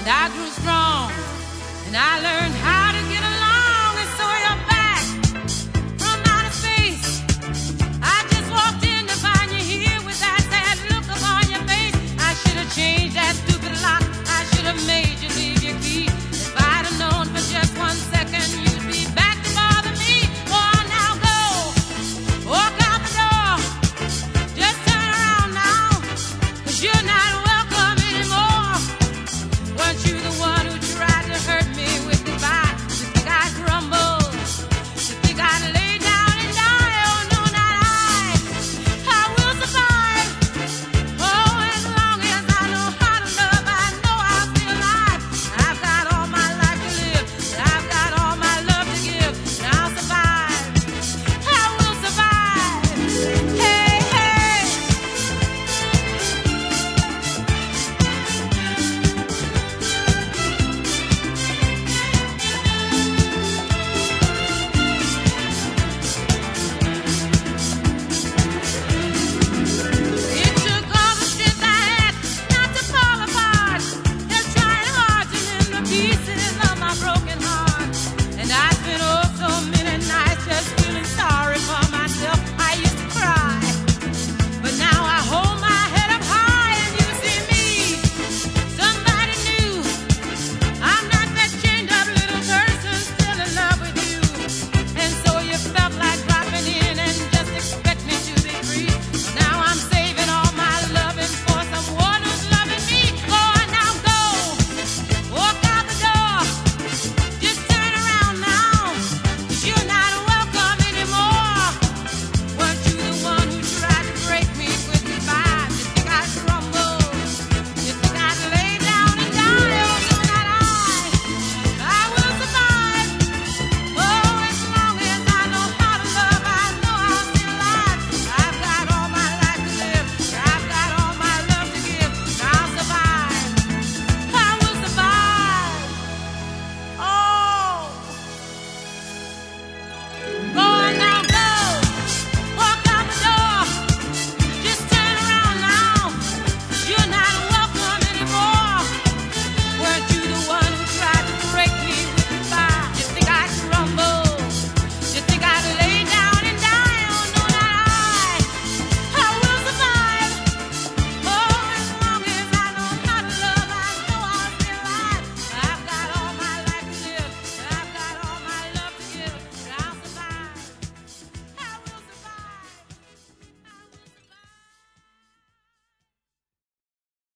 I 0.06 0.28
grew 0.34 0.50
strong. 0.60 1.10
And 1.86 1.96
I 1.96 2.20
learned 2.20 2.54
how 2.54 2.83